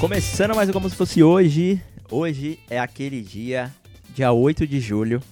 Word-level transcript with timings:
Começando 0.00 0.54
mais 0.54 0.70
como 0.70 0.90
se 0.90 0.94
fosse 0.94 1.22
hoje. 1.22 1.82
Hoje 2.10 2.60
é 2.68 2.78
aquele 2.78 3.22
dia, 3.22 3.72
dia 4.14 4.30
8 4.30 4.66
de 4.66 4.78
julho. 4.78 5.22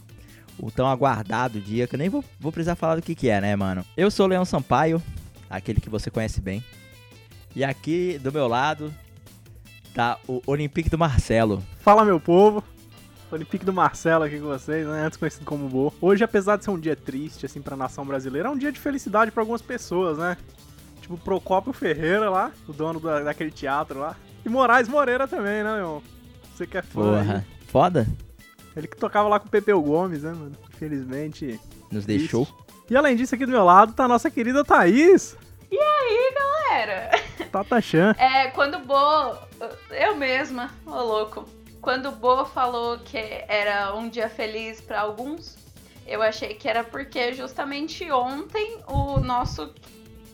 O 0.58 0.70
tão 0.70 0.86
aguardado 0.86 1.60
dia, 1.60 1.86
que 1.86 1.94
eu 1.94 1.98
nem 1.98 2.08
vou, 2.08 2.24
vou 2.40 2.50
precisar 2.50 2.74
falar 2.74 2.96
do 2.96 3.02
que, 3.02 3.14
que 3.14 3.28
é, 3.28 3.40
né, 3.40 3.54
mano? 3.54 3.84
Eu 3.94 4.10
sou 4.10 4.24
o 4.24 4.28
Leão 4.28 4.44
Sampaio, 4.44 5.02
aquele 5.50 5.80
que 5.80 5.90
você 5.90 6.10
conhece 6.10 6.40
bem. 6.40 6.64
E 7.54 7.62
aqui 7.62 8.18
do 8.22 8.32
meu 8.32 8.48
lado 8.48 8.92
tá 9.92 10.18
o 10.26 10.40
Olympique 10.46 10.88
do 10.88 10.96
Marcelo. 10.96 11.62
Fala, 11.80 12.04
meu 12.04 12.18
povo. 12.18 12.64
Olympique 13.30 13.66
do 13.66 13.72
Marcelo 13.72 14.24
aqui 14.24 14.38
com 14.40 14.46
vocês, 14.46 14.86
né? 14.86 15.04
Antes 15.04 15.18
conhecido 15.18 15.44
como 15.44 15.68
Bo. 15.68 15.92
Hoje, 16.00 16.24
apesar 16.24 16.56
de 16.56 16.64
ser 16.64 16.70
um 16.70 16.80
dia 16.80 16.96
triste, 16.96 17.44
assim, 17.44 17.60
pra 17.60 17.76
nação 17.76 18.06
brasileira, 18.06 18.48
é 18.48 18.50
um 18.50 18.56
dia 18.56 18.72
de 18.72 18.80
felicidade 18.80 19.30
pra 19.30 19.42
algumas 19.42 19.60
pessoas, 19.60 20.16
né? 20.16 20.36
Tipo, 21.02 21.18
Procópio 21.18 21.72
Ferreira 21.72 22.30
lá, 22.30 22.50
o 22.66 22.72
dono 22.72 22.98
da, 22.98 23.20
daquele 23.24 23.50
teatro 23.50 23.98
lá. 23.98 24.16
E 24.44 24.48
Moraes 24.48 24.88
Moreira 24.88 25.26
também, 25.26 25.62
né, 25.62 25.76
meu? 25.76 26.02
Você 26.54 26.66
que 26.66 26.78
é 26.78 26.82
fã. 26.82 27.02
Porra, 27.02 27.44
aí. 27.46 27.66
foda? 27.66 28.06
Ele 28.76 28.86
que 28.86 28.96
tocava 28.96 29.28
lá 29.28 29.40
com 29.40 29.46
o 29.46 29.50
Pepeu 29.50 29.80
Gomes, 29.80 30.22
né, 30.22 30.32
mano? 30.32 30.52
Infelizmente. 30.74 31.60
Nos 31.90 32.04
deixou. 32.04 32.46
E 32.90 32.96
além 32.96 33.16
disso, 33.16 33.34
aqui 33.34 33.46
do 33.46 33.52
meu 33.52 33.64
lado 33.64 33.92
tá 33.92 34.04
a 34.04 34.08
nossa 34.08 34.30
querida 34.30 34.64
Thaís. 34.64 35.36
E 35.70 35.78
aí, 35.78 36.34
galera? 36.34 37.10
Tata 37.50 37.80
Chan. 37.80 38.14
É, 38.18 38.48
quando 38.48 38.76
o 38.76 38.80
Bo. 38.80 39.38
Eu 39.90 40.16
mesma, 40.16 40.70
ô 40.84 41.02
louco. 41.02 41.48
Quando 41.80 42.08
o 42.08 42.12
Bo 42.12 42.44
falou 42.44 42.98
que 42.98 43.18
era 43.48 43.94
um 43.94 44.08
dia 44.08 44.28
feliz 44.28 44.80
pra 44.80 45.00
alguns, 45.00 45.56
eu 46.06 46.22
achei 46.22 46.54
que 46.54 46.68
era 46.68 46.82
porque 46.82 47.32
justamente 47.32 48.10
ontem 48.10 48.78
o 48.86 49.20
nosso 49.20 49.72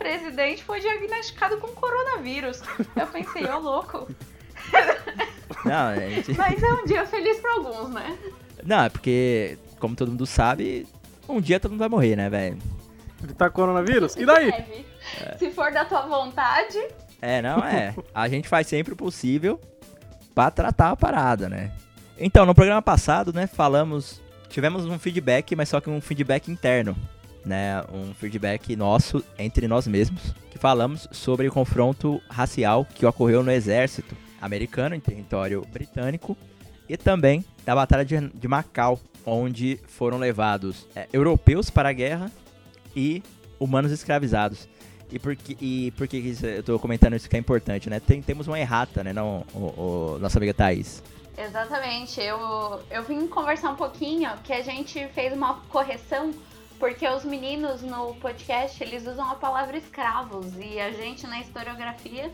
presidente 0.01 0.65
foi 0.65 0.81
diagnosticado 0.81 1.59
com 1.59 1.69
coronavírus. 1.69 2.63
Eu 2.97 3.07
pensei, 3.07 3.45
ô 3.45 3.59
louco. 3.59 4.09
Não, 5.63 5.95
gente. 5.95 6.33
Mas 6.33 6.63
é 6.63 6.73
um 6.73 6.87
dia 6.87 7.07
feliz 7.07 7.39
pra 7.39 7.53
alguns, 7.53 7.91
né? 7.91 8.19
Não, 8.65 8.85
é 8.85 8.89
porque, 8.89 9.59
como 9.79 9.95
todo 9.95 10.11
mundo 10.11 10.25
sabe, 10.25 10.87
um 11.29 11.39
dia 11.39 11.61
todo 11.61 11.73
mundo 11.73 11.81
vai 11.81 11.89
morrer, 11.91 12.17
né, 12.17 12.31
velho? 12.31 12.59
Ele 13.23 13.35
tá 13.35 13.51
com 13.51 13.57
coronavírus? 13.57 14.17
E 14.17 14.25
daí? 14.25 14.51
Deve. 14.51 14.87
Se 15.39 15.51
for 15.51 15.71
da 15.71 15.85
tua 15.85 16.07
vontade. 16.07 16.79
É, 17.21 17.43
não 17.43 17.59
é. 17.59 17.95
A 18.15 18.27
gente 18.27 18.49
faz 18.49 18.67
sempre 18.67 18.95
o 18.95 18.97
possível 18.97 19.61
pra 20.35 20.51
tratar 20.51 20.93
a 20.93 20.97
parada, 20.97 21.47
né? 21.47 21.73
Então, 22.19 22.47
no 22.47 22.55
programa 22.55 22.81
passado, 22.81 23.35
né, 23.35 23.47
falamos, 23.47 24.23
tivemos 24.49 24.87
um 24.87 24.99
feedback, 24.99 25.55
mas 25.55 25.69
só 25.69 25.79
que 25.79 25.91
um 25.91 26.01
feedback 26.01 26.51
interno, 26.51 26.97
né, 27.45 27.83
um 27.93 28.13
feedback 28.15 28.75
nosso 28.77 29.25
entre 29.39 29.67
nós 29.69 29.87
mesmos, 29.87 30.35
que 30.51 30.59
falamos 30.59 31.09
sobre 31.13 31.49
o 31.49 31.53
confronto 31.53 32.21
racial 32.29 32.85
que 32.85 33.07
ocorreu 33.07 33.43
no 33.43 33.51
exército 33.51 34.15
americano 34.41 34.95
em 34.95 35.01
território 35.01 35.65
britânico 35.73 36.37
e 36.89 36.97
também 36.97 37.45
da 37.65 37.75
batalha 37.75 38.05
de, 38.05 38.29
de 38.29 38.49
Macau, 38.49 38.99
onde 39.25 39.79
foram 39.87 40.19
levados 40.19 40.87
é, 40.97 41.07
europeus 41.13 41.71
para 41.71 41.89
a 41.91 41.93
guerra 41.93 42.31
e 42.97 43.23
humanos 43.59 43.93
escravizados. 43.93 44.69
E 45.13 45.19
por 45.19 45.35
que, 45.37 45.57
e 45.61 45.91
por 45.93 46.07
que 46.09 46.17
isso- 46.19 46.47
eu 46.47 46.63
tô 46.63 46.79
comentando 46.79 47.15
isso 47.17 47.29
que 47.29 47.37
é 47.37 47.39
importante, 47.39 47.91
né? 47.91 47.99
Tem, 48.01 48.23
temos 48.23 48.47
uma 48.47 48.59
errata, 48.59 49.03
né, 49.05 49.13
não, 49.13 49.45
o, 49.53 49.59
o- 49.59 50.19
nossa 50.21 50.39
amiga 50.39 50.55
Thaís. 50.55 51.03
Exatamente. 51.37 52.21
Eu, 52.21 52.81
eu 52.91 53.03
vim 53.03 53.27
conversar 53.27 53.71
um 53.71 53.77
pouquinho 53.77 54.31
que 54.45 54.53
a 54.53 54.63
gente 54.63 55.07
fez 55.09 55.33
uma 55.33 55.55
correção 55.69 56.33
porque 56.81 57.07
os 57.07 57.25
meninos 57.25 57.83
no 57.83 58.15
podcast 58.15 58.83
eles 58.83 59.07
usam 59.07 59.31
a 59.31 59.35
palavra 59.35 59.77
escravos 59.77 60.47
e 60.57 60.81
a 60.81 60.91
gente 60.91 61.27
na 61.27 61.39
historiografia 61.39 62.33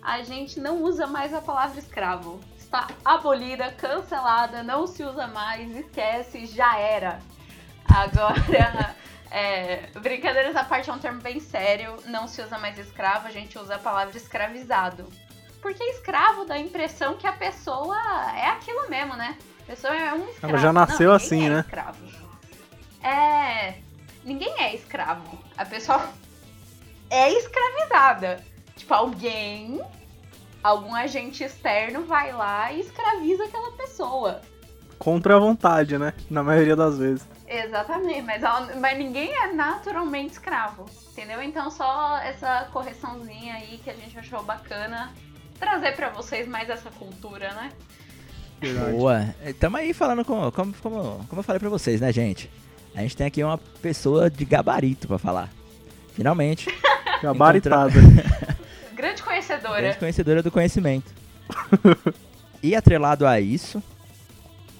a 0.00 0.22
gente 0.22 0.58
não 0.58 0.82
usa 0.82 1.06
mais 1.06 1.32
a 1.32 1.40
palavra 1.40 1.78
escravo. 1.78 2.40
Está 2.58 2.88
abolida, 3.04 3.70
cancelada, 3.72 4.62
não 4.62 4.86
se 4.86 5.04
usa 5.04 5.28
mais, 5.28 5.70
esquece, 5.76 6.46
já 6.46 6.76
era. 6.76 7.20
Agora, 7.84 8.96
é, 9.30 9.86
brincadeiras 10.00 10.56
à 10.56 10.64
parte 10.64 10.88
é 10.88 10.92
um 10.92 10.98
termo 10.98 11.20
bem 11.20 11.38
sério, 11.38 11.96
não 12.06 12.26
se 12.26 12.42
usa 12.42 12.58
mais 12.58 12.78
escravo, 12.78 13.28
a 13.28 13.30
gente 13.30 13.58
usa 13.58 13.76
a 13.76 13.78
palavra 13.78 14.16
escravizado. 14.16 15.06
Porque 15.60 15.84
escravo 15.84 16.46
dá 16.46 16.54
a 16.54 16.58
impressão 16.58 17.16
que 17.16 17.26
a 17.26 17.32
pessoa 17.32 17.96
é 18.36 18.48
aquilo 18.48 18.88
mesmo, 18.88 19.14
né? 19.14 19.36
A 19.60 19.66
pessoa 19.66 19.94
é 19.94 20.12
um 20.14 20.28
escravo. 20.30 20.58
já 20.58 20.72
nasceu 20.72 21.10
Não, 21.10 21.16
assim, 21.16 21.46
é 21.46 21.50
né? 21.50 21.60
Escravo. 21.60 22.22
É. 23.02 23.74
Ninguém 24.24 24.52
é 24.58 24.74
escravo. 24.74 25.38
A 25.56 25.64
pessoa 25.64 26.10
é 27.10 27.32
escravizada. 27.32 28.42
Tipo, 28.76 28.94
alguém, 28.94 29.80
algum 30.62 30.94
agente 30.94 31.44
externo 31.44 32.04
vai 32.04 32.32
lá 32.32 32.72
e 32.72 32.80
escraviza 32.80 33.44
aquela 33.44 33.72
pessoa. 33.72 34.40
Contra 34.98 35.36
a 35.36 35.38
vontade, 35.38 35.98
né? 35.98 36.14
Na 36.30 36.42
maioria 36.42 36.76
das 36.76 36.98
vezes. 36.98 37.26
Exatamente, 37.46 38.22
mas, 38.22 38.40
mas 38.80 38.96
ninguém 38.96 39.30
é 39.30 39.52
naturalmente 39.52 40.32
escravo, 40.32 40.86
entendeu? 41.10 41.42
Então 41.42 41.70
só 41.70 42.16
essa 42.18 42.68
correçãozinha 42.72 43.54
aí 43.54 43.78
que 43.84 43.90
a 43.90 43.94
gente 43.94 44.18
achou 44.18 44.42
bacana 44.42 45.12
trazer 45.58 45.94
pra 45.94 46.08
vocês 46.08 46.48
mais 46.48 46.70
essa 46.70 46.90
cultura, 46.90 47.52
né? 47.52 47.72
Verdade. 48.58 48.92
Boa. 48.92 49.34
Tamo 49.60 49.76
aí 49.76 49.92
falando 49.92 50.24
com, 50.24 50.50
como, 50.50 50.72
como, 50.74 51.26
como 51.28 51.40
eu 51.40 51.42
falei 51.42 51.60
pra 51.60 51.68
vocês, 51.68 52.00
né, 52.00 52.10
gente? 52.12 52.48
A 52.94 53.00
gente 53.00 53.16
tem 53.16 53.26
aqui 53.26 53.42
uma 53.42 53.58
pessoa 53.58 54.28
de 54.30 54.44
gabarito 54.44 55.08
pra 55.08 55.18
falar. 55.18 55.50
Finalmente. 56.14 56.68
Gabaritada. 57.22 57.94
Grande 58.94 59.22
conhecedora. 59.22 59.80
Grande 59.80 59.98
conhecedora 59.98 60.42
do 60.42 60.50
conhecimento. 60.50 61.12
e 62.62 62.74
atrelado 62.74 63.26
a 63.26 63.40
isso, 63.40 63.82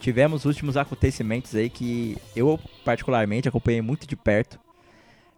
tivemos 0.00 0.44
últimos 0.44 0.76
acontecimentos 0.76 1.54
aí 1.54 1.70
que 1.70 2.16
eu 2.34 2.58
particularmente 2.84 3.48
acompanhei 3.48 3.80
muito 3.80 4.06
de 4.06 4.16
perto, 4.16 4.58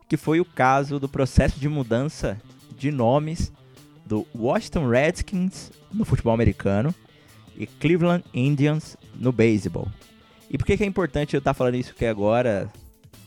que 0.08 0.16
foi 0.16 0.40
o 0.40 0.44
caso 0.44 0.98
do 0.98 1.08
processo 1.08 1.60
de 1.60 1.68
mudança 1.68 2.40
de 2.76 2.90
nomes 2.90 3.52
do 4.04 4.26
Washington 4.34 4.88
Redskins 4.88 5.70
no 5.92 6.04
futebol 6.04 6.32
americano 6.32 6.94
e 7.56 7.66
Cleveland 7.66 8.24
Indians 8.34 8.96
no 9.14 9.32
beisebol. 9.32 9.88
E 10.54 10.56
por 10.56 10.64
que, 10.64 10.76
que 10.76 10.84
é 10.84 10.86
importante 10.86 11.34
eu 11.34 11.38
estar 11.38 11.52
falando 11.52 11.74
isso 11.74 11.90
aqui 11.90 12.06
agora 12.06 12.70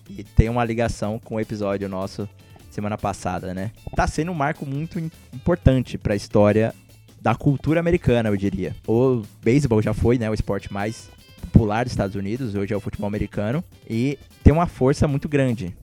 e 0.09 0.23
tem 0.23 0.47
uma 0.47 0.63
ligação 0.63 1.19
com 1.19 1.35
o 1.35 1.39
episódio 1.41 1.89
nosso 1.89 2.25
semana 2.71 2.97
passada, 2.97 3.53
né? 3.53 3.71
Tá 3.97 4.07
sendo 4.07 4.31
um 4.31 4.33
marco 4.33 4.65
muito 4.65 4.97
im- 4.97 5.11
importante 5.33 5.97
para 5.97 6.13
a 6.13 6.15
história 6.15 6.73
da 7.21 7.35
cultura 7.35 7.81
americana, 7.81 8.29
eu 8.29 8.37
diria. 8.37 8.73
O 8.87 9.23
beisebol 9.43 9.81
já 9.81 9.93
foi, 9.93 10.17
né, 10.17 10.29
o 10.29 10.33
esporte 10.33 10.71
mais 10.71 11.09
popular 11.41 11.83
dos 11.83 11.91
Estados 11.91 12.15
Unidos, 12.15 12.55
hoje 12.55 12.73
é 12.73 12.77
o 12.77 12.79
futebol 12.79 13.07
americano 13.09 13.61
e 13.89 14.17
tem 14.41 14.53
uma 14.53 14.65
força 14.65 15.05
muito 15.05 15.27
grande, 15.27 15.75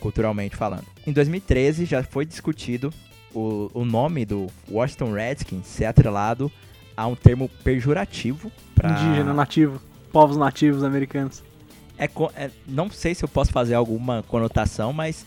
culturalmente 0.00 0.54
falando. 0.54 0.84
Em 1.06 1.12
2013 1.14 1.86
já 1.86 2.02
foi 2.02 2.26
discutido 2.26 2.92
o, 3.34 3.70
o 3.72 3.86
nome 3.86 4.26
do 4.26 4.48
Washington 4.70 5.12
Redskins 5.12 5.66
ser 5.66 5.86
atrelado 5.86 6.52
a 6.94 7.06
um 7.06 7.14
termo 7.16 7.48
pejorativo 7.64 8.52
para 8.74 8.90
Indígena, 8.90 9.32
nativo. 9.32 9.80
Povos 10.12 10.36
nativos 10.36 10.82
americanos. 10.82 11.42
é, 11.98 12.08
é- 12.34 12.50
não 12.66 12.90
sei 12.90 13.14
se 13.14 13.22
eu 13.24 13.28
posso 13.28 13.52
fazer 13.52 13.74
alguma 13.74 14.22
conotação, 14.22 14.92
mas 14.92 15.24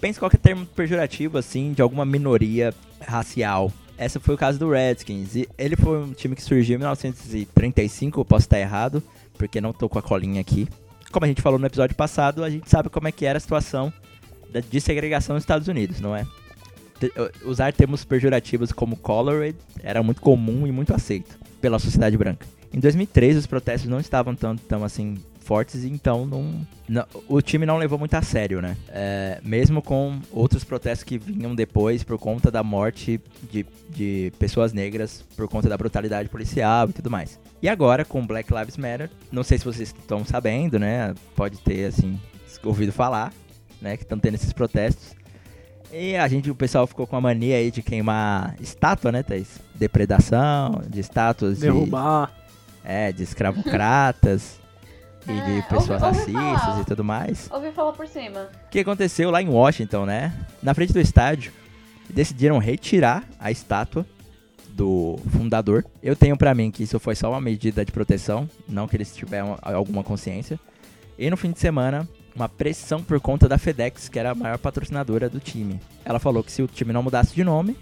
pense 0.00 0.18
qualquer 0.18 0.38
termo 0.38 0.66
pejorativo, 0.66 1.38
assim, 1.38 1.72
de 1.72 1.80
alguma 1.80 2.04
minoria 2.04 2.74
racial. 3.00 3.72
Esse 3.98 4.18
foi 4.18 4.34
o 4.34 4.38
caso 4.38 4.58
do 4.58 4.70
Redskins. 4.70 5.34
E 5.34 5.48
ele 5.56 5.76
foi 5.76 5.98
um 5.98 6.12
time 6.12 6.34
que 6.36 6.42
surgiu 6.42 6.74
em 6.76 6.78
1935, 6.78 8.20
eu 8.20 8.24
posso 8.24 8.46
estar 8.46 8.58
errado, 8.58 9.02
porque 9.36 9.60
não 9.60 9.72
tô 9.72 9.88
com 9.88 9.98
a 9.98 10.02
colinha 10.02 10.40
aqui. 10.40 10.68
Como 11.10 11.24
a 11.24 11.28
gente 11.28 11.40
falou 11.42 11.58
no 11.58 11.66
episódio 11.66 11.96
passado, 11.96 12.44
a 12.44 12.50
gente 12.50 12.68
sabe 12.68 12.88
como 12.90 13.08
é 13.08 13.12
que 13.12 13.24
era 13.24 13.38
a 13.38 13.40
situação 13.40 13.92
da 14.52 14.60
desegregação 14.60 15.34
nos 15.34 15.42
Estados 15.42 15.66
Unidos, 15.68 16.00
não 16.00 16.14
é? 16.14 16.26
Usar 17.44 17.72
termos 17.72 18.04
pejorativos 18.04 18.72
como 18.72 18.96
colored 18.96 19.56
era 19.82 20.02
muito 20.02 20.20
comum 20.20 20.66
e 20.66 20.72
muito 20.72 20.92
aceito 20.94 21.38
pela 21.60 21.78
sociedade 21.78 22.16
branca. 22.16 22.46
Em 22.72 22.80
2013, 22.80 23.38
os 23.38 23.46
protestos 23.46 23.88
não 23.90 23.98
estavam 24.00 24.34
tão, 24.34 24.56
tão 24.56 24.84
assim 24.84 25.16
fortes 25.40 25.82
então 25.82 26.26
não, 26.26 26.66
não- 26.86 27.06
o 27.26 27.40
time 27.40 27.64
não 27.64 27.78
levou 27.78 27.98
muito 27.98 28.12
a 28.12 28.20
sério, 28.20 28.60
né? 28.60 28.76
É, 28.90 29.40
mesmo 29.42 29.80
com 29.80 30.20
outros 30.30 30.62
protestos 30.62 31.02
que 31.04 31.16
vinham 31.16 31.54
depois 31.54 32.04
por 32.04 32.18
conta 32.18 32.50
da 32.50 32.62
morte 32.62 33.18
de, 33.50 33.64
de 33.88 34.30
pessoas 34.38 34.74
negras, 34.74 35.24
por 35.34 35.48
conta 35.48 35.66
da 35.66 35.76
brutalidade 35.78 36.28
policial 36.28 36.90
e 36.90 36.92
tudo 36.92 37.10
mais. 37.10 37.40
E 37.62 37.68
agora 37.68 38.04
com 38.04 38.26
Black 38.26 38.52
Lives 38.52 38.76
Matter, 38.76 39.08
não 39.32 39.42
sei 39.42 39.56
se 39.56 39.64
vocês 39.64 39.88
estão 39.98 40.22
sabendo, 40.22 40.78
né? 40.78 41.14
Pode 41.34 41.58
ter 41.60 41.86
assim 41.86 42.20
ouvido 42.62 42.92
falar, 42.92 43.32
né? 43.80 43.96
Que 43.96 44.02
estão 44.02 44.18
tendo 44.18 44.34
esses 44.34 44.52
protestos. 44.52 45.16
E 45.90 46.14
a 46.16 46.28
gente, 46.28 46.50
o 46.50 46.54
pessoal 46.54 46.86
ficou 46.86 47.06
com 47.06 47.16
a 47.16 47.20
mania 47.22 47.56
aí 47.56 47.70
de 47.70 47.80
queimar 47.80 48.54
estátua, 48.60 49.10
né, 49.10 49.22
Thaís? 49.22 49.58
Depredação, 49.74 50.82
de 50.86 51.00
estátuas 51.00 51.54
de, 51.54 51.62
Derrubar. 51.62 52.30
É, 52.88 53.12
de 53.12 53.22
escravocratas 53.22 54.58
e 55.28 55.30
É, 55.30 55.44
de 55.60 55.62
pessoas 55.68 56.02
ouvi- 56.02 56.32
racistas 56.32 56.80
e 56.80 56.84
tudo 56.86 57.04
mais. 57.04 57.48
Ouvi 57.52 57.70
falar 57.70 57.92
por 57.92 58.08
cima. 58.08 58.48
O 58.66 58.70
que 58.70 58.80
aconteceu 58.80 59.30
lá 59.30 59.40
em 59.42 59.48
Washington, 59.48 60.06
né? 60.06 60.32
Na 60.62 60.72
frente 60.74 60.92
do 60.92 60.98
estádio, 61.00 61.52
decidiram 62.08 62.58
retirar 62.58 63.24
a 63.38 63.50
estátua 63.50 64.06
do 64.70 65.18
fundador. 65.30 65.84
Eu 66.02 66.16
tenho 66.16 66.36
pra 66.36 66.54
mim 66.54 66.70
que 66.70 66.82
isso 66.84 66.98
foi 66.98 67.14
só 67.14 67.30
uma 67.30 67.40
medida 67.40 67.84
de 67.84 67.92
proteção, 67.92 68.48
não 68.68 68.86
que 68.88 68.96
eles 68.96 69.14
tiveram 69.14 69.58
alguma 69.60 70.02
consciência. 70.02 70.58
E 71.18 71.28
no 71.28 71.36
fim 71.36 71.50
de 71.50 71.58
semana, 71.58 72.08
uma 72.34 72.48
pressão 72.48 73.02
por 73.02 73.20
conta 73.20 73.48
da 73.48 73.58
FedEx, 73.58 74.08
que 74.08 74.18
era 74.18 74.30
a 74.30 74.34
maior 74.34 74.56
patrocinadora 74.56 75.28
do 75.28 75.40
time. 75.40 75.80
Ela 76.04 76.20
falou 76.20 76.44
que 76.44 76.52
se 76.52 76.62
o 76.62 76.68
time 76.68 76.92
não 76.92 77.02
mudasse 77.02 77.34
de 77.34 77.42
nome, 77.42 77.76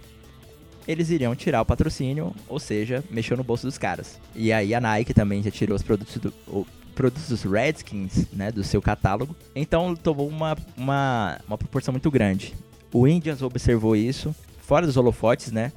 eles 0.86 1.10
iriam 1.10 1.34
tirar 1.34 1.60
o 1.62 1.64
patrocínio, 1.64 2.34
ou 2.48 2.60
seja, 2.60 3.02
mexeu 3.10 3.36
no 3.36 3.44
bolso 3.44 3.66
dos 3.66 3.76
caras. 3.76 4.20
E 4.34 4.52
aí 4.52 4.74
a 4.74 4.80
Nike 4.80 5.12
também 5.12 5.42
já 5.42 5.50
tirou 5.50 5.74
os 5.74 5.82
produtos 5.82 6.16
do, 6.18 6.32
o, 6.46 6.66
produtos 6.94 7.28
dos 7.28 7.42
Redskins, 7.42 8.26
né, 8.32 8.50
do 8.50 8.62
seu 8.62 8.80
catálogo. 8.80 9.36
Então 9.54 9.94
tomou 9.94 10.28
uma, 10.28 10.56
uma, 10.76 11.38
uma 11.46 11.58
proporção 11.58 11.92
muito 11.92 12.10
grande. 12.10 12.54
O 12.92 13.06
Indians 13.06 13.42
observou 13.42 13.96
isso, 13.96 14.34
fora 14.60 14.86
dos 14.86 14.96
holofotes, 14.96 15.50
né, 15.50 15.72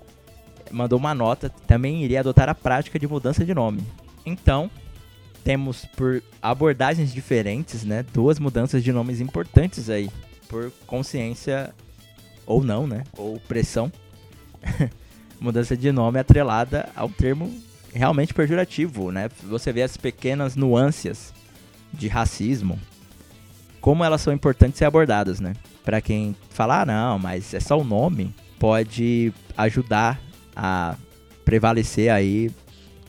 mandou 0.71 0.99
uma 0.99 1.13
nota, 1.13 1.49
também 1.67 2.03
iria 2.03 2.19
adotar 2.19 2.47
a 2.47 2.55
prática 2.55 2.99
de 2.99 3.07
mudança 3.07 3.43
de 3.43 3.53
nome. 3.53 3.83
Então, 4.25 4.69
temos 5.43 5.85
por 5.97 6.21
abordagens 6.41 7.11
diferentes, 7.11 7.83
né, 7.83 8.05
duas 8.13 8.39
mudanças 8.39 8.83
de 8.83 8.91
nomes 8.91 9.19
importantes 9.19 9.89
aí, 9.89 10.09
por 10.47 10.71
consciência 10.85 11.73
ou 12.45 12.63
não, 12.63 12.85
né, 12.85 13.03
ou 13.17 13.39
pressão 13.41 13.91
mudança 15.39 15.75
de 15.75 15.91
nome 15.91 16.19
atrelada 16.19 16.89
ao 16.95 17.09
termo 17.09 17.51
realmente 17.93 18.33
pejorativo, 18.33 19.11
né? 19.11 19.29
Você 19.43 19.71
vê 19.71 19.81
as 19.81 19.97
pequenas 19.97 20.55
nuances 20.55 21.33
de 21.93 22.07
racismo, 22.07 22.79
como 23.81 24.03
elas 24.03 24.21
são 24.21 24.33
importantes 24.33 24.77
ser 24.77 24.85
abordadas, 24.85 25.39
né? 25.39 25.53
Para 25.83 26.01
quem 26.01 26.35
fala, 26.49 26.81
ah, 26.81 26.85
não, 26.85 27.19
mas 27.19 27.53
é 27.53 27.59
só 27.59 27.79
o 27.79 27.83
nome, 27.83 28.33
pode 28.59 29.33
ajudar 29.57 30.19
a 30.55 30.95
prevalecer 31.43 32.11
aí 32.11 32.51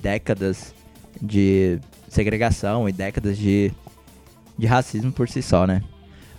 décadas 0.00 0.74
de 1.20 1.78
segregação 2.08 2.88
e 2.88 2.92
décadas 2.92 3.36
de, 3.36 3.70
de 4.56 4.66
racismo 4.66 5.12
por 5.12 5.28
si 5.28 5.42
só, 5.42 5.66
né? 5.66 5.82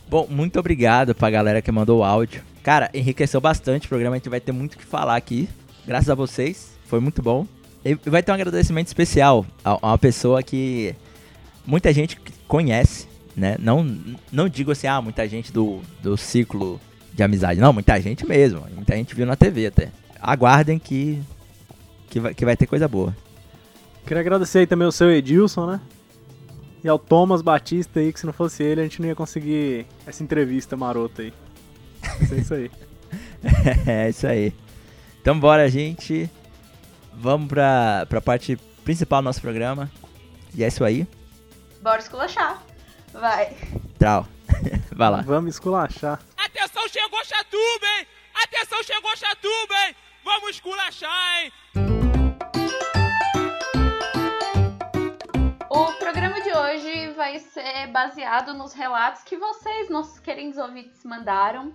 Bom, 0.10 0.28
muito 0.30 0.60
obrigado 0.60 1.14
pra 1.14 1.30
galera 1.30 1.62
que 1.62 1.72
mandou 1.72 2.00
o 2.00 2.04
áudio. 2.04 2.44
Cara, 2.64 2.90
enriqueceu 2.94 3.40
bastante 3.40 3.86
o 3.86 3.90
programa, 3.90 4.16
a 4.16 4.18
gente 4.18 4.30
vai 4.30 4.40
ter 4.40 4.52
muito 4.52 4.74
o 4.74 4.78
que 4.78 4.86
falar 4.86 5.16
aqui 5.16 5.48
graças 5.92 6.10
a 6.10 6.16
vocês, 6.16 6.72
foi 6.86 7.02
muito 7.02 7.22
bom. 7.22 7.46
E 7.84 7.96
vai 8.10 8.24
ter 8.24 8.32
um 8.32 8.36
agradecimento 8.36 8.88
especial 8.88 9.46
a, 9.62 9.76
uma 9.76 9.98
pessoa 9.98 10.42
que 10.42 10.96
muita 11.66 11.92
gente 11.92 12.18
conhece, 12.48 13.10
né? 13.36 13.58
Não, 13.60 13.84
não 14.32 14.48
digo 14.48 14.72
assim, 14.72 14.88
ah, 14.88 15.02
muita 15.02 15.28
gente 15.28 15.52
do, 15.52 15.82
do 16.02 16.16
ciclo 16.16 16.80
de 17.14 17.22
amizade. 17.22 17.60
Não, 17.60 17.74
muita 17.74 18.00
gente 18.00 18.26
mesmo. 18.26 18.62
Muita 18.74 18.96
gente 18.96 19.14
viu 19.14 19.26
na 19.26 19.36
TV 19.36 19.66
até. 19.66 19.90
Aguardem 20.22 20.80
que, 20.80 21.22
que, 22.10 22.22
vai, 22.22 22.34
que 22.34 22.46
vai 22.46 22.56
ter 22.56 22.68
coisa 22.68 22.88
boa. 22.88 23.14
Queria 24.06 24.22
agradecer 24.22 24.60
aí 24.60 24.68
também 24.68 24.86
ao 24.86 24.94
seu 24.94 25.12
Edilson, 25.12 25.66
né? 25.66 25.82
E 26.86 26.88
ao 26.88 26.98
Thomas 26.98 27.42
Batista 27.42 28.00
aí, 28.00 28.14
que 28.14 28.20
se 28.22 28.26
não 28.26 28.32
fosse 28.32 28.64
ele, 28.64 28.80
a 28.80 28.84
gente 28.86 29.02
não 29.02 29.10
ia 29.10 29.16
conseguir 29.16 29.86
essa 30.08 30.24
entrevista 30.24 30.78
marota 30.78 31.22
aí. 31.22 31.34
É 32.32 32.36
isso 32.36 32.54
aí. 32.54 32.72
é 33.86 34.10
isso 34.10 34.26
aí. 34.26 34.54
Então 35.22 35.40
bora, 35.40 35.70
gente. 35.70 36.28
Vamos 37.14 37.48
pra, 37.48 38.08
pra 38.10 38.20
parte 38.20 38.58
principal 38.84 39.22
do 39.22 39.26
nosso 39.26 39.40
programa. 39.40 39.90
E 40.56 40.64
é 40.64 40.68
isso 40.68 40.84
aí. 40.84 41.08
Bora 41.80 42.00
esculachar. 42.00 42.64
Vai. 43.14 43.56
Tchau. 44.00 44.26
Vai 44.92 45.10
lá. 45.12 45.22
Vamos 45.22 45.54
esculachar. 45.54 46.20
Atenção, 46.36 46.88
chegou 46.90 47.24
Chatuba, 47.24 47.86
hein? 48.00 48.08
Atenção, 48.34 48.82
chegou 48.82 49.16
Chatuba, 49.16 49.76
hein? 49.88 49.96
Vamos 50.26 50.50
esculachar, 50.50 51.44
hein? 51.44 51.52
O 55.70 55.94
programa 56.00 56.42
de 56.42 56.52
hoje 56.52 57.14
vai 57.14 57.38
ser 57.38 57.88
baseado 57.92 58.56
nos 58.56 58.74
relatos 58.74 59.22
que 59.24 59.38
vocês, 59.38 59.88
nossos 59.88 60.20
queridos 60.20 60.58
ouvintes, 60.58 61.04
mandaram 61.06 61.72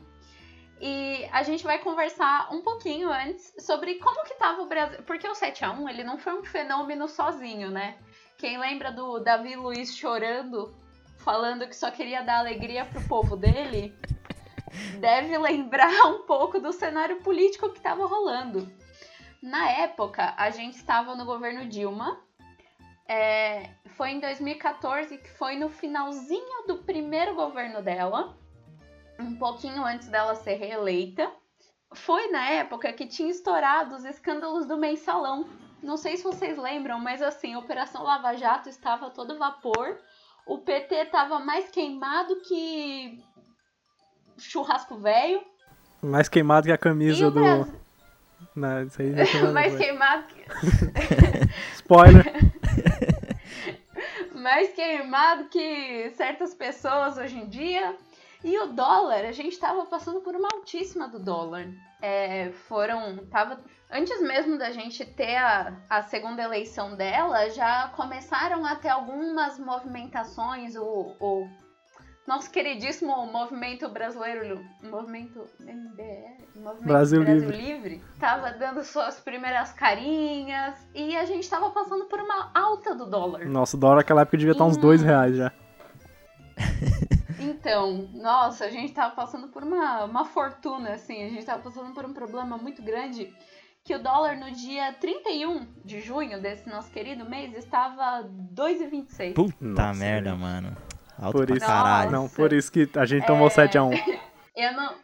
e 0.80 1.26
a 1.32 1.42
gente 1.42 1.64
vai 1.64 1.78
conversar 1.78 2.52
um 2.52 2.60
pouquinho 2.60 3.10
antes 3.10 3.54
sobre 3.58 3.94
como 3.94 4.24
que 4.24 4.34
tava 4.34 4.62
o 4.62 4.66
Brasil. 4.66 5.02
Porque 5.04 5.26
o 5.26 5.32
7x1 5.32 5.88
ele 5.88 6.04
não 6.04 6.18
foi 6.18 6.34
um 6.34 6.44
fenômeno 6.44 7.08
sozinho, 7.08 7.70
né? 7.70 7.96
Quem 8.36 8.58
lembra 8.58 8.92
do 8.92 9.18
Davi 9.18 9.56
Luiz 9.56 9.96
chorando, 9.96 10.74
falando 11.18 11.66
que 11.66 11.74
só 11.74 11.90
queria 11.90 12.22
dar 12.22 12.40
alegria 12.40 12.84
pro 12.84 13.00
povo 13.08 13.36
dele, 13.36 13.96
deve 15.00 15.38
lembrar 15.38 15.90
um 16.12 16.26
pouco 16.26 16.60
do 16.60 16.72
cenário 16.72 17.22
político 17.22 17.70
que 17.70 17.78
estava 17.78 18.06
rolando. 18.06 18.70
Na 19.42 19.70
época, 19.70 20.34
a 20.36 20.50
gente 20.50 20.76
estava 20.76 21.14
no 21.14 21.24
governo 21.24 21.66
Dilma. 21.66 22.20
É, 23.08 23.70
foi 23.86 24.10
em 24.10 24.20
2014 24.20 25.16
que 25.18 25.30
foi 25.30 25.56
no 25.56 25.70
finalzinho 25.70 26.66
do 26.66 26.78
primeiro 26.78 27.34
governo 27.34 27.80
dela 27.80 28.36
um 29.18 29.36
pouquinho 29.36 29.84
antes 29.84 30.08
dela 30.08 30.34
ser 30.34 30.54
reeleita. 30.54 31.30
Foi 31.94 32.28
na 32.30 32.48
época 32.50 32.92
que 32.92 33.06
tinha 33.06 33.30
estourado 33.30 33.94
os 33.94 34.04
escândalos 34.04 34.66
do 34.66 34.76
mensalão. 34.76 35.48
Não 35.82 35.96
sei 35.96 36.16
se 36.16 36.24
vocês 36.24 36.58
lembram, 36.58 36.98
mas 36.98 37.22
assim, 37.22 37.54
a 37.54 37.58
Operação 37.58 38.02
Lava 38.02 38.34
Jato 38.34 38.68
estava 38.68 39.10
todo 39.10 39.38
vapor. 39.38 39.98
O 40.46 40.58
PT 40.58 40.94
estava 40.94 41.38
mais 41.38 41.70
queimado 41.70 42.36
que 42.42 43.22
churrasco 44.38 44.96
velho. 44.96 45.42
Mais 46.02 46.28
queimado 46.28 46.66
que 46.66 46.72
a 46.72 46.78
camisa 46.78 47.30
do. 47.30 47.40
Não, 48.54 48.82
isso 48.82 49.00
aí 49.00 49.12
mais 49.52 49.76
queimado 49.76 50.24
que. 50.26 50.44
Spoiler! 51.74 52.24
mais 54.34 54.72
queimado 54.74 55.48
que 55.48 56.10
certas 56.10 56.54
pessoas 56.54 57.16
hoje 57.16 57.36
em 57.36 57.48
dia. 57.48 57.96
E 58.46 58.56
o 58.60 58.68
dólar, 58.68 59.24
a 59.24 59.32
gente 59.32 59.54
estava 59.54 59.84
passando 59.86 60.20
por 60.20 60.36
uma 60.36 60.48
altíssima 60.54 61.08
do 61.08 61.18
dólar. 61.18 61.66
É, 62.00 62.52
foram. 62.68 63.26
Tava, 63.26 63.58
antes 63.90 64.22
mesmo 64.22 64.56
da 64.56 64.70
gente 64.70 65.04
ter 65.04 65.34
a, 65.34 65.76
a 65.90 66.02
segunda 66.04 66.44
eleição 66.44 66.94
dela, 66.94 67.50
já 67.50 67.88
começaram 67.96 68.64
a 68.64 68.76
ter 68.76 68.88
algumas 68.88 69.58
movimentações. 69.58 70.76
O, 70.76 71.16
o 71.18 71.48
nosso 72.24 72.48
queridíssimo 72.52 73.26
movimento 73.26 73.88
brasileiro, 73.88 74.64
movimento 74.80 75.44
MBR, 75.58 76.46
movimento 76.54 76.84
Brasil, 76.84 77.24
Brasil 77.24 77.50
Livre. 77.50 77.56
Livre, 77.56 78.04
tava 78.20 78.52
dando 78.52 78.84
suas 78.84 79.18
primeiras 79.18 79.72
carinhas 79.72 80.76
e 80.94 81.16
a 81.16 81.24
gente 81.24 81.50
tava 81.50 81.70
passando 81.70 82.04
por 82.04 82.20
uma 82.20 82.52
alta 82.54 82.94
do 82.94 83.06
dólar. 83.06 83.44
Nossa, 83.46 83.76
o 83.76 83.80
dólar 83.80 83.96
naquela 83.96 84.20
época 84.20 84.36
devia 84.36 84.52
estar 84.52 84.66
uns 84.66 84.76
dois 84.76 85.02
reais 85.02 85.34
já. 85.34 85.52
Então, 87.38 88.08
nossa, 88.14 88.64
a 88.64 88.70
gente 88.70 88.92
tava 88.92 89.14
passando 89.14 89.48
por 89.48 89.62
uma, 89.62 90.04
uma 90.04 90.24
fortuna, 90.24 90.90
assim, 90.94 91.24
a 91.24 91.28
gente 91.28 91.44
tava 91.44 91.62
passando 91.62 91.92
por 91.92 92.04
um 92.04 92.12
problema 92.12 92.56
muito 92.56 92.82
grande, 92.82 93.32
que 93.84 93.94
o 93.94 94.02
dólar 94.02 94.36
no 94.36 94.50
dia 94.50 94.92
31 94.94 95.66
de 95.84 96.00
junho 96.00 96.40
desse 96.40 96.68
nosso 96.68 96.90
querido 96.90 97.28
mês 97.28 97.54
estava 97.54 98.28
2,26. 98.54 99.34
Puta 99.34 99.56
Nossa, 99.60 99.94
merda, 99.94 100.30
gente. 100.30 100.40
mano. 100.40 100.76
Alto 101.18 101.38
Por 101.38 101.46
pra 101.46 101.56
isso, 101.56 101.66
caralho. 101.66 102.10
não, 102.10 102.28
por 102.28 102.52
isso 102.52 102.70
que 102.70 102.88
a 102.96 103.04
gente 103.06 103.26
tomou 103.26 103.46
É. 103.48 103.50
7x1. 103.50 104.20
Eu 104.56 104.72
não. 104.72 104.94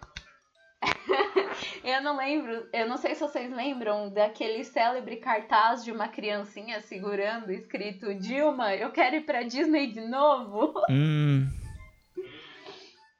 eu 1.85 2.03
não 2.03 2.17
lembro, 2.17 2.67
eu 2.73 2.89
não 2.89 2.97
sei 2.97 3.15
se 3.15 3.21
vocês 3.21 3.53
lembram 3.55 4.11
daquele 4.11 4.65
célebre 4.65 5.17
cartaz 5.17 5.85
de 5.85 5.93
uma 5.93 6.09
criancinha 6.09 6.81
segurando 6.81 7.53
escrito 7.53 8.15
Dilma, 8.15 8.75
eu 8.75 8.91
quero 8.91 9.17
ir 9.17 9.27
pra 9.27 9.43
Disney 9.43 9.93
de 9.93 10.01
novo. 10.01 10.73
Hum, 10.91 11.47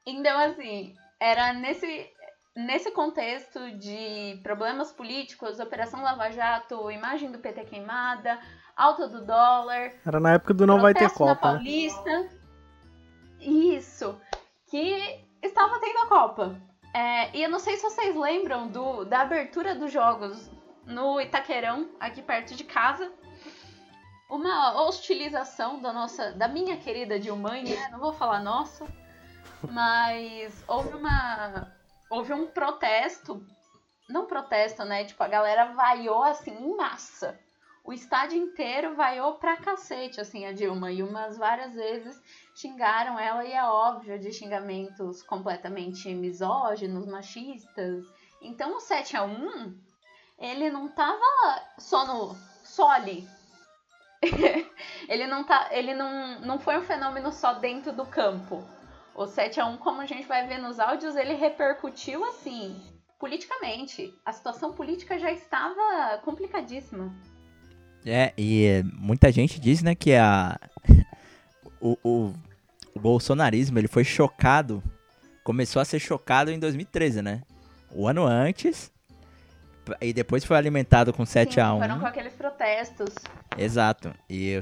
Então, 0.07 0.39
assim, 0.41 0.95
era 1.21 1.53
nesse, 1.53 2.11
nesse 2.57 2.91
contexto 2.91 3.71
de 3.79 4.41
problemas 4.43 4.93
políticos, 4.93 5.61
Operação 5.61 6.03
Lava 6.03 6.31
Jato, 6.31 6.91
imagem 6.91 7.31
do 7.31 7.39
PT 7.39 7.65
queimada, 7.65 8.39
alta 8.77 9.07
do 9.09 9.25
dólar, 9.25 9.93
Era 10.05 10.19
na 10.19 10.35
época 10.35 10.55
do 10.55 10.67
não 10.67 10.81
vai 10.81 10.93
ter 10.93 11.09
protesto 11.09 11.25
na 11.25 11.35
Copa, 11.35 11.53
né? 11.53 11.55
Paulista. 11.55 12.29
Isso, 13.41 14.21
que 14.69 15.25
estava 15.43 15.79
tendo 15.81 15.99
a 15.99 16.09
Copa. 16.09 16.61
É, 16.95 17.37
e 17.37 17.43
eu 17.43 17.49
não 17.49 17.59
sei 17.59 17.77
se 17.77 17.83
vocês 17.83 18.15
lembram 18.15 18.69
do, 18.69 19.05
da 19.05 19.23
abertura 19.23 19.75
dos 19.75 19.91
jogos 19.91 20.51
no 20.85 21.21
Itaquerão, 21.21 21.89
aqui 21.99 22.21
perto 22.21 22.55
de 22.55 22.65
casa. 22.65 23.11
Uma 24.29 24.83
hostilização 24.83 25.81
da 25.81 25.93
nossa, 25.93 26.33
da 26.33 26.49
minha 26.49 26.77
querida 26.77 27.19
Dilmane, 27.19 27.75
né? 27.75 27.89
Não 27.91 27.99
vou 27.99 28.13
falar 28.13 28.41
nossa, 28.41 28.87
mas 29.71 30.65
houve 30.67 30.95
uma, 30.97 31.73
houve 32.11 32.33
um 32.33 32.47
protesto, 32.47 33.45
não 34.09 34.27
protesto, 34.27 34.85
né? 34.85 35.05
Tipo 35.05 35.23
a 35.23 35.29
galera 35.29 35.73
vaiou 35.73 36.23
assim 36.23 36.53
em 36.53 36.77
massa. 36.77 37.39
O 37.85 37.93
estádio 37.93 38.39
inteiro 38.39 38.95
vaiou 38.95 39.35
pra 39.35 39.57
cacete, 39.57 40.21
assim, 40.21 40.47
a 40.47 40.53
Dilma. 40.53 40.93
E 40.93 41.03
umas 41.03 41.37
várias 41.37 41.75
vezes 41.75 42.23
xingaram 42.55 43.19
ela, 43.19 43.45
e 43.45 43.53
é 43.53 43.65
óbvio, 43.65 44.21
de 44.21 44.33
xingamentos 44.33 45.21
completamente 45.23 46.15
misóginos, 46.15 47.07
machistas. 47.07 48.05
Então 48.41 48.77
o 48.77 48.81
7 48.81 49.17
a 49.17 49.25
1 49.25 49.77
ele 50.39 50.71
não 50.71 50.89
tava 50.89 51.63
só 51.79 52.05
no 52.07 52.37
só 52.65 52.91
ali. 52.91 53.29
ele 55.09 55.27
não 55.27 55.43
tá, 55.45 55.69
ele 55.73 55.95
não, 55.95 56.41
não 56.41 56.59
foi 56.59 56.79
um 56.79 56.83
fenômeno 56.83 57.33
só 57.33 57.55
dentro 57.55 57.93
do 57.93 58.07
campo. 58.07 58.65
O 59.15 59.27
7 59.27 59.61
a 59.61 59.67
1, 59.67 59.77
como 59.79 60.01
a 60.01 60.07
gente 60.07 60.27
vai 60.27 60.47
ver 60.47 60.59
nos 60.59 60.81
áudios, 60.81 61.17
ele 61.17 61.35
repercutiu 61.35 62.25
assim, 62.25 62.81
politicamente. 63.19 64.13
A 64.25 64.33
situação 64.33 64.73
política 64.73 65.19
já 65.19 65.31
estava 65.31 66.19
complicadíssima. 66.25 67.13
É, 68.05 68.33
e 68.37 68.83
muita 68.95 69.31
gente 69.31 69.61
diz, 69.61 69.83
né, 69.83 69.95
que 69.95 70.15
a 70.15 70.59
o, 71.81 71.97
o, 72.03 72.35
o 72.95 73.01
bolsonarismo, 73.01 73.79
ele 73.79 73.89
foi 73.89 74.05
chocado, 74.05 74.83
começou 75.45 75.81
a 75.81 75.85
ser 75.85 75.99
chocado 75.99 76.51
em 76.51 76.59
2013, 76.59 77.23
né? 77.23 77.43
O 77.95 78.09
ano 78.09 78.25
antes, 78.25 78.91
e 80.01 80.13
depois 80.13 80.45
foi 80.45 80.57
alimentado 80.57 81.13
com 81.13 81.27
7 81.27 81.55
Sim, 81.55 81.61
a 81.61 81.75
1 81.75 81.79
Foram 81.81 82.01
com 82.01 82.07
aqueles 82.07 82.33
protestos. 82.35 83.15
Exato. 83.59 84.15
E 84.29 84.61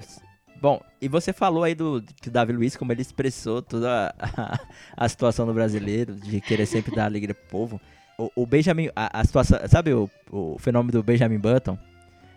bom, 0.60 0.82
e 1.00 1.08
você 1.08 1.32
falou 1.32 1.64
aí 1.64 1.74
do 1.74 2.02
que 2.20 2.28
o 2.28 2.30
Davi 2.30 2.52
Luiz 2.52 2.76
como 2.76 2.92
ele 2.92 3.02
expressou 3.02 3.62
toda 3.62 4.14
a, 4.18 4.58
a 4.96 5.08
situação 5.08 5.46
do 5.46 5.54
brasileiro 5.54 6.14
de 6.14 6.40
querer 6.40 6.66
sempre 6.66 6.94
dar 6.94 7.06
alegria 7.06 7.34
pro 7.34 7.48
povo. 7.48 7.80
O, 8.18 8.30
o 8.42 8.46
Benjamin, 8.46 8.90
a, 8.94 9.20
a, 9.20 9.24
situação, 9.24 9.58
sabe 9.68 9.92
o, 9.94 10.10
o 10.30 10.58
fenômeno 10.58 10.92
do 10.92 11.02
Benjamin 11.02 11.38
Button? 11.38 11.78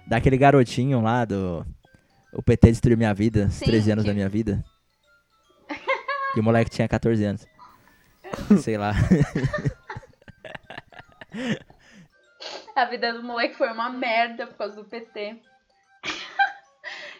Daquele 0.07 0.37
garotinho 0.37 1.01
lá 1.01 1.25
do 1.25 1.65
o 2.33 2.41
PT 2.41 2.71
destruiu 2.71 2.97
minha 2.97 3.13
vida, 3.13 3.45
os 3.45 3.53
Sim, 3.53 3.65
13 3.65 3.91
anos 3.91 4.03
que- 4.03 4.09
da 4.09 4.13
minha 4.13 4.29
vida. 4.29 4.63
E 6.35 6.39
o 6.39 6.43
moleque 6.43 6.71
tinha 6.71 6.87
14 6.87 7.23
anos. 7.23 7.45
Sei 8.59 8.75
lá. 8.75 8.91
A 12.75 12.85
vida 12.85 13.13
do 13.13 13.21
moleque 13.21 13.55
foi 13.55 13.71
uma 13.71 13.91
merda 13.91 14.47
por 14.47 14.57
causa 14.57 14.75
do 14.75 14.83
PT. 14.83 15.39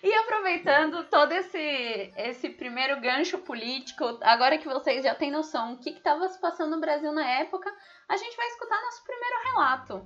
E 0.04 0.14
aproveitando 0.16 1.06
todo 1.06 1.32
esse, 1.32 2.12
esse 2.18 2.50
primeiro 2.50 3.00
gancho 3.00 3.38
político, 3.38 4.20
agora 4.22 4.58
que 4.58 4.68
vocês 4.68 5.02
já 5.02 5.16
têm 5.16 5.32
noção 5.32 5.76
do 5.76 5.80
que 5.80 5.92
estava 5.92 6.28
se 6.28 6.42
passando 6.42 6.76
no 6.76 6.82
Brasil 6.82 7.14
na 7.14 7.26
época, 7.26 7.72
a 8.10 8.18
gente 8.18 8.36
vai 8.36 8.46
escutar 8.48 8.82
nosso 8.82 9.02
primeiro 9.06 9.36
relato. 9.46 10.06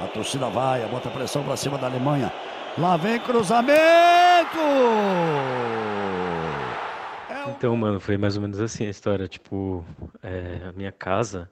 A 0.00 0.08
torcida 0.08 0.48
vai, 0.48 0.86
bota 0.88 1.10
pressão 1.10 1.44
pra 1.44 1.54
cima 1.54 1.76
da 1.76 1.86
Alemanha. 1.86 2.32
Lá 2.78 2.96
vem 2.96 3.20
cruzamento! 3.20 3.76
É 7.28 7.46
o 7.46 7.50
Então, 7.50 7.76
mano, 7.76 8.00
foi 8.00 8.16
mais 8.16 8.36
ou 8.36 8.42
menos 8.42 8.58
assim 8.58 8.86
a 8.86 8.90
história. 8.90 9.28
Tipo, 9.28 9.84
é, 10.22 10.66
a 10.66 10.72
minha 10.72 10.90
casa 10.90 11.50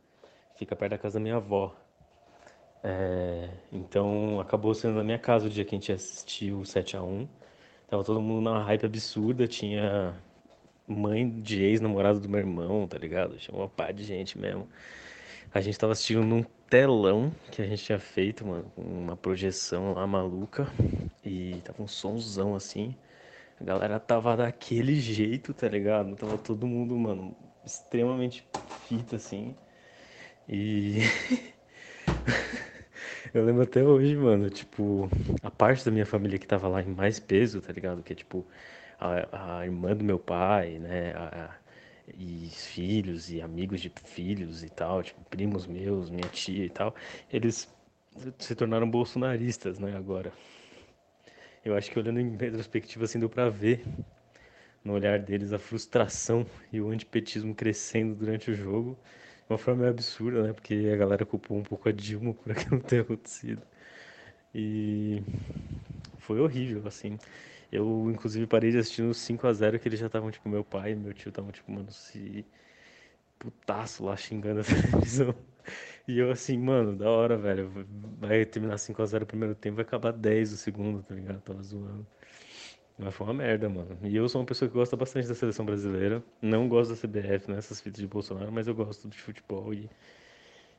fica 0.56 0.74
perto 0.74 0.92
da 0.92 0.98
casa 0.98 1.18
da 1.18 1.22
minha 1.22 1.36
avó. 1.36 1.74
É, 2.82 3.50
então, 3.70 4.40
acabou 4.40 4.74
sendo 4.74 4.96
na 4.96 5.04
minha 5.04 5.18
casa 5.18 5.46
o 5.46 5.50
dia 5.50 5.66
que 5.66 5.74
a 5.74 5.78
gente 5.78 5.92
assistiu 5.92 6.60
o 6.60 6.62
7x1. 6.62 7.28
Tava 7.92 8.02
todo 8.02 8.22
mundo 8.22 8.40
numa 8.40 8.62
hype 8.62 8.86
absurda. 8.86 9.46
Tinha 9.46 10.14
mãe 10.88 11.28
de 11.28 11.62
ex-namorado 11.62 12.20
do 12.20 12.26
meu 12.26 12.40
irmão, 12.40 12.88
tá 12.88 12.96
ligado? 12.96 13.36
Tinha 13.36 13.54
uma 13.54 13.68
pá 13.68 13.92
de 13.92 14.02
gente 14.02 14.38
mesmo. 14.38 14.66
A 15.52 15.60
gente 15.60 15.78
tava 15.78 15.92
assistindo 15.92 16.24
num 16.24 16.42
telão 16.70 17.30
que 17.50 17.60
a 17.60 17.66
gente 17.66 17.84
tinha 17.84 17.98
feito, 17.98 18.46
mano, 18.46 18.64
com 18.74 18.80
uma 18.80 19.14
projeção 19.14 19.92
lá 19.92 20.06
maluca. 20.06 20.66
E 21.22 21.60
tava 21.64 21.82
um 21.82 21.86
sonzão 21.86 22.54
assim. 22.54 22.96
A 23.60 23.64
galera 23.64 24.00
tava 24.00 24.38
daquele 24.38 24.94
jeito, 24.98 25.52
tá 25.52 25.68
ligado? 25.68 26.16
Tava 26.16 26.38
todo 26.38 26.66
mundo, 26.66 26.96
mano, 26.96 27.36
extremamente 27.62 28.42
fita, 28.88 29.16
assim. 29.16 29.54
E. 30.48 31.00
Eu 33.32 33.44
lembro 33.44 33.62
até 33.62 33.82
hoje, 33.82 34.14
mano, 34.16 34.50
tipo, 34.50 35.08
a 35.42 35.50
parte 35.50 35.84
da 35.84 35.90
minha 35.90 36.04
família 36.04 36.38
que 36.38 36.46
tava 36.46 36.68
lá 36.68 36.82
em 36.82 36.86
mais 36.94 37.18
peso, 37.18 37.60
tá 37.62 37.72
ligado? 37.72 38.02
Que 38.02 38.12
é 38.12 38.16
tipo, 38.16 38.46
a, 38.98 39.58
a 39.60 39.64
irmã 39.64 39.96
do 39.96 40.04
meu 40.04 40.18
pai, 40.18 40.78
né? 40.78 41.12
a- 41.14 41.46
a- 41.50 41.62
e 42.18 42.48
filhos 42.50 43.30
e 43.30 43.40
amigos 43.40 43.80
de 43.80 43.88
filhos 44.04 44.62
e 44.64 44.68
tal, 44.68 45.02
tipo, 45.02 45.20
primos 45.30 45.66
meus, 45.66 46.10
minha 46.10 46.28
tia 46.28 46.64
e 46.66 46.70
tal. 46.70 46.94
Eles 47.32 47.72
se 48.38 48.54
tornaram 48.54 48.90
bolsonaristas, 48.90 49.78
né, 49.78 49.96
agora. 49.96 50.32
Eu 51.64 51.76
acho 51.76 51.90
que 51.90 51.98
olhando 51.98 52.20
em 52.20 52.36
retrospectiva 52.36 53.04
assim 53.04 53.18
deu 53.18 53.28
pra 53.28 53.48
ver 53.48 53.82
no 54.84 54.92
olhar 54.94 55.18
deles 55.18 55.52
a 55.52 55.58
frustração 55.58 56.46
e 56.72 56.80
o 56.80 56.88
antipetismo 56.90 57.54
crescendo 57.54 58.14
durante 58.14 58.50
o 58.50 58.54
jogo. 58.54 58.98
Uma 59.52 59.58
forma 59.58 59.86
absurda, 59.86 60.42
né? 60.42 60.52
Porque 60.54 60.90
a 60.94 60.96
galera 60.96 61.26
culpou 61.26 61.58
um 61.58 61.62
pouco 61.62 61.86
a 61.88 61.92
Dilma 61.92 62.32
por 62.32 62.52
aquilo 62.52 62.80
ter 62.80 63.02
acontecido. 63.02 63.62
E 64.54 65.22
foi 66.18 66.40
horrível, 66.40 66.86
assim. 66.86 67.18
Eu, 67.70 68.10
inclusive, 68.10 68.46
parei 68.46 68.70
de 68.70 68.78
assistir 68.78 69.02
no 69.02 69.14
5x0 69.14 69.78
que 69.78 69.88
eles 69.88 70.00
já 70.00 70.06
estavam, 70.06 70.30
tipo, 70.30 70.48
meu 70.48 70.64
pai 70.64 70.92
e 70.92 70.96
meu 70.96 71.12
tio 71.14 71.28
estavam, 71.30 71.52
tipo, 71.52 71.70
mano, 71.72 71.90
se 71.92 72.46
putaço 73.38 74.04
lá 74.04 74.16
xingando 74.16 74.60
a 74.60 74.64
televisão. 74.90 75.34
E 76.08 76.18
eu 76.18 76.30
assim, 76.30 76.58
mano, 76.58 76.96
da 76.96 77.10
hora, 77.10 77.36
velho. 77.36 77.70
Vai 78.20 78.44
terminar 78.46 78.78
5x0 78.78 79.24
o 79.24 79.26
primeiro 79.26 79.54
tempo, 79.54 79.76
vai 79.76 79.84
acabar 79.84 80.12
10 80.12 80.52
o 80.52 80.56
segundo, 80.56 81.02
tá 81.02 81.14
ligado? 81.14 81.40
Tava 81.42 81.62
zoando. 81.62 82.06
Mas 82.98 83.14
foi 83.14 83.26
uma 83.26 83.34
merda, 83.34 83.68
mano. 83.68 83.98
E 84.02 84.14
eu 84.14 84.28
sou 84.28 84.40
uma 84.40 84.46
pessoa 84.46 84.68
que 84.68 84.74
gosta 84.74 84.96
bastante 84.96 85.26
da 85.26 85.34
seleção 85.34 85.64
brasileira. 85.64 86.22
Não 86.40 86.68
gosto 86.68 86.94
da 86.94 86.96
CBF, 86.96 87.50
nessas 87.50 87.80
fitas 87.80 88.00
de 88.00 88.06
Bolsonaro, 88.06 88.52
mas 88.52 88.68
eu 88.68 88.74
gosto 88.74 89.08
de 89.08 89.18
futebol. 89.18 89.72
E, 89.72 89.88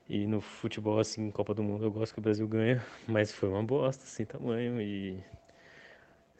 e 0.07 0.25
no 0.27 0.39
futebol, 0.39 0.99
assim, 0.99 1.31
Copa 1.31 1.53
do 1.53 1.63
Mundo, 1.63 1.85
eu 1.85 1.91
gosto 1.91 2.13
que 2.13 2.19
o 2.19 2.23
Brasil 2.23 2.47
ganha. 2.47 2.83
Mas 3.07 3.31
foi 3.31 3.49
uma 3.49 3.63
bosta, 3.63 4.03
assim, 4.03 4.25
tamanho. 4.25 4.79
E 4.79 5.23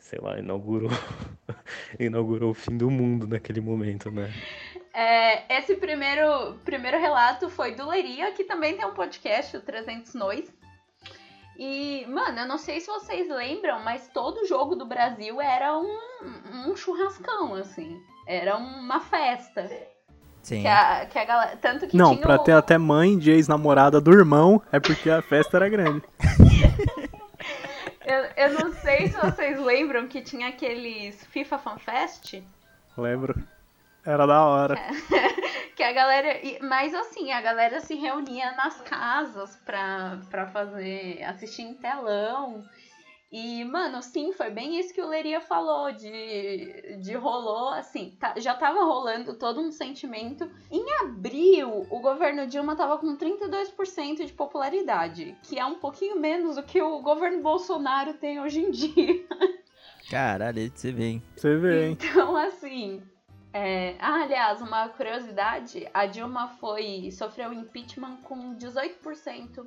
sei 0.04 0.20
lá, 0.22 0.38
inaugurou, 0.38 0.92
inaugurou 2.00 2.52
o 2.52 2.54
fim 2.54 2.78
do 2.78 2.92
mundo 2.92 3.26
naquele 3.26 3.62
momento, 3.62 4.12
né? 4.12 4.32
É, 4.94 5.58
esse 5.58 5.76
primeiro, 5.76 6.56
primeiro 6.66 7.00
relato 7.00 7.50
foi 7.50 7.74
do 7.74 7.88
Leria, 7.88 8.32
que 8.34 8.44
também 8.44 8.76
tem 8.78 8.86
um 8.86 8.94
podcast, 8.94 9.58
o 9.58 9.62
300 9.62 10.14
Nois. 10.14 10.54
E, 11.58 12.06
mano, 12.08 12.40
eu 12.40 12.48
não 12.48 12.58
sei 12.58 12.80
se 12.80 12.88
vocês 12.88 13.30
lembram, 13.30 13.80
mas 13.84 14.08
todo 14.14 14.46
jogo 14.48 14.76
do 14.76 14.86
Brasil 14.86 15.40
era 15.40 15.78
um, 15.78 15.98
um 16.68 16.76
churrascão, 16.76 17.54
assim. 17.56 18.02
Era 18.28 18.58
uma 18.58 19.00
festa. 19.00 19.70
Sim. 20.42 20.62
Que 20.62 20.68
a, 20.68 21.06
que 21.06 21.20
a 21.20 21.26
galera. 21.26 21.56
Tanto 21.58 21.88
que 21.88 21.96
Não, 21.96 22.14
tinha 22.16 22.22
pra 22.26 22.36
o- 22.36 22.44
ter 22.44 22.54
até 22.54 22.78
mãe 22.78 23.18
de 23.18 23.32
ex-namorada 23.32 24.02
do 24.02 24.12
irmão, 24.12 24.62
é 24.72 24.80
porque 24.80 25.10
a 25.10 25.22
festa 25.22 25.58
era 25.58 25.70
grande. 25.70 26.02
eu, 28.06 28.24
eu 28.36 28.54
não 28.60 28.74
sei 28.74 29.08
se 29.08 29.18
vocês 29.18 29.60
lembram 29.60 30.08
que 30.08 30.22
tinha 30.22 30.50
aqueles 30.50 31.24
FIFA 31.28 31.58
Fan 31.60 31.78
Fest. 31.78 32.42
Lembro. 32.98 33.42
Era 34.06 34.26
da 34.26 34.44
hora. 34.46 34.76
Que 35.76 35.84
a 35.84 35.92
galera. 35.92 36.40
Mas 36.62 36.94
assim, 36.94 37.32
a 37.32 37.42
galera 37.42 37.80
se 37.82 37.96
reunia 37.96 38.52
nas 38.54 38.80
casas 38.82 39.56
pra, 39.66 40.20
pra 40.30 40.48
fazer. 40.48 41.24
assistir 41.24 41.64
em 41.64 41.74
telão. 41.74 42.64
E, 43.36 43.66
mano, 43.66 44.00
sim, 44.04 44.32
foi 44.32 44.52
bem 44.52 44.80
isso 44.80 44.94
que 44.94 45.02
o 45.02 45.08
Leria 45.08 45.42
falou, 45.42 45.92
de, 45.92 46.98
de 47.02 47.16
rolou, 47.16 47.70
assim, 47.70 48.16
tá- 48.20 48.36
já 48.38 48.54
tava 48.54 48.84
rolando 48.84 49.34
todo 49.34 49.60
um 49.60 49.72
sentimento. 49.72 50.48
Em 50.72 50.86
abril, 51.02 51.88
o 51.90 52.00
governo 52.00 52.46
Dilma 52.46 52.76
tava 52.76 52.96
com 53.00 53.18
32% 53.18 54.24
de 54.24 54.34
popularidade, 54.34 55.36
que 55.42 55.58
é 55.58 55.66
um 55.66 55.80
pouquinho 55.80 56.20
menos 56.20 56.58
do 56.58 56.62
que 56.64 56.80
o 56.80 57.02
governo 57.02 57.42
Bolsonaro 57.42 58.14
tem 58.14 58.40
hoje 58.40 58.60
em 58.60 58.70
dia. 58.70 59.26
Caralho, 60.12 60.60
aí 60.60 60.70
você 60.70 60.92
vê, 60.92 61.04
hein? 61.06 61.24
Você 61.36 61.56
vê, 61.58 61.88
hein? 61.88 61.98
Então, 62.00 62.36
assim. 62.38 63.02
É, 63.54 63.96
Ah, 64.00 64.24
aliás, 64.24 64.62
uma 64.62 64.90
curiosidade: 64.90 65.88
a 65.94 66.06
Dilma 66.06 66.48
foi 66.60 67.10
sofreu 67.12 67.54
impeachment 67.54 68.18
com 68.24 68.56
18% 68.56 69.66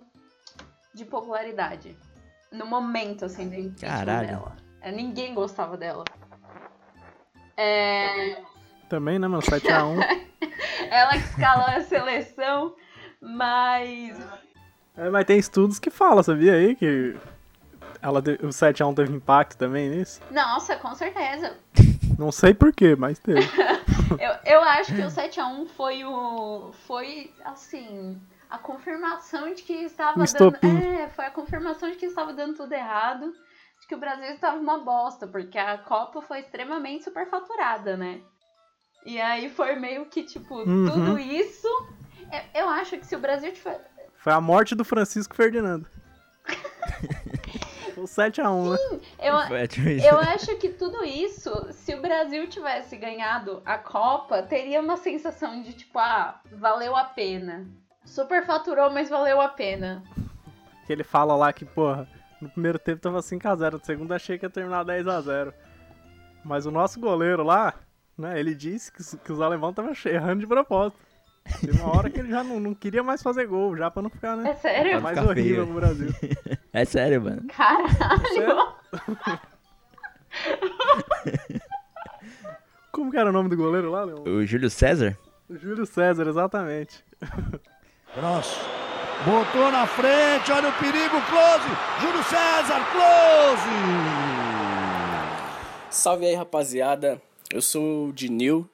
de 0.95 1.05
popularidade. 1.05 1.97
No 2.53 2.67
momento, 2.67 3.25
assim, 3.25 3.49
do 3.49 3.55
impeachment 3.55 3.99
Caralho. 3.99 4.29
dela. 4.29 4.57
É, 4.81 4.93
ninguém 4.93 5.35
gostava 5.35 5.77
dela. 5.77 6.05
É, 7.57 8.43
Também, 8.89 9.19
né, 9.19 9.27
mano? 9.27 9.43
7x1. 9.43 9.97
ela 10.91 11.11
que 11.13 11.19
escalou 11.19 11.67
a 11.67 11.81
seleção, 11.81 12.75
mas. 13.21 14.19
É, 14.97 15.11
mas 15.11 15.25
tem 15.25 15.39
estudos 15.39 15.79
que 15.79 15.91
falam, 15.91 16.23
sabia 16.23 16.55
aí? 16.55 16.75
Que 16.75 17.17
ela 18.01 18.21
o 18.21 18.49
7x1 18.49 18.95
teve 18.95 19.15
impacto 19.15 19.59
também 19.59 19.89
nisso? 19.91 20.21
Nossa, 20.31 20.77
com 20.77 20.95
certeza. 20.95 21.57
Não 22.19 22.33
sei 22.33 22.55
porquê, 22.55 22.97
mas 22.97 23.19
teve. 23.19 23.41
Eu, 24.21 24.55
eu 24.59 24.63
acho 24.63 24.95
que 24.95 25.01
o 25.03 25.07
7x1 25.09 25.67
foi 25.77 26.05
o. 26.05 26.71
Foi, 26.87 27.35
assim. 27.45 28.21
A 28.49 28.57
confirmação 28.57 29.53
de 29.53 29.63
que 29.63 29.73
estava 29.73 30.21
Um 30.21 30.25
dando. 30.25 30.57
É, 30.65 31.09
foi 31.09 31.27
a 31.27 31.31
confirmação 31.31 31.91
de 31.91 31.97
que 31.97 32.07
estava 32.07 32.33
dando 32.33 32.55
tudo 32.55 32.73
errado. 32.73 33.33
De 33.81 33.87
que 33.89 33.95
o 33.97 33.99
Brasil 33.99 34.27
estava 34.33 34.57
uma 34.59 34.79
bosta, 34.79 35.27
porque 35.27 35.59
a 35.59 35.77
Copa 35.79 36.23
foi 36.23 36.39
extremamente 36.39 37.03
superfaturada, 37.05 37.97
né? 37.97 38.21
E 39.05 39.21
aí 39.21 39.51
foi 39.51 39.75
meio 39.75 40.07
que, 40.07 40.23
tipo, 40.23 40.55
Uhum. 40.55 40.87
tudo 40.89 41.19
isso. 41.19 41.69
Eu, 42.55 42.63
eu 42.63 42.69
acho 42.69 42.97
que 42.99 43.07
se 43.07 43.17
o 43.17 43.21
Brasil 43.21 43.53
tiver. 43.53 43.91
Foi 44.19 44.33
a 44.33 44.41
morte 44.41 44.75
do 44.77 44.85
Francisco 44.85 45.35
Ferdinando. 45.35 45.87
O 47.97 48.03
7x1, 48.03 48.73
né? 48.73 49.01
Eu, 49.19 49.37
tipo 49.69 49.89
isso. 49.89 50.07
eu 50.07 50.19
acho 50.19 50.57
que 50.59 50.69
tudo 50.71 51.03
isso, 51.05 51.51
se 51.73 51.95
o 51.95 52.01
Brasil 52.03 52.47
tivesse 52.49 52.97
ganhado 52.97 53.63
a 53.65 53.79
Copa, 53.79 54.43
teria 54.43 54.81
uma 54.81 54.97
sensação 54.97 55.63
de 55.63 55.73
tipo, 55.73 55.99
ah, 55.99 56.41
valeu 56.53 56.95
a 56.97 57.05
pena. 57.05 57.67
Super 58.05 58.45
faturou, 58.45 58.91
mas 58.91 59.09
valeu 59.09 59.41
a 59.41 59.49
pena. 59.49 60.03
Que 60.87 60.93
ele 60.93 61.03
fala 61.05 61.35
lá 61.35 61.53
que, 61.53 61.65
porra, 61.65 62.07
no 62.41 62.49
primeiro 62.51 62.79
tempo 62.79 63.01
tava 63.01 63.19
5x0, 63.21 63.73
no 63.73 63.85
segundo 63.85 64.13
achei 64.13 64.39
que 64.39 64.45
ia 64.47 64.51
terminar 64.51 64.85
10x0. 64.85 65.53
Mas 66.45 66.67
o 66.67 66.71
nosso 66.71 67.01
goleiro 67.01 67.43
lá, 67.43 67.75
né, 68.17 68.39
ele 68.39 68.55
disse 68.55 68.93
que, 68.93 69.01
os- 69.01 69.15
que 69.25 69.33
os 69.33 69.41
alemães 69.41 69.71
estavam 69.71 69.93
errando 70.05 70.41
de 70.41 70.47
propósito. 70.47 70.99
Teve 71.61 71.81
uma 71.81 71.97
hora 71.97 72.11
que 72.11 72.19
ele 72.21 72.31
já 72.31 72.43
não, 72.45 72.59
não 72.61 72.75
queria 72.75 73.03
mais 73.03 73.23
fazer 73.23 73.47
gol, 73.47 73.77
já 73.77 73.91
pra 73.91 74.03
não 74.03 74.11
ficar, 74.11 74.33
É 74.39 74.43
né? 74.43 74.55
sério? 74.57 75.01
Mais 75.01 75.19
ficar 75.19 75.31
horrível 75.31 75.65
feio. 75.65 75.67
pro 75.67 75.75
Brasil. 75.75 76.09
É 76.73 76.85
sério, 76.85 77.23
mano. 77.23 77.43
Caralho. 77.49 78.75
Como 82.93 83.11
que 83.11 83.19
era 83.19 83.29
o 83.29 83.33
nome 83.33 83.49
do 83.49 83.57
goleiro 83.57 83.91
lá, 83.91 84.05
Leão? 84.05 84.23
O 84.25 84.45
Júlio 84.47 84.71
César? 84.71 85.17
O 85.49 85.57
Júlio 85.57 85.87
César, 85.87 86.27
exatamente. 86.27 87.05
Cross. 88.15 88.59
Botou 89.25 89.71
na 89.71 89.87
frente, 89.87 90.51
olha 90.53 90.69
o 90.69 90.73
perigo, 90.75 91.17
close. 91.29 91.69
Júlio 92.01 92.23
César, 92.25 92.81
close. 92.93 93.69
Salve 95.91 96.27
aí, 96.27 96.35
rapaziada. 96.35 97.21
Eu 97.53 97.63
sou 97.63 98.09
o 98.09 98.13
Dinil. 98.13 98.69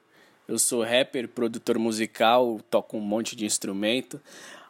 Eu 0.47 0.59
sou 0.59 0.83
rapper, 0.83 1.27
produtor 1.27 1.77
musical, 1.79 2.59
toco 2.69 2.97
um 2.97 3.01
monte 3.01 3.35
de 3.35 3.45
instrumento. 3.45 4.19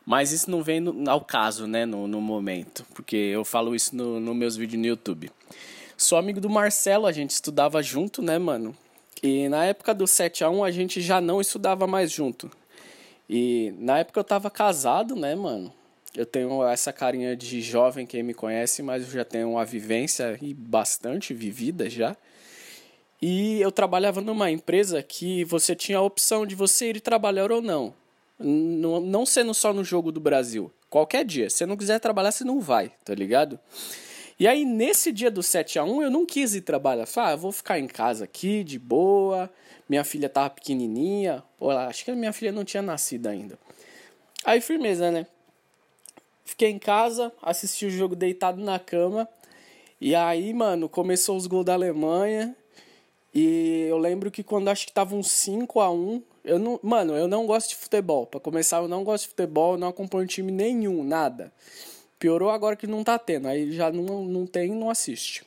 Mas 0.05 0.31
isso 0.31 0.51
não 0.51 0.61
vem 0.61 0.79
no- 0.79 1.09
ao 1.09 1.21
caso, 1.21 1.65
né, 1.65 1.85
no, 1.85 2.07
no 2.07 2.19
momento. 2.21 2.85
Porque 2.93 3.15
eu 3.15 3.43
falo 3.45 3.73
isso 3.73 3.95
nos 3.95 4.21
no 4.21 4.35
meus 4.35 4.55
vídeos 4.55 4.79
no 4.81 4.87
YouTube. 4.87 5.31
Sou 5.97 6.17
amigo 6.17 6.41
do 6.41 6.49
Marcelo, 6.49 7.05
a 7.05 7.11
gente 7.11 7.29
estudava 7.31 7.81
junto, 7.81 8.21
né, 8.21 8.37
mano? 8.37 8.75
E 9.21 9.47
na 9.47 9.63
época 9.65 9.93
do 9.93 10.03
7x1 10.03 10.63
a 10.65 10.71
gente 10.71 10.99
já 11.01 11.21
não 11.21 11.39
estudava 11.39 11.87
mais 11.87 12.11
junto. 12.11 12.51
E 13.29 13.73
na 13.79 13.99
época 13.99 14.19
eu 14.19 14.23
tava 14.23 14.51
casado, 14.51 15.15
né, 15.15 15.33
mano? 15.33 15.73
Eu 16.13 16.25
tenho 16.25 16.61
essa 16.67 16.91
carinha 16.91 17.35
de 17.35 17.61
jovem, 17.61 18.05
quem 18.05 18.21
me 18.21 18.33
conhece, 18.33 18.83
mas 18.83 19.03
eu 19.05 19.11
já 19.11 19.25
tenho 19.25 19.51
uma 19.51 19.63
vivência 19.65 20.37
e 20.41 20.53
bastante 20.53 21.33
vivida 21.33 21.89
já. 21.89 22.15
E 23.25 23.61
eu 23.61 23.71
trabalhava 23.71 24.19
numa 24.19 24.51
empresa 24.51 25.01
que 25.01 25.45
você 25.45 25.73
tinha 25.73 25.97
a 25.97 26.01
opção 26.01 26.45
de 26.45 26.55
você 26.55 26.89
ir 26.89 26.99
trabalhar 26.99 27.53
ou 27.53 27.61
não. 27.61 27.93
Não 28.37 29.25
sendo 29.25 29.53
só 29.53 29.71
no 29.71 29.81
jogo 29.81 30.11
do 30.11 30.19
Brasil. 30.19 30.69
Qualquer 30.89 31.23
dia. 31.23 31.49
Se 31.49 31.59
você 31.59 31.65
não 31.65 31.77
quiser 31.77 32.01
trabalhar, 32.01 32.33
você 32.33 32.43
não 32.43 32.59
vai, 32.59 32.91
tá 33.05 33.15
ligado? 33.15 33.57
E 34.37 34.45
aí, 34.45 34.65
nesse 34.65 35.09
dia 35.09 35.31
do 35.31 35.39
7x1, 35.39 36.03
eu 36.03 36.11
não 36.11 36.25
quis 36.25 36.53
ir 36.53 36.63
trabalhar. 36.63 37.05
Falei, 37.05 37.31
ah, 37.31 37.35
vou 37.37 37.53
ficar 37.53 37.79
em 37.79 37.87
casa 37.87 38.25
aqui, 38.25 38.61
de 38.61 38.77
boa. 38.77 39.49
Minha 39.87 40.03
filha 40.03 40.27
tava 40.27 40.49
pequenininha. 40.49 41.41
Pô, 41.57 41.69
acho 41.69 42.03
que 42.03 42.11
a 42.11 42.15
minha 42.15 42.33
filha 42.33 42.51
não 42.51 42.65
tinha 42.65 42.83
nascido 42.83 43.27
ainda. 43.27 43.57
Aí, 44.43 44.59
firmeza, 44.59 45.09
né? 45.09 45.25
Fiquei 46.43 46.71
em 46.71 46.77
casa, 46.77 47.31
assisti 47.41 47.85
o 47.85 47.89
jogo 47.89 48.17
deitado 48.17 48.61
na 48.61 48.77
cama. 48.79 49.29
E 50.01 50.13
aí, 50.13 50.53
mano, 50.53 50.89
começou 50.89 51.37
os 51.37 51.47
gols 51.47 51.63
da 51.63 51.73
Alemanha. 51.73 52.53
E 53.33 53.87
eu 53.89 53.97
lembro 53.97 54.29
que 54.29 54.43
quando 54.43 54.69
acho 54.69 54.85
que 54.85 54.93
tava 54.93 55.15
um 55.15 55.23
5 55.23 55.79
a 55.79 55.91
1 55.91 56.21
eu 56.43 56.59
não, 56.59 56.79
mano, 56.83 57.15
eu 57.15 57.27
não 57.27 57.45
gosto 57.45 57.69
de 57.69 57.75
futebol. 57.77 58.27
Pra 58.27 58.39
começar, 58.39 58.77
eu 58.77 58.87
não 58.87 59.03
gosto 59.03 59.23
de 59.23 59.29
futebol, 59.29 59.73
eu 59.73 59.79
não 59.79 59.87
acompanho 59.87 60.27
time 60.27 60.51
nenhum, 60.51 61.03
nada. 61.03 61.53
Piorou 62.19 62.49
agora 62.49 62.75
que 62.75 62.85
não 62.85 63.03
tá 63.03 63.17
tendo, 63.17 63.47
aí 63.47 63.71
já 63.71 63.91
não, 63.91 64.23
não 64.25 64.45
tem, 64.45 64.71
não 64.71 64.89
assiste. 64.89 65.43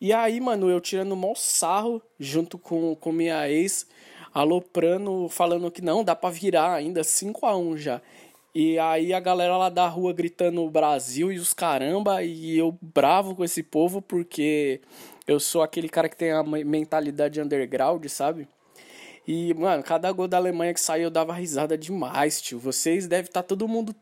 E 0.00 0.12
aí, 0.12 0.40
mano, 0.40 0.68
eu 0.70 0.80
tirando 0.80 1.14
mó 1.14 1.34
sarro 1.34 2.02
junto 2.18 2.58
com, 2.58 2.94
com 2.96 3.12
minha 3.12 3.48
ex, 3.48 3.86
aloprando, 4.32 5.28
falando 5.28 5.70
que 5.70 5.82
não, 5.82 6.02
dá 6.04 6.16
pra 6.16 6.30
virar 6.30 6.74
ainda 6.74 7.04
5 7.04 7.46
a 7.46 7.56
1 7.56 7.76
já. 7.76 8.02
E 8.54 8.78
aí 8.78 9.12
a 9.12 9.20
galera 9.20 9.56
lá 9.56 9.68
da 9.68 9.88
rua 9.88 10.12
gritando 10.12 10.68
Brasil 10.70 11.32
e 11.32 11.38
os 11.38 11.52
caramba, 11.52 12.22
e 12.22 12.56
eu 12.56 12.76
bravo 12.80 13.34
com 13.34 13.44
esse 13.44 13.62
povo 13.62 14.00
porque 14.00 14.80
eu 15.26 15.40
sou 15.40 15.62
aquele 15.62 15.88
cara 15.88 16.08
que 16.08 16.16
tem 16.16 16.30
a 16.32 16.42
me- 16.42 16.64
mentalidade 16.64 17.40
underground, 17.40 18.04
sabe? 18.08 18.48
E, 19.26 19.54
mano, 19.54 19.82
cada 19.82 20.10
gol 20.12 20.28
da 20.28 20.36
Alemanha 20.36 20.74
que 20.74 20.80
saiu 20.80 21.04
eu 21.04 21.10
dava 21.10 21.32
risada 21.32 21.78
demais, 21.78 22.42
tio. 22.42 22.58
Vocês 22.58 23.06
devem 23.06 23.26
estar 23.28 23.42
todo 23.42 23.66
mundo 23.66 23.94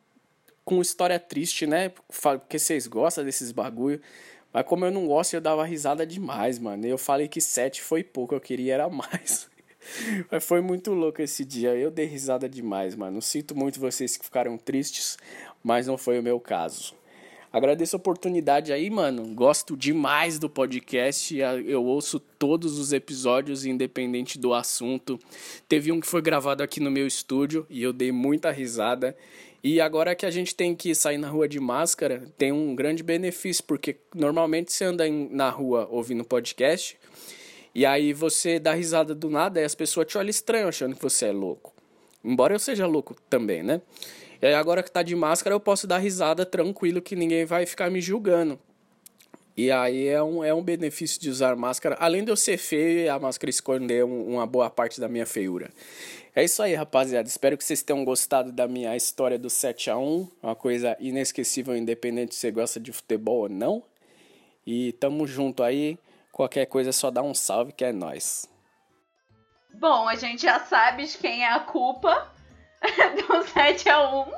com 0.64 0.80
história 0.80 1.18
triste, 1.18 1.66
né? 1.66 1.92
Porque 2.08 2.58
vocês 2.58 2.86
gostam 2.86 3.24
desses 3.24 3.52
bagulho. 3.52 4.00
Mas 4.52 4.66
como 4.66 4.84
eu 4.84 4.90
não 4.90 5.06
gosto, 5.06 5.34
eu 5.34 5.40
dava 5.40 5.64
risada 5.64 6.04
demais, 6.06 6.58
mano. 6.58 6.84
Eu 6.86 6.98
falei 6.98 7.28
que 7.28 7.40
sete 7.40 7.80
foi 7.80 8.02
pouco, 8.02 8.34
eu 8.34 8.40
queria 8.40 8.74
era 8.74 8.88
mais. 8.88 9.48
Mas 10.30 10.44
foi 10.44 10.60
muito 10.60 10.92
louco 10.92 11.22
esse 11.22 11.44
dia. 11.44 11.74
Eu 11.74 11.90
dei 11.90 12.06
risada 12.06 12.48
demais, 12.48 12.94
mano. 12.94 13.20
Sinto 13.22 13.56
muito 13.56 13.80
vocês 13.80 14.16
que 14.16 14.24
ficaram 14.24 14.56
tristes, 14.56 15.18
mas 15.62 15.88
não 15.88 15.98
foi 15.98 16.20
o 16.20 16.22
meu 16.22 16.38
caso. 16.38 16.94
Agradeço 17.52 17.94
a 17.94 17.98
oportunidade 17.98 18.72
aí, 18.72 18.88
mano. 18.88 19.26
Gosto 19.34 19.76
demais 19.76 20.38
do 20.38 20.48
podcast. 20.48 21.36
Eu 21.36 21.84
ouço 21.84 22.18
todos 22.18 22.78
os 22.78 22.94
episódios, 22.94 23.66
independente 23.66 24.38
do 24.38 24.54
assunto. 24.54 25.20
Teve 25.68 25.92
um 25.92 26.00
que 26.00 26.06
foi 26.06 26.22
gravado 26.22 26.62
aqui 26.62 26.80
no 26.80 26.90
meu 26.90 27.06
estúdio 27.06 27.66
e 27.68 27.82
eu 27.82 27.92
dei 27.92 28.10
muita 28.10 28.50
risada. 28.50 29.14
E 29.62 29.82
agora 29.82 30.14
que 30.14 30.24
a 30.24 30.30
gente 30.30 30.54
tem 30.54 30.74
que 30.74 30.94
sair 30.94 31.18
na 31.18 31.28
rua 31.28 31.46
de 31.46 31.60
máscara, 31.60 32.24
tem 32.38 32.50
um 32.50 32.74
grande 32.74 33.02
benefício, 33.02 33.62
porque 33.64 33.96
normalmente 34.14 34.72
você 34.72 34.86
anda 34.86 35.04
na 35.08 35.50
rua 35.50 35.86
ouvindo 35.90 36.24
podcast 36.24 36.98
e 37.74 37.84
aí 37.84 38.14
você 38.14 38.58
dá 38.58 38.72
risada 38.72 39.14
do 39.14 39.28
nada 39.28 39.60
e 39.60 39.64
as 39.64 39.74
pessoas 39.74 40.06
te 40.06 40.16
olham 40.16 40.30
estranho 40.30 40.68
achando 40.68 40.96
que 40.96 41.02
você 41.02 41.26
é 41.26 41.32
louco. 41.32 41.72
Embora 42.24 42.54
eu 42.54 42.58
seja 42.58 42.86
louco 42.86 43.14
também, 43.28 43.62
né? 43.62 43.82
E 44.42 44.46
aí 44.46 44.54
agora 44.54 44.82
que 44.82 44.90
tá 44.90 45.02
de 45.04 45.14
máscara 45.14 45.54
eu 45.54 45.60
posso 45.60 45.86
dar 45.86 45.98
risada 45.98 46.44
tranquilo 46.44 47.00
que 47.00 47.14
ninguém 47.14 47.44
vai 47.44 47.64
ficar 47.64 47.88
me 47.90 48.00
julgando. 48.00 48.58
E 49.56 49.70
aí 49.70 50.08
é 50.08 50.20
um, 50.22 50.42
é 50.42 50.52
um 50.52 50.62
benefício 50.62 51.20
de 51.20 51.30
usar 51.30 51.54
máscara, 51.54 51.96
além 52.00 52.24
de 52.24 52.32
eu 52.32 52.36
ser 52.36 52.56
feio 52.56 53.12
a 53.12 53.18
máscara 53.20 53.50
esconder 53.50 54.04
um- 54.04 54.34
uma 54.34 54.46
boa 54.46 54.68
parte 54.68 55.00
da 55.00 55.08
minha 55.08 55.26
feiura. 55.26 55.70
É 56.34 56.42
isso 56.42 56.62
aí, 56.62 56.74
rapaziada. 56.74 57.28
Espero 57.28 57.56
que 57.58 57.62
vocês 57.62 57.82
tenham 57.82 58.04
gostado 58.04 58.50
da 58.50 58.66
minha 58.66 58.96
história 58.96 59.38
do 59.38 59.50
7 59.50 59.90
a 59.90 59.98
1 59.98 60.26
Uma 60.42 60.56
coisa 60.56 60.96
inesquecível, 60.98 61.76
independente 61.76 62.34
se 62.34 62.40
você 62.40 62.50
gosta 62.50 62.80
de 62.80 62.90
futebol 62.90 63.42
ou 63.42 63.48
não. 63.48 63.82
E 64.66 64.92
tamo 64.94 65.26
junto 65.26 65.62
aí. 65.62 65.98
Qualquer 66.32 66.64
coisa 66.66 66.88
é 66.88 66.92
só 66.92 67.10
dá 67.10 67.22
um 67.22 67.34
salve 67.34 67.72
que 67.72 67.84
é 67.84 67.92
nóis. 67.92 68.48
Bom, 69.74 70.08
a 70.08 70.16
gente 70.16 70.42
já 70.42 70.58
sabe 70.60 71.04
de 71.04 71.18
quem 71.18 71.44
é 71.44 71.52
a 71.52 71.60
culpa 71.60 72.31
do 73.16 73.44
7x1. 73.44 74.32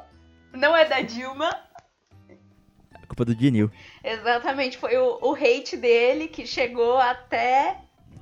Não 0.52 0.76
é 0.76 0.84
da 0.84 1.00
Dilma. 1.00 1.50
A 2.94 3.06
culpa 3.06 3.24
do 3.24 3.34
Dinil. 3.34 3.70
Exatamente, 4.02 4.78
foi 4.78 4.96
o, 4.96 5.18
o 5.20 5.34
hate 5.34 5.76
dele 5.76 6.28
que 6.28 6.46
chegou 6.46 6.98
até. 6.98 7.78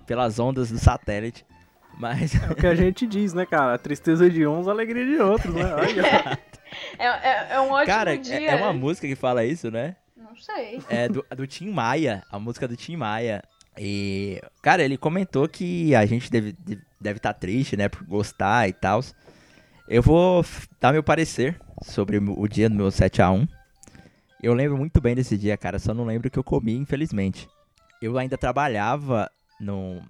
Pelas 0.06 0.38
ondas 0.38 0.70
do 0.70 0.78
satélite. 0.78 1.44
Mas. 1.98 2.34
É 2.34 2.50
o 2.50 2.54
que 2.54 2.66
a 2.66 2.74
gente 2.74 3.06
diz, 3.06 3.34
né, 3.34 3.44
cara? 3.44 3.74
A 3.74 3.78
tristeza 3.78 4.28
de 4.28 4.46
uns, 4.46 4.66
a 4.66 4.70
alegria 4.70 5.04
de 5.04 5.16
outros, 5.20 5.54
né? 5.54 5.62
Olha. 5.76 6.38
É, 6.98 7.06
é, 7.06 7.46
é 7.50 7.60
um 7.60 7.70
ótimo 7.70 7.86
Cara, 7.86 8.16
dia. 8.16 8.34
é, 8.34 8.44
é 8.46 8.56
uma 8.56 8.72
música 8.72 9.06
que 9.06 9.14
fala 9.14 9.44
isso, 9.44 9.70
né? 9.70 9.96
Não 10.16 10.34
sei. 10.36 10.80
É 10.88 11.08
do, 11.08 11.24
do 11.36 11.46
Tim 11.46 11.70
Maia, 11.70 12.24
a 12.30 12.38
música 12.38 12.66
do 12.66 12.76
Tim 12.76 12.96
Maia. 12.96 13.42
E, 13.78 14.40
cara, 14.60 14.82
ele 14.82 14.96
comentou 14.96 15.48
que 15.48 15.94
a 15.94 16.04
gente 16.04 16.30
deve 16.30 16.50
estar 16.50 16.82
deve 17.00 17.18
tá 17.18 17.32
triste, 17.32 17.76
né, 17.76 17.88
por 17.88 18.04
gostar 18.04 18.68
e 18.68 18.72
tal. 18.72 19.00
Eu 19.92 20.00
vou 20.00 20.42
dar 20.80 20.90
meu 20.90 21.02
parecer 21.02 21.60
sobre 21.82 22.16
o 22.16 22.40
o 22.40 22.48
dia 22.48 22.66
do 22.66 22.74
meu 22.74 22.86
7x1. 22.86 23.46
Eu 24.42 24.54
lembro 24.54 24.78
muito 24.78 25.02
bem 25.02 25.14
desse 25.14 25.36
dia, 25.36 25.54
cara, 25.54 25.78
só 25.78 25.92
não 25.92 26.06
lembro 26.06 26.28
o 26.28 26.30
que 26.30 26.38
eu 26.38 26.42
comi, 26.42 26.74
infelizmente. 26.74 27.46
Eu 28.00 28.16
ainda 28.16 28.38
trabalhava 28.38 29.30
no, 29.60 30.00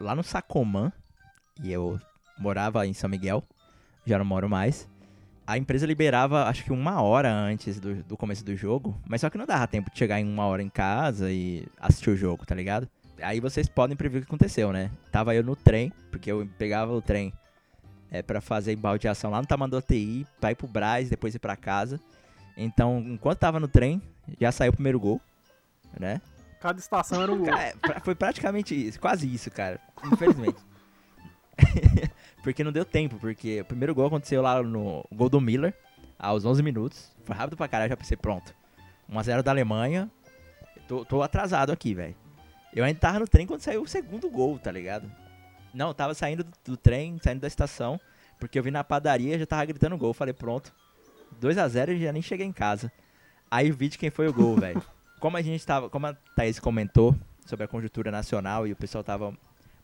lá 0.00 0.14
no 0.14 0.22
Sacomã, 0.22 0.90
e 1.62 1.70
eu 1.70 2.00
morava 2.38 2.86
em 2.86 2.94
São 2.94 3.10
Miguel, 3.10 3.44
já 4.06 4.16
não 4.16 4.24
moro 4.24 4.48
mais. 4.48 4.88
A 5.46 5.58
empresa 5.58 5.86
liberava, 5.86 6.44
acho 6.44 6.64
que 6.64 6.72
uma 6.72 7.02
hora 7.02 7.30
antes 7.30 7.78
do, 7.78 8.02
do 8.02 8.16
começo 8.16 8.42
do 8.42 8.56
jogo, 8.56 8.98
mas 9.06 9.20
só 9.20 9.28
que 9.28 9.36
não 9.36 9.44
dava 9.44 9.66
tempo 9.66 9.90
de 9.90 9.98
chegar 9.98 10.18
em 10.18 10.24
uma 10.24 10.46
hora 10.46 10.62
em 10.62 10.70
casa 10.70 11.30
e 11.30 11.68
assistir 11.78 12.08
o 12.08 12.16
jogo, 12.16 12.46
tá 12.46 12.54
ligado? 12.54 12.88
Aí 13.20 13.38
vocês 13.38 13.68
podem 13.68 13.98
prever 13.98 14.16
o 14.16 14.20
que 14.22 14.28
aconteceu, 14.28 14.72
né? 14.72 14.90
Tava 15.12 15.34
eu 15.34 15.44
no 15.44 15.54
trem, 15.54 15.92
porque 16.10 16.32
eu 16.32 16.48
pegava 16.56 16.90
o 16.94 17.02
trem 17.02 17.34
é, 18.10 18.22
para 18.22 18.40
fazer 18.40 18.72
embaldeação 18.72 19.30
lá 19.30 19.40
no 19.40 19.46
Tamanduá 19.46 19.80
TI, 19.80 20.26
pra 20.40 20.50
ir 20.50 20.54
pro 20.54 20.66
Braz, 20.66 21.08
depois 21.08 21.34
ir 21.34 21.38
pra 21.38 21.56
casa. 21.56 22.00
Então, 22.56 22.98
enquanto 23.06 23.38
tava 23.38 23.60
no 23.60 23.68
trem, 23.68 24.02
já 24.40 24.50
saiu 24.50 24.70
o 24.70 24.74
primeiro 24.74 24.98
gol, 24.98 25.20
né? 25.98 26.20
Cada 26.60 26.78
estação 26.78 27.22
era 27.22 27.32
um 27.32 27.38
gol. 27.38 27.46
Cara, 27.46 27.62
é, 27.62 28.00
foi 28.00 28.14
praticamente 28.14 28.74
isso, 28.74 29.00
quase 29.00 29.32
isso, 29.32 29.50
cara. 29.50 29.80
Infelizmente. 30.04 30.58
porque 32.42 32.64
não 32.64 32.72
deu 32.72 32.84
tempo, 32.84 33.16
porque 33.18 33.60
o 33.60 33.64
primeiro 33.64 33.94
gol 33.94 34.06
aconteceu 34.06 34.42
lá 34.42 34.62
no 34.62 35.04
gol 35.12 35.28
do 35.28 35.40
Miller, 35.40 35.74
aos 36.18 36.44
11 36.44 36.62
minutos. 36.62 37.10
Foi 37.24 37.34
rápido 37.34 37.56
pra 37.56 37.68
caralho, 37.68 37.90
já 37.90 37.96
pensei, 37.96 38.16
pronto. 38.16 38.54
1x0 39.10 39.42
da 39.42 39.50
Alemanha. 39.50 40.10
Tô, 40.86 41.04
tô 41.04 41.22
atrasado 41.22 41.70
aqui, 41.70 41.94
velho. 41.94 42.14
Eu 42.74 42.84
ainda 42.84 42.98
tava 42.98 43.20
no 43.20 43.28
trem 43.28 43.46
quando 43.46 43.60
saiu 43.60 43.82
o 43.82 43.88
segundo 43.88 44.28
gol, 44.28 44.58
tá 44.58 44.70
ligado? 44.70 45.10
Não, 45.74 45.88
eu 45.88 45.94
tava 45.94 46.14
saindo 46.14 46.44
do, 46.44 46.50
do 46.64 46.76
trem, 46.76 47.18
saindo 47.22 47.40
da 47.40 47.46
estação, 47.48 48.00
porque 48.38 48.58
eu 48.58 48.62
vim 48.62 48.70
na 48.70 48.82
padaria 48.84 49.38
já 49.38 49.46
tava 49.46 49.64
gritando 49.64 49.96
gol. 49.96 50.12
Falei, 50.12 50.34
pronto. 50.34 50.72
2 51.40 51.58
a 51.58 51.68
0 51.68 51.92
e 51.92 52.02
já 52.02 52.12
nem 52.12 52.22
cheguei 52.22 52.46
em 52.46 52.52
casa. 52.52 52.90
Aí 53.50 53.70
vi 53.70 53.88
de 53.88 53.98
quem 53.98 54.10
foi 54.10 54.28
o 54.28 54.32
gol, 54.32 54.56
velho. 54.56 54.82
Como 55.20 55.36
a 55.36 55.42
gente 55.42 55.64
tava. 55.64 55.88
Como 55.90 56.06
a 56.06 56.14
Thaís 56.34 56.58
comentou 56.58 57.14
sobre 57.46 57.64
a 57.64 57.68
conjuntura 57.68 58.10
nacional 58.10 58.66
e 58.66 58.72
o 58.72 58.76
pessoal 58.76 59.02
tava 59.04 59.34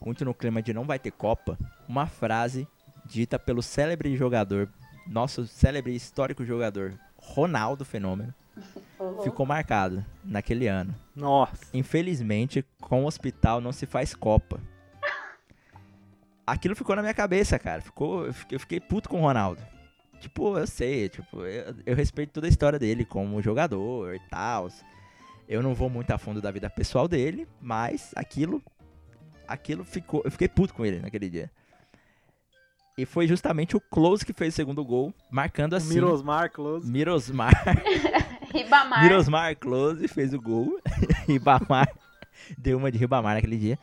muito 0.05 0.25
no 0.25 0.35
clima 0.35 0.63
de 0.63 0.73
não 0.73 0.85
vai 0.85 0.99
ter 0.99 1.11
Copa, 1.11 1.59
uma 1.89 2.07
frase 2.07 2.67
dita 3.05 3.39
pelo 3.39 3.63
célebre 3.63 4.17
jogador, 4.17 4.69
nosso 5.07 5.47
célebre 5.47 5.95
histórico 5.95 6.45
jogador, 6.45 6.95
Ronaldo 7.17 7.85
Fenômeno, 7.85 8.33
Uhum. 8.99 9.23
ficou 9.23 9.45
marcado 9.45 10.05
naquele 10.25 10.67
ano. 10.67 10.95
Nossa. 11.15 11.67
Infelizmente, 11.75 12.65
com 12.81 13.05
o 13.05 13.07
hospital 13.07 13.61
não 13.61 13.71
se 13.73 13.85
faz 13.85 14.15
Copa. 14.15 14.59
Aquilo 16.47 16.77
ficou 16.77 16.95
na 16.95 17.03
minha 17.03 17.15
cabeça, 17.15 17.59
cara. 17.59 17.81
Ficou, 17.81 18.27
eu 18.27 18.33
fiquei, 18.33 18.57
eu 18.57 18.61
fiquei 18.61 18.81
puto 18.81 19.09
com 19.09 19.19
o 19.19 19.23
Ronaldo. 19.23 19.61
Tipo, 20.21 20.57
eu 20.57 20.67
sei, 20.67 21.09
tipo, 21.09 21.45
eu, 21.45 21.75
eu 21.85 21.97
respeito 21.97 22.33
toda 22.33 22.47
a 22.47 22.51
história 22.51 22.79
dele 22.79 23.05
como 23.05 23.43
jogador 23.43 24.15
e 24.15 24.21
tal. 24.31 24.69
Eu 25.49 25.63
não 25.63 25.75
vou 25.75 25.91
muito 25.91 26.11
a 26.11 26.19
fundo 26.19 26.41
da 26.41 26.51
vida 26.51 26.71
pessoal 26.71 27.07
dele, 27.07 27.47
mas 27.61 28.13
aquilo 28.17 28.63
aquilo 29.47 29.85
ficou, 29.85 30.23
eu 30.25 30.31
fiquei 30.31 30.49
puto 30.49 30.75
com 30.75 30.85
ele 30.85 31.01
naquele 31.01 31.29
dia. 31.29 31.51
E 32.99 33.05
foi 33.05 33.27
justamente 33.27 33.77
o 33.77 33.81
Close 33.81 34.25
que 34.25 34.33
fez 34.33 34.55
o 34.55 34.57
segundo 34.57 34.85
gol, 34.85 35.13
marcando 35.31 35.75
assim. 35.75 35.95
Mirosmar 35.95 36.51
Close. 36.51 36.91
Mirosmar 36.91 37.53
Ribamar. 38.53 39.03
Mirosmar 39.03 39.57
Close 39.57 40.09
fez 40.09 40.33
o 40.33 40.41
gol. 40.41 40.81
Ribamar 41.29 41.89
deu 42.57 42.79
uma 42.79 42.91
de 42.91 42.99
Ribamar 42.99 43.35
naquele 43.35 43.59
dia. 43.59 43.79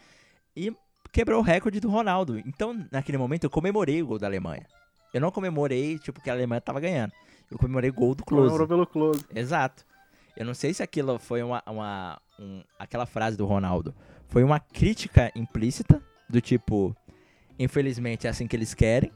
E 0.55 0.75
quebrou 1.13 1.39
o 1.39 1.43
recorde 1.43 1.79
do 1.79 1.89
Ronaldo. 1.89 2.37
Então, 2.39 2.85
naquele 2.91 3.17
momento, 3.17 3.45
eu 3.45 3.49
comemorei 3.49 4.01
o 4.03 4.07
gol 4.07 4.19
da 4.19 4.27
Alemanha. 4.27 4.65
Eu 5.13 5.21
não 5.21 5.31
comemorei, 5.31 5.97
tipo, 5.99 6.19
que 6.19 6.29
a 6.29 6.33
Alemanha 6.33 6.59
tava 6.59 6.79
ganhando. 6.79 7.13
Eu 7.49 7.57
comemorei 7.57 7.89
o 7.89 7.93
gol 7.93 8.15
do 8.15 8.25
Close. 8.25 8.41
Comemorou 8.47 8.67
pelo 8.67 8.85
Close. 8.87 9.23
Exato. 9.33 9.85
Eu 10.35 10.45
não 10.45 10.53
sei 10.55 10.73
se 10.73 10.81
aquilo 10.81 11.19
foi 11.19 11.43
uma. 11.43 11.61
uma 11.67 12.19
um- 12.39 12.63
aquela 12.79 13.05
frase 13.05 13.37
do 13.37 13.45
Ronaldo 13.45 13.93
foi 14.27 14.43
uma 14.43 14.59
crítica 14.59 15.31
implícita, 15.35 16.01
do 16.27 16.41
tipo, 16.41 16.95
infelizmente 17.59 18.25
é 18.25 18.29
assim 18.31 18.47
que 18.47 18.55
eles 18.55 18.73
querem, 18.73 19.11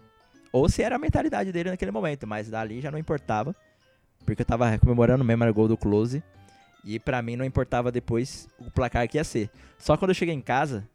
ou 0.51 0.69
se 0.69 0.83
era 0.83 0.95
a 0.95 0.99
mentalidade 0.99 1.51
dele 1.51 1.71
naquele 1.71 1.89
momento, 1.89 2.27
mas 2.27 2.47
dali 2.49 2.79
já 2.79 2.91
não 2.91 2.99
importava, 2.99 3.55
porque 4.23 4.43
eu 4.43 4.45
tava 4.45 4.77
comemorando 4.77 5.23
mesmo 5.23 5.43
era 5.43 5.51
o 5.51 5.55
gol 5.55 5.67
do 5.67 5.75
Close, 5.75 6.21
e 6.85 6.99
pra 6.99 7.21
mim 7.23 7.35
não 7.35 7.43
importava 7.43 7.91
depois 7.91 8.47
o 8.59 8.69
placar 8.69 9.07
que 9.09 9.17
ia 9.17 9.23
ser. 9.23 9.49
Só 9.79 9.97
quando 9.97 10.11
eu 10.11 10.15
cheguei 10.15 10.35
em 10.35 10.41
casa, 10.41 10.87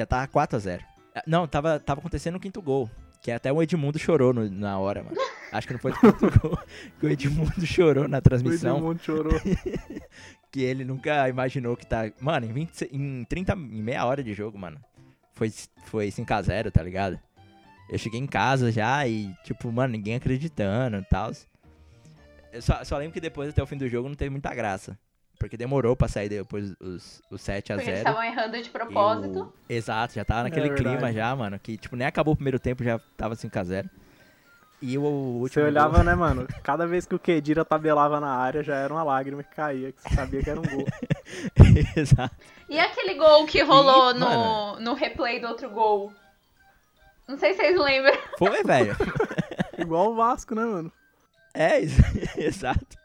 já 0.00 0.06
tava 0.06 0.26
4 0.26 0.56
a 0.56 0.58
0 0.60 0.84
Ah, 1.14 1.22
Não, 1.26 1.46
tava, 1.46 1.78
tava 1.80 2.00
acontecendo 2.00 2.36
o 2.36 2.40
quinto 2.40 2.60
gol. 2.62 2.90
Que 3.22 3.30
até 3.30 3.52
o 3.52 3.62
Edmundo 3.62 3.98
chorou 3.98 4.32
no- 4.32 4.48
na 4.50 4.78
hora, 4.78 5.02
mano. 5.02 5.16
Acho 5.52 5.66
que 5.66 5.72
não 5.74 5.80
foi 5.80 5.92
o 5.92 5.94
quinto 6.00 6.30
gol. 6.40 6.58
Que 6.98 7.06
o 7.06 7.10
Edmundo 7.10 7.66
chorou 7.66 8.08
na 8.08 8.18
O 8.18 8.22
transmissão 8.22 8.76
Edmundo 8.78 9.02
chorou. 9.02 9.32
que 10.50 10.62
ele 10.62 10.84
nunca 10.84 11.28
imaginou 11.28 11.76
que 11.76 11.86
tá. 11.86 12.10
Mano, 12.20 12.46
em, 12.46 12.52
20, 12.52 12.70
se- 12.74 12.88
em 12.92 13.24
30, 13.24 13.52
em 13.52 13.82
meia 13.82 14.04
hora 14.06 14.22
de 14.22 14.32
jogo, 14.32 14.56
mano, 14.58 14.80
foi, 15.34 15.52
foi 15.84 16.08
5x0, 16.10 16.70
tá 16.70 16.82
ligado? 16.82 17.18
Eu 17.90 17.98
cheguei 17.98 18.18
em 18.20 18.26
casa 18.26 18.70
já 18.72 19.06
e, 19.06 19.34
tipo, 19.44 19.70
mano, 19.70 19.92
ninguém 19.92 20.14
acreditando 20.14 20.96
e 20.96 21.04
tal. 21.04 21.30
Eu 22.52 22.62
só, 22.62 22.82
só 22.84 22.96
lembro 22.96 23.12
que 23.12 23.20
depois, 23.20 23.50
até 23.50 23.62
o 23.62 23.66
fim 23.66 23.76
do 23.76 23.88
jogo, 23.88 24.08
não 24.08 24.16
teve 24.16 24.30
muita 24.30 24.54
graça. 24.54 24.98
Porque 25.40 25.56
demorou 25.56 25.96
pra 25.96 26.06
sair 26.06 26.28
depois 26.28 26.74
os, 26.78 27.22
os 27.30 27.40
7x0. 27.40 27.74
Porque 27.76 27.88
eles 27.88 27.98
estavam 28.00 28.22
errando 28.22 28.62
de 28.62 28.68
propósito. 28.68 29.50
Exato, 29.66 30.12
já 30.12 30.22
tava 30.22 30.42
naquele 30.42 30.68
É 30.68 30.74
clima 30.74 31.10
já, 31.14 31.34
mano, 31.34 31.58
que, 31.58 31.78
tipo, 31.78 31.96
nem 31.96 32.06
acabou 32.06 32.34
o 32.34 32.36
primeiro 32.36 32.58
tempo, 32.58 32.84
já 32.84 33.00
tava 33.16 33.34
5x0. 33.34 33.88
E 34.82 34.98
o 34.98 35.02
último. 35.02 35.48
Você 35.48 35.60
gol- 35.60 35.68
olhava, 35.70 36.04
né, 36.04 36.14
mano? 36.14 36.46
Cada 36.62 36.86
vez 36.86 37.06
que 37.06 37.14
o 37.14 37.18
Kedira 37.18 37.64
tabelava 37.64 38.20
na 38.20 38.28
área, 38.34 38.62
já 38.62 38.76
era 38.76 38.92
uma 38.92 39.02
lágrima 39.02 39.42
que 39.42 39.54
caía, 39.54 39.92
que 39.92 40.02
você 40.02 40.14
sabia 40.14 40.42
que 40.42 40.50
era 40.50 40.60
um 40.60 40.62
gol. 40.62 40.86
Exato. 41.96 42.36
E 42.68 42.78
aquele 42.78 43.14
gol 43.14 43.46
que 43.46 43.62
rolou 43.62 44.10
Ih, 44.10 44.18
no, 44.18 44.26
mano. 44.28 44.80
no 44.80 44.92
replay 44.94 45.40
do 45.40 45.48
outro 45.48 45.70
gol? 45.70 46.12
Não 47.26 47.38
sei 47.38 47.52
se 47.54 47.60
vocês 47.60 47.78
lembram. 47.80 48.18
Foi, 48.38 48.62
velho. 48.62 48.94
Igual 49.78 50.12
o 50.12 50.14
Vasco, 50.16 50.54
né, 50.54 50.64
mano? 50.64 50.92
É, 51.54 51.78
ex- 51.80 51.96
exato. 52.36 52.99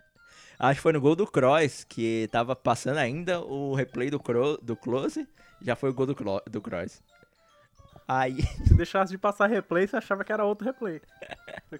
Acho 0.66 0.80
que 0.80 0.84
foi 0.84 0.94
no 0.94 1.02
gol 1.02 1.16
do 1.16 1.28
Kroos, 1.28 1.84
que 1.84 2.28
tava 2.32 2.56
passando 2.56 2.98
ainda 2.98 3.40
o 3.40 3.74
replay 3.76 4.10
do, 4.10 4.20
Cro 4.20 4.58
do 4.62 4.76
Close, 4.76 5.28
já 5.62 5.76
foi 5.76 5.90
o 5.90 5.94
gol 5.94 6.06
do, 6.06 6.16
Clo 6.16 6.42
do 6.50 6.62
Kroos. 6.62 7.02
Aí, 8.08 8.42
Se 8.66 8.74
deixasse 8.76 9.12
de 9.12 9.18
passar 9.18 9.48
replay, 9.48 9.88
você 9.88 9.98
achava 9.98 10.24
que 10.24 10.32
era 10.32 10.44
outro 10.44 10.66
replay. 10.66 11.02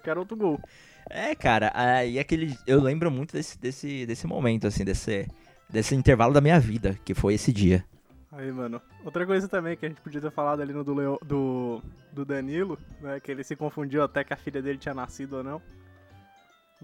Que 0.02 0.10
era 0.10 0.18
outro 0.18 0.36
gol. 0.36 0.60
é, 1.08 1.34
cara, 1.34 1.70
aí 1.74 2.18
aquele. 2.18 2.56
Eu 2.66 2.80
lembro 2.80 3.10
muito 3.10 3.32
desse, 3.32 3.58
desse, 3.58 4.04
desse 4.06 4.26
momento, 4.26 4.66
assim, 4.66 4.84
desse, 4.84 5.28
desse 5.68 5.94
intervalo 5.94 6.34
da 6.34 6.40
minha 6.40 6.58
vida, 6.58 6.98
que 7.04 7.14
foi 7.14 7.34
esse 7.34 7.52
dia. 7.52 7.84
Aí, 8.32 8.50
mano. 8.52 8.82
Outra 9.04 9.24
coisa 9.24 9.48
também 9.48 9.76
que 9.76 9.86
a 9.86 9.88
gente 9.88 10.00
podia 10.00 10.20
ter 10.20 10.30
falado 10.30 10.60
ali 10.60 10.72
no 10.72 10.84
do, 10.84 10.94
Leo, 10.94 11.18
do, 11.24 11.82
do 12.12 12.24
Danilo, 12.24 12.78
né? 13.00 13.20
Que 13.20 13.30
ele 13.30 13.44
se 13.44 13.56
confundiu 13.56 14.02
até 14.02 14.22
que 14.24 14.34
a 14.34 14.36
filha 14.36 14.60
dele 14.60 14.78
tinha 14.78 14.94
nascido 14.94 15.38
ou 15.38 15.44
não. 15.44 15.62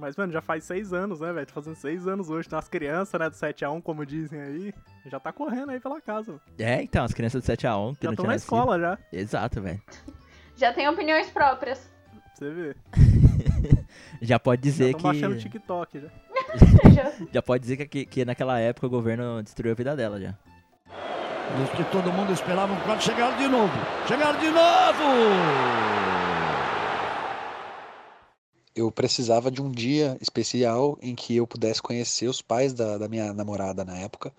Mas, 0.02 0.16
mano, 0.16 0.32
já 0.32 0.40
faz 0.42 0.64
seis 0.64 0.92
anos, 0.92 1.20
né, 1.20 1.32
velho? 1.32 1.46
Tô 1.46 1.52
fazendo 1.54 1.76
seis 1.76 2.08
anos 2.08 2.28
hoje. 2.28 2.48
Então 2.48 2.58
as 2.58 2.68
crianças, 2.68 3.20
né, 3.20 3.30
do 3.30 3.36
7x1, 3.36 3.80
como 3.80 4.04
dizem 4.04 4.40
aí, 4.40 4.74
já 5.06 5.20
tá 5.20 5.32
correndo 5.32 5.70
aí 5.70 5.78
pela 5.78 6.00
casa. 6.00 6.32
Mano. 6.32 6.42
É, 6.58 6.82
então, 6.82 7.04
as 7.04 7.14
crianças 7.14 7.40
do 7.40 7.46
7x1 7.46 7.96
que 7.96 8.06
Já 8.06 8.10
estão 8.10 8.24
na 8.26 8.32
nascido. 8.32 8.42
escola 8.52 8.80
já. 8.80 8.98
Exato, 9.12 9.62
velho. 9.62 9.80
Já 10.56 10.72
tem 10.72 10.88
opiniões 10.88 11.30
próprias. 11.30 11.88
Pra 12.10 12.20
você 12.34 12.50
ver. 12.50 12.76
Já 14.20 14.40
pode 14.40 14.60
Já 14.68 14.72
dizer 14.72 14.86
estão 14.86 15.02
baixando 15.02 15.34
o 15.34 15.38
que. 15.38 15.42
TikTok 15.44 16.00
já. 16.00 16.08
Já- 16.90 17.12
Já 17.32 17.42
pode 17.42 17.62
dizer 17.62 17.76
que, 17.86 18.04
que 18.04 18.24
naquela 18.24 18.58
época 18.58 18.88
o 18.88 18.90
governo 18.90 19.40
destruiu 19.40 19.70
a 19.72 19.76
vida 19.76 19.94
dela 19.94 20.20
já. 20.20 20.34
Os 21.62 21.70
que 21.70 21.84
todo 21.92 22.12
mundo 22.12 22.32
esperava 22.32 22.74
quando 22.84 23.00
chegaram 23.00 23.36
de 23.36 23.46
novo. 23.46 23.72
Chegaram 24.08 24.40
de 24.40 24.50
novo! 24.50 26.31
Eu 28.74 28.90
precisava 28.90 29.50
de 29.50 29.60
um 29.60 29.70
dia 29.70 30.16
especial 30.20 30.98
em 31.00 31.14
que 31.14 31.36
eu 31.36 31.46
pudesse 31.46 31.82
conhecer 31.82 32.26
os 32.26 32.40
pais 32.40 32.72
da, 32.72 32.98
da 32.98 33.08
minha 33.08 33.32
namorada 33.32 33.84
na 33.84 33.96
época. 33.98 34.32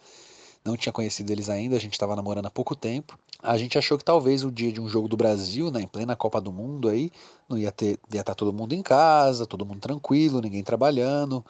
Não 0.65 0.77
tinha 0.77 0.93
conhecido 0.93 1.31
eles 1.31 1.49
ainda, 1.49 1.75
a 1.75 1.79
gente 1.79 1.93
estava 1.93 2.15
namorando 2.15 2.45
há 2.45 2.51
pouco 2.51 2.75
tempo. 2.75 3.17
A 3.41 3.57
gente 3.57 3.77
achou 3.77 3.97
que 3.97 4.05
talvez 4.05 4.45
o 4.45 4.51
dia 4.51 4.71
de 4.71 4.79
um 4.79 4.87
jogo 4.87 5.09
do 5.09 5.17
Brasil, 5.17 5.69
né, 5.69 5.81
em 5.81 5.87
plena 5.87 6.15
Copa 6.15 6.39
do 6.39 6.51
Mundo 6.51 6.87
aí, 6.87 7.11
não 7.49 7.57
ia 7.57 7.71
ter, 7.71 7.99
ia 8.13 8.21
estar 8.21 8.33
todo 8.33 8.53
mundo 8.53 8.73
em 8.73 8.81
casa, 8.81 9.45
todo 9.45 9.65
mundo 9.65 9.81
tranquilo, 9.81 10.39
ninguém 10.39 10.63
trabalhando. 10.63 11.43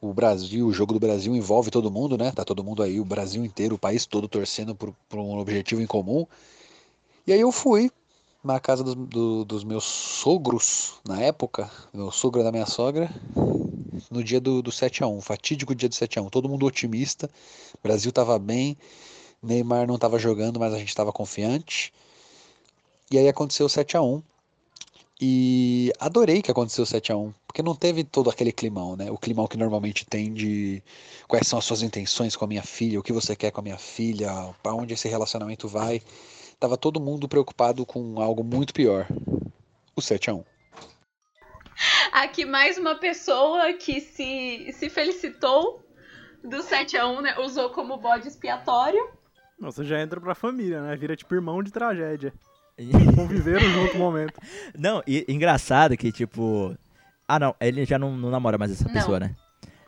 O 0.00 0.14
Brasil, 0.14 0.68
o 0.68 0.72
jogo 0.72 0.94
do 0.94 1.00
Brasil 1.00 1.34
envolve 1.34 1.70
todo 1.70 1.90
mundo, 1.90 2.16
né? 2.16 2.30
Tá 2.30 2.44
todo 2.44 2.62
mundo 2.62 2.82
aí, 2.82 3.00
o 3.00 3.04
Brasil 3.04 3.44
inteiro, 3.44 3.74
o 3.74 3.78
país 3.78 4.06
todo 4.06 4.28
torcendo 4.28 4.74
por, 4.74 4.94
por 5.08 5.18
um 5.18 5.36
objetivo 5.38 5.82
em 5.82 5.86
comum. 5.86 6.24
E 7.26 7.32
aí 7.32 7.40
eu 7.40 7.50
fui 7.50 7.90
na 8.42 8.58
casa 8.60 8.82
dos, 8.82 8.94
do- 8.94 9.44
dos 9.44 9.64
meus 9.64 9.84
sogros, 9.84 10.94
na 11.06 11.20
época, 11.20 11.70
meu 11.92 12.10
sogro 12.10 12.42
da 12.42 12.52
minha 12.52 12.66
sogra, 12.66 13.10
no 14.10 14.22
dia 14.22 14.40
do, 14.40 14.62
do 14.62 14.72
7x1, 14.72 15.20
fatídico 15.20 15.74
dia 15.74 15.88
do 15.88 15.94
7x1, 15.94 16.30
todo 16.30 16.48
mundo 16.48 16.66
otimista, 16.66 17.30
o 17.74 17.82
Brasil 17.82 18.12
tava 18.12 18.38
bem, 18.38 18.76
Neymar 19.42 19.86
não 19.86 19.98
tava 19.98 20.18
jogando, 20.18 20.60
mas 20.60 20.74
a 20.74 20.78
gente 20.78 20.94
tava 20.94 21.12
confiante, 21.12 21.92
e 23.10 23.18
aí 23.18 23.28
aconteceu 23.28 23.66
o 23.66 23.68
7x1, 23.68 24.22
e 25.20 25.92
adorei 26.00 26.42
que 26.42 26.50
aconteceu 26.50 26.84
o 26.84 26.86
7x1, 26.86 27.34
porque 27.46 27.62
não 27.62 27.74
teve 27.74 28.04
todo 28.04 28.30
aquele 28.30 28.52
climão, 28.52 28.96
né, 28.96 29.10
o 29.10 29.18
climão 29.18 29.46
que 29.48 29.56
normalmente 29.56 30.06
tem 30.06 30.32
de 30.32 30.82
quais 31.28 31.46
são 31.48 31.58
as 31.58 31.64
suas 31.66 31.82
intenções 31.82 32.36
com 32.36 32.44
a 32.44 32.48
minha 32.48 32.62
filha, 32.62 33.00
o 33.00 33.02
que 33.02 33.12
você 33.12 33.36
quer 33.36 33.50
com 33.52 33.60
a 33.60 33.64
minha 33.64 33.78
filha, 33.78 34.54
para 34.62 34.74
onde 34.74 34.94
esse 34.94 35.08
relacionamento 35.08 35.68
vai, 35.68 36.02
tava 36.60 36.76
todo 36.76 37.00
mundo 37.00 37.26
preocupado 37.26 37.86
com 37.86 38.20
algo 38.20 38.44
muito 38.44 38.74
pior. 38.74 39.06
O 39.96 40.02
7 40.02 40.30
a 40.30 40.34
1 40.34 40.44
Aqui 42.12 42.44
mais 42.44 42.76
uma 42.76 42.94
pessoa 42.94 43.72
que 43.72 44.00
se, 44.00 44.70
se 44.72 44.90
felicitou 44.90 45.82
do 46.44 46.58
7x1, 46.58 47.22
né? 47.22 47.38
Usou 47.38 47.70
como 47.70 47.96
bode 47.96 48.28
expiatório. 48.28 49.08
Você 49.58 49.84
já 49.84 50.00
entra 50.00 50.20
pra 50.20 50.34
família, 50.34 50.82
né? 50.82 50.94
Vira 50.96 51.16
tipo 51.16 51.34
irmão 51.34 51.62
de 51.62 51.70
tragédia. 51.70 52.34
Conviveram 53.14 53.60
junto 53.60 53.96
um 53.96 53.98
momento. 53.98 54.38
Não, 54.76 55.02
e 55.06 55.24
engraçado 55.28 55.96
que, 55.96 56.12
tipo. 56.12 56.76
Ah, 57.28 57.38
não, 57.38 57.54
ele 57.60 57.84
já 57.84 57.96
não, 57.98 58.16
não 58.16 58.28
namora 58.28 58.58
mais 58.58 58.72
essa 58.72 58.84
Não. 58.84 58.92
pessoa, 58.92 59.20
né? 59.20 59.36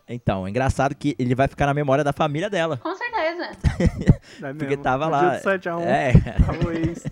Então, 0.08 0.46
engraçado 0.46 0.94
que 0.94 1.16
ele 1.18 1.34
vai 1.34 1.48
ficar 1.48 1.66
na 1.66 1.74
memória 1.74 2.04
da 2.04 2.12
família 2.12 2.48
dela. 2.48 2.76
Com 2.76 2.94
certeza. 2.94 3.11
É 4.42 4.52
Porque 4.54 4.76
tava 4.76 5.06
no 5.06 5.10
lá. 5.12 5.30
Dia 5.30 5.40
do 5.40 5.60
7x1, 5.60 5.82
É, 5.82 6.12
tava 6.44 6.66
o 6.66 6.72
ex. 6.72 7.04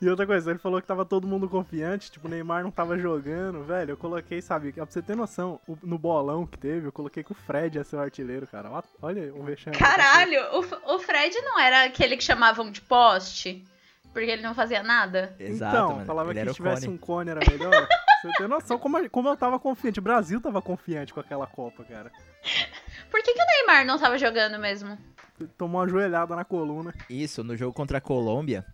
E 0.00 0.08
outra 0.08 0.26
coisa, 0.26 0.50
ele 0.50 0.58
falou 0.58 0.80
que 0.80 0.86
tava 0.86 1.04
todo 1.04 1.28
mundo 1.28 1.48
confiante, 1.48 2.10
tipo, 2.10 2.26
o 2.26 2.30
Neymar 2.30 2.64
não 2.64 2.72
tava 2.72 2.98
jogando, 2.98 3.62
velho. 3.62 3.92
Eu 3.92 3.96
coloquei, 3.96 4.42
sabe, 4.42 4.72
pra 4.72 4.84
você 4.84 5.00
ter 5.00 5.14
noção, 5.14 5.60
no 5.80 5.96
bolão 5.96 6.44
que 6.44 6.58
teve, 6.58 6.88
eu 6.88 6.92
coloquei 6.92 7.22
que 7.22 7.30
o 7.30 7.36
Fred 7.36 7.78
ia 7.78 7.84
ser 7.84 7.94
o 7.94 8.00
artilheiro, 8.00 8.44
cara. 8.48 8.68
Olha 9.00 9.32
o 9.32 9.44
vexame. 9.44 9.76
Caralho, 9.76 10.40
o, 10.54 10.94
o 10.96 10.98
Fred 10.98 11.40
não 11.42 11.60
era 11.60 11.84
aquele 11.84 12.16
que 12.16 12.24
chamavam 12.24 12.68
de 12.72 12.80
poste? 12.80 13.64
Porque 14.12 14.28
ele 14.28 14.42
não 14.42 14.54
fazia 14.54 14.82
nada? 14.82 15.34
Exato, 15.38 15.76
então, 15.76 15.92
mano. 15.92 16.04
falava 16.06 16.30
Ele 16.32 16.40
que 16.42 16.48
se 16.48 16.54
tivesse 16.56 16.86
cone. 16.86 16.94
um 16.94 16.98
cone 16.98 17.30
era 17.30 17.40
melhor. 17.48 17.70
você 18.22 18.32
tem 18.36 18.48
noção 18.48 18.78
como, 18.78 19.08
como 19.08 19.28
eu 19.28 19.36
tava 19.36 19.58
confiante. 19.60 20.00
O 20.00 20.02
Brasil 20.02 20.40
tava 20.40 20.60
confiante 20.60 21.14
com 21.14 21.20
aquela 21.20 21.46
Copa, 21.46 21.84
cara. 21.84 22.10
Por 23.10 23.22
que, 23.22 23.32
que 23.32 23.42
o 23.42 23.46
Neymar 23.46 23.86
não 23.86 23.98
tava 23.98 24.18
jogando 24.18 24.58
mesmo? 24.58 24.98
Tomou 25.58 25.80
uma 25.80 25.88
joelhada 25.88 26.36
na 26.36 26.44
coluna. 26.44 26.92
Isso, 27.10 27.42
no 27.42 27.56
jogo 27.56 27.72
contra 27.72 27.98
a 27.98 28.00
Colômbia, 28.00 28.64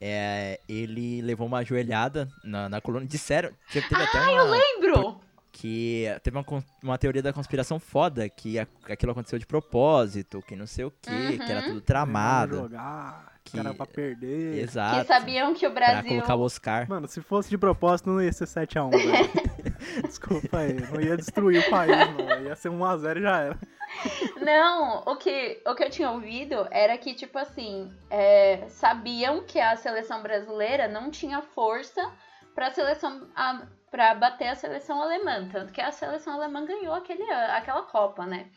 é, 0.00 0.58
ele 0.68 1.20
levou 1.22 1.46
uma 1.46 1.62
joelhada 1.64 2.28
na, 2.42 2.68
na 2.68 2.80
coluna. 2.80 3.04
Disseram, 3.06 3.50
teve, 3.72 3.88
teve 3.88 4.02
até 4.02 4.18
uma, 4.20 4.42
Lembro! 4.44 5.20
que 5.52 6.06
teve 6.22 6.36
uma, 6.38 6.44
uma 6.82 6.96
teoria 6.98 7.22
da 7.22 7.32
conspiração 7.32 7.78
foda, 7.78 8.28
que 8.28 8.58
a- 8.58 8.66
aquilo 8.88 9.12
aconteceu 9.12 9.38
de 9.38 9.46
propósito, 9.46 10.42
que 10.46 10.56
não 10.56 10.66
sei 10.66 10.84
o 10.86 10.90
que, 10.90 11.38
que 11.38 11.42
era 11.52 11.60
Uhum. 11.60 11.66
tudo 11.68 11.82
Pra 11.82 11.86
tramado. 11.94 12.56
jogar, 12.56 13.32
Que- 13.44 13.56
cara 13.58 13.74
pra 13.74 13.84
perder. 13.86 14.54
Que 14.54 14.60
Exato. 14.60 15.06
sabiam 15.06 15.52
que 15.54 15.66
o 15.66 15.70
Pra 15.72 15.86
Brasil. 15.92 16.08
colocar 16.08 16.34
o 16.36 16.40
Oscar. 16.40 16.88
Mano, 16.88 17.06
se 17.08 17.20
fosse 17.20 17.50
de 17.50 17.58
propósito, 17.58 18.08
não 18.10 18.22
ia 18.22 18.32
ser 18.32 18.46
7x1, 18.46 18.90
velho. 18.90 19.30
Desculpa 20.06 20.58
aí. 20.58 20.74
Não 20.74 21.00
ia 21.00 21.16
destruir 21.16 21.60
o 21.66 21.70
país, 21.70 21.90
não. 22.16 22.42
Ia 22.44 22.56
ser 22.56 22.70
1x0 22.70 23.18
e 23.18 23.22
já 23.22 23.38
era. 23.40 23.58
Não, 24.40 25.02
o 25.06 25.16
que, 25.16 25.60
o 25.66 25.74
que 25.74 25.84
eu 25.84 25.90
tinha 25.90 26.10
ouvido 26.10 26.66
era 26.70 26.96
que, 26.96 27.14
tipo 27.14 27.38
assim, 27.38 27.90
é, 28.08 28.66
sabiam 28.68 29.42
que 29.44 29.60
a 29.60 29.76
seleção 29.76 30.22
brasileira 30.22 30.88
não 30.88 31.10
tinha 31.10 31.42
força 31.42 32.10
pra 32.54 32.70
seleção. 32.70 33.28
A, 33.34 33.66
pra 33.90 34.14
bater 34.14 34.48
a 34.48 34.54
seleção 34.54 35.02
alemã. 35.02 35.48
Tanto 35.50 35.72
que 35.72 35.80
a 35.80 35.90
seleção 35.90 36.34
alemã 36.34 36.64
ganhou 36.64 36.94
aquele, 36.94 37.28
aquela 37.30 37.82
Copa, 37.82 38.24
né? 38.24 38.48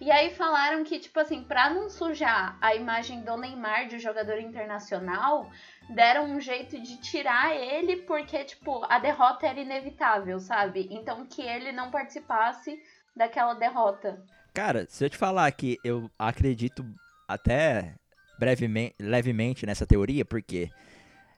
E 0.00 0.10
aí 0.10 0.34
falaram 0.34 0.82
que, 0.82 0.98
tipo 0.98 1.20
assim, 1.20 1.44
pra 1.44 1.70
não 1.70 1.88
sujar 1.88 2.58
a 2.60 2.74
imagem 2.74 3.22
do 3.22 3.36
Neymar 3.36 3.86
de 3.86 3.98
jogador 3.98 4.38
internacional, 4.40 5.48
deram 5.88 6.24
um 6.24 6.40
jeito 6.40 6.80
de 6.80 6.96
tirar 7.00 7.54
ele, 7.54 7.98
porque, 7.98 8.44
tipo, 8.44 8.84
a 8.88 8.98
derrota 8.98 9.46
era 9.46 9.60
inevitável, 9.60 10.40
sabe? 10.40 10.88
Então 10.90 11.24
que 11.24 11.42
ele 11.42 11.70
não 11.70 11.90
participasse 11.90 12.82
daquela 13.14 13.54
derrota. 13.54 14.20
Cara, 14.60 14.86
se 14.90 15.02
eu 15.02 15.08
te 15.08 15.16
falar 15.16 15.50
que 15.52 15.78
eu 15.82 16.10
acredito 16.18 16.84
até 17.26 17.94
brevemente, 18.38 18.94
levemente 19.00 19.64
nessa 19.64 19.86
teoria, 19.86 20.22
porque 20.22 20.70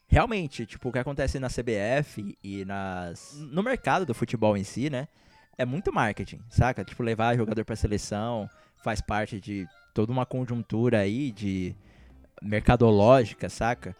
realmente, 0.08 0.66
tipo, 0.66 0.88
o 0.88 0.92
que 0.92 0.98
acontece 0.98 1.38
na 1.38 1.48
CBF 1.48 2.37
e 2.42 2.64
nas 2.64 3.32
no 3.52 3.62
mercado 3.62 4.04
do 4.04 4.12
futebol 4.12 4.56
em 4.56 4.64
si, 4.64 4.90
né, 4.90 5.06
é 5.56 5.64
muito 5.64 5.92
marketing, 5.92 6.40
saca? 6.50 6.85
Tipo, 6.85 7.04
levar 7.04 7.37
jogador 7.37 7.64
pra 7.64 7.76
seleção 7.76 8.50
faz 8.82 9.00
parte 9.00 9.40
de 9.40 9.68
toda 9.94 10.11
uma 10.11 10.26
conjuntura 10.26 10.98
aí 10.98 11.30
de 11.30 11.76
mercadológica, 12.42 13.48
saca? 13.48 13.94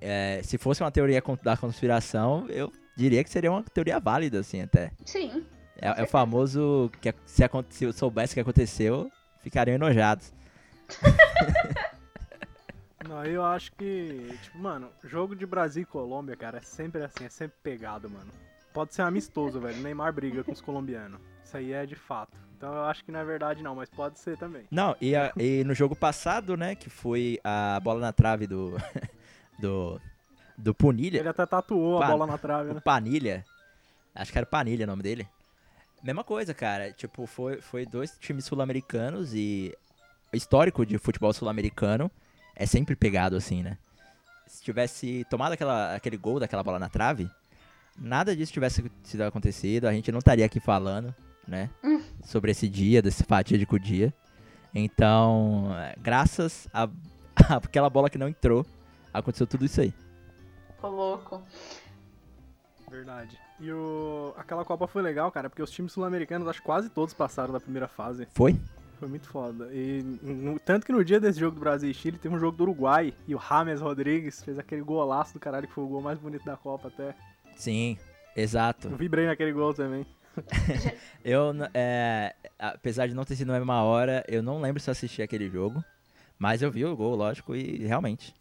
É, 0.00 0.40
se 0.42 0.56
fosse 0.56 0.82
uma 0.82 0.90
teoria 0.90 1.22
da 1.42 1.54
conspiração, 1.54 2.46
eu 2.48 2.72
diria 2.96 3.22
que 3.22 3.28
seria 3.28 3.50
uma 3.50 3.62
teoria 3.62 4.00
válida, 4.00 4.40
assim, 4.40 4.62
até. 4.62 4.90
Sim. 5.04 5.44
É, 5.84 6.00
é 6.00 6.02
o 6.02 6.06
famoso 6.06 6.90
que 7.00 7.14
se, 7.26 7.42
se 7.70 7.92
soubesse 7.92 8.32
o 8.32 8.34
que 8.36 8.40
aconteceu, 8.40 9.10
ficariam 9.40 9.74
enojados. 9.74 10.32
Não, 13.06 13.22
eu 13.24 13.44
acho 13.44 13.70
que, 13.72 14.34
tipo, 14.42 14.58
mano, 14.58 14.88
jogo 15.04 15.36
de 15.36 15.44
Brasil 15.44 15.82
e 15.82 15.86
Colômbia, 15.86 16.36
cara, 16.36 16.56
é 16.58 16.60
sempre 16.62 17.02
assim, 17.02 17.24
é 17.26 17.28
sempre 17.28 17.56
pegado, 17.62 18.08
mano. 18.08 18.30
Pode 18.72 18.94
ser 18.94 19.02
amistoso, 19.02 19.60
velho. 19.60 19.76
Neymar 19.82 20.12
briga 20.12 20.42
com 20.42 20.52
os 20.52 20.60
colombianos. 20.62 21.20
Isso 21.44 21.56
aí 21.56 21.72
é 21.72 21.84
de 21.84 21.94
fato. 21.94 22.32
Então 22.56 22.72
eu 22.72 22.84
acho 22.84 23.04
que 23.04 23.12
não 23.12 23.20
é 23.20 23.24
verdade, 23.24 23.62
não, 23.62 23.74
mas 23.74 23.90
pode 23.90 24.18
ser 24.18 24.38
também. 24.38 24.64
Não, 24.70 24.96
e, 25.00 25.14
a- 25.14 25.32
e 25.36 25.62
no 25.64 25.74
jogo 25.74 25.94
passado, 25.94 26.56
né, 26.56 26.74
que 26.74 26.88
foi 26.88 27.38
a 27.44 27.78
bola 27.80 28.00
na 28.00 28.12
trave 28.12 28.46
do. 28.46 28.74
do. 29.60 30.00
do 30.56 30.74
Punilha. 30.74 31.18
Ele 31.18 31.28
até 31.28 31.44
tatuou 31.44 32.02
a 32.02 32.06
bola 32.06 32.26
na 32.26 32.38
trave, 32.38 32.72
né? 32.72 32.80
Panilha. 32.80 33.44
Acho 34.14 34.32
que 34.32 34.38
era 34.38 34.46
Panilha 34.46 34.84
o 34.84 34.88
nome 34.88 35.02
dele. 35.02 35.28
Mesma 36.04 36.22
coisa, 36.22 36.52
cara. 36.52 36.92
Tipo, 36.92 37.24
foi, 37.26 37.62
foi 37.62 37.86
dois 37.86 38.18
times 38.20 38.44
sul-americanos 38.44 39.32
e. 39.32 39.74
O 40.30 40.36
histórico 40.36 40.84
de 40.84 40.98
futebol 40.98 41.32
sul-americano 41.32 42.10
é 42.54 42.66
sempre 42.66 42.94
pegado 42.94 43.36
assim, 43.36 43.62
né? 43.62 43.78
Se 44.46 44.62
tivesse 44.62 45.24
tomado 45.30 45.52
aquela, 45.52 45.94
aquele 45.94 46.18
gol 46.18 46.38
daquela 46.38 46.62
bola 46.62 46.78
na 46.78 46.90
trave, 46.90 47.30
nada 47.96 48.36
disso 48.36 48.52
tivesse 48.52 48.84
sido 49.02 49.22
acontecido, 49.22 49.86
a 49.86 49.92
gente 49.92 50.12
não 50.12 50.18
estaria 50.18 50.44
aqui 50.44 50.60
falando, 50.60 51.14
né? 51.48 51.70
Sobre 52.22 52.50
esse 52.50 52.68
dia, 52.68 53.00
desse 53.00 53.22
fatídico 53.24 53.78
dia. 53.78 54.12
Então, 54.74 55.72
é, 55.78 55.94
graças 56.02 56.68
a 56.74 56.88
aquela 57.48 57.88
bola 57.88 58.10
que 58.10 58.18
não 58.18 58.28
entrou, 58.28 58.66
aconteceu 59.12 59.46
tudo 59.46 59.64
isso 59.64 59.80
aí. 59.80 59.94
Ficou 60.74 60.90
louco. 60.90 61.42
Verdade. 62.90 63.43
E 63.60 63.70
o... 63.70 64.34
aquela 64.36 64.64
Copa 64.64 64.86
foi 64.86 65.00
legal, 65.02 65.30
cara, 65.30 65.48
porque 65.48 65.62
os 65.62 65.70
times 65.70 65.92
sul-americanos, 65.92 66.48
acho 66.48 66.60
que 66.60 66.66
quase 66.66 66.88
todos 66.90 67.14
passaram 67.14 67.52
da 67.52 67.60
primeira 67.60 67.86
fase. 67.88 68.26
Foi? 68.34 68.56
Foi 68.98 69.08
muito 69.08 69.28
foda. 69.28 69.68
E 69.72 70.02
no- 70.22 70.58
tanto 70.58 70.84
que 70.86 70.92
no 70.92 71.04
dia 71.04 71.20
desse 71.20 71.38
jogo 71.38 71.54
do 71.54 71.60
Brasil 71.60 71.90
e 71.90 71.94
Chile, 71.94 72.18
teve 72.18 72.34
um 72.34 72.38
jogo 72.38 72.56
do 72.56 72.62
Uruguai 72.64 73.12
e 73.28 73.34
o 73.34 73.40
James 73.40 73.80
Rodrigues 73.80 74.42
fez 74.42 74.58
aquele 74.58 74.82
golaço 74.82 75.34
do 75.34 75.40
caralho, 75.40 75.66
que 75.68 75.74
foi 75.74 75.84
o 75.84 75.88
gol 75.88 76.00
mais 76.00 76.18
bonito 76.18 76.44
da 76.44 76.56
Copa 76.56 76.88
até. 76.88 77.14
Sim, 77.56 77.96
exato. 78.36 78.88
Eu 78.88 78.96
vibrei 78.96 79.26
naquele 79.26 79.52
gol 79.52 79.72
também. 79.74 80.04
Eu, 81.24 81.52
é, 81.72 82.34
apesar 82.58 83.06
de 83.06 83.14
não 83.14 83.24
ter 83.24 83.36
sido 83.36 83.48
na 83.48 83.58
mesma 83.58 83.82
hora, 83.84 84.24
eu 84.26 84.42
não 84.42 84.60
lembro 84.60 84.80
se 84.82 84.90
eu 84.90 84.92
assisti 84.92 85.22
aquele 85.22 85.48
jogo. 85.48 85.82
Mas 86.36 86.60
eu 86.60 86.70
vi 86.70 86.84
o 86.84 86.96
gol, 86.96 87.14
lógico, 87.14 87.54
e 87.54 87.86
realmente. 87.86 88.34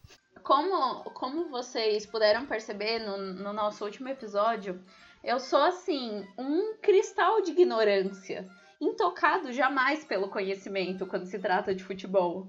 Como, 0.43 1.03
como 1.11 1.49
vocês 1.49 2.05
puderam 2.05 2.45
perceber 2.45 2.99
no, 2.99 3.17
no 3.17 3.53
nosso 3.53 3.85
último 3.85 4.09
episódio, 4.09 4.79
eu 5.23 5.39
sou 5.39 5.61
assim, 5.61 6.27
um 6.37 6.75
cristal 6.81 7.41
de 7.41 7.51
ignorância. 7.51 8.47
Intocado 8.79 9.53
jamais 9.53 10.03
pelo 10.03 10.27
conhecimento 10.27 11.05
quando 11.05 11.25
se 11.25 11.39
trata 11.39 11.73
de 11.73 11.83
futebol. 11.83 12.47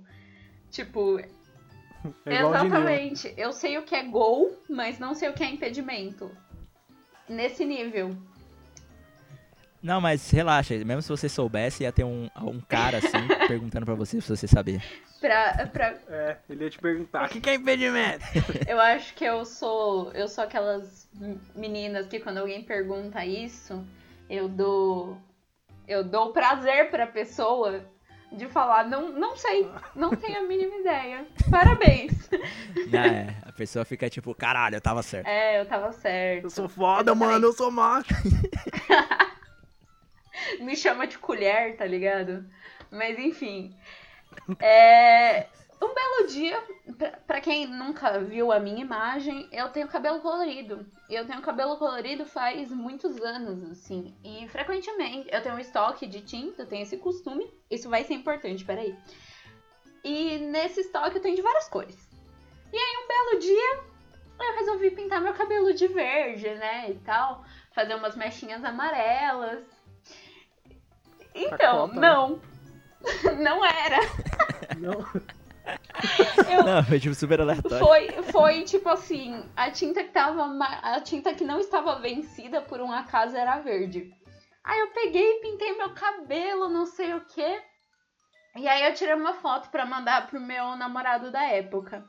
Tipo, 0.71 1.21
É 2.27 2.41
exatamente. 2.41 3.33
Eu 3.37 3.53
sei 3.53 3.79
o 3.79 3.83
que 3.83 3.95
é 3.95 4.03
gol, 4.03 4.59
mas 4.69 4.99
não 4.99 5.15
sei 5.15 5.29
o 5.29 5.33
que 5.33 5.45
é 5.45 5.49
impedimento. 5.49 6.31
Nesse 7.29 7.65
nível. 7.65 8.11
Não, 9.85 10.01
mas 10.01 10.31
relaxa, 10.31 10.75
mesmo 10.79 11.03
se 11.03 11.11
você 11.11 11.29
soubesse, 11.29 11.83
ia 11.83 11.93
ter 11.93 12.05
um, 12.05 12.31
um 12.41 12.59
cara 12.59 12.97
assim 12.97 13.29
perguntando 13.47 13.85
pra 13.85 13.95
você 13.95 14.19
se 14.19 14.27
você 14.35 14.49
sabia. 14.49 14.81
Pra, 15.21 15.67
pra, 15.67 15.95
É, 16.09 16.39
ele 16.49 16.65
ia 16.65 16.71
te 16.71 16.79
perguntar, 16.79 17.27
o 17.27 17.29
que, 17.29 17.39
que 17.39 17.51
é 17.51 17.55
impedimento? 17.57 18.25
Eu 18.67 18.81
acho 18.81 19.13
que 19.13 19.27
eu 19.27 19.45
sou. 19.45 20.11
Eu 20.13 20.27
sou 20.27 20.43
aquelas 20.43 21.07
meninas 21.55 22.07
que 22.07 22.19
quando 22.19 22.39
alguém 22.39 22.65
pergunta 22.65 23.27
isso, 23.27 23.85
eu 24.31 24.49
dou. 24.49 25.19
Eu 25.87 26.03
dou 26.03 26.33
prazer 26.33 26.89
pra 26.91 27.07
pessoa 27.07 27.85
de 28.33 28.47
falar, 28.47 28.89
não, 28.89 29.13
não 29.13 29.37
sei, 29.37 29.69
não 29.95 30.17
tenho 30.17 30.39
a 30.39 30.43
mínima 30.49 30.77
ideia. 30.77 31.27
Parabéns. 31.51 32.13
É, 32.93 33.35
a 33.49 33.51
pessoa 33.53 33.85
fica 33.85 34.09
tipo, 34.09 34.35
caralho, 34.35 34.77
eu 34.77 34.81
tava 34.81 35.03
certo. 35.03 35.27
É, 35.27 35.61
eu 35.61 35.67
tava 35.67 35.91
certo. 35.93 36.45
Eu 36.45 36.51
sou 36.51 36.69
foda, 36.69 37.15
mano, 37.15 37.47
eu 37.47 37.53
sou 37.53 37.71
macho. 37.71 38.15
Me 40.61 40.77
chama 40.77 41.07
de 41.07 41.19
colher, 41.19 41.77
tá 41.77 41.85
ligado? 41.85 42.45
Mas 42.91 43.19
enfim. 43.19 43.77
É. 44.61 45.47
Um 45.81 45.95
belo 45.95 46.27
dia, 46.29 46.65
pra, 46.99 47.11
pra 47.27 47.41
quem 47.41 47.67
nunca 47.67 48.19
viu 48.19 48.51
a 48.51 48.59
minha 48.59 48.81
imagem, 48.81 49.49
eu 49.53 49.69
tenho 49.69 49.87
cabelo 49.87 50.21
colorido. 50.21 50.87
E 51.09 51.15
eu 51.15 51.27
tenho 51.27 51.43
cabelo 51.43 51.77
colorido 51.77 52.25
faz 52.25 52.71
muitos 52.71 53.21
anos, 53.21 53.71
assim. 53.71 54.15
E 54.25 54.49
frequentemente 54.49 55.29
eu 55.31 55.43
tenho 55.43 55.55
um 55.55 55.59
estoque 55.59 56.07
de 56.07 56.23
tinta, 56.23 56.63
eu 56.63 56.67
tenho 56.67 56.83
esse 56.83 56.97
costume. 56.97 57.53
Isso 57.71 57.89
vai 57.89 58.03
ser 58.03 58.15
importante, 58.15 58.65
peraí. 58.65 58.97
E 60.03 60.39
nesse 60.39 60.81
estoque 60.81 61.17
eu 61.17 61.23
tenho 61.23 61.37
de 61.37 61.43
várias 61.43 61.69
cores. 61.69 62.09
E 62.73 62.77
aí 62.77 62.97
um 63.05 63.07
belo 63.07 63.41
dia 63.41 63.81
eu 64.41 64.55
resolvi 64.57 64.91
pintar 64.91 65.21
meu 65.21 65.35
cabelo 65.35 65.73
de 65.73 65.87
verde, 65.87 66.49
né? 66.55 66.91
E 66.91 66.95
tal. 67.01 67.45
Fazer 67.73 67.95
umas 67.95 68.17
mechinhas 68.17 68.65
amarelas. 68.65 69.65
Então, 71.35 71.89
Cota, 71.89 72.01
né? 72.01 72.09
não. 72.09 72.41
Não 73.39 73.63
era. 73.63 73.99
Não. 74.79 75.05
Não, 76.65 76.85
foi 76.85 77.01
tipo 77.01 77.15
super 77.15 77.41
aleatório. 77.41 77.79
Foi, 77.79 78.23
foi 78.33 78.63
tipo 78.63 78.89
assim, 78.89 79.45
a 79.57 79.71
tinta 79.71 80.03
que 80.03 80.11
tava. 80.11 80.45
A 80.83 81.01
tinta 81.01 81.35
que 81.35 81.45
não 81.45 81.59
estava 81.59 81.99
vencida 82.01 82.61
por 82.63 82.81
um 82.81 82.91
acaso 82.91 83.37
era 83.37 83.61
verde. 83.61 84.11
Aí 84.63 84.81
eu 84.81 84.89
peguei 84.89 85.23
e 85.23 85.41
pintei 85.41 85.77
meu 85.77 85.91
cabelo, 85.91 86.69
não 86.69 86.87
sei 86.87 87.15
o 87.15 87.21
quê. 87.27 87.61
E 88.57 88.67
aí 88.69 88.85
eu 88.85 88.95
tirei 88.95 89.15
uma 89.15 89.35
foto 89.35 89.69
pra 89.69 89.85
mandar 89.85 90.27
pro 90.29 90.41
meu 90.41 90.77
namorado 90.77 91.31
da 91.31 91.43
época. 91.45 92.05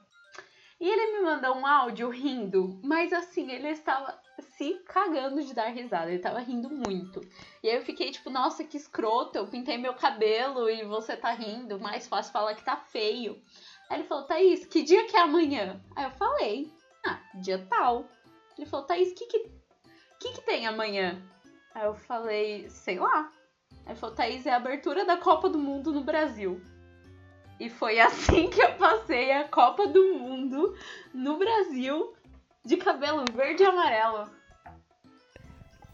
E 0.85 0.87
ele 0.87 1.17
me 1.17 1.21
mandou 1.21 1.55
um 1.57 1.65
áudio 1.65 2.09
rindo, 2.09 2.79
mas 2.83 3.11
assim, 3.11 3.51
ele 3.51 3.69
estava 3.69 4.21
se 4.39 4.75
cagando 4.85 5.43
de 5.43 5.51
dar 5.51 5.69
risada, 5.69 6.09
ele 6.09 6.17
estava 6.17 6.37
rindo 6.37 6.69
muito. 6.69 7.21
E 7.63 7.67
aí 7.67 7.77
eu 7.77 7.81
fiquei 7.81 8.11
tipo, 8.11 8.29
nossa, 8.29 8.63
que 8.63 8.77
escroto, 8.77 9.35
eu 9.35 9.47
pintei 9.47 9.79
meu 9.79 9.95
cabelo 9.95 10.69
e 10.69 10.85
você 10.85 11.17
tá 11.17 11.31
rindo, 11.31 11.79
mais 11.79 12.07
fácil 12.07 12.31
falar 12.31 12.53
que 12.53 12.63
tá 12.63 12.77
feio. 12.77 13.41
Aí 13.89 13.97
ele 13.97 14.07
falou, 14.07 14.25
Thaís, 14.25 14.63
que 14.63 14.83
dia 14.83 15.07
que 15.07 15.17
é 15.17 15.21
amanhã? 15.21 15.81
Aí 15.95 16.05
eu 16.05 16.11
falei, 16.11 16.71
ah, 17.03 17.19
dia 17.33 17.65
tal. 17.67 18.07
Ele 18.55 18.67
falou, 18.67 18.85
Thaís, 18.85 19.11
que 19.11 19.25
que, 19.25 19.39
que 20.19 20.33
que 20.33 20.41
tem 20.41 20.67
amanhã? 20.67 21.19
Aí 21.73 21.85
eu 21.85 21.95
falei, 21.95 22.69
sei 22.69 22.99
lá. 22.99 23.31
Aí 23.87 23.93
ele 23.93 23.95
falou, 23.95 24.15
Thaís, 24.15 24.45
é 24.45 24.51
a 24.51 24.57
abertura 24.57 25.03
da 25.03 25.17
Copa 25.17 25.49
do 25.49 25.57
Mundo 25.57 25.91
no 25.91 26.03
Brasil. 26.03 26.61
E 27.59 27.69
foi 27.69 27.99
assim 27.99 28.49
que 28.49 28.61
eu 28.61 28.73
passei 28.73 29.31
a 29.31 29.47
Copa 29.47 29.87
do 29.87 30.13
Mundo 30.15 30.75
no 31.13 31.37
Brasil 31.37 32.13
de 32.63 32.77
cabelo 32.77 33.23
verde 33.33 33.63
e 33.63 33.65
amarelo. 33.65 34.29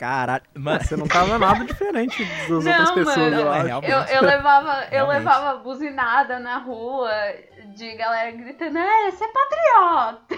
Caralho, 0.02 0.43
mano. 0.56 0.84
Você 0.84 0.95
não 0.95 1.08
tava 1.08 1.38
nada 1.38 1.63
diferente 1.63 2.26
das 2.26 2.50
Não, 2.50 2.71
outras 2.71 2.91
pessoas, 2.91 3.17
mano, 3.17 3.39
eu 3.39 3.54
é 3.54 3.71
acho. 3.71 3.86
Eu, 3.86 4.00
eu 4.15 4.21
levava, 4.24 4.84
eu 4.86 4.89
Realmente. 4.89 5.17
levava 5.19 5.60
buzinada 5.60 6.39
na 6.39 6.58
rua 6.58 7.12
de 7.76 7.95
galera 7.95 8.32
gritando, 8.32 8.80
é, 8.80 9.12
você 9.12 9.24
é 9.24 9.28
patriota. 9.28 10.36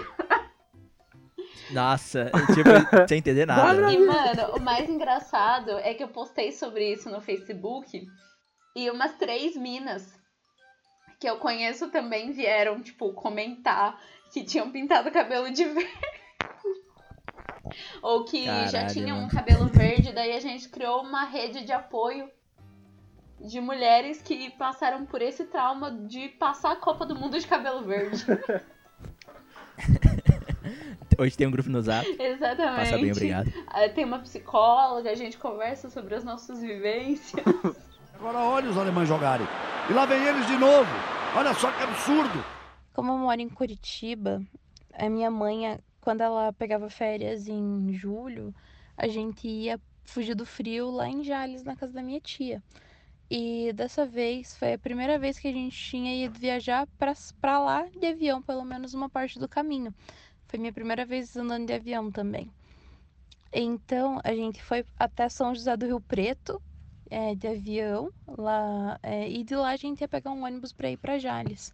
Nossa, 1.70 2.30
tipo, 2.52 2.68
sem 3.08 3.18
entender 3.18 3.46
nada. 3.46 3.90
E, 3.90 3.98
mano, 3.98 4.56
o 4.56 4.60
mais 4.60 4.86
engraçado 4.86 5.78
é 5.78 5.94
que 5.94 6.02
eu 6.02 6.08
postei 6.08 6.52
sobre 6.52 6.92
isso 6.92 7.08
no 7.08 7.22
Facebook 7.22 8.06
e 8.76 8.90
umas 8.90 9.14
três 9.14 9.56
minas 9.56 10.22
que 11.24 11.30
eu 11.30 11.38
conheço 11.38 11.88
também 11.88 12.32
vieram, 12.32 12.82
tipo, 12.82 13.10
comentar 13.14 13.98
que 14.30 14.44
tinham 14.44 14.70
pintado 14.70 15.08
o 15.08 15.12
cabelo 15.12 15.50
de 15.50 15.64
verde. 15.72 15.90
Ou 18.02 18.26
que 18.26 18.44
já 18.44 18.70
Caralho, 18.70 18.92
tinham 18.92 19.16
um 19.16 19.20
mano. 19.22 19.32
cabelo 19.32 19.64
verde, 19.68 20.12
daí 20.12 20.36
a 20.36 20.40
gente 20.40 20.68
criou 20.68 21.00
uma 21.00 21.24
rede 21.24 21.64
de 21.64 21.72
apoio 21.72 22.30
de 23.40 23.58
mulheres 23.58 24.20
que 24.20 24.50
passaram 24.50 25.06
por 25.06 25.22
esse 25.22 25.46
trauma 25.46 25.90
de 25.90 26.28
passar 26.28 26.72
a 26.72 26.76
Copa 26.76 27.06
do 27.06 27.16
Mundo 27.16 27.38
de 27.38 27.46
cabelo 27.46 27.82
verde. 27.84 28.22
Hoje 31.18 31.38
tem 31.38 31.46
um 31.46 31.50
grupo 31.50 31.70
no 31.70 31.80
Zap. 31.80 32.06
Exatamente. 32.20 32.76
Passa 32.76 32.98
bem, 32.98 33.12
obrigado. 33.12 33.50
Tem 33.94 34.04
uma 34.04 34.18
psicóloga, 34.18 35.10
a 35.10 35.14
gente 35.14 35.38
conversa 35.38 35.88
sobre 35.88 36.16
as 36.16 36.22
nossas 36.22 36.60
vivências. 36.60 37.42
Agora 38.14 38.38
olha 38.38 38.70
os 38.70 38.78
alemães 38.78 39.08
jogarem. 39.08 39.46
E 39.90 39.92
lá 39.92 40.06
vem 40.06 40.22
eles 40.24 40.46
de 40.46 40.56
novo. 40.56 40.90
Olha 41.36 41.52
só 41.52 41.70
que 41.72 41.82
absurdo. 41.82 42.44
Como 42.92 43.12
eu 43.12 43.18
moro 43.18 43.40
em 43.40 43.48
Curitiba, 43.48 44.40
a 44.92 45.08
minha 45.08 45.30
mãe, 45.30 45.78
quando 46.00 46.20
ela 46.20 46.52
pegava 46.52 46.88
férias 46.88 47.48
em 47.48 47.92
julho, 47.92 48.54
a 48.96 49.08
gente 49.08 49.48
ia 49.48 49.80
fugir 50.04 50.34
do 50.34 50.46
frio 50.46 50.90
lá 50.90 51.08
em 51.08 51.24
Jales, 51.24 51.64
na 51.64 51.74
casa 51.74 51.92
da 51.92 52.02
minha 52.02 52.20
tia. 52.20 52.62
E 53.28 53.72
dessa 53.72 54.06
vez 54.06 54.56
foi 54.56 54.74
a 54.74 54.78
primeira 54.78 55.18
vez 55.18 55.38
que 55.38 55.48
a 55.48 55.52
gente 55.52 55.76
tinha 55.76 56.24
ido 56.24 56.38
viajar 56.38 56.86
pra 57.40 57.58
lá 57.58 57.84
de 57.88 58.06
avião, 58.06 58.40
pelo 58.40 58.64
menos 58.64 58.94
uma 58.94 59.08
parte 59.08 59.38
do 59.38 59.48
caminho. 59.48 59.92
Foi 60.46 60.58
minha 60.58 60.72
primeira 60.72 61.04
vez 61.04 61.36
andando 61.36 61.66
de 61.66 61.72
avião 61.72 62.12
também. 62.12 62.48
Então 63.52 64.20
a 64.22 64.34
gente 64.34 64.62
foi 64.62 64.84
até 64.98 65.28
São 65.28 65.54
José 65.54 65.76
do 65.76 65.86
Rio 65.86 66.00
Preto, 66.00 66.62
é, 67.14 67.32
de 67.36 67.46
avião, 67.46 68.12
lá, 68.26 68.98
é, 69.00 69.30
e 69.30 69.44
de 69.44 69.54
lá 69.54 69.70
a 69.70 69.76
gente 69.76 70.00
ia 70.00 70.08
pegar 70.08 70.32
um 70.32 70.44
ônibus 70.44 70.72
para 70.72 70.90
ir 70.90 70.96
para 70.96 71.16
Jales. 71.16 71.72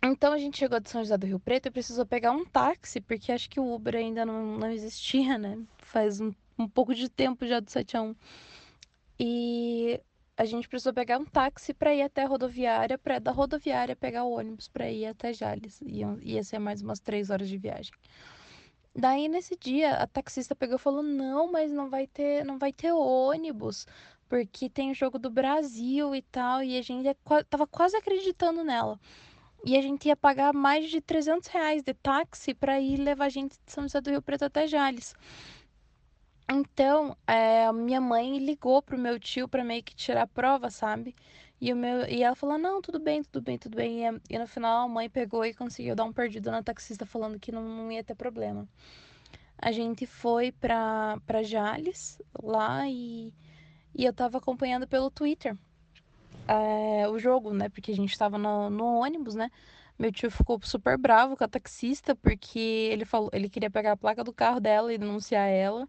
Então 0.00 0.32
a 0.32 0.38
gente 0.38 0.56
chegou 0.56 0.78
de 0.78 0.88
São 0.88 1.02
José 1.02 1.18
do 1.18 1.26
Rio 1.26 1.40
Preto 1.40 1.66
e 1.66 1.70
precisou 1.72 2.06
pegar 2.06 2.30
um 2.30 2.44
táxi, 2.44 3.00
porque 3.00 3.32
acho 3.32 3.50
que 3.50 3.58
o 3.58 3.74
Uber 3.74 3.96
ainda 3.96 4.24
não, 4.24 4.58
não 4.58 4.70
existia, 4.70 5.36
né? 5.36 5.58
Faz 5.78 6.20
um, 6.20 6.32
um 6.56 6.68
pouco 6.68 6.94
de 6.94 7.08
tempo 7.08 7.44
já 7.48 7.58
do 7.58 7.68
7 7.68 7.96
a 7.96 8.02
1. 8.02 8.14
E 9.18 10.00
a 10.36 10.44
gente 10.44 10.68
precisou 10.68 10.94
pegar 10.94 11.18
um 11.18 11.24
táxi 11.24 11.74
para 11.74 11.92
ir 11.92 12.02
até 12.02 12.22
a 12.22 12.28
rodoviária, 12.28 12.96
para 12.96 13.18
da 13.18 13.32
rodoviária 13.32 13.96
pegar 13.96 14.22
o 14.22 14.38
ônibus 14.38 14.68
para 14.68 14.88
ir 14.88 15.06
até 15.06 15.32
Jales. 15.32 15.80
Ia, 15.82 16.16
ia 16.22 16.44
ser 16.44 16.60
mais 16.60 16.80
umas 16.80 17.00
três 17.00 17.28
horas 17.28 17.48
de 17.48 17.58
viagem. 17.58 17.92
Daí 18.98 19.28
nesse 19.28 19.56
dia 19.56 19.94
a 19.94 20.06
taxista 20.06 20.54
pegou 20.56 20.76
e 20.76 20.78
falou: 20.78 21.02
"Não, 21.02 21.50
mas 21.52 21.70
não 21.72 21.88
vai 21.88 22.06
ter, 22.06 22.44
não 22.44 22.58
vai 22.58 22.72
ter 22.72 22.92
ônibus, 22.92 23.86
porque 24.28 24.68
tem 24.68 24.90
o 24.90 24.94
jogo 24.94 25.18
do 25.18 25.30
Brasil 25.30 26.14
e 26.14 26.22
tal". 26.22 26.62
E 26.64 26.76
a 26.78 26.82
gente 26.82 27.14
qua- 27.24 27.44
tava 27.44 27.66
quase 27.66 27.96
acreditando 27.96 28.64
nela. 28.64 28.98
E 29.64 29.76
a 29.76 29.82
gente 29.82 30.06
ia 30.08 30.16
pagar 30.16 30.52
mais 30.54 30.90
de 30.90 31.00
300 31.00 31.48
reais 31.48 31.82
de 31.82 31.94
táxi 31.94 32.54
para 32.54 32.80
ir 32.80 32.98
levar 32.98 33.26
a 33.26 33.28
gente 33.28 33.52
de 33.64 33.72
São 33.72 33.84
José 33.84 34.00
do 34.00 34.10
Rio 34.10 34.22
Preto 34.22 34.44
até 34.44 34.66
Jales. 34.66 35.14
Então, 36.50 37.16
é, 37.26 37.70
minha 37.72 38.00
mãe 38.00 38.38
ligou 38.38 38.80
pro 38.82 38.98
meu 38.98 39.18
tio 39.20 39.46
para 39.48 39.62
meio 39.64 39.82
que 39.82 39.94
tirar 39.94 40.22
a 40.22 40.26
prova, 40.26 40.70
sabe? 40.70 41.14
E, 41.60 41.72
o 41.72 41.76
meu, 41.76 42.06
e 42.08 42.22
ela 42.22 42.36
falou: 42.36 42.58
Não, 42.58 42.80
tudo 42.80 43.00
bem, 43.00 43.22
tudo 43.22 43.42
bem, 43.42 43.58
tudo 43.58 43.76
bem. 43.76 44.06
E, 44.06 44.20
e 44.30 44.38
no 44.38 44.46
final 44.46 44.84
a 44.84 44.88
mãe 44.88 45.10
pegou 45.10 45.44
e 45.44 45.54
conseguiu 45.54 45.96
dar 45.96 46.04
um 46.04 46.12
perdido 46.12 46.50
na 46.50 46.62
taxista, 46.62 47.04
falando 47.04 47.38
que 47.38 47.50
não, 47.50 47.62
não 47.62 47.92
ia 47.92 48.04
ter 48.04 48.14
problema. 48.14 48.68
A 49.58 49.72
gente 49.72 50.06
foi 50.06 50.52
pra, 50.52 51.18
pra 51.26 51.42
Jales 51.42 52.20
lá 52.40 52.88
e, 52.88 53.32
e 53.94 54.04
eu 54.04 54.12
tava 54.12 54.38
acompanhando 54.38 54.86
pelo 54.86 55.10
Twitter 55.10 55.56
é, 56.48 57.06
o 57.08 57.18
jogo, 57.18 57.52
né? 57.52 57.68
Porque 57.68 57.92
a 57.92 57.96
gente 57.96 58.16
tava 58.16 58.38
no, 58.38 58.70
no 58.70 58.86
ônibus, 59.00 59.34
né? 59.34 59.50
Meu 59.98 60.12
tio 60.12 60.30
ficou 60.30 60.60
super 60.62 60.96
bravo 60.96 61.36
com 61.36 61.44
a 61.44 61.48
taxista 61.48 62.14
porque 62.14 62.58
ele 62.58 63.04
falou, 63.04 63.30
ele 63.32 63.48
queria 63.48 63.70
pegar 63.70 63.92
a 63.92 63.96
placa 63.96 64.24
do 64.24 64.32
carro 64.32 64.60
dela 64.60 64.92
e 64.92 64.98
denunciar 64.98 65.48
ela. 65.48 65.88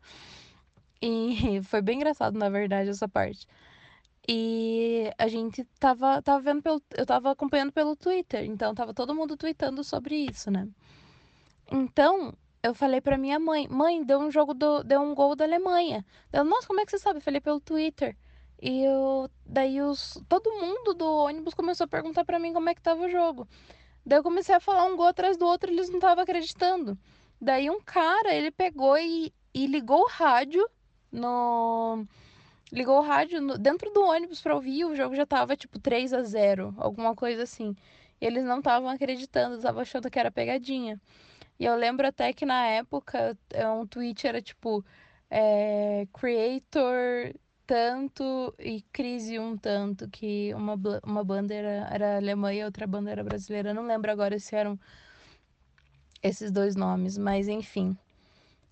E 1.01 1.61
foi 1.63 1.81
bem 1.81 1.97
engraçado, 1.97 2.37
na 2.37 2.49
verdade, 2.49 2.89
essa 2.89 3.07
parte. 3.07 3.47
E 4.31 5.11
a 5.17 5.27
gente 5.27 5.63
tava, 5.79 6.21
tava 6.21 6.39
vendo 6.39 6.61
pelo, 6.61 6.79
eu 6.95 7.03
tava 7.03 7.31
acompanhando 7.31 7.71
pelo 7.71 7.95
Twitter, 7.95 8.43
então 8.45 8.75
tava 8.75 8.93
todo 8.93 9.15
mundo 9.15 9.35
tweetando 9.35 9.83
sobre 9.83 10.15
isso, 10.17 10.51
né? 10.51 10.67
Então, 11.71 12.37
eu 12.61 12.75
falei 12.75 13.01
pra 13.01 13.17
minha 13.17 13.39
mãe, 13.39 13.67
mãe, 13.67 14.03
deu 14.03 14.19
um 14.19 14.29
jogo 14.29 14.53
do, 14.53 14.83
deu 14.83 15.01
um 15.01 15.15
gol 15.15 15.35
da 15.35 15.45
Alemanha. 15.45 16.05
Ela, 16.31 16.43
nossa, 16.43 16.67
como 16.67 16.79
é 16.79 16.85
que 16.85 16.91
você 16.91 16.99
sabe? 16.99 17.17
Eu 17.17 17.23
falei 17.23 17.41
pelo 17.41 17.59
Twitter. 17.59 18.15
E 18.61 18.83
eu, 18.83 19.31
daí 19.43 19.81
os, 19.81 20.21
todo 20.29 20.59
mundo 20.61 20.93
do 20.93 21.07
ônibus 21.07 21.55
começou 21.55 21.85
a 21.85 21.87
perguntar 21.87 22.23
pra 22.23 22.37
mim 22.37 22.53
como 22.53 22.69
é 22.69 22.75
que 22.75 22.83
tava 22.83 23.05
o 23.05 23.09
jogo. 23.09 23.47
Daí 24.05 24.19
eu 24.19 24.23
comecei 24.23 24.53
a 24.53 24.59
falar 24.59 24.85
um 24.85 24.95
gol 24.95 25.07
atrás 25.07 25.37
do 25.37 25.45
outro, 25.47 25.71
eles 25.71 25.89
não 25.89 25.97
estavam 25.97 26.23
acreditando. 26.23 26.95
Daí 27.41 27.67
um 27.67 27.81
cara, 27.81 28.31
ele 28.31 28.51
pegou 28.51 28.95
e, 28.95 29.33
e 29.55 29.65
ligou 29.65 30.01
o 30.01 30.07
rádio 30.07 30.63
no 31.11 32.05
ligou 32.71 32.97
o 32.99 33.01
rádio 33.01 33.41
no- 33.41 33.57
dentro 33.57 33.91
do 33.91 34.03
ônibus 34.03 34.41
pra 34.41 34.55
ouvir, 34.55 34.85
o 34.85 34.95
jogo 34.95 35.15
já 35.15 35.25
tava 35.25 35.55
tipo 35.57 35.79
3 35.79 36.13
a 36.13 36.23
0, 36.23 36.73
alguma 36.77 37.15
coisa 37.15 37.43
assim. 37.43 37.75
E 38.21 38.25
eles 38.25 38.43
não 38.43 38.59
estavam 38.59 38.89
acreditando, 38.89 39.55
estavam 39.57 39.81
achando 39.81 40.09
que 40.09 40.19
era 40.19 40.31
pegadinha. 40.31 40.99
E 41.59 41.65
eu 41.65 41.75
lembro 41.75 42.07
até 42.07 42.33
que 42.33 42.45
na 42.45 42.65
época 42.67 43.37
é, 43.51 43.67
um 43.69 43.85
tweet 43.87 44.27
era 44.27 44.41
tipo 44.41 44.83
é, 45.29 46.07
creator 46.13 47.33
tanto 47.67 48.53
e 48.59 48.81
crise 48.91 49.37
um 49.39 49.55
tanto, 49.57 50.09
que 50.09 50.53
uma, 50.55 50.75
uma 51.03 51.23
banda 51.23 51.53
era, 51.53 51.87
era 51.91 52.17
alemã 52.17 52.53
e 52.53 52.63
outra 52.63 52.87
banda 52.87 53.11
era 53.11 53.23
brasileira. 53.23 53.69
Eu 53.69 53.75
não 53.75 53.85
lembro 53.85 54.11
agora 54.11 54.39
se 54.39 54.55
eram 54.55 54.79
esses 56.23 56.51
dois 56.51 56.75
nomes, 56.75 57.17
mas 57.17 57.47
enfim. 57.47 57.97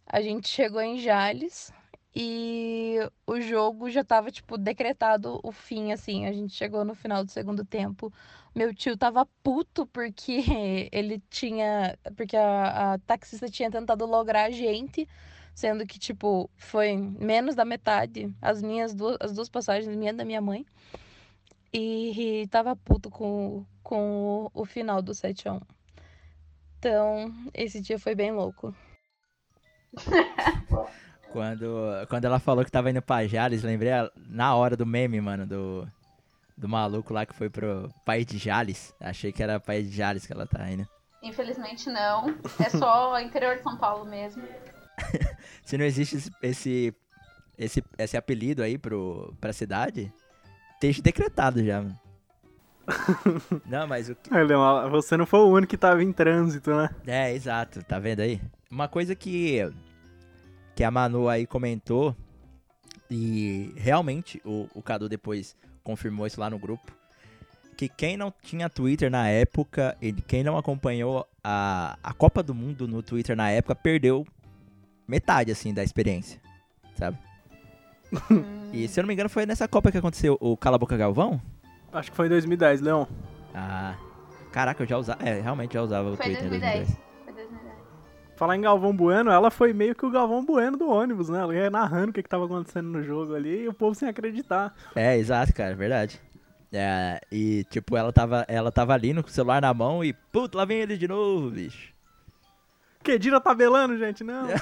A 0.07 0.21
gente 0.21 0.47
chegou 0.47 0.81
em 0.81 0.99
Jales 0.99 1.71
e 2.15 2.97
o 3.27 3.39
jogo 3.39 3.89
já 3.89 4.03
tava, 4.03 4.31
tipo, 4.31 4.57
decretado 4.57 5.39
o 5.43 5.51
fim, 5.51 5.91
assim. 5.91 6.25
A 6.25 6.33
gente 6.33 6.53
chegou 6.53 6.83
no 6.83 6.95
final 6.95 7.23
do 7.23 7.31
segundo 7.31 7.63
tempo. 7.63 8.11
Meu 8.55 8.73
tio 8.73 8.97
tava 8.97 9.25
puto 9.43 9.85
porque 9.85 10.43
ele 10.91 11.21
tinha. 11.29 11.97
Porque 12.15 12.35
a, 12.35 12.93
a 12.93 12.99
taxista 12.99 13.47
tinha 13.49 13.69
tentado 13.69 14.05
lograr 14.05 14.45
a 14.45 14.51
gente, 14.51 15.07
sendo 15.53 15.85
que, 15.85 15.99
tipo, 15.99 16.49
foi 16.55 16.95
menos 16.97 17.55
da 17.55 17.65
metade 17.65 18.33
as 18.41 18.61
minhas 18.61 18.95
duas, 18.95 19.17
as 19.19 19.33
duas 19.33 19.49
passagens, 19.49 19.95
minha 19.95 20.11
e 20.11 20.15
da 20.15 20.25
minha 20.25 20.41
mãe. 20.41 20.65
E, 21.71 22.41
e 22.43 22.47
tava 22.47 22.75
puto 22.75 23.09
com, 23.09 23.65
com 23.83 24.49
o, 24.53 24.61
o 24.61 24.65
final 24.65 25.01
do 25.01 25.13
7 25.13 25.49
a 25.49 25.53
1. 25.53 25.61
Então, 26.79 27.33
esse 27.53 27.81
dia 27.81 27.99
foi 27.99 28.15
bem 28.15 28.31
louco. 28.31 28.73
Quando, 31.37 31.67
quando 32.09 32.25
ela 32.25 32.39
falou 32.39 32.65
que 32.65 32.71
tava 32.71 32.89
indo 32.89 32.99
pra 32.99 33.27
Jales, 33.27 33.61
lembrei 33.61 33.91
a- 33.91 34.09
na 34.27 34.55
hora 34.55 34.75
do 34.75 34.87
meme, 34.87 35.21
mano, 35.21 35.45
do, 35.45 35.87
do 36.57 36.67
maluco 36.67 37.13
lá 37.13 37.27
que 37.27 37.35
foi 37.35 37.47
pro 37.47 37.93
país 38.03 38.25
de 38.25 38.39
Jales. 38.39 38.91
Achei 38.99 39.31
que 39.31 39.43
era 39.43 39.59
país 39.59 39.87
de 39.87 39.95
Jales 39.95 40.25
que 40.25 40.33
ela 40.33 40.47
tá 40.47 40.67
indo. 40.67 40.87
Infelizmente 41.21 41.91
não. 41.91 42.35
É 42.59 42.71
só 42.71 43.19
interior 43.21 43.55
de 43.55 43.61
São 43.61 43.77
Paulo 43.77 44.03
mesmo. 44.03 44.41
Se 45.63 45.77
não 45.77 45.85
existe 45.85 46.17
esse, 46.41 46.95
esse, 47.55 47.83
esse, 47.99 48.17
apelido 48.17 48.63
aí 48.63 48.79
pro, 48.79 49.31
pra 49.39 49.53
cidade, 49.53 50.11
esteja 50.73 51.03
decretado 51.03 51.63
já, 51.63 51.83
mano. 51.83 51.99
Não, 53.67 53.85
mas 53.85 54.09
o 54.09 54.15
que... 54.15 54.29
Você 54.89 55.17
não 55.17 55.25
foi 55.25 55.41
o 55.41 55.49
único 55.49 55.69
que 55.69 55.77
tava 55.77 56.01
em 56.01 56.13
trânsito, 56.13 56.73
né? 56.73 56.89
É, 57.05 57.33
exato, 57.33 57.83
tá 57.83 57.99
vendo 57.99 58.21
aí? 58.21 58.41
Uma 58.71 58.87
coisa 58.87 59.13
que, 59.13 59.59
que 60.77 60.83
a 60.83 60.91
Manu 60.91 61.27
aí 61.27 61.47
comentou, 61.47 62.15
e 63.09 63.73
realmente 63.75 64.39
o, 64.45 64.69
o 64.75 64.81
Cadu 64.83 65.09
depois 65.09 65.55
confirmou 65.83 66.27
isso 66.27 66.39
lá 66.39 66.51
no 66.51 66.59
grupo, 66.59 66.91
que 67.75 67.89
quem 67.89 68.15
não 68.15 68.31
tinha 68.43 68.69
Twitter 68.69 69.09
na 69.09 69.27
época 69.27 69.97
e 69.99 70.13
quem 70.13 70.43
não 70.43 70.55
acompanhou 70.55 71.27
a, 71.43 71.97
a 72.03 72.13
Copa 72.13 72.43
do 72.43 72.53
Mundo 72.53 72.87
no 72.87 73.01
Twitter 73.01 73.35
na 73.35 73.49
época 73.49 73.73
perdeu 73.73 74.23
metade, 75.07 75.51
assim, 75.51 75.73
da 75.73 75.83
experiência, 75.83 76.39
sabe? 76.93 77.17
e 78.71 78.87
se 78.87 78.99
eu 78.99 79.01
não 79.01 79.07
me 79.07 79.15
engano 79.15 79.29
foi 79.29 79.47
nessa 79.47 79.67
Copa 79.67 79.91
que 79.91 79.97
aconteceu 79.97 80.37
o 80.39 80.55
Cala 80.55 80.75
a 80.75 80.79
Boca 80.79 80.95
Galvão? 80.95 81.41
Acho 81.91 82.11
que 82.11 82.15
foi 82.15 82.27
em 82.27 82.29
2010, 82.29 82.81
Leão. 82.81 83.07
Ah, 83.51 83.95
caraca, 84.51 84.83
eu 84.83 84.87
já 84.87 84.97
usava, 84.99 85.27
é, 85.27 85.41
realmente 85.41 85.73
já 85.73 85.81
usava 85.81 86.11
o 86.11 86.15
Foi 86.15 86.25
Twitter 86.27 86.45
em 86.45 86.49
2010. 86.49 86.73
2010. 86.75 86.87
Foi 86.87 86.95
2010. 86.95 87.06
Falar 88.37 88.55
em 88.55 88.61
Galvão 88.61 88.95
Bueno, 88.95 89.31
ela 89.31 89.49
foi 89.49 89.73
meio 89.73 89.95
que 89.95 90.05
o 90.05 90.11
Galvão 90.11 90.45
Bueno 90.45 90.77
do 90.77 90.87
ônibus, 90.87 91.27
né? 91.27 91.39
Ela 91.39 91.55
ia 91.55 91.69
narrando 91.71 92.11
o 92.11 92.13
que, 92.13 92.21
que 92.21 92.29
tava 92.29 92.45
acontecendo 92.45 92.87
no 92.87 93.01
jogo 93.01 93.33
ali 93.33 93.63
e 93.63 93.67
o 93.67 93.73
povo 93.73 93.95
sem 93.95 94.07
acreditar. 94.07 94.75
É, 94.95 95.17
exato, 95.17 95.51
cara, 95.55 95.75
verdade. 95.75 96.21
É, 96.71 97.19
e 97.31 97.63
tipo, 97.71 97.97
ela 97.97 98.13
tava, 98.13 98.45
ela 98.47 98.71
tava 98.71 98.93
ali 98.93 99.11
no 99.11 99.27
celular 99.27 99.59
na 99.59 99.73
mão 99.73 100.03
e, 100.03 100.13
puta, 100.13 100.55
lá 100.55 100.65
vem 100.65 100.81
ele 100.81 100.95
de 100.95 101.07
novo, 101.07 101.49
bicho. 101.49 101.91
Kedira 103.03 103.41
tabelando, 103.41 103.97
gente, 103.97 104.23
não. 104.23 104.47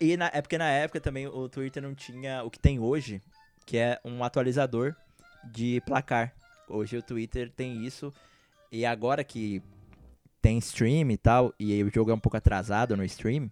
E 0.00 0.16
na, 0.16 0.30
é 0.32 0.42
porque 0.42 0.58
na 0.58 0.68
época 0.68 1.00
também 1.00 1.28
o 1.28 1.48
Twitter 1.48 1.80
não 1.80 1.94
tinha 1.94 2.42
o 2.42 2.50
que 2.50 2.58
tem 2.58 2.80
hoje, 2.80 3.22
que 3.64 3.76
é 3.76 4.00
um 4.04 4.24
atualizador 4.24 4.96
de 5.52 5.80
placar. 5.86 6.34
Hoje 6.68 6.96
o 6.96 7.02
Twitter 7.02 7.52
tem 7.52 7.84
isso, 7.86 8.12
e 8.72 8.84
agora 8.84 9.22
que 9.22 9.62
tem 10.40 10.58
stream 10.58 11.10
e 11.10 11.16
tal, 11.16 11.52
e 11.58 11.82
o 11.82 11.90
jogo 11.92 12.10
é 12.10 12.14
um 12.14 12.18
pouco 12.18 12.36
atrasado 12.36 12.96
no 12.96 13.04
stream, 13.04 13.50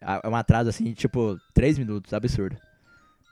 é 0.00 0.28
um 0.28 0.36
atraso 0.36 0.70
assim, 0.70 0.92
tipo, 0.92 1.38
3 1.52 1.78
minutos, 1.78 2.12
absurdo. 2.14 2.56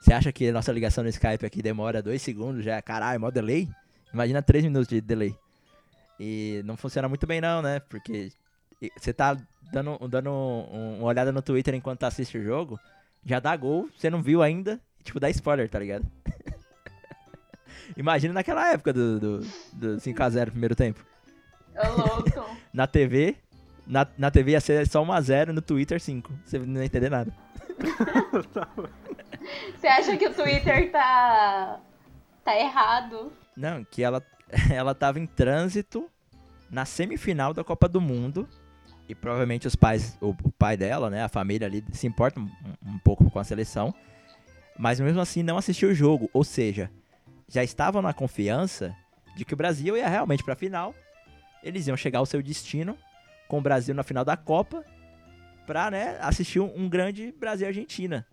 Você 0.01 0.13
acha 0.13 0.31
que 0.31 0.47
a 0.49 0.53
nossa 0.53 0.71
ligação 0.71 1.03
no 1.03 1.09
Skype 1.09 1.45
aqui 1.45 1.61
demora 1.61 2.01
2 2.03 2.21
segundos, 2.21 2.63
já 2.63 2.75
é 2.75 2.81
caralho, 2.81 3.19
mó 3.19 3.31
delay? 3.31 3.67
Imagina 4.13 4.41
3 4.41 4.63
minutos 4.63 4.87
de 4.87 5.01
delay. 5.01 5.35
E 6.19 6.61
não 6.65 6.77
funciona 6.77 7.07
muito 7.09 7.25
bem 7.25 7.41
não, 7.41 7.61
né? 7.61 7.79
Porque 7.79 8.31
você 8.97 9.11
tá 9.13 9.35
dando, 9.71 9.97
dando 10.07 10.29
um- 10.29 10.97
uma 10.99 11.07
olhada 11.07 11.31
no 11.31 11.41
Twitter 11.41 11.73
enquanto 11.73 12.03
assiste 12.03 12.37
o 12.37 12.43
jogo, 12.43 12.79
já 13.25 13.39
dá 13.39 13.55
gol, 13.55 13.89
você 13.97 14.09
não 14.09 14.21
viu 14.21 14.41
ainda, 14.43 14.79
tipo, 15.03 15.19
dá 15.19 15.29
spoiler, 15.29 15.69
tá 15.69 15.79
ligado? 15.79 16.05
Imagina 17.95 18.33
naquela 18.33 18.71
época 18.71 18.93
do, 18.93 19.19
do, 19.19 19.39
do 19.73 19.97
5x0 19.99 20.51
primeiro 20.51 20.75
tempo. 20.75 21.03
Louco. 21.95 22.57
Na 22.73 22.87
TV, 22.87 23.35
na, 23.85 24.05
na 24.17 24.29
TV 24.29 24.51
ia 24.51 24.61
ser 24.61 24.87
só 24.87 25.03
1x0, 25.03 25.47
no 25.47 25.61
Twitter 25.61 25.99
5. 25.99 26.31
Você 26.45 26.59
não 26.59 26.81
ia 26.81 26.85
entender 26.85 27.09
nada. 27.09 27.33
Você 29.79 29.87
acha 29.87 30.17
que 30.17 30.27
o 30.27 30.33
Twitter 30.33 30.91
tá. 30.91 31.79
tá 32.43 32.59
errado? 32.59 33.31
Não, 33.55 33.83
que 33.83 34.03
ela, 34.03 34.21
ela 34.69 34.93
tava 34.93 35.19
em 35.19 35.25
trânsito 35.25 36.09
na 36.69 36.85
semifinal 36.85 37.53
da 37.53 37.63
Copa 37.63 37.87
do 37.87 38.01
Mundo. 38.01 38.47
E 39.09 39.15
provavelmente 39.15 39.65
os 39.65 39.75
pais, 39.75 40.17
o, 40.19 40.35
o 40.43 40.51
pai 40.51 40.75
dela, 40.75 41.09
né, 41.09 41.23
a 41.23 41.29
família 41.29 41.65
ali, 41.65 41.81
se 41.93 42.05
importa 42.05 42.41
um, 42.41 42.51
um 42.85 42.99
pouco 42.99 43.31
com 43.31 43.39
a 43.39 43.43
seleção. 43.43 43.93
Mas 44.77 44.99
mesmo 44.99 45.21
assim 45.21 45.41
não 45.41 45.57
assistiu 45.57 45.89
o 45.89 45.93
jogo. 45.93 46.29
Ou 46.33 46.43
seja, 46.43 46.91
já 47.47 47.63
estavam 47.63 48.01
na 48.01 48.13
confiança 48.13 48.93
de 49.35 49.45
que 49.45 49.53
o 49.53 49.57
Brasil 49.57 49.95
ia 49.95 50.09
realmente 50.09 50.43
pra 50.43 50.55
final. 50.55 50.93
Eles 51.63 51.87
iam 51.87 51.97
chegar 51.97 52.19
ao 52.19 52.25
seu 52.25 52.41
destino 52.41 52.97
com 53.47 53.57
o 53.59 53.61
Brasil 53.61 53.93
na 53.95 54.03
final 54.03 54.23
da 54.25 54.37
Copa 54.37 54.83
pra, 55.65 55.91
né, 55.91 56.17
assistir 56.21 56.59
um, 56.59 56.87
grande 56.87 57.33
Brasil 57.37 57.65
e 57.65 57.69
Argentina. 57.69 58.25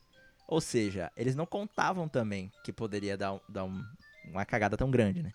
Ou 0.47 0.61
seja, 0.61 1.11
eles 1.17 1.35
não 1.35 1.47
contavam 1.47 2.09
também 2.09 2.53
que 2.63 2.73
poderia 2.73 3.17
dar, 3.17 3.39
dar 3.49 3.65
um- 3.65 3.85
uma 4.31 4.45
cagada 4.45 4.77
tão 4.77 4.91
grande, 4.91 5.23
né? 5.23 5.33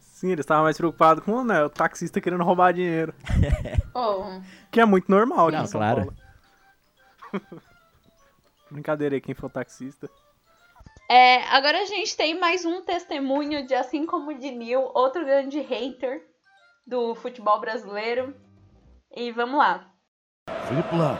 Sim, 0.00 0.28
eles 0.32 0.42
estavam 0.42 0.64
mais 0.64 0.76
preocupados 0.76 1.22
com 1.24 1.44
né, 1.44 1.62
o 1.62 1.70
taxista 1.70 2.20
querendo 2.20 2.42
roubar 2.42 2.72
dinheiro. 2.72 3.14
Ô, 3.94 4.40
Que 4.72 4.80
é 4.80 4.84
muito 4.84 5.08
normal 5.10 5.50
Não, 5.50 5.66
claro. 5.66 6.12
Brincadeira 8.70 9.14
aí, 9.14 9.20
quem 9.20 9.34
for 9.34 9.50
taxista. 9.50 10.10
É, 11.08 11.42
agora 11.44 11.78
a 11.82 11.86
gente 11.86 12.16
tem 12.16 12.38
mais 12.38 12.64
um 12.64 12.82
testemunho 12.82 13.66
de, 13.66 13.74
assim 13.74 14.04
como 14.04 14.30
o 14.30 14.38
de 14.38 14.50
Nil, 14.50 14.90
outro 14.94 15.24
grande 15.24 15.60
hater 15.60 16.22
do 16.88 17.14
futebol 17.14 17.60
brasileiro. 17.60 18.34
E 19.14 19.30
vamos 19.30 19.58
lá. 19.58 19.92
Felipe 20.66 20.96
Lan. 20.96 21.18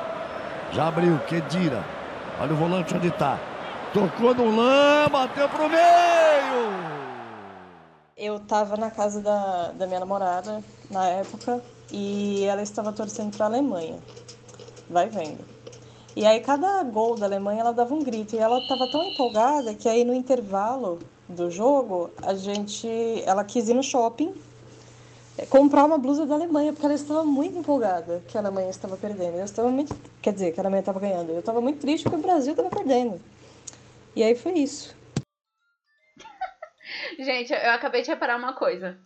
Já 0.73 0.89
abriu, 0.89 1.19
Kedira. 1.27 1.85
Olha 2.41 2.53
o 2.53 2.57
volante 2.57 2.95
onde 2.95 3.11
tá. 3.11 3.39
Tocou 3.93 4.35
no 4.35 4.57
Lan, 4.57 5.09
bateu 5.11 5.49
pro 5.49 5.69
meio. 5.69 6.89
Eu 8.17 8.41
tava 8.41 8.77
na 8.77 8.91
casa 8.91 9.21
da, 9.21 9.73
da 9.73 9.87
minha 9.87 10.01
namorada 10.01 10.63
na 10.91 11.07
época 11.07 11.63
e 11.91 12.45
ela 12.45 12.63
estava 12.63 12.93
torcendo 12.93 13.37
para 13.37 13.47
a 13.47 13.49
Alemanha. 13.49 13.99
Vai 14.89 15.09
vendo. 15.09 15.45
E 16.17 16.27
aí 16.27 16.41
cada 16.41 16.83
gol 16.83 17.15
da 17.15 17.27
Alemanha 17.27 17.61
ela 17.61 17.73
dava 17.73 17.95
um 17.95 18.03
grito 18.03 18.35
e 18.35 18.39
ela 18.39 18.59
estava 18.59 18.91
tão 18.91 19.03
empolgada 19.05 19.75
que 19.75 19.89
aí 19.89 20.05
no 20.05 20.15
intervalo 20.15 20.99
do 21.29 21.51
jogo 21.51 22.11
a 22.23 22.35
gente, 22.35 22.89
ela 23.25 23.45
quis 23.45 23.69
ir 23.69 23.75
no 23.75 23.83
shopping 23.83 24.35
comprar 25.47 25.85
uma 25.85 25.99
blusa 25.99 26.27
da 26.27 26.35
Alemanha 26.35 26.73
porque 26.73 26.87
ela 26.87 26.95
estava 26.95 27.25
muito 27.25 27.59
empolgada 27.59 28.23
que 28.29 28.37
a 28.37 28.41
Alemanha 28.41 28.71
estava 28.71 28.97
perdendo. 28.97 29.37
Eu 29.37 29.45
estava 29.45 29.69
muito, 29.69 29.95
quer 30.21 30.33
dizer, 30.33 30.53
que 30.53 30.61
a 30.61 30.63
Alemanha 30.63 30.81
estava 30.81 31.01
ganhando. 31.01 31.31
Eu 31.31 31.41
estava 31.41 31.61
muito 31.61 31.81
triste 31.81 32.05
porque 32.05 32.19
o 32.19 32.23
Brasil 32.23 32.53
estava 32.53 32.71
perdendo. 32.71 33.21
E 34.17 34.23
aí 34.23 34.35
foi 34.35 34.55
isso. 34.55 34.97
Gente, 37.19 37.53
eu 37.53 37.71
acabei 37.71 38.03
de 38.03 38.09
reparar 38.09 38.37
uma 38.37 38.53
coisa. 38.53 38.99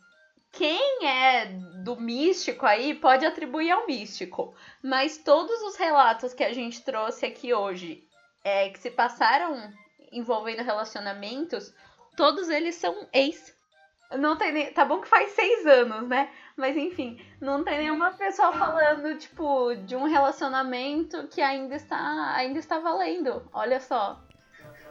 Quem 0.52 1.06
é 1.06 1.46
do 1.82 1.96
místico 1.96 2.66
aí 2.66 2.94
pode 2.94 3.24
atribuir 3.24 3.70
ao 3.70 3.86
místico. 3.86 4.54
Mas 4.82 5.18
todos 5.18 5.62
os 5.62 5.76
relatos 5.76 6.34
que 6.34 6.44
a 6.44 6.52
gente 6.52 6.82
trouxe 6.82 7.24
aqui 7.24 7.54
hoje 7.54 8.04
é, 8.44 8.68
que 8.68 8.78
se 8.78 8.90
passaram 8.90 9.72
envolvendo 10.12 10.62
relacionamentos, 10.62 11.74
todos 12.16 12.48
eles 12.50 12.74
são 12.74 13.08
ex. 13.12 13.56
Não 14.18 14.36
tem 14.36 14.52
nem. 14.52 14.72
Tá 14.72 14.84
bom 14.84 15.00
que 15.00 15.08
faz 15.08 15.32
seis 15.32 15.66
anos, 15.66 16.08
né? 16.08 16.28
Mas 16.56 16.76
enfim, 16.76 17.18
não 17.40 17.64
tem 17.64 17.78
nenhuma 17.78 18.10
pessoa 18.12 18.52
falando, 18.52 19.16
tipo, 19.18 19.74
de 19.86 19.96
um 19.96 20.04
relacionamento 20.04 21.26
que 21.28 21.40
ainda 21.40 21.74
está, 21.74 22.34
ainda 22.36 22.58
está 22.58 22.78
valendo. 22.78 23.42
Olha 23.52 23.80
só. 23.80 24.20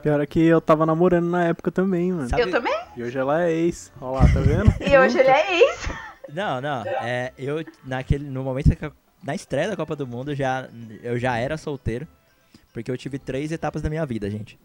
Pior 0.01 0.19
é 0.19 0.25
que 0.25 0.43
eu 0.43 0.59
tava 0.59 0.85
namorando 0.85 1.29
na 1.29 1.45
época 1.45 1.71
também, 1.71 2.11
mano. 2.11 2.27
Sabe- 2.27 2.41
Eu 2.41 2.51
também? 2.51 2.75
E 2.97 3.03
hoje 3.03 3.17
ela 3.17 3.43
é 3.43 3.51
ex. 3.51 3.91
Olha 4.01 4.21
lá, 4.21 4.33
tá 4.33 4.39
vendo? 4.39 4.73
E 4.81 4.97
hoje 4.97 5.19
ele 5.19 5.29
é 5.29 5.59
ex. 5.59 5.87
Não, 6.29 6.59
não. 6.59 6.83
É, 6.85 7.31
eu, 7.37 7.63
naquele, 7.83 8.27
no 8.27 8.43
momento 8.43 8.75
que 8.75 8.85
eu- 8.85 8.93
na 9.23 9.35
estreia 9.35 9.67
da 9.69 9.75
Copa 9.75 9.95
do 9.95 10.07
Mundo, 10.07 10.33
já, 10.33 10.67
eu 11.03 11.19
já 11.19 11.37
era 11.37 11.55
solteiro. 11.57 12.07
Porque 12.73 12.89
eu 12.89 12.97
tive 12.97 13.19
três 13.19 13.51
etapas 13.51 13.81
da 13.83 13.89
minha 13.89 14.05
vida, 14.05 14.29
gente. 14.29 14.57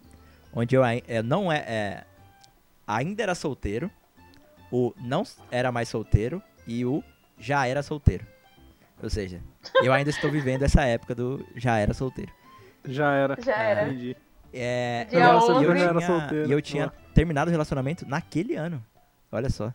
Onde 0.51 0.75
eu, 0.75 0.83
ai- 0.83 1.03
é, 1.07 1.21
não 1.21 1.51
é, 1.51 1.57
é. 1.57 2.03
Ainda 2.87 3.21
era 3.21 3.35
solteiro. 3.35 3.91
O 4.71 4.93
não 4.97 5.23
era 5.51 5.71
mais 5.71 5.89
solteiro. 5.89 6.41
E 6.65 6.85
o 6.85 7.03
já 7.39 7.65
era 7.67 7.81
solteiro. 7.83 8.25
Ou 9.01 9.09
seja, 9.09 9.41
eu 9.83 9.93
ainda 9.93 10.09
estou 10.09 10.29
vivendo 10.31 10.63
essa 10.63 10.83
época 10.83 11.13
do 11.15 11.45
já 11.55 11.77
era 11.77 11.93
solteiro. 11.93 12.31
Já 12.85 13.11
era. 13.13 13.37
Já 13.41 13.55
era. 13.55 13.83
Entendi. 13.87 14.17
É, 14.53 15.07
e 15.11 15.15
eu, 15.15 15.21
11. 15.29 15.51
e 15.51 15.63
eu 15.65 15.75
Já 15.77 15.83
era 15.83 15.93
tinha, 15.99 16.07
solteiro, 16.07 16.49
e 16.49 16.51
eu 16.51 16.61
tinha 16.61 16.85
ó. 16.87 17.13
terminado 17.13 17.49
o 17.49 17.51
relacionamento 17.51 18.07
naquele 18.07 18.55
ano. 18.55 18.83
Olha 19.31 19.49
só. 19.49 19.73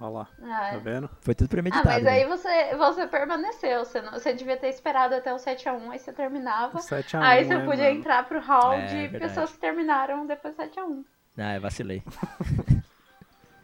Olha 0.00 0.10
lá, 0.10 0.28
Ah, 0.42 0.70
tá 0.72 0.78
vendo? 0.78 1.08
Foi 1.20 1.34
tudo 1.34 1.46
Ah, 1.46 1.50
premeditado. 1.50 1.88
mas 1.88 2.02
né? 2.04 2.10
aí 2.10 2.26
você, 2.26 2.74
você 2.76 3.06
permaneceu. 3.06 3.84
Você, 3.84 4.02
não- 4.02 4.12
você 4.12 4.34
devia 4.34 4.56
ter 4.56 4.68
esperado 4.68 5.14
até 5.14 5.32
o 5.32 5.36
7x1, 5.38 5.90
aí 5.90 5.98
você 5.98 6.12
terminava. 6.12 6.78
7 6.80 7.16
a 7.16 7.20
1, 7.20 7.22
aí 7.22 7.44
você 7.44 7.56
né, 7.58 7.64
podia 7.64 7.84
mano? 7.84 7.96
entrar 7.98 8.24
pro 8.28 8.40
hall 8.40 8.74
É, 8.74 8.86
de 8.86 8.94
verdade. 8.96 9.18
pessoas 9.20 9.52
que 9.52 9.58
terminaram 9.58 10.26
depois 10.26 10.54
do 10.54 10.62
7x1. 10.62 11.04
Ah, 11.38 11.54
eu 11.54 11.60
vacilei. 11.60 12.02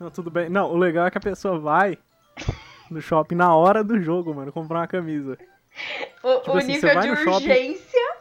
Não, 0.02 0.10
tudo 0.10 0.30
bem. 0.30 0.48
Não, 0.48 0.70
o 0.72 0.76
legal 0.76 1.06
é 1.06 1.10
que 1.10 1.18
a 1.18 1.20
pessoa 1.20 1.58
vai 1.58 1.96
no 2.90 3.00
shopping 3.00 3.36
na 3.36 3.54
hora 3.54 3.84
do 3.84 4.00
jogo, 4.00 4.34
mano, 4.34 4.52
comprar 4.52 4.80
uma 4.80 4.86
camisa. 4.88 5.38
O, 6.22 6.36
Tipo 6.40 6.52
o 6.52 6.58
assim, 6.58 6.72
nível 6.72 6.94
vai 6.94 7.02
de 7.02 7.08
no 7.10 7.16
shopping- 7.16 7.34
urgência 7.50 8.14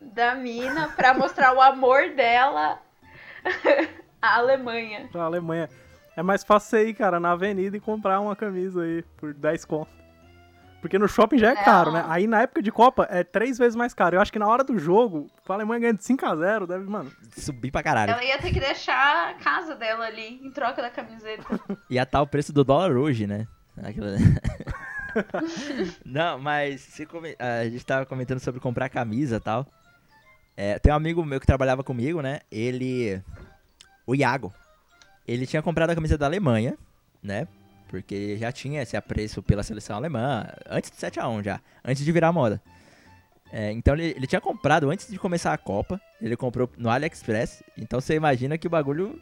da 0.00 0.34
mina 0.34 0.88
pra 0.96 1.12
mostrar 1.14 1.52
o 1.54 1.60
amor 1.60 2.10
dela 2.10 2.78
à 4.22 4.36
Alemanha. 4.36 5.08
Pra 5.12 5.24
Alemanha. 5.24 5.68
É 6.16 6.22
mais 6.22 6.42
fácil 6.42 6.70
você 6.70 6.88
ir, 6.88 6.94
cara, 6.94 7.20
na 7.20 7.32
avenida 7.32 7.76
e 7.76 7.80
comprar 7.80 8.20
uma 8.20 8.34
camisa 8.34 8.82
aí 8.82 9.02
por 9.18 9.34
10 9.34 9.64
conto. 9.66 9.90
Porque 10.80 10.98
no 10.98 11.08
shopping 11.08 11.38
já 11.38 11.50
é 11.50 11.54
Não. 11.54 11.64
caro, 11.64 11.90
né? 11.90 12.04
Aí 12.08 12.26
na 12.26 12.42
época 12.42 12.62
de 12.62 12.70
Copa 12.70 13.06
é 13.10 13.24
três 13.24 13.58
vezes 13.58 13.74
mais 13.74 13.92
caro. 13.92 14.16
Eu 14.16 14.20
acho 14.20 14.32
que 14.32 14.38
na 14.38 14.46
hora 14.46 14.62
do 14.62 14.78
jogo, 14.78 15.26
com 15.44 15.52
a 15.52 15.56
Alemanha 15.56 15.80
ganhando 15.80 15.98
de 15.98 16.04
5x0, 16.04 16.66
deve, 16.66 16.84
mano. 16.88 17.10
Subir 17.36 17.70
pra 17.72 17.82
caralho. 17.82 18.12
Ela 18.12 18.24
ia 18.24 18.38
ter 18.38 18.52
que 18.52 18.60
deixar 18.60 19.30
a 19.30 19.34
casa 19.34 19.74
dela 19.74 20.04
ali 20.04 20.40
em 20.44 20.50
troca 20.50 20.80
da 20.82 20.90
camiseta. 20.90 21.44
Ia 21.90 22.02
estar 22.02 22.20
o 22.22 22.26
preço 22.26 22.52
do 22.52 22.62
dólar 22.62 22.92
hoje, 22.96 23.26
né? 23.26 23.46
Aquela- 23.82 24.16
Não, 26.04 26.38
mas 26.38 26.80
se 26.82 27.06
come- 27.06 27.36
a 27.38 27.64
gente 27.64 27.84
tava 27.84 28.06
comentando 28.06 28.38
sobre 28.40 28.60
comprar 28.60 28.88
camisa 28.88 29.36
e 29.36 29.40
tal. 29.40 29.66
É, 30.56 30.78
tem 30.78 30.92
um 30.92 30.96
amigo 30.96 31.24
meu 31.24 31.40
que 31.40 31.46
trabalhava 31.46 31.82
comigo, 31.84 32.20
né? 32.20 32.40
Ele. 32.50 33.20
O 34.06 34.14
Iago. 34.14 34.52
Ele 35.26 35.46
tinha 35.46 35.62
comprado 35.62 35.90
a 35.90 35.94
camisa 35.94 36.16
da 36.16 36.26
Alemanha, 36.26 36.76
né? 37.22 37.48
Porque 37.88 38.36
já 38.36 38.50
tinha 38.50 38.82
esse 38.82 38.96
apreço 38.96 39.42
pela 39.42 39.62
seleção 39.62 39.96
alemã, 39.96 40.46
antes 40.68 40.90
do 40.90 40.96
7x1 40.96 41.44
já, 41.44 41.60
antes 41.84 42.04
de 42.04 42.10
virar 42.12 42.32
moda. 42.32 42.60
É, 43.52 43.70
então 43.70 43.94
ele, 43.94 44.06
ele 44.16 44.26
tinha 44.26 44.40
comprado 44.40 44.90
antes 44.90 45.08
de 45.08 45.18
começar 45.18 45.52
a 45.52 45.58
Copa, 45.58 46.00
ele 46.20 46.36
comprou 46.36 46.68
no 46.76 46.90
AliExpress, 46.90 47.62
então 47.78 48.00
você 48.00 48.14
imagina 48.16 48.58
que 48.58 48.66
o 48.66 48.70
bagulho 48.70 49.20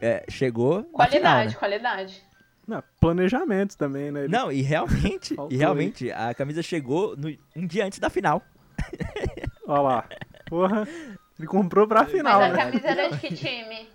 é, 0.00 0.24
chegou 0.30 0.76
na 0.76 0.82
final, 0.82 0.92
Qualidade, 1.06 1.48
né? 1.52 1.58
qualidade. 1.58 2.22
Não, 2.66 2.82
planejamento 2.98 3.76
também, 3.76 4.10
né? 4.10 4.20
Ele- 4.20 4.28
Não, 4.32 4.50
e 4.50 4.62
realmente, 4.62 5.34
e 5.50 5.56
realmente, 5.58 6.10
a 6.10 6.32
camisa 6.32 6.62
chegou 6.62 7.14
no- 7.16 7.36
um 7.54 7.66
dia 7.66 7.84
antes 7.84 7.98
da 7.98 8.08
final. 8.08 8.40
Olha 9.66 9.80
lá. 9.82 10.04
Porra. 10.46 10.88
Ele 11.38 11.46
comprou 11.48 11.86
pra 11.86 12.06
final, 12.06 12.40
Mas 12.40 12.50
a 12.52 12.54
né? 12.56 12.64
camisa 12.64 12.86
era 12.88 13.08
de 13.10 13.18
que 13.18 13.34
time? 13.34 13.88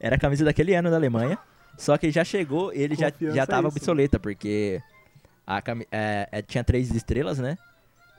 Era 0.00 0.16
a 0.16 0.18
camisa 0.18 0.44
daquele 0.44 0.74
ano 0.74 0.90
da 0.90 0.96
Alemanha, 0.96 1.38
só 1.80 1.96
que 1.98 2.10
já 2.10 2.24
chegou, 2.24 2.72
ele 2.72 2.94
já, 2.94 3.10
Confiança 3.10 3.36
já 3.36 3.42
é 3.42 3.46
tava 3.46 3.68
isso. 3.68 3.76
obsoleta, 3.78 4.18
porque 4.20 4.80
a 5.46 5.60
cami- 5.62 5.86
é, 5.90 6.28
é, 6.30 6.42
tinha 6.42 6.62
três 6.62 6.90
estrelas, 6.94 7.38
né? 7.38 7.56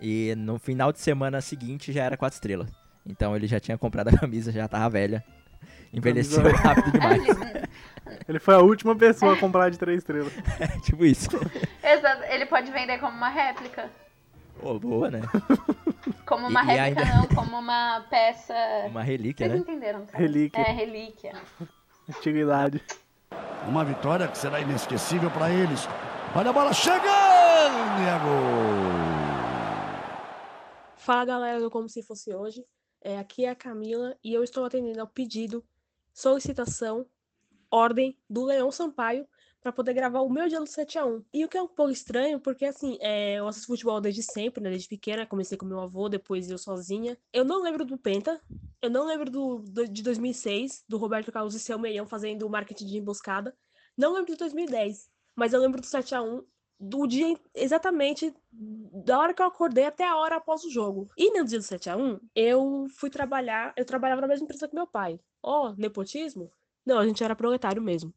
E 0.01 0.33
no 0.35 0.57
final 0.59 0.91
de 0.91 0.99
semana 0.99 1.39
seguinte 1.41 1.91
já 1.91 2.03
era 2.03 2.17
quatro 2.17 2.35
estrelas. 2.35 2.67
Então 3.05 3.35
ele 3.35 3.47
já 3.47 3.59
tinha 3.59 3.77
comprado 3.77 4.07
a 4.09 4.17
camisa, 4.17 4.51
já 4.51 4.67
tava 4.67 4.89
velha. 4.89 5.23
Envelheceu 5.93 6.41
Camisa- 6.41 6.61
rápido 6.61 6.91
demais. 6.91 7.23
Ele 8.27 8.39
foi 8.39 8.53
a 8.55 8.59
última 8.59 8.95
pessoa 8.95 9.33
a 9.33 9.37
comprar 9.37 9.69
de 9.69 9.77
três 9.77 9.99
estrelas. 9.99 10.31
tipo 10.83 11.05
isso. 11.05 11.27
Exato. 11.83 12.23
Ele 12.23 12.45
pode 12.45 12.71
vender 12.71 12.97
como 12.99 13.15
uma 13.15 13.29
réplica. 13.29 13.89
Pô, 14.59 14.77
boa, 14.79 15.09
né? 15.11 15.21
Como 16.25 16.47
uma 16.47 16.61
E- 16.61 16.63
e 16.63 16.67
réplica, 16.79 17.01
ainda- 17.01 17.15
não, 17.15 17.27
como 17.27 17.57
uma 17.57 18.05
peça. 18.09 18.53
Uma 18.87 19.03
relíquia, 19.03 19.47
Vocês 19.47 19.59
né? 19.59 19.65
entenderam? 19.67 20.05
tá? 20.05 20.17
Relíquia. 20.17 20.61
É, 20.61 20.71
relíquia. 20.71 21.33
Antiguidade. 22.09 22.81
Uma 23.67 23.85
vitória 23.85 24.27
que 24.27 24.37
será 24.37 24.59
inesquecível 24.59 25.29
para 25.29 25.49
eles. 25.49 25.87
Olha 26.35 26.49
a 26.49 26.53
bola 26.53 26.73
chegando 26.73 27.01
e 27.01 28.07
é 28.07 28.19
gol. 28.19 29.11
Fala 30.97 31.25
galera 31.25 31.59
do 31.59 31.69
Como 31.69 31.87
Se 31.87 32.01
Fosse 32.01 32.33
Hoje, 32.33 32.65
é, 33.01 33.17
aqui 33.17 33.45
é 33.45 33.49
a 33.49 33.55
Camila 33.55 34.17
e 34.23 34.33
eu 34.33 34.43
estou 34.43 34.65
atendendo 34.65 34.99
ao 35.01 35.07
pedido, 35.07 35.63
solicitação, 36.13 37.05
ordem 37.69 38.17
do 38.29 38.43
Leão 38.43 38.71
Sampaio 38.71 39.27
para 39.61 39.71
poder 39.71 39.93
gravar 39.93 40.21
o 40.21 40.29
meu 40.29 40.47
dia 40.47 40.59
do 40.59 40.65
7x1. 40.65 41.23
E 41.33 41.45
o 41.45 41.49
que 41.49 41.57
é 41.57 41.61
um 41.61 41.67
pouco 41.67 41.91
estranho, 41.91 42.39
porque 42.39 42.65
assim, 42.65 42.97
é, 42.99 43.35
eu 43.35 43.47
assisto 43.47 43.67
futebol 43.67 44.01
desde 44.01 44.23
sempre, 44.23 44.61
né, 44.63 44.69
desde 44.69 44.87
pequena, 44.87 45.25
comecei 45.25 45.57
com 45.57 45.65
meu 45.65 45.79
avô, 45.79 46.09
depois 46.09 46.49
eu 46.49 46.57
sozinha. 46.57 47.17
Eu 47.31 47.45
não 47.45 47.61
lembro 47.61 47.85
do 47.85 47.97
Penta, 47.97 48.41
eu 48.81 48.89
não 48.89 49.05
lembro 49.05 49.29
do, 49.29 49.59
do- 49.59 49.87
de 49.87 50.01
2006, 50.01 50.83
do 50.87 50.97
Roberto 50.97 51.31
Carlos 51.31 51.53
e 51.55 51.59
seu 51.59 51.77
meião 51.77 52.05
fazendo 52.07 52.49
marketing 52.49 52.85
de 52.87 52.97
emboscada, 52.97 53.55
não 53.97 54.13
lembro 54.13 54.31
de 54.31 54.37
2010, 54.37 55.09
mas 55.35 55.53
eu 55.53 55.61
lembro 55.61 55.79
do 55.81 55.85
7x1 55.87 56.43
do 56.79 57.05
dia 57.05 57.37
exatamente 57.53 58.33
da 58.51 59.19
hora 59.19 59.33
que 59.35 59.41
eu 59.41 59.45
acordei 59.45 59.85
até 59.85 60.03
a 60.07 60.17
hora 60.17 60.37
após 60.37 60.63
o 60.63 60.69
jogo. 60.71 61.07
E 61.15 61.29
no 61.37 61.45
dia 61.45 61.59
do 61.59 61.63
7x1, 61.63 62.19
eu 62.35 62.87
fui 62.97 63.09
trabalhar, 63.09 63.71
eu 63.77 63.85
trabalhava 63.85 64.21
na 64.21 64.27
mesma 64.27 64.45
empresa 64.45 64.67
que 64.67 64.73
meu 64.73 64.87
pai. 64.87 65.19
Ó, 65.43 65.73
nepotismo? 65.77 66.51
Não, 66.83 66.97
a 66.97 67.05
gente 67.05 67.23
era 67.23 67.35
proletário 67.35 67.81
mesmo. 67.81 68.11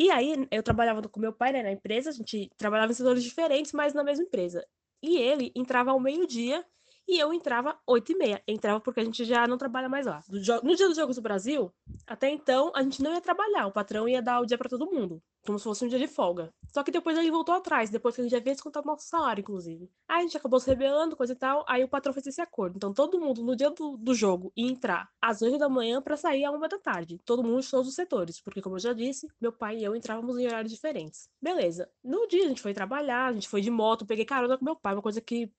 E 0.00 0.10
aí, 0.12 0.46
eu 0.50 0.62
trabalhava 0.62 1.02
com 1.08 1.18
meu 1.20 1.32
pai, 1.32 1.52
né, 1.52 1.62
na 1.62 1.72
empresa, 1.72 2.10
a 2.10 2.12
gente 2.12 2.48
trabalhava 2.56 2.92
em 2.92 2.94
setores 2.94 3.22
diferentes, 3.24 3.72
mas 3.72 3.92
na 3.94 4.04
mesma 4.04 4.24
empresa. 4.24 4.64
E 5.02 5.18
ele 5.18 5.52
entrava 5.56 5.90
ao 5.90 5.98
meio-dia 6.00 6.64
e 7.08 7.18
eu 7.18 7.32
entrava 7.32 7.78
8 7.86 8.12
e 8.12 8.14
meia. 8.16 8.42
Entrava 8.46 8.80
porque 8.80 9.00
a 9.00 9.04
gente 9.04 9.24
já 9.24 9.46
não 9.46 9.56
trabalha 9.56 9.88
mais 9.88 10.04
lá. 10.04 10.22
No 10.28 10.76
dia 10.76 10.86
dos 10.86 10.96
Jogos 10.96 11.16
do 11.16 11.22
Brasil, 11.22 11.72
até 12.06 12.28
então, 12.28 12.70
a 12.74 12.82
gente 12.82 13.02
não 13.02 13.14
ia 13.14 13.20
trabalhar. 13.20 13.66
O 13.66 13.72
patrão 13.72 14.06
ia 14.06 14.20
dar 14.20 14.40
o 14.40 14.46
dia 14.46 14.58
para 14.58 14.68
todo 14.68 14.90
mundo, 14.90 15.22
como 15.46 15.58
se 15.58 15.64
fosse 15.64 15.86
um 15.86 15.88
dia 15.88 15.98
de 15.98 16.06
folga. 16.06 16.52
Só 16.70 16.82
que 16.82 16.90
depois 16.90 17.16
ele 17.16 17.30
voltou 17.30 17.54
atrás, 17.54 17.88
depois 17.88 18.14
que 18.14 18.20
a 18.20 18.24
gente 18.24 18.32
já 18.32 18.36
havia 18.36 18.52
descontado 18.52 18.86
nosso 18.86 19.08
salário, 19.08 19.40
inclusive. 19.40 19.90
Aí 20.06 20.18
a 20.18 20.22
gente 20.22 20.36
acabou 20.36 20.60
se 20.60 20.68
rebelando, 20.68 21.16
coisa 21.16 21.32
e 21.32 21.36
tal. 21.36 21.64
Aí 21.66 21.82
o 21.82 21.88
patrão 21.88 22.12
fez 22.12 22.26
esse 22.26 22.42
acordo. 22.42 22.76
Então 22.76 22.92
todo 22.92 23.18
mundo, 23.18 23.42
no 23.42 23.56
dia 23.56 23.70
do, 23.70 23.96
do 23.96 24.14
jogo, 24.14 24.52
ia 24.54 24.70
entrar 24.70 25.08
às 25.20 25.40
8 25.40 25.56
da 25.56 25.68
manhã 25.68 26.02
para 26.02 26.14
sair 26.16 26.44
à 26.44 26.50
1 26.50 26.60
da 26.60 26.78
tarde. 26.78 27.18
Todo 27.24 27.42
mundo 27.42 27.62
de 27.62 27.70
todos 27.70 27.88
os 27.88 27.94
setores. 27.94 28.38
Porque, 28.38 28.60
como 28.60 28.76
eu 28.76 28.80
já 28.80 28.92
disse, 28.92 29.26
meu 29.40 29.52
pai 29.52 29.78
e 29.78 29.84
eu 29.84 29.96
entrávamos 29.96 30.38
em 30.38 30.46
horários 30.46 30.72
diferentes. 30.72 31.30
Beleza. 31.40 31.90
No 32.04 32.26
dia 32.28 32.44
a 32.44 32.48
gente 32.48 32.60
foi 32.60 32.74
trabalhar, 32.74 33.28
a 33.28 33.32
gente 33.32 33.48
foi 33.48 33.62
de 33.62 33.70
moto, 33.70 34.04
peguei 34.04 34.26
carona 34.26 34.58
com 34.58 34.64
meu 34.64 34.76
pai, 34.76 34.94
uma 34.94 35.02
coisa 35.02 35.22
que 35.22 35.50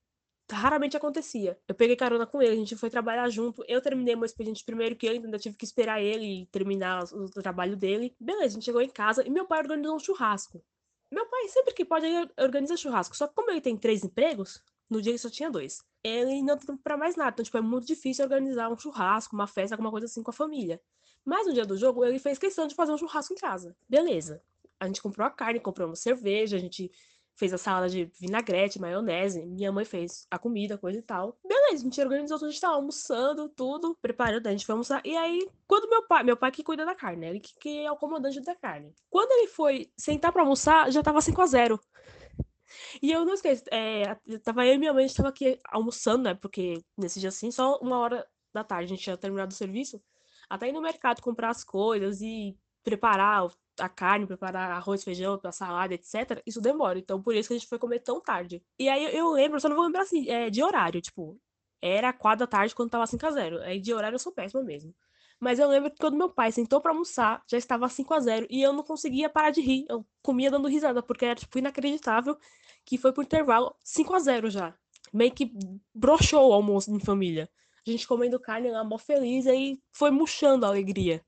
raramente 0.52 0.98
acontecia. 0.98 1.58
Eu 1.68 1.76
peguei 1.76 1.96
carona 1.96 2.26
com 2.26 2.42
ele, 2.42 2.52
a 2.52 2.56
gente 2.56 2.76
foi 2.76 2.90
trabalhar 2.90 3.30
junto. 3.30 3.64
Eu 3.68 3.82
terminei 3.82 4.16
meu 4.16 4.26
expediente 4.26 4.64
primeiro 4.64 4.96
que 4.96 5.06
ele, 5.06 5.20
ainda 5.20 5.40
tive 5.40 5.56
que 5.56 5.66
esperar 5.66 6.02
ele 6.02 6.48
terminar 6.52 7.04
o, 7.14 7.26
o 7.26 7.30
trabalho 7.30 7.76
dele. 7.76 8.16
Beleza, 8.20 8.46
a 8.46 8.50
gente 8.50 8.66
chegou 8.66 8.82
em 8.82 8.90
casa 8.90 9.26
e 9.26 9.30
meu 9.30 9.46
pai 9.46 9.60
organizou 9.60 9.96
um 9.96 10.00
churrasco. 10.00 10.64
Meu 11.12 11.26
pai, 11.26 11.48
sempre 11.48 11.74
que 11.74 11.84
pode, 11.84 12.06
ele 12.06 12.30
organiza 12.40 12.78
churrasco. 12.78 13.16
Só 13.16 13.28
que 13.28 13.34
como 13.34 13.50
ele 13.50 13.62
tem 13.62 13.76
três 13.76 14.04
empregos, 14.04 14.62
no 14.90 15.02
dia 15.02 15.12
ele 15.12 15.18
só 15.18 15.30
tinha 15.30 15.50
dois. 15.50 15.84
Ele 16.04 16.42
não 16.42 16.58
tem 16.58 16.68
tempo 16.68 16.82
pra 16.84 16.98
mais 16.98 17.16
nada. 17.16 17.32
Então, 17.32 17.44
tipo, 17.44 17.58
é 17.58 17.62
muito 17.62 17.88
difícil 17.88 18.24
organizar 18.24 18.70
um 18.70 18.78
churrasco, 18.78 19.36
uma 19.36 19.48
festa, 19.48 19.76
alguma 19.76 19.92
coisa 19.92 20.06
assim 20.06 20.24
com 20.24 20.32
a 20.32 20.34
família. 20.34 20.82
Mas 21.26 21.48
no 21.48 21.54
dia 21.54 21.66
do 21.66 21.78
jogo, 21.78 22.06
ele 22.06 22.20
fez 22.20 22.38
questão 22.38 22.68
de 22.68 22.76
fazer 22.76 22.92
um 22.92 22.98
churrasco 22.98 23.34
em 23.34 23.38
casa. 23.38 23.76
Beleza. 23.88 24.42
A 24.80 24.88
gente 24.88 25.02
comprou 25.02 25.28
a 25.28 25.30
carne, 25.30 25.60
compramos 25.60 26.00
cerveja, 26.00 26.56
a 26.56 26.60
gente 26.60 26.92
fez 27.40 27.54
a 27.54 27.58
salada 27.58 27.88
de 27.88 28.12
vinagrete, 28.20 28.82
maionese. 28.82 29.46
Minha 29.46 29.72
mãe 29.72 29.86
fez 29.86 30.28
a 30.30 30.38
comida, 30.38 30.78
coisa 30.78 31.00
e 31.00 31.02
tal. 31.02 31.40
Beleza, 31.42 31.76
a 31.76 31.78
gente 31.78 32.02
organizou 32.02 32.38
tudo, 32.38 32.50
a 32.50 32.52
gente 32.52 32.60
tava 32.60 32.76
almoçando, 32.76 33.48
tudo, 33.48 33.98
preparando, 34.02 34.46
a 34.46 34.52
gente 34.52 34.66
foi 34.66 34.74
almoçar. 34.74 35.02
E 35.06 35.16
aí, 35.16 35.50
quando 35.66 35.90
meu 35.90 36.06
pai, 36.06 36.22
meu 36.24 36.36
pai 36.36 36.52
que 36.52 36.62
cuida 36.62 36.86
da 36.86 36.94
carne, 36.94 37.22
né? 37.22 37.30
Ele 37.30 37.40
que, 37.40 37.58
que 37.58 37.86
é 37.86 37.90
o 37.90 37.96
comandante 37.96 38.42
da 38.42 38.54
carne. 38.56 38.94
Quando 39.10 39.32
ele 39.32 39.48
foi 39.48 39.90
sentar 39.98 40.34
pra 40.34 40.42
almoçar, 40.42 40.92
já 40.92 41.02
tava 41.02 41.22
5 41.22 41.42
a 41.42 41.46
0 41.46 41.80
E 43.02 43.10
eu 43.10 43.24
não 43.24 43.34
esqueço, 43.34 43.64
é, 43.72 44.16
tava 44.44 44.66
eu 44.66 44.74
e 44.74 44.78
minha 44.78 44.94
mãe, 44.94 45.06
a 45.06 45.08
gente 45.08 45.16
tava 45.16 45.30
aqui 45.30 45.58
almoçando, 45.70 46.24
né? 46.24 46.34
Porque 46.36 46.84
nesse 46.98 47.22
dia 47.22 47.30
assim, 47.30 47.52
só 47.52 47.78
uma 47.78 47.98
hora 48.00 48.28
da 48.54 48.66
tarde 48.66 48.86
a 48.86 48.88
gente 48.90 49.04
tinha 49.04 49.18
terminado 49.18 49.54
o 49.54 49.56
serviço. 49.56 50.02
Até 50.50 50.68
ir 50.68 50.74
no 50.74 50.82
mercado 50.82 51.22
comprar 51.22 51.52
as 51.52 51.64
coisas 51.64 52.20
e 52.22 52.58
preparar 52.84 53.48
a 53.80 53.90
carne, 53.90 54.26
preparar 54.28 54.72
arroz, 54.72 55.04
feijão, 55.04 55.40
a 55.44 55.52
salada, 55.52 55.94
etc. 55.94 56.42
Isso 56.46 56.62
demora. 56.62 57.00
Então, 57.00 57.22
por 57.22 57.36
isso 57.36 57.48
que 57.50 57.54
a 57.56 57.58
gente 57.58 57.68
foi 57.68 57.80
comer 57.80 58.00
tão 58.00 58.22
tarde. 58.22 58.64
E 58.78 58.88
aí 58.90 59.16
eu- 59.16 59.32
lembro, 59.32 59.60
só 59.60 59.70
não 59.70 59.76
vou 59.76 59.86
lembrar 59.86 60.02
assim, 60.04 60.30
é, 60.30 60.50
de 60.50 60.64
horário, 60.64 61.02
tipo, 61.02 61.40
era 61.82 62.12
quatro 62.14 62.40
da 62.40 62.48
tarde 62.48 62.76
quando 62.76 62.90
tava 62.92 63.08
5 63.08 63.26
a 63.26 63.32
0 63.32 63.62
Aí 63.62 63.80
de 63.80 63.94
horário 63.94 64.16
eu 64.16 64.20
sou 64.20 64.32
péssima 64.34 64.62
mesmo. 64.64 64.94
Mas 65.40 65.58
eu 65.58 65.70
lembro 65.70 65.90
que 65.90 65.98
quando 65.98 66.18
meu 66.18 66.30
pai 66.30 66.52
sentou 66.52 66.82
pra 66.82 66.92
almoçar, 66.92 67.42
já 67.50 67.58
estava 67.58 67.88
5 67.88 68.14
a 68.14 68.20
0 68.20 68.46
e 68.50 68.62
eu 68.62 68.74
não 68.74 68.84
conseguia 68.84 69.30
parar 69.30 69.52
de 69.52 69.62
rir. 69.62 69.86
Eu 69.90 70.06
comia 70.22 70.52
dando 70.52 70.68
risada, 70.68 71.02
porque 71.02 71.26
era, 71.26 71.36
tipo, 71.40 71.58
inacreditável 71.58 72.38
que 72.86 72.98
foi 72.98 73.14
pro 73.14 73.24
intervalo 73.24 73.74
5 73.84 74.14
a 74.14 74.20
0 74.20 74.50
já. 74.50 74.76
Meio 75.14 75.32
que 75.32 75.54
broxou 75.94 76.50
o 76.50 76.54
almoço 76.54 76.92
em 76.92 77.00
família. 77.00 77.50
A 77.88 77.90
gente 77.90 78.08
comendo 78.08 78.40
carne 78.40 78.70
lá, 78.70 78.84
mó 78.84 78.98
feliz, 78.98 79.48
aí 79.48 79.80
foi 79.92 80.12
murchando 80.12 80.66
a 80.66 80.70
alegria. 80.70 81.24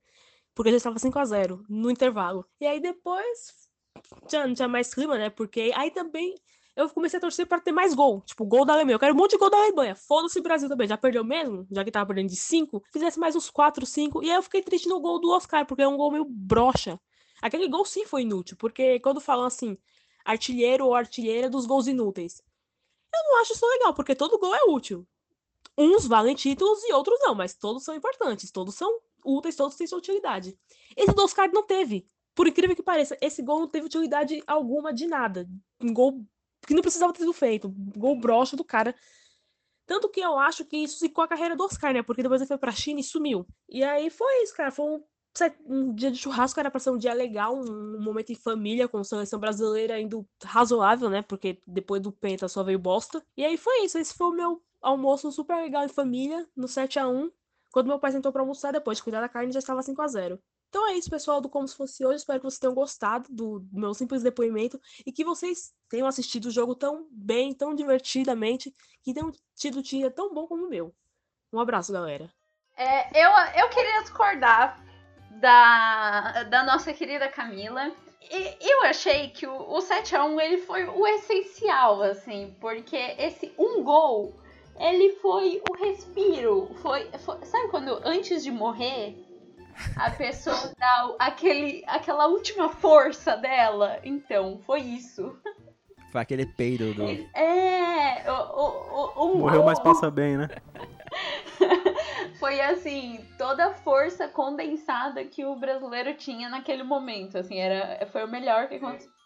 Porque 0.54 0.72
já 0.72 0.78
estava 0.78 1.00
5 1.00 1.18
a 1.18 1.26
0 1.26 1.64
no 1.70 1.90
intervalo. 1.90 2.46
E 2.60 2.68
aí 2.68 2.80
depois 2.80 3.54
já 4.30 4.46
não 4.46 4.54
tinha 4.54 4.68
mais 4.68 4.94
clima, 4.94 5.18
né? 5.18 5.30
Porque 5.30 5.72
aí 5.76 5.92
também 5.92 6.36
eu 6.76 6.90
comecei 6.90 7.18
a 7.18 7.22
torcer 7.22 7.46
para 7.46 7.60
ter 7.60 7.72
mais 7.72 7.94
gol. 7.94 8.22
Tipo, 8.22 8.46
gol 8.46 8.66
da 8.66 8.74
Alemanha. 8.74 8.96
Eu 8.96 9.00
quero 9.00 9.14
um 9.14 9.18
monte 9.18 9.32
de 9.32 9.38
gol 9.38 9.50
da 9.50 9.58
Alemanha. 9.58 9.96
Foda-se 9.96 10.40
o 10.40 10.44
Brasil 10.44 10.70
também. 10.70 10.88
Já 10.88 10.98
perdeu 10.98 11.24
mesmo? 11.24 11.68
Já 11.72 11.84
que 11.84 11.92
tava 11.92 12.08
perdendo 12.08 12.30
de 12.30 12.36
5. 12.36 12.84
Fizesse 12.92 13.20
mais 13.20 13.36
uns 13.36 13.50
4, 13.50 13.86
5. 13.86 14.24
E 14.24 14.30
aí 14.30 14.36
eu 14.36 14.44
fiquei 14.44 14.62
triste 14.62 14.88
no 14.88 15.00
gol 15.00 15.20
do 15.20 15.30
Oscar, 15.32 15.66
porque 15.66 15.84
é 15.84 15.88
um 15.88 15.98
gol 15.98 16.12
meio 16.12 16.26
broxa. 16.26 17.00
Aquele 17.42 17.68
gol 17.68 17.86
sim 17.86 18.06
foi 18.06 18.22
inútil. 18.22 18.56
Porque 18.58 19.00
quando 19.00 19.20
falam 19.20 19.46
assim, 19.46 19.78
artilheiro 20.24 20.86
ou 20.86 20.96
artilheira 20.96 21.50
dos 21.50 21.66
gols 21.66 21.88
inúteis. 21.88 22.42
Eu 23.14 23.24
não 23.26 23.42
acho 23.42 23.54
isso 23.54 23.66
legal, 23.66 23.94
porque 23.94 24.16
todo 24.16 24.40
gol 24.40 24.56
é 24.56 24.64
útil. 24.64 25.06
Uns 25.78 26.06
valem 26.06 26.36
títulos 26.36 26.84
e 26.84 26.94
outros 26.94 27.20
não, 27.22 27.36
mas 27.36 27.54
todos 27.54 27.84
são 27.84 27.96
importantes, 27.96 28.52
todos 28.52 28.76
são 28.76 29.00
úteis, 29.26 29.56
todos 29.56 29.76
têm 29.76 29.88
sua 29.88 29.98
utilidade. 29.98 30.58
Esse 30.96 31.14
do 31.14 31.24
Oscar 31.24 31.50
não 31.52 31.66
teve. 31.66 32.08
Por 32.34 32.48
incrível 32.48 32.76
que 32.76 32.84
pareça, 32.84 33.18
esse 33.22 33.42
gol 33.42 33.60
não 33.60 33.68
teve 33.68 33.86
utilidade 33.86 34.42
alguma 34.48 34.94
de 34.94 35.08
nada. 35.08 35.48
Um 35.82 35.94
gol 35.94 36.26
que 36.66 36.74
não 36.74 36.82
precisava 36.82 37.14
ter 37.14 37.20
sido 37.20 37.34
feito. 37.34 37.68
Um 37.68 38.00
gol 38.00 38.20
broxa 38.20 38.56
do 38.56 38.64
cara. 38.64 38.96
Tanto 39.86 40.10
que 40.10 40.22
eu 40.22 40.38
acho 40.38 40.64
que 40.66 40.78
isso 40.78 41.00
ficou 41.00 41.24
a 41.24 41.28
carreira 41.28 41.56
do 41.56 41.64
Oscar, 41.64 41.94
né? 41.94 42.02
Porque 42.02 42.24
depois 42.24 42.40
ele 42.40 42.48
foi 42.48 42.58
pra 42.58 42.72
China 42.72 43.00
e 43.00 43.04
sumiu. 43.04 43.46
E 43.68 43.84
aí 43.84 44.10
foi 44.10 44.44
isso, 44.44 44.56
cara. 44.56 44.72
Foi 44.72 44.86
um 44.86 45.04
um 45.66 45.94
dia 45.94 46.12
de 46.12 46.18
churrasco 46.18 46.60
era 46.60 46.70
para 46.70 46.80
ser 46.80 46.90
um 46.90 46.98
dia 46.98 47.14
legal, 47.14 47.56
um, 47.58 48.02
momento 48.02 48.32
em 48.32 48.36
família, 48.36 48.88
com 48.88 48.98
a 48.98 49.04
seleção 49.04 49.40
brasileira 49.40 50.00
indo 50.00 50.28
razoável, 50.44 51.10
né? 51.10 51.22
Porque 51.22 51.62
depois 51.66 52.02
do 52.02 52.12
Penta 52.12 52.48
só 52.48 52.64
veio 52.64 52.78
bosta. 52.78 53.24
E 53.38 53.46
aí 53.46 53.58
foi 53.58 53.86
isso. 53.86 53.98
Esse 53.98 54.14
foi 54.14 54.28
o 54.28 54.34
meu 54.34 54.62
almoço 54.82 55.32
super 55.32 55.56
legal 55.56 55.86
em 55.86 55.90
família, 55.90 56.46
no 56.56 56.68
7 56.68 57.00
a 57.00 57.08
1 57.08 57.32
Quando 57.72 57.88
meu 57.88 58.00
pai 58.00 58.12
sentou 58.12 58.32
pra 58.32 58.42
almoçar, 58.42 58.72
depois 58.72 58.98
de 58.98 59.04
cuidar 59.04 59.22
da 59.22 59.30
carne, 59.30 59.52
já 59.52 59.60
estava 59.60 59.82
5 59.82 60.02
a 60.02 60.08
0 60.08 60.40
Então 60.70 60.88
é 60.90 60.94
isso, 60.94 61.10
pessoal, 61.10 61.40
do 61.40 61.50
Como 61.50 61.68
Se 61.68 61.76
Fosse 61.76 62.06
Hoje. 62.06 62.18
Espero 62.18 62.40
que 62.40 62.46
vocês 62.46 62.60
tenham 62.60 62.74
gostado 62.74 63.28
do 63.32 63.66
meu 63.72 63.94
simples 63.94 64.24
depoimento 64.24 64.80
e 65.06 65.12
que 65.12 65.24
vocês 65.24 65.74
tenham 65.90 66.08
assistido 66.08 66.46
o 66.46 66.52
jogo 66.52 66.76
tão 66.76 67.08
bem, 67.12 67.54
tão 67.54 67.74
divertidamente, 67.74 68.74
que 69.04 69.14
tenham 69.14 69.32
tido 69.56 69.80
um 69.80 69.82
dia 69.82 70.12
tão 70.12 70.34
bom 70.34 70.48
como 70.48 70.66
o 70.66 70.70
meu. 70.70 70.94
Um 71.54 71.60
abraço, 71.60 71.94
galera. 71.94 72.30
É, 72.76 73.26
eu, 73.26 73.32
eu 73.62 73.70
queria 73.70 74.02
discordar 74.02 74.82
da, 75.40 76.44
da 76.44 76.64
nossa 76.64 76.94
querida 76.94 77.28
Camila. 77.30 77.92
E 78.22 78.72
eu 78.72 78.84
achei 78.84 79.30
que 79.30 79.46
o, 79.46 79.54
o 79.54 79.80
7x1 79.80 80.40
ele 80.42 80.58
foi 80.60 80.86
o 80.86 81.06
essencial, 81.08 82.02
assim, 82.02 82.56
porque 82.62 82.96
esse 83.18 83.54
um 83.58 83.84
gol, 83.84 84.40
ele 84.82 85.14
foi 85.14 85.62
o 85.70 85.74
respiro. 85.74 86.72
Foi, 86.82 87.10
foi 87.20 87.46
sabe 87.46 87.70
quando 87.70 88.02
antes 88.04 88.44
de 88.44 88.52
morrer, 88.52 89.16
a 89.96 90.10
pessoa 90.12 90.56
dá 90.78 91.16
aquele, 91.20 91.84
aquela 91.88 92.28
última 92.28 92.70
força 92.70 93.38
dela? 93.38 94.00
Então, 94.04 94.60
foi 94.66 94.82
isso. 94.82 95.38
Foi 96.12 96.22
aquele 96.22 96.46
peido 96.46 96.94
do. 96.94 97.04
É, 97.04 98.30
o, 98.30 98.34
o, 98.34 99.34
o, 99.34 99.38
Morreu, 99.38 99.64
mas 99.64 99.80
passa 99.80 100.12
bem, 100.12 100.38
né? 100.38 100.50
foi 102.38 102.60
assim, 102.60 103.26
toda 103.38 103.68
a 103.68 103.74
força 103.74 104.28
condensada 104.28 105.24
que 105.24 105.46
o 105.46 105.56
brasileiro 105.56 106.14
tinha 106.16 106.50
naquele 106.50 106.84
momento, 106.84 107.38
assim, 107.38 107.60
era 107.60 108.06
foi 108.08 108.26
o 108.26 108.28
melhor 108.28 108.68
que 108.68 108.82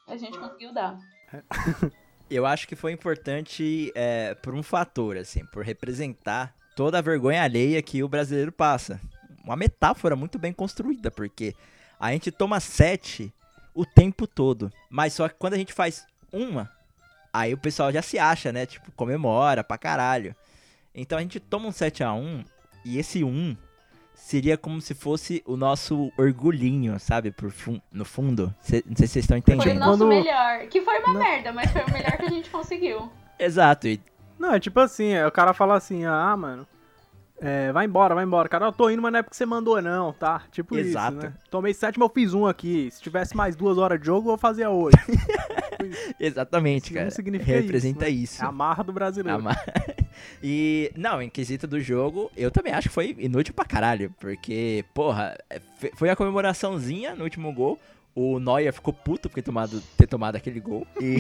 a 0.08 0.18
gente 0.18 0.38
conseguiu 0.38 0.72
dar. 0.74 0.98
Eu 2.30 2.46
acho 2.46 2.68
que 2.68 2.76
foi 2.76 2.92
importante 2.92 3.92
é, 3.94 4.34
por 4.36 4.56
um 4.56 4.64
fator, 4.64 5.18
assim, 5.18 5.46
por 5.46 5.64
representar 5.64 6.54
toda 6.76 6.98
a 6.98 7.02
vergonha 7.02 7.44
alheia 7.44 7.82
que 7.82 8.04
o 8.04 8.08
brasileiro 8.08 8.52
passa. 8.52 9.00
Uma 9.44 9.56
metáfora 9.56 10.16
muito 10.16 10.40
bem 10.40 10.52
construída, 10.52 11.12
porque 11.12 11.56
a 12.00 12.12
gente 12.12 12.32
toma 12.32 12.60
sete 12.60 13.34
o 13.74 13.86
tempo 13.86 14.26
todo, 14.26 14.72
mas 14.90 15.14
só 15.14 15.30
que 15.30 15.36
quando 15.36 15.54
a 15.54 15.58
gente 15.58 15.74
faz 15.74 16.06
uma, 16.32 16.72
aí 17.32 17.54
o 17.54 17.58
pessoal 17.58 17.92
já 17.92 18.02
se 18.02 18.18
acha, 18.18 18.52
né? 18.52 18.66
Tipo, 18.66 18.92
comemora 18.94 19.64
pra 19.64 19.78
caralho. 19.78 20.36
Então 20.94 21.18
a 21.18 21.22
gente 21.22 21.40
toma 21.40 21.68
um 21.68 21.72
7 21.72 22.04
a 22.04 22.14
1 22.14 22.44
e 22.86 22.98
esse 22.98 23.24
1 23.24 23.56
seria 24.16 24.58
como 24.58 24.82
se 24.82 24.94
fosse 24.94 25.44
o 25.46 25.56
nosso 25.56 26.12
orgulhinho, 26.18 27.00
sabe? 27.00 27.32
Por 27.32 27.52
fun 27.52 27.80
no 27.92 28.06
fundo. 28.06 28.54
Cê, 28.62 28.84
não 28.88 28.96
sei 28.96 29.08
se 29.08 29.14
vocês 29.14 29.26
estão 29.26 29.38
entendendo. 29.38 29.64
Foi 29.64 29.72
o 29.74 29.80
nosso 29.80 29.98
Quando... 30.00 30.08
melhor. 30.08 30.68
Que 30.68 30.82
foi 30.82 31.00
uma 31.00 31.14
não. 31.14 31.20
merda, 31.20 31.52
mas 31.52 31.72
foi 31.72 31.84
o 31.84 31.92
melhor 31.92 32.18
que 32.18 32.26
a 32.26 32.30
gente 32.30 32.50
conseguiu. 32.50 33.12
Exato. 33.38 33.88
E... 33.88 34.02
Não, 34.40 34.54
é 34.54 34.60
tipo 34.60 34.80
assim, 34.80 35.10
é, 35.10 35.26
o 35.26 35.32
cara 35.32 35.54
fala 35.54 35.76
assim, 35.76 36.06
ah, 36.06 36.36
mano, 36.36 36.68
é, 37.40 37.72
vai 37.72 37.86
embora, 37.86 38.16
vai 38.16 38.24
embora. 38.24 38.48
Cara, 38.48 38.66
eu 38.66 38.72
tô 38.72 38.90
indo, 38.90 39.02
mas 39.02 39.12
não 39.12 39.20
é 39.20 39.24
porque 39.24 39.36
você 39.36 39.46
mandou, 39.46 39.82
não, 39.82 40.14
tá? 40.14 40.44
Tipo 40.52 40.78
Exato. 40.78 41.18
isso, 41.18 41.28
né? 41.28 41.34
Tomei 41.50 41.74
sétimo, 41.74 42.06
eu 42.06 42.10
fiz 42.10 42.34
um 42.34 42.48
aqui. 42.48 42.90
Se 42.92 43.02
tivesse 43.02 43.36
mais 43.36 43.56
duas 43.56 43.78
horas 43.78 44.00
de 44.00 44.06
jogo, 44.06 44.32
eu 44.32 44.38
fazia 44.38 44.70
hoje. 44.70 44.98
Exatamente, 46.20 46.94
cara. 46.94 47.10
Representa 47.62 48.10
isso. 48.10 48.18
Né? 48.18 48.24
isso. 48.24 48.44
É 48.44 48.48
a 48.48 48.52
marra 48.52 48.84
do 48.84 48.94
brasileiro. 48.94 49.44
Marra... 49.44 49.66
E, 50.42 50.92
não, 50.96 51.22
em 51.22 51.30
quesito 51.30 51.68
do 51.68 51.80
jogo, 51.80 52.32
eu 52.38 52.50
também 52.50 52.72
acho 52.72 52.88
que 52.88 52.94
foi 52.94 53.16
inútil 53.20 53.54
pra 53.54 53.66
caralho. 53.66 54.14
Porque, 54.20 54.86
porra, 54.94 55.38
é, 55.50 55.60
foi 55.94 56.10
a 56.10 56.16
comemoraçãozinha 56.16 57.16
no 57.16 57.24
último 57.24 57.52
gol. 57.54 57.80
O 58.16 58.40
Neuer 58.40 58.72
ficou 58.72 58.94
puto 58.94 59.30
por 59.30 59.36
ter 59.36 59.42
tomado, 59.42 59.82
ter 59.98 60.08
tomado 60.08 60.38
aquele 60.38 60.62
gol. 60.62 60.88
E, 61.02 61.18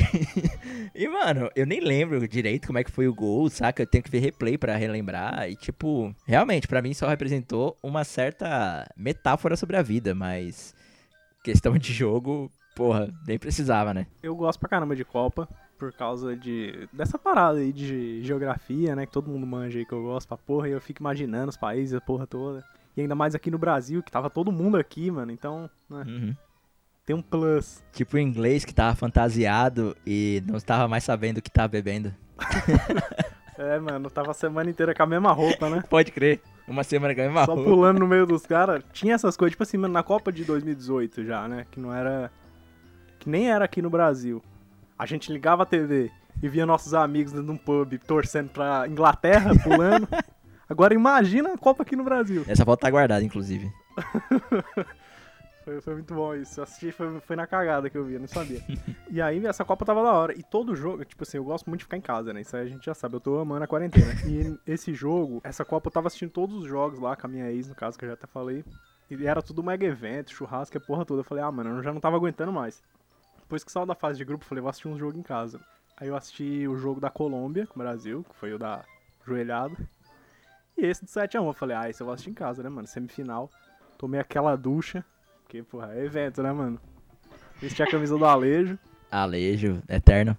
e, 0.95 1.07
mano, 1.09 1.49
eu 1.53 1.65
nem 1.65 1.81
lembro 1.81 2.25
direito 2.25 2.67
como 2.67 2.79
é 2.79 2.85
que 2.85 2.91
foi 2.91 3.05
o 3.05 3.13
gol, 3.13 3.49
saca? 3.49 3.83
Eu 3.83 3.87
tenho 3.87 4.03
que 4.03 4.09
ver 4.09 4.19
replay 4.19 4.57
para 4.57 4.77
relembrar. 4.77 5.49
E, 5.49 5.57
tipo, 5.57 6.15
realmente, 6.25 6.69
para 6.69 6.81
mim 6.81 6.93
só 6.93 7.09
representou 7.09 7.77
uma 7.83 8.05
certa 8.05 8.89
metáfora 8.95 9.57
sobre 9.57 9.75
a 9.75 9.81
vida, 9.81 10.15
mas 10.15 10.73
questão 11.43 11.77
de 11.77 11.91
jogo, 11.91 12.49
porra, 12.75 13.09
nem 13.25 13.39
precisava, 13.39 13.93
né? 13.93 14.05
Eu 14.21 14.35
gosto 14.35 14.59
pra 14.59 14.69
caramba 14.69 14.95
de 14.95 15.05
Copa, 15.05 15.47
por 15.77 15.93
causa 15.93 16.35
de 16.35 16.87
dessa 16.91 17.17
parada 17.17 17.59
aí 17.59 17.71
de 17.71 18.21
geografia, 18.23 18.95
né? 18.95 19.05
Que 19.05 19.11
todo 19.11 19.31
mundo 19.31 19.47
manja 19.47 19.79
aí 19.79 19.85
que 19.85 19.93
eu 19.93 20.03
gosto 20.03 20.27
pra 20.27 20.37
porra. 20.37 20.69
E 20.69 20.71
eu 20.71 20.81
fico 20.81 21.01
imaginando 21.01 21.49
os 21.49 21.57
países, 21.57 21.93
a 21.95 22.01
porra 22.01 22.27
toda. 22.27 22.63
E 22.95 23.01
ainda 23.01 23.15
mais 23.15 23.33
aqui 23.35 23.49
no 23.49 23.57
Brasil, 23.57 24.03
que 24.03 24.11
tava 24.11 24.29
todo 24.29 24.51
mundo 24.51 24.77
aqui, 24.77 25.09
mano. 25.09 25.31
Então, 25.31 25.69
né? 25.89 26.03
Uhum. 26.05 26.35
Tem 27.05 27.15
um 27.15 27.21
plus. 27.21 27.83
Tipo 27.91 28.17
o 28.17 28.19
inglês 28.19 28.65
que 28.65 28.73
tava 28.73 28.95
fantasiado 28.95 29.95
e 30.05 30.41
não 30.47 30.57
estava 30.57 30.87
mais 30.87 31.03
sabendo 31.03 31.37
o 31.37 31.41
que 31.41 31.51
tava 31.51 31.67
bebendo. 31.67 32.13
é, 33.57 33.79
mano, 33.79 34.09
tava 34.09 34.31
a 34.31 34.33
semana 34.33 34.69
inteira 34.69 34.93
com 34.93 35.03
a 35.03 35.05
mesma 35.05 35.31
roupa, 35.31 35.69
né? 35.69 35.83
Pode 35.87 36.11
crer. 36.11 36.41
Uma 36.67 36.83
semana 36.83 37.13
com 37.13 37.21
a 37.21 37.25
mesma 37.25 37.45
Só 37.45 37.53
roupa. 37.53 37.69
Só 37.69 37.75
pulando 37.75 37.99
no 37.99 38.07
meio 38.07 38.25
dos 38.25 38.45
caras. 38.45 38.83
Tinha 38.91 39.13
essas 39.13 39.37
coisas, 39.37 39.51
tipo 39.51 39.61
assim, 39.61 39.77
mano, 39.77 39.93
na 39.93 40.01
Copa 40.01 40.31
de 40.31 40.43
2018 40.45 41.23
já, 41.23 41.47
né? 41.47 41.67
Que 41.69 41.79
não 41.79 41.93
era. 41.93 42.31
Que 43.25 43.29
nem 43.31 43.49
era 43.49 43.65
aqui 43.65 43.81
no 43.81 43.89
Brasil. 43.89 44.39
A 44.99 45.07
gente 45.07 45.33
ligava 45.33 45.63
a 45.63 45.65
TV 45.65 46.11
e 46.43 46.47
via 46.47 46.63
nossos 46.63 46.93
amigos 46.93 47.33
num 47.33 47.57
pub 47.57 47.97
torcendo 48.05 48.49
pra 48.49 48.87
Inglaterra, 48.87 49.51
pulando. 49.63 50.07
Agora 50.69 50.93
imagina 50.93 51.51
a 51.51 51.57
Copa 51.57 51.81
aqui 51.81 51.95
no 51.95 52.03
Brasil. 52.03 52.45
Essa 52.47 52.63
foto 52.63 52.81
tá 52.81 52.89
guardada, 52.91 53.25
inclusive. 53.25 53.67
Foi, 55.65 55.81
foi 55.81 55.95
muito 55.95 56.13
bom 56.13 56.35
isso. 56.35 56.59
Eu 56.59 56.63
assisti, 56.63 56.91
foi, 56.91 57.19
foi 57.21 57.35
na 57.35 57.47
cagada 57.47 57.89
que 57.89 57.97
eu 57.97 58.05
vi, 58.05 58.13
eu 58.13 58.19
não 58.19 58.27
sabia. 58.27 58.61
e 59.09 59.19
aí, 59.19 59.43
essa 59.47 59.65
Copa 59.65 59.83
tava 59.83 60.03
da 60.03 60.13
hora. 60.13 60.31
E 60.37 60.43
todo 60.43 60.75
jogo, 60.75 61.03
tipo 61.03 61.23
assim, 61.23 61.37
eu 61.37 61.43
gosto 61.43 61.67
muito 61.67 61.79
de 61.79 61.85
ficar 61.85 61.97
em 61.97 62.01
casa, 62.01 62.31
né? 62.31 62.41
Isso 62.41 62.55
aí 62.55 62.67
a 62.67 62.69
gente 62.69 62.85
já 62.85 62.93
sabe, 62.93 63.15
eu 63.15 63.19
tô 63.19 63.39
amando 63.39 63.63
a 63.63 63.67
quarentena. 63.67 64.13
E 64.27 64.59
esse 64.71 64.93
jogo, 64.93 65.41
essa 65.43 65.65
Copa 65.65 65.87
eu 65.87 65.91
tava 65.91 66.05
assistindo 66.05 66.29
todos 66.29 66.55
os 66.55 66.67
jogos 66.67 66.99
lá 66.99 67.15
com 67.15 67.25
a 67.25 67.29
minha 67.31 67.51
ex, 67.51 67.67
no 67.67 67.73
caso, 67.73 67.97
que 67.97 68.05
eu 68.05 68.09
já 68.09 68.13
até 68.13 68.27
falei. 68.27 68.63
E 69.09 69.25
era 69.25 69.41
tudo 69.41 69.63
mega 69.63 69.83
evento, 69.87 70.31
churrasco, 70.31 70.77
a 70.77 70.81
porra 70.81 71.03
toda. 71.03 71.21
Eu 71.21 71.25
falei, 71.25 71.43
ah, 71.43 71.51
mano, 71.51 71.71
eu 71.71 71.81
já 71.81 71.91
não 71.91 71.99
tava 71.99 72.15
aguentando 72.15 72.51
mais. 72.51 72.83
Depois 73.45 73.63
que 73.63 73.71
saiu 73.71 73.85
da 73.85 73.93
fase 73.93 74.17
de 74.17 74.25
grupo, 74.25 74.43
falei, 74.43 74.59
vou 74.59 74.69
assistir 74.69 74.87
um 74.87 74.97
jogo 74.97 75.17
em 75.17 75.21
casa. 75.21 75.59
Aí 75.95 76.07
eu 76.07 76.15
assisti 76.15 76.67
o 76.67 76.75
jogo 76.75 76.99
da 76.99 77.11
Colômbia 77.11 77.67
com 77.67 77.75
o 77.75 77.83
Brasil, 77.83 78.25
que 78.27 78.35
foi 78.35 78.51
o 78.51 78.57
da 78.57 78.83
joelhada. 79.25 79.75
E 80.75 80.83
esse 80.83 81.05
do 81.05 81.07
7x1. 81.07 81.45
Eu 81.45 81.53
falei, 81.53 81.77
ah, 81.77 81.87
esse 81.87 82.01
eu 82.01 82.05
vou 82.05 82.13
assistir 82.13 82.31
em 82.31 82.33
casa, 82.33 82.63
né, 82.63 82.69
mano? 82.69 82.87
Semifinal. 82.87 83.49
Tomei 83.99 84.19
aquela 84.19 84.55
ducha. 84.55 85.05
Porque, 85.43 85.61
porra, 85.61 85.93
é 85.93 86.03
evento, 86.03 86.41
né, 86.41 86.51
mano? 86.51 86.81
Vesti 87.61 87.83
a 87.83 87.87
camisa 87.87 88.17
do 88.17 88.25
Alejo. 88.25 88.79
Alejo, 89.11 89.81
eterno. 89.87 90.35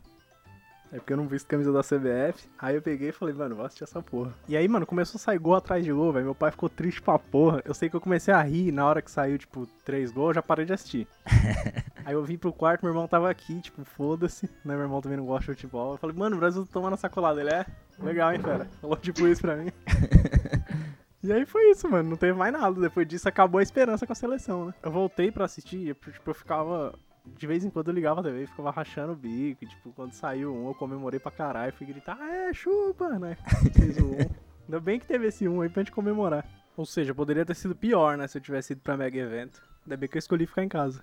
É 0.93 0.97
porque 0.97 1.13
eu 1.13 1.17
não 1.17 1.27
visto 1.27 1.47
camisa 1.47 1.73
da 1.73 1.81
CBF. 1.81 2.49
Aí 2.59 2.75
eu 2.77 2.83
peguei 2.83 3.09
e 3.09 3.13
falei, 3.13 3.35
mano, 3.35 3.57
vou 3.57 3.65
assistir 3.65 3.85
essa 3.85 4.03
porra. 4.03 4.33
E 4.49 4.57
aí, 4.57 4.67
mano, 4.69 4.87
começou 4.87 5.19
a 5.19 5.21
sair 5.21 5.39
gol 5.39 5.55
atrás 5.55 5.85
de 5.85 5.93
gol, 5.93 6.13
velho. 6.13 6.27
Meu 6.27 6.35
pai 6.35 6.51
ficou 6.51 6.69
triste 6.69 7.03
pra 7.03 7.19
porra. 7.19 7.63
Eu 7.65 7.75
sei 7.75 7.91
que 7.91 7.97
eu 7.97 8.01
comecei 8.01 8.33
a 8.33 8.43
rir 8.43 8.73
na 8.73 8.87
hora 8.87 9.03
que 9.03 9.11
saiu, 9.11 9.37
tipo, 9.39 9.67
três 9.85 10.11
gols, 10.11 10.29
eu 10.29 10.35
já 10.35 10.43
parei 10.43 10.65
de 10.65 10.73
assistir. 10.73 11.07
aí 12.05 12.15
eu 12.15 12.23
vim 12.25 12.39
pro 12.39 12.53
quarto, 12.53 12.83
meu 12.83 12.93
irmão 12.93 13.09
tava 13.09 13.29
aqui, 13.29 13.61
tipo, 13.61 13.85
foda-se. 13.85 14.47
Né, 14.65 14.75
meu 14.75 14.83
irmão 14.83 15.01
também 15.01 15.19
não 15.19 15.27
gosta 15.27 15.53
de 15.53 15.61
futebol. 15.61 15.93
Eu 15.93 15.99
falei, 15.99 16.17
mano, 16.17 16.37
o 16.37 16.39
Brasil 16.39 16.65
tá 16.65 16.73
tomando 16.73 16.95
essa 16.95 17.09
colada. 17.09 17.41
Ele 17.41 17.51
é 17.51 17.67
legal, 17.99 18.33
hein, 18.33 18.41
fera? 18.41 18.67
Falou 18.81 18.97
tipo 18.97 19.27
isso 19.27 19.41
pra 19.41 19.57
mim. 19.57 19.71
E 21.27 21.33
aí 21.33 21.45
foi 21.45 21.71
isso, 21.73 21.89
mano. 21.89 22.11
Não 22.11 22.17
teve 22.17 22.35
mais 22.35 22.53
nada. 22.53 22.81
Depois 22.81 23.07
disso 23.07 23.29
acabou 23.29 23.59
a 23.59 23.63
esperança 23.63 24.07
com 24.07 24.13
a 24.13 24.17
seleção, 24.17 24.67
né? 24.67 24.75
Eu 24.81 24.93
voltei 24.93 25.33
pra 25.33 25.45
assistir, 25.45 25.95
tipo, 25.95 26.31
eu 26.31 26.35
ficava. 26.35 26.97
De 27.27 27.47
vez 27.47 27.65
em 27.65 27.71
quando 27.71 27.89
eu 27.89 27.95
ligava 27.95 28.21
a 28.21 28.23
TV 28.23 28.45
e 28.45 28.47
ficava 28.47 28.71
rachando 28.71 29.13
o 29.13 29.17
bico. 29.17 29.65
E, 29.65 29.69
tipo, 29.69 29.93
quando 29.93 30.13
saiu 30.13 30.55
um, 30.55 30.69
eu 30.69 30.75
comemorei 30.75 31.19
pra 31.21 31.31
caralho. 31.31 31.73
Fui 31.73 31.87
gritar, 31.87 32.17
ah, 32.21 32.49
é, 32.49 32.55
chupa, 32.55 33.19
né? 33.19 33.37
Fez 33.77 33.99
o 33.99 34.07
um. 34.07 34.19
Ainda 34.65 34.81
bem 34.81 34.99
que 34.99 35.07
teve 35.07 35.27
esse 35.27 35.49
um 35.49 35.61
aí 35.61 35.69
pra 35.69 35.83
gente 35.83 35.93
comemorar. 35.93 36.45
Ou 36.77 36.85
seja, 36.85 37.15
poderia 37.15 37.45
ter 37.45 37.55
sido 37.55 37.75
pior, 37.75 38.17
né? 38.17 38.27
Se 38.27 38.39
eu 38.39 38.43
tivesse 38.43 38.73
ido 38.73 38.83
pra 38.83 38.97
mega 38.97 39.19
evento. 39.19 39.63
Ainda 39.85 39.97
bem 39.97 40.09
que 40.09 40.17
eu 40.17 40.21
escolhi 40.21 40.47
ficar 40.47 40.65
em 40.65 40.69
casa. 40.69 41.03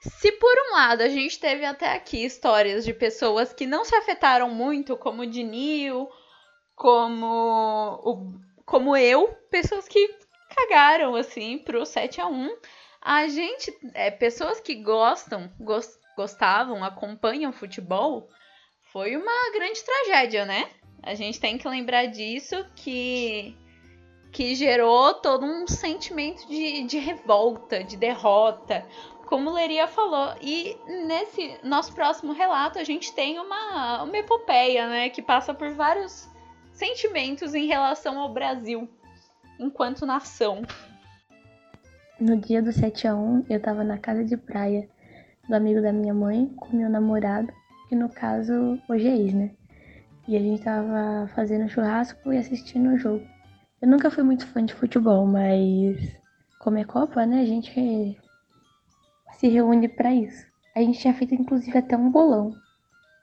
Se 0.00 0.32
por 0.32 0.54
um 0.68 0.74
lado 0.74 1.02
a 1.02 1.08
gente 1.08 1.40
teve 1.40 1.64
até 1.64 1.94
aqui 1.94 2.24
histórias 2.24 2.84
de 2.84 2.92
pessoas 2.92 3.52
que 3.52 3.66
não 3.66 3.84
se 3.84 3.94
afetaram 3.94 4.50
muito, 4.50 4.96
como 4.96 5.22
o 5.22 5.26
Dinil, 5.26 6.08
como 6.74 8.00
o 8.02 8.34
como 8.64 8.96
eu, 8.96 9.28
pessoas 9.50 9.86
que 9.86 10.08
cagaram 10.54 11.14
assim 11.14 11.58
pro 11.58 11.84
7 11.84 12.20
a 12.20 12.26
1 12.26 12.56
A 13.04 13.28
gente, 13.28 13.76
é, 13.92 14.10
pessoas 14.10 14.60
que 14.60 14.76
gostam, 14.76 15.52
gos, 15.60 15.86
gostavam, 16.16 16.82
acompanham 16.82 17.52
futebol, 17.52 18.30
foi 18.92 19.14
uma 19.14 19.52
grande 19.52 19.82
tragédia, 19.84 20.46
né? 20.46 20.70
A 21.02 21.14
gente 21.14 21.38
tem 21.38 21.58
que 21.58 21.68
lembrar 21.68 22.06
disso 22.06 22.64
que 22.74 23.54
que 24.32 24.56
gerou 24.56 25.14
todo 25.14 25.46
um 25.46 25.64
sentimento 25.68 26.48
de, 26.48 26.82
de 26.82 26.98
revolta, 26.98 27.84
de 27.84 27.96
derrota, 27.96 28.84
como 29.26 29.52
Leria 29.52 29.86
falou. 29.86 30.34
E 30.40 30.76
nesse 31.06 31.56
nosso 31.62 31.94
próximo 31.94 32.32
relato, 32.32 32.80
a 32.80 32.84
gente 32.84 33.12
tem 33.12 33.38
uma, 33.38 34.02
uma 34.02 34.16
epopeia, 34.16 34.88
né? 34.88 35.08
Que 35.08 35.22
passa 35.22 35.54
por 35.54 35.70
vários 35.70 36.28
sentimentos 36.72 37.54
em 37.54 37.66
relação 37.66 38.18
ao 38.18 38.28
Brasil 38.28 38.88
enquanto 39.60 40.04
nação. 40.04 40.62
No 42.20 42.36
dia 42.36 42.62
do 42.62 42.70
7x1, 42.70 43.44
eu 43.50 43.60
tava 43.60 43.82
na 43.82 43.98
casa 43.98 44.24
de 44.24 44.36
praia 44.36 44.88
do 45.48 45.56
amigo 45.56 45.82
da 45.82 45.92
minha 45.92 46.14
mãe 46.14 46.46
com 46.56 46.76
meu 46.76 46.88
namorado, 46.88 47.52
que 47.88 47.96
no 47.96 48.08
caso 48.08 48.78
hoje 48.88 49.08
é 49.08 49.16
ex, 49.16 49.34
né? 49.34 49.50
E 50.28 50.36
a 50.36 50.40
gente 50.40 50.62
tava 50.62 51.26
fazendo 51.34 51.68
churrasco 51.68 52.32
e 52.32 52.38
assistindo 52.38 52.90
o 52.90 52.96
jogo. 52.96 53.26
Eu 53.82 53.88
nunca 53.88 54.12
fui 54.12 54.22
muito 54.22 54.46
fã 54.46 54.64
de 54.64 54.72
futebol, 54.72 55.26
mas 55.26 56.16
como 56.60 56.78
é 56.78 56.84
Copa, 56.84 57.26
né, 57.26 57.40
a 57.40 57.46
gente 57.46 58.16
se 59.32 59.48
reúne 59.48 59.88
para 59.88 60.14
isso. 60.14 60.46
A 60.76 60.80
gente 60.80 61.00
tinha 61.00 61.14
feito 61.14 61.34
inclusive 61.34 61.76
até 61.76 61.96
um 61.96 62.12
bolão. 62.12 62.54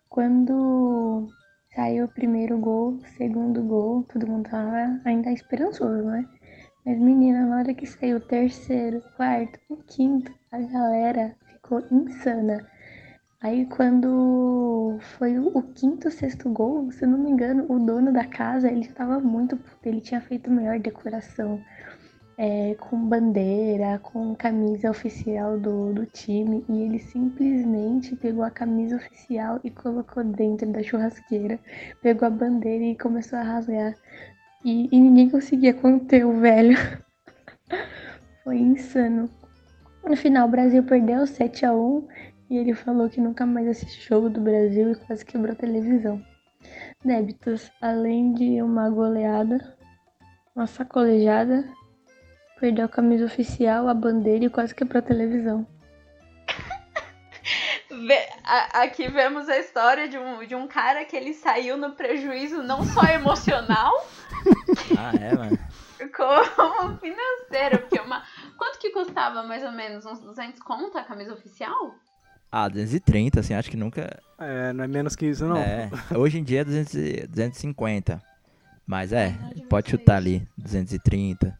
Quando 0.09 1.29
saiu 1.73 2.05
o 2.05 2.13
primeiro 2.13 2.59
gol, 2.59 2.99
segundo 3.17 3.63
gol, 3.63 4.03
todo 4.11 4.27
mundo 4.27 4.49
tava 4.49 4.99
ainda 5.05 5.31
esperançoso, 5.31 6.03
né? 6.03 6.27
Mas 6.83 6.97
menina, 6.97 7.45
na 7.45 7.57
hora 7.57 7.73
que 7.75 7.85
saiu 7.85 8.17
o 8.17 8.19
terceiro, 8.19 9.03
quarto, 9.15 9.59
o 9.69 9.77
quinto, 9.77 10.33
a 10.51 10.59
galera 10.59 11.35
ficou 11.45 11.83
insana. 11.91 12.67
Aí 13.39 13.67
quando 13.67 14.97
foi 14.99 15.37
o 15.37 15.61
quinto, 15.75 16.09
sexto 16.09 16.49
gol, 16.49 16.91
se 16.91 17.05
não 17.05 17.19
me 17.19 17.29
engano, 17.29 17.65
o 17.69 17.77
dono 17.79 18.11
da 18.11 18.25
casa, 18.25 18.67
ele 18.67 18.83
já 18.83 18.93
tava 18.93 19.19
muito 19.19 19.55
puto, 19.57 19.87
ele 19.87 20.01
tinha 20.01 20.21
feito 20.21 20.49
melhor 20.49 20.79
decoração. 20.79 21.63
É, 22.37 22.73
com 22.79 22.97
bandeira, 23.07 23.99
com 23.99 24.33
camisa 24.33 24.89
oficial 24.89 25.59
do, 25.59 25.93
do 25.93 26.07
time, 26.07 26.65
e 26.67 26.81
ele 26.81 26.97
simplesmente 26.97 28.15
pegou 28.15 28.43
a 28.43 28.49
camisa 28.49 28.95
oficial 28.95 29.59
e 29.63 29.69
colocou 29.69 30.23
dentro 30.23 30.71
da 30.71 30.81
churrasqueira, 30.81 31.59
pegou 32.01 32.27
a 32.27 32.31
bandeira 32.31 32.85
e 32.85 32.97
começou 32.97 33.37
a 33.37 33.43
rasgar. 33.43 33.95
E, 34.63 34.87
e 34.91 34.99
ninguém 34.99 35.29
conseguia 35.29 35.73
conter 35.73 36.25
o 36.25 36.39
velho. 36.39 36.77
Foi 38.43 38.57
insano. 38.57 39.29
No 40.03 40.15
final, 40.15 40.47
o 40.47 40.51
Brasil 40.51 40.83
perdeu 40.83 41.25
7 41.25 41.65
a 41.65 41.73
1 41.73 42.07
e 42.49 42.57
ele 42.57 42.73
falou 42.73 43.09
que 43.09 43.21
nunca 43.21 43.45
mais 43.45 43.67
assiste 43.67 44.07
jogo 44.07 44.29
do 44.29 44.41
Brasil 44.41 44.91
e 44.91 44.95
quase 44.95 45.25
quebrou 45.25 45.53
a 45.53 45.55
televisão. 45.55 46.21
Débitos, 47.03 47.71
além 47.81 48.33
de 48.33 48.61
uma 48.61 48.89
goleada, 48.89 49.75
uma 50.55 50.67
sacolejada, 50.67 51.65
perdeu 52.59 52.85
a 52.85 52.89
camisa 52.89 53.25
oficial, 53.25 53.87
a 53.87 53.93
bandeira 53.93 54.45
e 54.45 54.49
quase 54.49 54.75
quebrou 54.75 54.99
a 54.99 55.01
televisão. 55.05 55.65
Aqui 58.73 59.07
vemos 59.09 59.49
a 59.49 59.57
história 59.57 60.07
de 60.07 60.17
um, 60.17 60.45
de 60.45 60.55
um 60.55 60.67
cara 60.67 61.03
que 61.05 61.15
ele 61.15 61.33
saiu 61.33 61.77
no 61.77 61.91
prejuízo 61.91 62.63
não 62.63 62.83
só 62.85 63.03
emocional. 63.03 63.93
ah, 64.97 65.11
é, 65.19 65.35
mano. 65.35 65.59
Como 66.15 66.97
financeiro. 66.97 67.79
Porque 67.79 67.99
uma... 67.99 68.23
Quanto 68.57 68.79
que 68.79 68.91
custava 68.91 69.43
mais 69.43 69.63
ou 69.63 69.71
menos? 69.71 70.05
Uns 70.05 70.19
200 70.19 70.59
conto 70.61 70.97
a 70.97 71.03
camisa 71.03 71.33
oficial? 71.33 71.95
Ah, 72.51 72.67
230, 72.67 73.39
assim, 73.39 73.53
acho 73.53 73.69
que 73.69 73.77
nunca. 73.77 74.21
É, 74.37 74.73
não 74.73 74.83
é 74.83 74.87
menos 74.87 75.15
que 75.15 75.25
isso, 75.25 75.45
não. 75.45 75.57
É, 75.57 75.89
hoje 76.15 76.37
em 76.37 76.43
dia 76.43 76.61
é 76.61 76.63
200, 76.65 76.93
250. 77.29 78.21
Mas 78.85 79.13
é, 79.13 79.33
pode 79.69 79.89
chutar 79.89 80.17
ali, 80.17 80.45
230. 80.57 81.57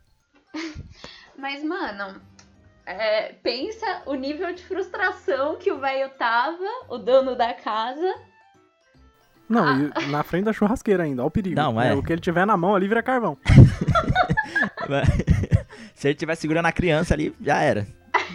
Mas, 1.37 1.63
mano, 1.63 2.19
é, 2.85 3.33
pensa 3.43 4.01
o 4.05 4.15
nível 4.15 4.53
de 4.53 4.63
frustração 4.63 5.57
que 5.57 5.71
o 5.71 5.79
velho 5.79 6.09
tava, 6.17 6.65
o 6.89 6.97
dono 6.97 7.35
da 7.35 7.53
casa. 7.53 8.15
Não, 9.47 9.91
ah. 9.93 10.01
na 10.07 10.23
frente 10.23 10.45
da 10.45 10.53
churrasqueira 10.53 11.03
ainda, 11.03 11.21
olha 11.21 11.27
o 11.27 11.31
perigo. 11.31 11.55
Não, 11.55 11.81
é. 11.81 11.93
O 11.93 12.01
que 12.01 12.13
ele 12.13 12.21
tiver 12.21 12.45
na 12.45 12.55
mão 12.55 12.75
ali 12.75 12.87
vira 12.87 13.03
carvão. 13.03 13.37
Se 15.93 16.07
ele 16.07 16.13
estiver 16.13 16.35
segurando 16.35 16.65
a 16.65 16.71
criança 16.71 17.13
ali, 17.13 17.35
já 17.41 17.61
era. 17.61 17.85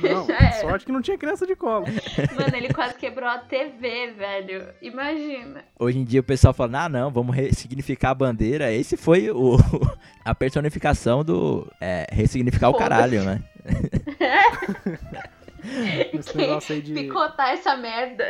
Não, 0.02 0.26
sorte 0.60 0.86
que 0.86 0.92
não 0.92 1.02
tinha 1.02 1.18
criança 1.18 1.46
de 1.46 1.54
colo. 1.54 1.86
Mano, 2.34 2.56
ele 2.56 2.72
quase 2.72 2.94
quebrou 2.94 3.28
a 3.28 3.38
TV, 3.38 4.12
velho. 4.12 4.68
Imagina. 4.82 5.64
Hoje 5.78 5.98
em 5.98 6.04
dia 6.04 6.20
o 6.20 6.24
pessoal 6.24 6.52
fala, 6.54 6.84
ah, 6.84 6.88
não, 6.88 7.10
vamos 7.10 7.34
ressignificar 7.34 8.10
a 8.10 8.14
bandeira. 8.14 8.72
Esse 8.72 8.96
foi 8.96 9.30
o, 9.30 9.56
a 10.24 10.34
personificação 10.34 11.24
do 11.24 11.70
é, 11.80 12.06
ressignificar 12.10 12.68
o 12.68 12.74
caralho, 12.74 13.22
né? 13.24 13.42
Aí 16.70 16.80
de... 16.80 16.92
Picotar 16.94 17.50
essa 17.50 17.76
merda. 17.76 18.24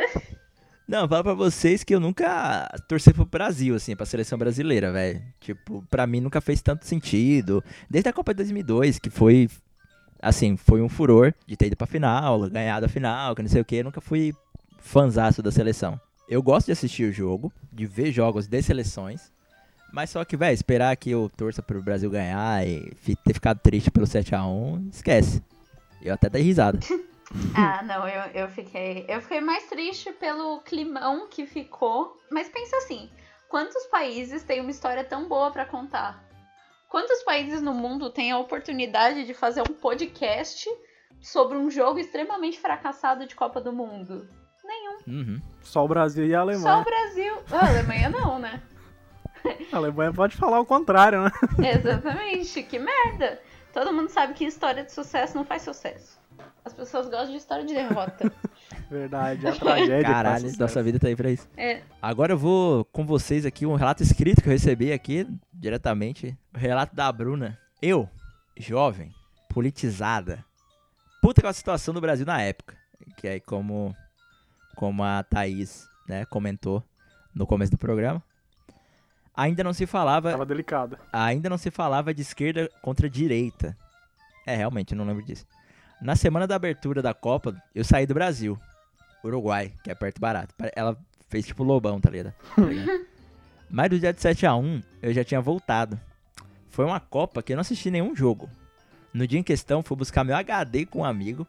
Não, 0.87 1.07
falo 1.07 1.23
pra 1.23 1.33
vocês 1.33 1.83
que 1.83 1.93
eu 1.93 1.99
nunca 1.99 2.69
torci 2.87 3.11
pro 3.11 3.25
Brasil, 3.25 3.75
assim, 3.75 3.93
pra 3.95 4.05
seleção 4.05 4.37
brasileira, 4.37 4.91
velho. 4.91 5.21
Tipo, 5.39 5.85
pra 5.89 6.07
mim 6.07 6.21
nunca 6.21 6.39
fez 6.39 6.61
tanto 6.61 6.85
sentido. 6.85 7.61
Desde 7.89 8.09
a 8.09 8.13
Copa 8.13 8.33
de 8.33 8.37
2002, 8.37 8.97
que 8.97 9.09
foi 9.09 9.49
assim, 10.21 10.57
foi 10.57 10.81
um 10.81 10.89
furor 10.89 11.33
de 11.45 11.55
ter 11.55 11.67
ido 11.67 11.75
pra 11.75 11.87
final, 11.87 12.49
ganhado 12.49 12.85
a 12.85 12.89
final, 12.89 13.35
que 13.35 13.41
não 13.41 13.49
sei 13.49 13.61
o 13.61 13.65
que. 13.65 13.83
Nunca 13.83 14.01
fui 14.01 14.33
fanzaço 14.79 15.41
da 15.41 15.51
seleção. 15.51 15.99
Eu 16.27 16.41
gosto 16.43 16.67
de 16.67 16.71
assistir 16.73 17.09
o 17.09 17.13
jogo, 17.13 17.51
de 17.71 17.85
ver 17.85 18.11
jogos 18.11 18.47
de 18.47 18.61
seleções. 18.61 19.31
Mas 19.91 20.09
só 20.09 20.25
que, 20.25 20.35
velho, 20.35 20.53
esperar 20.53 20.95
que 20.97 21.09
eu 21.09 21.31
torça 21.35 21.61
pro 21.61 21.81
Brasil 21.81 22.09
ganhar 22.09 22.67
e 22.67 22.93
ter 23.23 23.33
ficado 23.33 23.59
triste 23.59 23.89
pelo 23.89 24.05
7x1, 24.05 24.89
esquece. 24.91 25.41
Eu 26.01 26.13
até 26.13 26.29
dei 26.29 26.41
risada. 26.41 26.79
ah, 27.55 27.81
não, 27.83 28.07
eu, 28.07 28.21
eu 28.33 28.47
fiquei. 28.49 29.05
Eu 29.07 29.21
fiquei 29.21 29.39
mais 29.39 29.63
triste 29.65 30.11
pelo 30.13 30.59
climão 30.59 31.27
que 31.29 31.45
ficou. 31.45 32.17
Mas 32.29 32.49
pensa 32.49 32.75
assim: 32.77 33.09
quantos 33.47 33.85
países 33.85 34.43
têm 34.43 34.59
uma 34.59 34.71
história 34.71 35.03
tão 35.03 35.27
boa 35.27 35.51
para 35.51 35.65
contar? 35.65 36.26
Quantos 36.89 37.21
países 37.23 37.61
no 37.61 37.73
mundo 37.73 38.09
têm 38.09 38.31
a 38.31 38.37
oportunidade 38.37 39.25
de 39.25 39.33
fazer 39.33 39.61
um 39.61 39.73
podcast 39.73 40.69
sobre 41.21 41.57
um 41.57 41.69
jogo 41.69 41.99
extremamente 41.99 42.59
fracassado 42.59 43.27
de 43.27 43.35
Copa 43.35 43.59
do 43.59 43.73
Mundo? 43.73 44.27
Nenhum. 44.63 44.97
Uhum. 45.07 45.41
Só 45.61 45.85
o 45.85 45.87
Brasil 45.87 46.25
e 46.25 46.35
a 46.35 46.41
Alemanha. 46.41 46.75
Só 46.75 46.81
o 46.81 46.83
Brasil. 46.83 47.35
A 47.51 47.67
Alemanha 47.67 48.09
não, 48.09 48.39
né? 48.39 48.61
A 49.71 49.77
Alemanha 49.77 50.11
pode 50.11 50.35
falar 50.35 50.59
o 50.59 50.65
contrário, 50.65 51.23
né? 51.23 51.31
Exatamente. 51.75 52.63
Que 52.63 52.79
merda. 52.79 53.41
Todo 53.73 53.93
mundo 53.93 54.09
sabe 54.09 54.33
que 54.33 54.45
história 54.45 54.83
de 54.83 54.91
sucesso 54.91 55.37
não 55.37 55.45
faz 55.45 55.61
sucesso. 55.61 56.19
As 56.65 56.73
pessoas 56.73 57.07
gostam 57.07 57.31
de 57.31 57.37
história 57.37 57.65
de 57.65 57.73
derrota. 57.73 58.31
Verdade, 58.89 59.47
a 59.47 59.51
tragédia. 59.55 60.03
Caralho, 60.03 60.57
nossa 60.57 60.81
vida 60.83 60.99
tá 60.99 61.07
aí 61.07 61.15
pra 61.15 61.29
isso. 61.29 61.47
É. 61.57 61.81
Agora 62.01 62.33
eu 62.33 62.37
vou 62.37 62.85
com 62.85 63.05
vocês 63.05 63.45
aqui 63.45 63.65
um 63.65 63.75
relato 63.75 64.01
escrito 64.01 64.41
que 64.41 64.47
eu 64.47 64.53
recebi 64.53 64.91
aqui 64.91 65.27
diretamente. 65.53 66.37
O 66.53 66.57
relato 66.57 66.95
da 66.95 67.11
Bruna. 67.11 67.57
Eu, 67.81 68.09
jovem, 68.57 69.11
politizada, 69.49 70.43
puta 71.21 71.41
com 71.41 71.47
a 71.47 71.53
situação 71.53 71.93
do 71.93 72.01
Brasil 72.01 72.25
na 72.25 72.41
época. 72.41 72.75
Que 73.17 73.27
é 73.27 73.39
como, 73.39 73.95
como 74.75 75.03
a 75.03 75.23
Thaís 75.23 75.87
né, 76.07 76.25
comentou 76.25 76.83
no 77.33 77.45
começo 77.45 77.71
do 77.71 77.77
programa. 77.77 78.23
Ainda 79.35 79.63
não 79.63 79.73
se 79.73 79.85
falava. 79.85 80.31
Tava 80.31 80.45
delicada. 80.45 80.97
Ainda 81.13 81.49
não 81.49 81.57
se 81.59 81.69
falava 81.69 82.13
de 82.13 82.21
esquerda 82.21 82.69
contra 82.81 83.07
direita. 83.07 83.77
É, 84.47 84.55
realmente, 84.55 84.93
eu 84.93 84.97
não 84.97 85.05
lembro 85.05 85.23
disso. 85.23 85.45
Na 86.01 86.15
semana 86.15 86.47
da 86.47 86.55
abertura 86.55 87.01
da 87.01 87.13
Copa, 87.13 87.55
eu 87.75 87.83
saí 87.83 88.07
do 88.07 88.13
Brasil. 88.15 88.57
Uruguai, 89.23 89.73
que 89.83 89.91
é 89.91 89.95
perto 89.95 90.19
barato. 90.19 90.53
Ela 90.75 90.97
fez 91.29 91.45
tipo 91.45 91.63
lobão, 91.63 91.99
tá 91.99 92.09
ligado? 92.09 92.33
Tá 92.55 92.61
ligado? 92.61 93.05
Mas 93.69 93.89
do 93.89 93.99
dia 93.99 94.13
de 94.13 94.19
7x1, 94.19 94.83
eu 95.01 95.13
já 95.13 95.23
tinha 95.23 95.41
voltado. 95.41 95.99
Foi 96.69 96.85
uma 96.85 96.99
Copa 96.99 97.43
que 97.43 97.51
eu 97.51 97.57
não 97.57 97.61
assisti 97.61 97.91
nenhum 97.91 98.15
jogo. 98.15 98.49
No 99.13 99.27
dia 99.27 99.39
em 99.39 99.43
questão, 99.43 99.83
fui 99.83 99.97
buscar 99.97 100.23
meu 100.23 100.35
HD 100.35 100.85
com 100.85 100.99
um 100.99 101.05
amigo. 101.05 101.45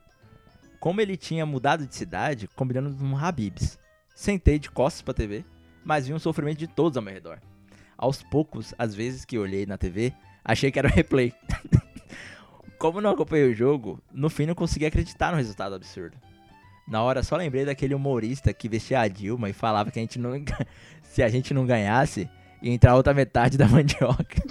Como 0.81 1.01
ele 1.01 1.17
tinha 1.17 1.47
mudado 1.47 1.87
de 1.87 1.95
cidade, 1.95 2.49
combinando 2.49 2.97
um 3.05 3.17
Habibs. 3.17 3.79
Sentei 4.15 4.59
de 4.59 4.71
costas 4.71 5.03
pra 5.03 5.15
TV, 5.15 5.45
mas 5.85 6.07
vi 6.09 6.15
um 6.15 6.19
sofrimento 6.19 6.59
de 6.59 6.67
todos 6.67 6.97
ao 6.97 7.03
meu 7.03 7.15
redor. 7.15 7.39
Aos 7.97 8.23
poucos, 8.23 8.75
às 8.77 8.95
vezes 8.95 9.25
que 9.25 9.39
olhei 9.39 9.65
na 9.65 9.79
TV, 9.79 10.13
achei 10.45 10.73
que 10.73 10.79
era 10.79 10.89
o 10.89 10.93
replay. 10.93 11.33
Como 12.79 13.01
não 13.01 13.11
acompanhei 13.11 13.51
o 13.51 13.55
jogo, 13.55 14.01
no 14.13 14.31
fim 14.31 14.47
não 14.47 14.55
consegui 14.55 14.87
acreditar 14.87 15.31
no 15.31 15.37
resultado 15.37 15.75
absurdo. 15.75 16.17
Na 16.89 17.03
hora 17.03 17.23
só 17.23 17.37
lembrei 17.37 17.67
daquele 17.67 17.95
humorista 17.95 18.53
que 18.53 18.69
vestia 18.69 19.01
a 19.01 19.09
Dilma 19.09 19.51
e 19.51 19.53
falava 19.53 19.91
que 19.91 19.99
a 19.99 20.03
gente 20.03 20.19
não, 20.19 20.33
se 21.03 21.23
a 21.23 21.29
gente 21.29 21.53
não 21.53 21.67
ganhasse, 21.67 22.29
ia 22.63 22.73
entrar 22.73 22.95
outra 22.97 23.13
metade 23.13 23.59
da 23.59 23.69
mandioca. 23.69 24.43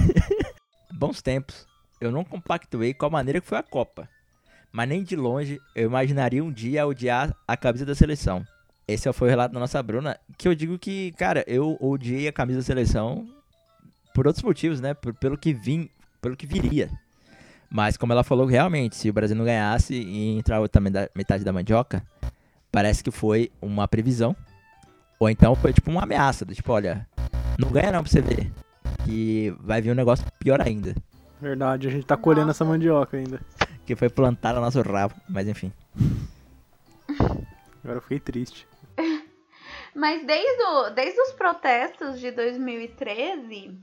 Bons 0.92 1.20
tempos. 1.20 1.66
Eu 2.00 2.10
não 2.10 2.24
compactuei 2.24 2.94
com 2.94 3.06
a 3.06 3.10
maneira 3.10 3.40
que 3.40 3.46
foi 3.46 3.58
a 3.58 3.62
Copa. 3.62 4.08
Mas 4.72 4.88
nem 4.88 5.04
de 5.04 5.14
longe 5.14 5.60
eu 5.74 5.86
imaginaria 5.86 6.42
um 6.42 6.50
dia 6.50 6.86
odiar 6.86 7.36
a 7.46 7.56
camisa 7.56 7.84
da 7.84 7.94
seleção. 7.94 8.44
Esse 8.88 9.12
foi 9.12 9.28
o 9.28 9.30
relato 9.30 9.54
da 9.54 9.60
nossa 9.60 9.82
Bruna, 9.82 10.18
que 10.36 10.48
eu 10.48 10.54
digo 10.54 10.78
que, 10.78 11.12
cara, 11.12 11.44
eu 11.46 11.76
odiei 11.80 12.26
a 12.26 12.32
camisa 12.32 12.60
da 12.60 12.64
seleção 12.64 13.28
por 14.14 14.26
outros 14.26 14.42
motivos, 14.42 14.80
né? 14.80 14.94
Por, 14.94 15.14
pelo 15.14 15.36
que 15.36 15.52
vim, 15.52 15.88
pelo 16.20 16.36
que 16.36 16.46
viria. 16.46 16.90
Mas 17.72 17.96
como 17.96 18.12
ela 18.12 18.22
falou, 18.22 18.44
realmente, 18.44 18.96
se 18.96 19.08
o 19.08 19.12
Brasil 19.14 19.34
não 19.34 19.46
ganhasse 19.46 19.94
e 19.94 20.36
entrar 20.36 20.60
outra 20.60 20.78
metade 21.14 21.42
da 21.42 21.54
mandioca, 21.54 22.02
parece 22.70 23.02
que 23.02 23.10
foi 23.10 23.50
uma 23.62 23.88
previsão. 23.88 24.36
Ou 25.18 25.30
então 25.30 25.54
foi 25.54 25.72
tipo 25.72 25.90
uma 25.90 26.02
ameaça, 26.02 26.44
do 26.44 26.54
tipo, 26.54 26.70
olha, 26.70 27.08
não 27.58 27.70
ganha 27.70 27.90
não 27.90 28.02
pra 28.02 28.12
você 28.12 28.20
ver. 28.20 28.52
Que 29.06 29.54
vai 29.58 29.80
vir 29.80 29.90
um 29.90 29.94
negócio 29.94 30.26
pior 30.38 30.60
ainda. 30.60 30.94
Verdade, 31.40 31.88
a 31.88 31.90
gente 31.90 32.04
tá 32.04 32.14
colhendo 32.14 32.50
essa 32.50 32.62
mandioca 32.62 33.16
ainda. 33.16 33.40
Que 33.86 33.96
foi 33.96 34.10
plantada 34.10 34.58
no 34.58 34.66
nosso 34.66 34.82
rabo, 34.82 35.14
mas 35.26 35.48
enfim. 35.48 35.72
Agora 37.82 37.96
eu 37.98 38.02
fiquei 38.02 38.20
triste. 38.20 38.68
Mas 39.94 40.24
desde, 40.26 40.62
o, 40.62 40.90
desde 40.90 41.20
os 41.20 41.32
protestos 41.32 42.18
de 42.18 42.30
2013, 42.30 43.78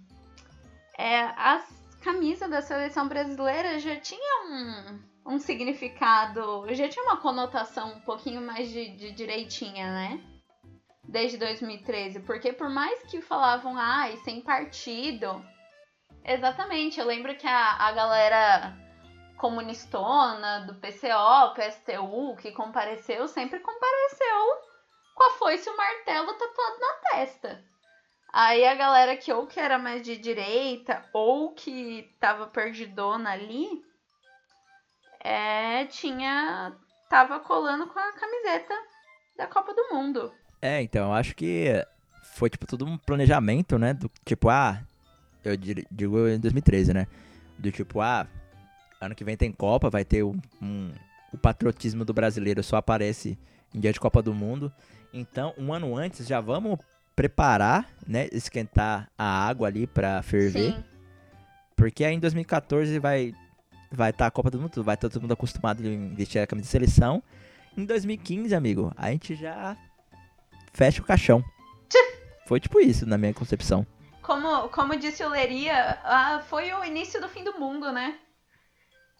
é, 0.98 1.20
as 1.38 1.79
camisas 2.02 2.50
da 2.50 2.62
seleção 2.62 3.08
brasileira 3.08 3.80
já 3.80 3.96
tinham 4.00 4.52
um, 4.52 5.34
um 5.34 5.40
significado, 5.40 6.66
já 6.74 6.88
tinha 6.88 7.04
uma 7.04 7.18
conotação 7.18 7.94
um 7.94 8.02
pouquinho 8.02 8.42
mais 8.42 8.70
de, 8.70 8.90
de 8.96 9.12
direitinha, 9.12 9.92
né? 9.92 10.24
Desde 11.04 11.38
2013. 11.38 12.22
Porque 12.22 12.54
por 12.54 12.70
mais 12.70 13.02
que 13.04 13.22
falavam, 13.22 13.78
ai, 13.78 14.14
ah, 14.14 14.24
sem 14.24 14.42
partido. 14.42 15.44
Exatamente, 16.24 17.00
eu 17.00 17.06
lembro 17.06 17.36
que 17.36 17.48
a, 17.48 17.88
a 17.88 17.92
galera 17.92 18.78
comunistona 19.38 20.66
do 20.68 20.76
PCO, 20.76 21.54
PSTU, 21.56 22.36
que 22.36 22.52
compareceu, 22.52 23.28
sempre 23.28 23.60
compareceu 23.60 24.70
com 25.16 25.24
a 25.24 25.32
foice 25.32 25.68
e 25.68 25.72
o 25.72 25.78
martelo 25.78 26.34
tatuado 26.34 26.80
na 26.80 26.94
testa. 27.12 27.64
Aí 28.32 28.66
a 28.66 28.76
galera 28.76 29.18
que 29.18 29.34
ou 29.34 29.48
que 29.48 29.60
era 29.60 29.80
mais 29.80 30.04
de 30.04 30.18
direita 30.18 31.04
ou 31.12 31.52
que 31.54 32.14
tava 32.20 32.48
perdidona 32.48 33.32
ali, 33.32 33.68
é, 35.20 35.86
tinha 35.86 36.74
tava 37.10 37.40
colando 37.40 37.88
com 37.88 37.98
a 37.98 38.14
camiseta 38.14 38.74
da 39.36 39.48
Copa 39.48 39.74
do 39.74 39.94
Mundo. 39.94 40.32
É, 40.62 40.82
então, 40.82 41.08
eu 41.08 41.14
acho 41.14 41.36
que 41.36 41.68
foi 42.36 42.50
tipo 42.50 42.68
tudo 42.68 42.86
um 42.86 42.98
planejamento, 42.98 43.80
né, 43.80 43.94
do 43.94 44.12
tipo, 44.24 44.50
ah, 44.50 44.82
eu 45.44 45.58
digo 45.58 46.28
em 46.28 46.40
2013, 46.40 46.94
né? 46.94 47.08
Do 47.58 47.72
tipo, 47.72 48.02
ah, 48.02 48.28
ano 49.02 49.16
que 49.16 49.24
vem 49.24 49.36
tem 49.36 49.52
Copa, 49.52 49.90
vai 49.90 50.06
ter 50.06 50.24
um, 50.24 50.40
um 50.62 50.94
o 51.32 51.38
patriotismo 51.38 52.04
do 52.04 52.14
brasileiro 52.14 52.64
só 52.64 52.78
aparece 52.78 53.38
em 53.74 53.80
dia 53.80 53.94
de 53.94 54.00
Copa 54.00 54.22
do 54.22 54.34
Mundo. 54.34 54.72
Então, 55.14 55.54
um 55.58 55.74
ano 55.74 55.96
antes, 55.96 56.28
já 56.28 56.42
vamos 56.42 56.80
preparar, 57.20 57.86
né? 58.08 58.30
Esquentar 58.32 59.10
a 59.18 59.46
água 59.46 59.68
ali 59.68 59.86
pra 59.86 60.24
ferver. 60.24 60.72
Sim. 60.72 60.84
Porque 61.76 62.06
aí 62.06 62.16
em 62.16 62.20
2014 62.20 62.98
vai 62.98 63.34
vai 63.92 64.12
estar 64.12 64.24
tá 64.24 64.28
a 64.28 64.32
Copa 64.32 64.50
do 64.50 64.58
Mundo, 64.58 64.82
vai 64.82 64.96
estar 64.96 65.10
todo 65.10 65.22
mundo 65.22 65.34
acostumado 65.34 65.84
a 65.84 66.16
vestir 66.16 66.40
a 66.40 66.48
camisa 66.48 66.66
de 66.66 66.72
seleção. 66.72 67.22
Em 67.76 67.84
2015, 67.84 68.56
amigo, 68.56 68.94
a 68.96 69.12
gente 69.12 69.36
já 69.36 69.76
fecha 70.72 71.02
o 71.02 71.06
caixão. 71.06 71.44
Foi 72.48 72.58
tipo 72.58 72.80
isso, 72.80 73.06
na 73.06 73.18
minha 73.18 73.34
concepção. 73.34 73.86
Como, 74.22 74.70
como 74.70 74.96
disse 74.96 75.22
o 75.22 75.30
Leria, 75.30 76.00
ah, 76.06 76.42
foi 76.48 76.72
o 76.72 76.86
início 76.86 77.20
do 77.20 77.28
fim 77.28 77.44
do 77.44 77.60
mundo, 77.60 77.92
né? 77.92 78.18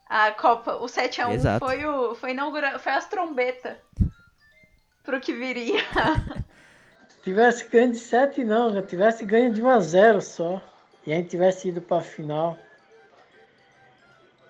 A 0.08 0.32
Copa, 0.32 0.76
o 0.78 0.86
7x1 0.86 1.60
foi 1.60 1.86
o. 1.86 2.16
Foi, 2.16 2.32
inaugura, 2.32 2.80
foi 2.80 2.94
as 2.94 3.10
trombetas 3.10 3.76
pro 5.04 5.20
que 5.20 5.34
viria. 5.34 5.82
tivesse 7.30 7.68
ganho 7.70 7.92
de 7.92 7.98
7 8.00 8.44
não, 8.44 8.74
já 8.74 8.82
tivesse 8.82 9.26
ganho 9.26 9.54
de 9.54 9.62
1 9.62 9.70
a 9.70 9.80
0 9.80 10.22
só. 10.22 10.62
E 11.06 11.14
a 11.14 11.16
gente 11.16 11.30
tivesse 11.30 11.70
ido 11.70 11.82
para 11.82 11.98
a 11.98 12.02
final. 12.02 12.58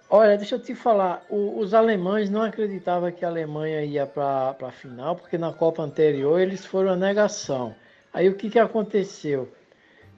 Olha, 0.10 0.38
deixa 0.38 0.56
eu 0.56 0.60
te 0.60 0.74
falar, 0.74 1.24
o, 1.30 1.60
os 1.60 1.74
alemães 1.74 2.32
não 2.32 2.42
acreditavam 2.42 3.12
que 3.12 3.24
a 3.24 3.28
Alemanha 3.28 3.84
ia 3.84 4.08
para 4.08 4.56
a 4.60 4.72
final, 4.72 5.16
porque 5.16 5.38
na 5.38 5.54
Copa 5.54 5.84
anterior 5.84 6.40
eles 6.40 6.66
foram 6.66 6.94
a 6.94 6.96
negação. 6.96 7.76
Aí 8.12 8.28
o 8.28 8.34
que, 8.34 8.50
que 8.50 8.58
aconteceu? 8.58 9.54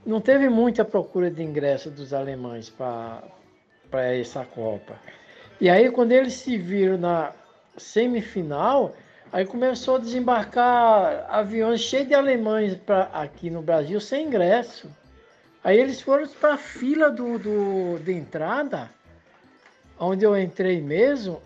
Não 0.05 0.21
teve 0.21 0.47
muita 0.47 0.85
procura 0.85 1.29
de 1.29 1.43
ingresso 1.43 1.91
dos 1.91 2.13
alemães 2.13 2.69
para 2.69 3.21
essa 3.91 4.45
Copa. 4.45 4.95
E 5.59 5.69
aí 5.69 5.91
quando 5.91 6.13
eles 6.13 6.35
se 6.35 6.57
viram 6.57 6.97
na 6.97 7.33
semifinal, 7.75 8.95
Aí 9.31 9.45
começou 9.45 9.95
a 9.95 9.99
desembarcar 9.99 11.25
aviões 11.29 11.79
cheios 11.79 12.09
de 12.09 12.13
alemães 12.13 12.75
pra, 12.75 13.03
aqui 13.13 13.49
no 13.49 13.61
Brasil 13.61 14.01
sem 14.01 14.27
ingresso. 14.27 14.89
Aí 15.63 15.79
eles 15.79 16.01
foram 16.01 16.27
para 16.27 16.55
a 16.55 16.57
fila 16.57 17.09
do, 17.09 17.39
do, 17.39 17.99
de 17.99 18.11
entrada, 18.11 18.89
onde 19.97 20.25
eu 20.25 20.37
entrei 20.37 20.81
mesmo. 20.81 21.41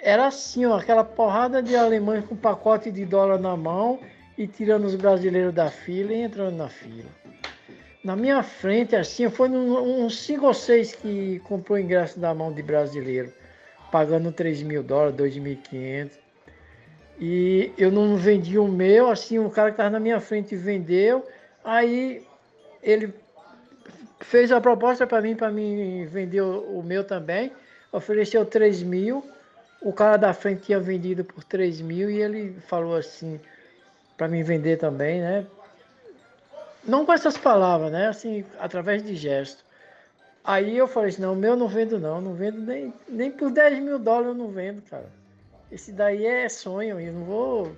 Era 0.00 0.28
assim, 0.28 0.66
ó, 0.66 0.78
aquela 0.78 1.02
porrada 1.02 1.60
de 1.60 1.74
alemães 1.74 2.24
com 2.24 2.36
pacote 2.36 2.92
de 2.92 3.04
dólar 3.04 3.40
na 3.40 3.56
mão 3.56 3.98
e 4.38 4.46
tirando 4.46 4.84
os 4.84 4.94
brasileiros 4.94 5.52
da 5.52 5.68
fila 5.68 6.12
e 6.12 6.22
entrando 6.22 6.54
na 6.54 6.68
fila. 6.68 7.10
Na 8.04 8.14
minha 8.14 8.40
frente, 8.44 8.94
assim, 8.94 9.28
foi 9.28 9.48
uns 9.48 10.20
cinco 10.20 10.46
ou 10.46 10.54
seis 10.54 10.94
que 10.94 11.40
comprou 11.40 11.76
ingresso 11.76 12.20
da 12.20 12.32
mão 12.32 12.52
de 12.52 12.62
brasileiro, 12.62 13.32
pagando 13.90 14.30
3 14.30 14.62
mil 14.62 14.84
dólares, 14.84 15.16
2.500. 15.16 16.25
E 17.18 17.72
eu 17.78 17.90
não 17.90 18.16
vendi 18.16 18.58
o 18.58 18.68
meu, 18.68 19.10
assim, 19.10 19.38
um 19.38 19.48
cara 19.48 19.70
que 19.70 19.74
estava 19.74 19.90
na 19.90 20.00
minha 20.00 20.20
frente 20.20 20.54
vendeu. 20.54 21.26
Aí 21.64 22.22
ele 22.82 23.12
fez 24.20 24.52
a 24.52 24.60
proposta 24.60 25.06
para 25.06 25.22
mim, 25.22 25.34
para 25.34 25.50
mim 25.50 26.06
vender 26.06 26.42
o, 26.42 26.82
meu 26.82 27.04
também. 27.04 27.52
Ofereceu 27.90 28.44
3 28.44 28.82
mil. 28.82 29.24
O 29.80 29.92
cara 29.92 30.16
da 30.16 30.34
frente 30.34 30.62
tinha 30.62 30.80
vendido 30.80 31.24
por 31.24 31.42
3 31.44 31.80
mil 31.80 32.10
e 32.10 32.20
ele 32.20 32.56
falou 32.66 32.96
assim 32.96 33.40
para 34.16 34.28
mim 34.28 34.42
vender 34.42 34.78
também, 34.78 35.20
né? 35.20 35.46
Não 36.84 37.04
com 37.04 37.12
essas 37.12 37.36
palavras, 37.36 37.92
né? 37.92 38.08
Assim, 38.08 38.44
através 38.58 39.02
de 39.02 39.14
gesto. 39.14 39.64
Aí 40.42 40.78
eu 40.78 40.86
falei 40.86 41.10
assim, 41.10 41.22
não, 41.22 41.32
o 41.32 41.36
meu 41.36 41.56
não 41.56 41.68
vendo 41.68 41.98
não, 41.98 42.20
não 42.20 42.32
vendo 42.32 42.60
nem, 42.60 42.94
nem 43.08 43.30
por 43.30 43.50
10 43.50 43.80
mil 43.80 43.98
dólares 43.98 44.28
eu 44.28 44.34
não 44.34 44.48
vendo, 44.48 44.80
cara. 44.82 45.06
Esse 45.70 45.92
daí 45.92 46.24
é 46.24 46.48
sonho, 46.48 47.00
eu 47.00 47.12
não 47.12 47.24
vou 47.24 47.76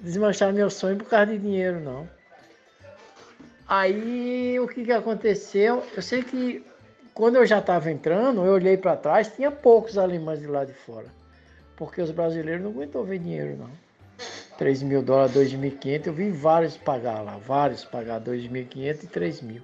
desmanchar 0.00 0.52
meu 0.52 0.70
sonho 0.70 0.96
por 0.96 1.08
causa 1.08 1.26
de 1.26 1.38
dinheiro, 1.38 1.80
não. 1.80 2.08
Aí 3.68 4.58
o 4.58 4.66
que, 4.66 4.84
que 4.84 4.92
aconteceu? 4.92 5.84
Eu 5.94 6.02
sei 6.02 6.22
que 6.22 6.64
quando 7.14 7.36
eu 7.36 7.46
já 7.46 7.58
estava 7.58 7.90
entrando, 7.90 8.44
eu 8.44 8.54
olhei 8.54 8.76
para 8.76 8.96
trás, 8.96 9.32
tinha 9.34 9.50
poucos 9.50 9.96
alemães 9.96 10.40
de 10.40 10.46
lá 10.46 10.64
de 10.64 10.72
fora. 10.72 11.06
Porque 11.76 12.02
os 12.02 12.10
brasileiros 12.10 12.62
não 12.62 12.70
aguentou 12.70 13.04
ver 13.04 13.18
dinheiro, 13.18 13.56
não. 13.56 13.70
3 14.58 14.82
mil 14.82 15.02
dólares, 15.02 15.34
2.500, 15.34 16.06
eu 16.06 16.12
vi 16.12 16.30
vários 16.30 16.76
pagar 16.76 17.22
lá, 17.22 17.38
vários 17.38 17.84
pagar 17.84 18.20
2.500 18.20 19.04
e 19.04 19.06
3 19.06 19.40
mil. 19.40 19.62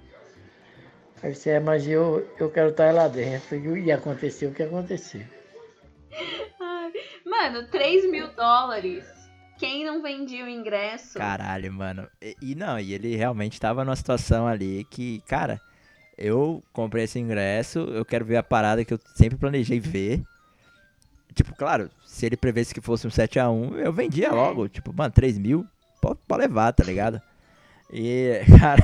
Aí 1.23 1.35
você 1.35 1.51
é, 1.51 1.61
mas 1.61 1.87
eu, 1.87 2.27
eu 2.39 2.51
quero 2.51 2.71
estar 2.71 2.95
lá 2.95 3.09
dentro. 3.09 3.57
E 3.77 3.91
aconteceu 3.91 4.51
o 4.51 4.55
que 4.55 4.63
aconteceu. 4.63 5.23
Mano, 7.39 7.67
3 7.67 8.11
mil 8.11 8.29
dólares. 8.29 9.05
Quem 9.59 9.85
não 9.85 10.03
vendia 10.03 10.45
o 10.45 10.49
ingresso? 10.49 11.19
Caralho, 11.19 11.71
mano. 11.71 12.09
E, 12.21 12.35
e, 12.41 12.55
não, 12.55 12.81
e 12.81 12.95
ele 12.95 13.15
realmente 13.15 13.61
tava 13.61 13.85
numa 13.85 13.95
situação 13.95 14.47
ali 14.47 14.87
que, 14.91 15.23
cara, 15.29 15.61
eu 16.17 16.63
comprei 16.73 17.05
esse 17.05 17.19
ingresso, 17.19 17.81
eu 17.81 18.07
quero 18.07 18.25
ver 18.25 18.39
a 18.39 18.43
parada 18.43 18.85
que 18.87 18.95
eu 18.95 18.99
sempre 19.15 19.39
planejei 19.39 19.79
ver. 19.79 20.23
Tipo, 21.35 21.55
claro, 21.55 21.91
se 22.07 22.25
ele 22.25 22.39
prevesse 22.39 22.73
que 22.73 22.81
fosse 22.81 23.07
um 23.07 23.11
7x1, 23.11 23.77
eu 23.77 23.93
vendia 23.93 24.33
logo. 24.33 24.67
Tipo, 24.67 24.95
mano, 24.95 25.13
3 25.13 25.39
mil, 25.39 25.67
pode, 26.01 26.19
pode 26.27 26.41
levar, 26.41 26.73
tá 26.73 26.85
ligado? 26.85 27.21
E, 27.93 28.41
cara, 28.59 28.83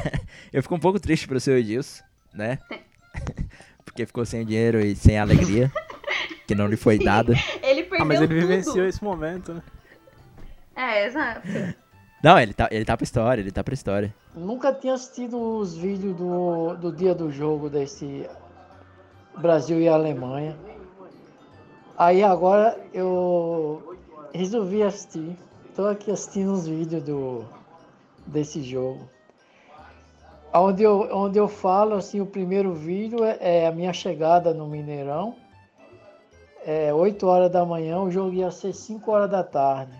eu 0.52 0.62
fico 0.62 0.74
um 0.74 0.80
pouco 0.80 1.00
triste 1.00 1.26
pro 1.26 1.40
seu 1.40 1.56
Edilson, 1.56 2.04
né? 2.34 2.58
Porque 3.82 4.04
ficou 4.04 4.26
sem 4.26 4.44
dinheiro 4.44 4.78
e 4.78 4.94
sem 4.94 5.18
alegria 5.18 5.72
que 6.46 6.54
não 6.54 6.66
lhe 6.66 6.76
foi 6.76 6.98
dada. 6.98 7.34
ele 7.62 7.81
perdeu 8.06 8.18
ah, 8.18 8.20
mas 8.20 8.30
ele 8.30 8.40
tudo. 8.40 8.48
vivenciou 8.48 8.86
esse 8.86 9.02
momento, 9.02 9.54
né? 9.54 9.62
É, 10.74 11.06
exato. 11.06 11.42
Não, 12.22 12.38
ele 12.38 12.54
tá, 12.54 12.68
ele 12.70 12.84
tá 12.84 12.96
pra 12.96 13.04
história, 13.04 13.40
ele 13.40 13.50
tá 13.50 13.64
pra 13.64 13.74
história. 13.74 14.14
Nunca 14.34 14.72
tinha 14.72 14.94
assistido 14.94 15.58
os 15.58 15.76
vídeos 15.76 16.16
do, 16.16 16.74
do 16.76 16.92
dia 16.92 17.14
do 17.14 17.32
jogo 17.32 17.68
desse 17.68 18.28
Brasil 19.36 19.80
e 19.80 19.88
Alemanha. 19.88 20.56
Aí 21.98 22.22
agora 22.22 22.78
eu 22.94 23.98
resolvi 24.32 24.82
assistir. 24.82 25.36
Tô 25.74 25.86
aqui 25.86 26.10
assistindo 26.10 26.52
os 26.52 26.66
vídeos 26.66 27.02
do, 27.02 27.44
desse 28.26 28.62
jogo. 28.62 29.08
Onde 30.54 30.82
eu, 30.82 31.08
onde 31.12 31.38
eu 31.38 31.48
falo, 31.48 31.94
assim, 31.94 32.20
o 32.20 32.26
primeiro 32.26 32.72
vídeo 32.74 33.24
é, 33.24 33.38
é 33.40 33.66
a 33.66 33.72
minha 33.72 33.92
chegada 33.92 34.52
no 34.52 34.66
Mineirão 34.66 35.34
é, 36.64 36.92
8 36.92 37.26
horas 37.26 37.50
da 37.50 37.64
manhã, 37.64 38.00
o 38.00 38.10
jogo 38.10 38.32
ia 38.32 38.50
ser 38.50 38.72
5 38.72 39.10
horas 39.10 39.30
da 39.30 39.42
tarde. 39.42 39.92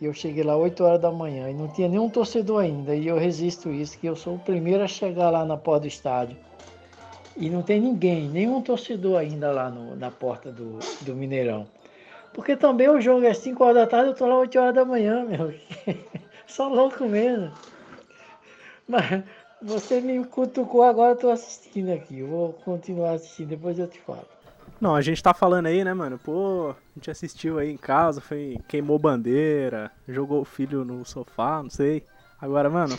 E 0.00 0.06
eu 0.06 0.14
cheguei 0.14 0.42
lá 0.42 0.56
8 0.56 0.82
horas 0.82 1.00
da 1.00 1.10
manhã 1.10 1.50
e 1.50 1.54
não 1.54 1.68
tinha 1.68 1.88
nenhum 1.88 2.08
torcedor 2.08 2.62
ainda. 2.62 2.94
E 2.94 3.06
eu 3.06 3.18
resisto 3.18 3.70
isso, 3.70 3.98
que 3.98 4.06
eu 4.06 4.16
sou 4.16 4.36
o 4.36 4.38
primeiro 4.38 4.82
a 4.82 4.88
chegar 4.88 5.30
lá 5.30 5.44
na 5.44 5.56
porta 5.56 5.82
do 5.82 5.88
estádio. 5.88 6.36
E 7.36 7.48
não 7.48 7.62
tem 7.62 7.80
ninguém, 7.80 8.28
nenhum 8.28 8.60
torcedor 8.62 9.18
ainda 9.18 9.52
lá 9.52 9.70
no, 9.70 9.94
na 9.96 10.10
porta 10.10 10.50
do, 10.50 10.78
do 11.02 11.14
Mineirão. 11.14 11.66
Porque 12.32 12.56
também 12.56 12.88
o 12.88 13.00
jogo 13.00 13.24
é 13.24 13.34
5 13.34 13.62
horas 13.62 13.76
da 13.76 13.86
tarde, 13.86 14.10
eu 14.10 14.14
tô 14.14 14.26
lá 14.26 14.38
8 14.38 14.58
horas 14.58 14.74
da 14.74 14.84
manhã, 14.84 15.24
meu. 15.24 15.54
Só 16.46 16.68
louco 16.68 17.04
mesmo. 17.04 17.52
Mas, 18.88 19.22
Você 19.62 20.00
me 20.00 20.24
cutucou, 20.24 20.82
agora 20.82 21.12
eu 21.12 21.16
tô 21.16 21.30
assistindo 21.30 21.92
aqui. 21.92 22.20
Eu 22.20 22.28
vou 22.28 22.52
continuar 22.64 23.12
assistindo, 23.12 23.48
depois 23.48 23.78
eu 23.78 23.86
te 23.86 24.00
falo. 24.00 24.26
Não, 24.80 24.94
a 24.94 25.02
gente 25.02 25.22
tá 25.22 25.34
falando 25.34 25.66
aí, 25.66 25.84
né, 25.84 25.92
mano? 25.92 26.18
Pô, 26.18 26.70
a 26.70 26.74
gente 26.96 27.10
assistiu 27.10 27.58
aí 27.58 27.70
em 27.70 27.76
casa, 27.76 28.20
foi, 28.20 28.58
queimou 28.66 28.98
bandeira, 28.98 29.90
jogou 30.08 30.40
o 30.40 30.44
filho 30.44 30.84
no 30.86 31.04
sofá, 31.04 31.62
não 31.62 31.68
sei. 31.68 32.02
Agora, 32.40 32.70
mano, 32.70 32.96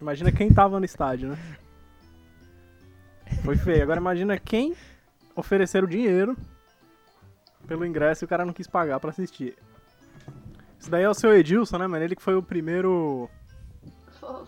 imagina 0.00 0.32
quem 0.32 0.52
tava 0.52 0.80
no 0.80 0.84
estádio, 0.84 1.28
né? 1.28 1.38
Foi 3.44 3.56
feio. 3.56 3.82
Agora 3.82 4.00
imagina 4.00 4.36
quem 4.38 4.74
ofereceram 5.36 5.86
dinheiro 5.86 6.36
pelo 7.68 7.86
ingresso 7.86 8.24
e 8.24 8.26
o 8.26 8.28
cara 8.28 8.44
não 8.44 8.52
quis 8.52 8.66
pagar 8.66 8.98
pra 8.98 9.10
assistir. 9.10 9.56
Isso 10.80 10.90
daí 10.90 11.04
é 11.04 11.08
o 11.08 11.14
seu 11.14 11.32
Edilson, 11.32 11.78
né, 11.78 11.86
mano? 11.86 12.04
Ele 12.04 12.16
que 12.16 12.22
foi 12.22 12.34
o 12.34 12.42
primeiro. 12.42 13.30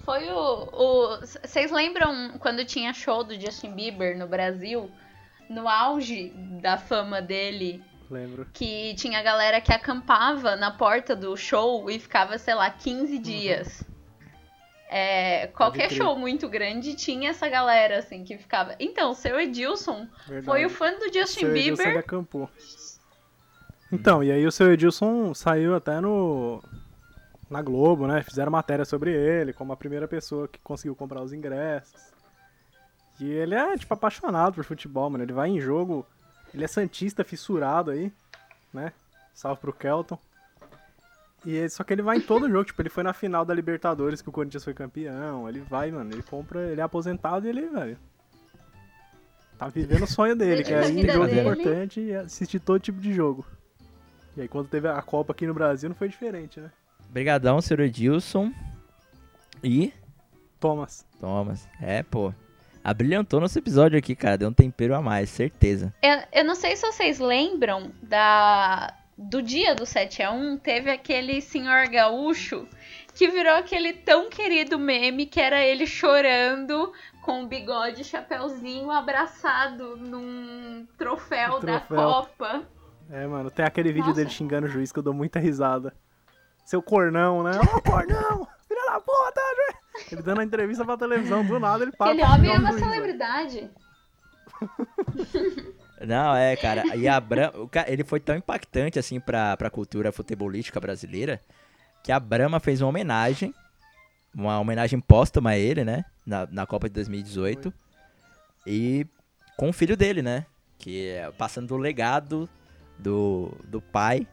Foi 0.05 0.29
o. 0.31 1.19
Vocês 1.21 1.71
lembram 1.71 2.39
quando 2.39 2.65
tinha 2.65 2.93
show 2.93 3.23
do 3.23 3.39
Justin 3.41 3.73
Bieber 3.73 4.19
no 4.19 4.27
Brasil? 4.27 4.91
No 5.53 5.69
auge 5.69 6.33
da 6.61 6.77
fama 6.79 7.21
dele. 7.21 7.83
Lembro. 8.11 8.47
Que 8.53 8.95
tinha 8.95 9.23
galera 9.23 9.61
que 9.61 9.73
acampava 9.73 10.57
na 10.57 10.71
porta 10.71 11.15
do 11.17 11.37
show 11.37 11.91
e 11.91 11.99
ficava, 11.99 12.37
sei 12.39 12.55
lá, 12.55 12.71
15 12.71 13.19
dias. 13.19 13.81
Uhum. 13.81 13.93
É, 14.95 15.47
qualquer 15.47 15.91
show 15.91 16.19
muito 16.19 16.47
grande 16.51 16.95
tinha 16.95 17.31
essa 17.31 17.49
galera, 17.49 17.99
assim, 17.99 18.25
que 18.25 18.37
ficava. 18.37 18.77
Então, 18.79 19.13
o 19.13 19.15
seu 19.15 19.41
Edilson 19.41 20.07
Verdade. 20.27 20.45
foi 20.45 20.67
o 20.67 20.71
fã 20.71 20.93
do 20.99 21.11
Justin 21.11 21.41
seu 21.41 21.53
Bieber. 21.53 21.81
Edilson 21.81 21.99
acampou. 21.99 22.51
Então, 23.91 24.23
e 24.23 24.31
aí 24.31 24.47
o 24.47 24.53
seu 24.53 24.71
Edilson 24.71 25.33
saiu 25.33 25.75
até 25.75 25.99
no. 26.01 26.63
Na 27.49 27.61
Globo, 27.63 28.07
né? 28.07 28.23
Fizeram 28.23 28.53
matéria 28.53 28.85
sobre 28.85 29.13
ele, 29.13 29.53
como 29.53 29.73
a 29.73 29.77
primeira 29.77 30.07
pessoa 30.09 30.49
que 30.49 30.59
conseguiu 30.61 30.95
comprar 30.95 31.23
os 31.23 31.33
ingressos. 31.33 32.13
E 33.23 33.31
ele 33.31 33.55
é, 33.55 33.77
tipo, 33.77 33.95
apaixonado 33.95 34.55
por 34.55 34.65
futebol, 34.65 35.09
mano. 35.09 35.23
Ele 35.23 35.33
vai 35.33 35.49
em 35.49 35.61
jogo. 35.61 36.05
Ele 36.53 36.65
é 36.65 36.67
santista 36.67 37.23
fissurado 37.23 37.93
aí, 37.93 38.13
né? 38.75 38.93
Salve 39.33 39.61
pro 39.61 39.73
Kelton. 39.73 40.19
E 41.47 41.69
só 41.69 41.85
que 41.85 41.93
ele 41.93 42.03
vai 42.03 42.17
em 42.17 42.21
todo 42.21 42.51
jogo, 42.51 42.65
tipo, 42.65 42.83
ele 42.83 42.89
foi 42.89 43.05
na 43.05 43.13
final 43.13 43.45
da 43.45 43.55
Libertadores 43.55 44.21
que 44.21 44.29
o 44.29 44.33
Corinthians 44.33 44.65
foi 44.65 44.75
campeão. 44.75 45.49
Ele 45.49 45.61
vai, 45.61 45.93
mano, 45.93 46.13
ele 46.13 46.23
compra, 46.23 46.63
ele 46.69 46.81
é 46.81 46.85
aposentado 46.85 47.47
e 47.47 47.49
ele, 47.49 47.69
velho. 47.69 47.97
Tá 49.57 49.69
vivendo 49.69 50.03
o 50.03 50.07
sonho 50.09 50.35
dele, 50.35 50.65
que 50.65 50.75
é 50.75 50.91
ir 50.91 51.05
em 51.05 51.09
jogo 51.09 51.27
dele. 51.27 51.41
importante 51.41 52.01
e 52.01 52.13
assistir 52.17 52.59
todo 52.59 52.81
tipo 52.81 53.01
de 53.01 53.13
jogo. 53.13 53.47
E 54.37 54.41
aí 54.41 54.49
quando 54.49 54.67
teve 54.67 54.89
a 54.89 55.01
Copa 55.01 55.33
aqui 55.33 55.47
no 55.47 55.55
Brasil 55.55 55.89
não 55.89 55.95
foi 55.95 56.09
diferente, 56.09 56.59
né? 56.61 56.73
Obrigadão, 57.09 57.61
senhor 57.61 57.81
Edilson. 57.81 58.53
E. 59.63 59.93
Thomas. 60.59 61.07
Thomas. 61.21 61.69
É, 61.81 62.03
pô. 62.03 62.35
Abrilhantou 62.85 63.41
nosso 63.41 63.59
episódio 63.59 63.99
aqui, 63.99 64.15
cara. 64.17 64.39
Deu 64.39 64.49
um 64.49 64.53
tempero 64.53 64.95
a 64.95 65.01
mais, 65.01 65.31
certeza. 65.31 65.95
Eu, 66.03 66.19
eu 66.33 66.45
não 66.45 66.55
sei 66.55 66.75
se 66.75 66.85
vocês 66.85 67.21
lembram 67.21 67.93
da, 68.03 68.95
do 69.17 69.41
dia 69.41 69.75
do 69.75 69.87
7 69.87 70.23
a 70.23 70.33
1 70.33 70.59
teve 70.59 70.91
aquele 70.91 71.41
senhor 71.41 71.87
gaúcho 71.89 72.67
que 73.15 73.29
virou 73.29 73.55
aquele 73.55 73.93
tão 73.93 74.29
querido 74.29 74.79
meme 74.79 75.27
que 75.27 75.41
era 75.41 75.63
ele 75.63 75.87
chorando 75.87 76.93
com 77.23 77.45
o 77.45 77.47
bigode 77.47 78.01
e 78.01 78.05
chapéuzinho 78.05 78.91
abraçado 78.91 79.97
num 79.97 80.87
troféu, 80.99 81.61
troféu, 81.61 81.71
da 81.71 81.81
Copa. 81.81 82.63
É, 83.11 83.27
mano, 83.27 83.51
tem 83.51 83.65
aquele 83.65 83.91
vídeo 83.91 84.09
Nossa. 84.09 84.17
dele 84.17 84.31
xingando 84.31 84.67
o 84.67 84.71
juiz 84.71 84.91
que 84.91 84.99
eu 84.99 85.03
dou 85.03 85.15
muita 85.15 85.39
risada. 85.39 85.95
Seu 86.65 86.83
cornão, 86.83 87.43
né? 87.43 87.53
Ô, 87.59 87.77
oh, 87.77 87.83
cornão! 87.83 88.49
Filha 88.67 88.87
da 88.87 89.01
puta! 89.01 89.82
Ele 90.11 90.23
dando 90.23 90.41
a 90.41 90.45
entrevista 90.45 90.85
pra 90.85 90.97
televisão, 90.97 91.45
do 91.45 91.59
nada 91.59 91.85
ele 91.85 91.93
para. 91.93 92.13
Aquele 92.13 92.27
homem 92.27 92.55
é 92.55 92.59
uma 92.59 92.73
celebridade. 92.73 93.71
Não, 96.07 96.35
é, 96.35 96.57
cara. 96.57 96.97
E 96.97 97.07
a 97.07 97.21
Brahma, 97.21 97.69
ele 97.87 98.03
foi 98.03 98.19
tão 98.19 98.35
impactante 98.37 98.99
assim 98.99 99.21
pra, 99.21 99.57
pra 99.57 99.71
cultura 99.71 100.11
futebolística 100.11 100.81
brasileira 100.81 101.41
que 102.03 102.11
a 102.11 102.19
Brahma 102.19 102.59
fez 102.59 102.81
uma 102.81 102.89
homenagem, 102.89 103.55
uma 104.35 104.59
homenagem 104.59 104.99
póstuma 105.01 105.51
a 105.51 105.59
ele, 105.59 105.85
né? 105.85 106.05
Na, 106.27 106.47
na 106.51 106.67
Copa 106.67 106.89
de 106.89 106.95
2018. 106.95 107.71
Foi. 107.71 107.73
E 108.67 109.07
com 109.57 109.69
o 109.69 109.73
filho 109.73 109.97
dele, 109.97 110.23
né? 110.23 110.47
Que 110.79 111.11
é 111.11 111.31
passando 111.31 111.73
o 111.73 111.79
legado 111.79 112.49
do, 112.99 113.53
do 113.65 113.81
pai, 113.81 114.27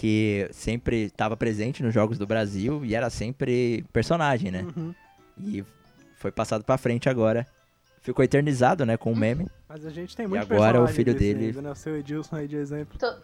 que 0.00 0.48
sempre 0.50 1.02
estava 1.04 1.36
presente 1.36 1.82
nos 1.82 1.92
Jogos 1.92 2.16
do 2.16 2.26
Brasil 2.26 2.82
e 2.86 2.94
era 2.94 3.10
sempre 3.10 3.84
personagem, 3.92 4.50
né? 4.50 4.66
Uhum. 4.74 4.94
E 5.38 5.62
foi 6.16 6.32
passado 6.32 6.64
pra 6.64 6.78
frente 6.78 7.06
agora 7.06 7.46
ficou 8.00 8.24
eternizado, 8.24 8.86
né, 8.86 8.96
com 8.96 9.12
o 9.12 9.16
meme. 9.16 9.46
Mas 9.68 9.84
a 9.84 9.90
gente 9.90 10.16
tem 10.16 10.26
muito 10.26 10.40
E 10.40 10.42
agora 10.42 10.82
o 10.82 10.88
filho 10.88 11.14
dele... 11.14 11.48
Ainda, 11.48 11.60
né? 11.60 11.70
O 11.70 11.74
seu 11.74 11.98
Edilson 11.98 12.36
aí 12.36 12.48
de 12.48 12.56
exemplo. 12.56 12.98
Tô... 12.98 13.14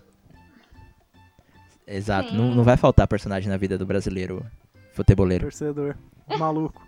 Exato, 1.86 2.34
não, 2.34 2.54
não 2.54 2.62
vai 2.62 2.76
faltar 2.76 3.08
personagem 3.08 3.48
na 3.48 3.56
vida 3.56 3.78
do 3.78 3.86
brasileiro 3.86 4.44
futeboleiro. 4.92 5.44
Torcedor, 5.44 5.96
maluco. 6.38 6.86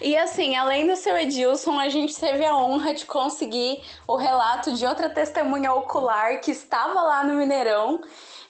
E 0.00 0.16
assim, 0.16 0.56
além 0.56 0.86
do 0.86 0.96
seu 0.96 1.16
Edilson, 1.16 1.78
a 1.78 1.88
gente 1.88 2.18
teve 2.18 2.44
a 2.44 2.56
honra 2.56 2.94
de 2.94 3.04
conseguir 3.04 3.82
o 4.06 4.16
relato 4.16 4.72
de 4.72 4.86
outra 4.86 5.10
testemunha 5.10 5.72
ocular 5.72 6.40
que 6.40 6.50
estava 6.50 7.02
lá 7.02 7.24
no 7.24 7.34
Mineirão. 7.34 8.00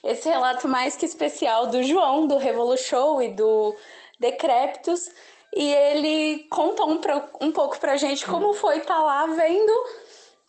Esse 0.03 0.29
relato 0.29 0.67
mais 0.67 0.95
que 0.95 1.05
especial 1.05 1.67
do 1.67 1.83
João, 1.83 2.27
do 2.27 2.37
Revolution 2.37 3.21
e 3.21 3.29
do 3.29 3.75
Decréptos 4.19 5.09
e 5.55 5.71
ele 5.71 6.47
contou 6.49 6.89
um, 6.89 6.99
um 7.41 7.51
pouco 7.51 7.79
pra 7.79 7.95
gente 7.95 8.25
como 8.25 8.53
foi 8.53 8.77
estar 8.77 8.95
tá 8.95 9.03
lá 9.03 9.27
vendo 9.27 9.71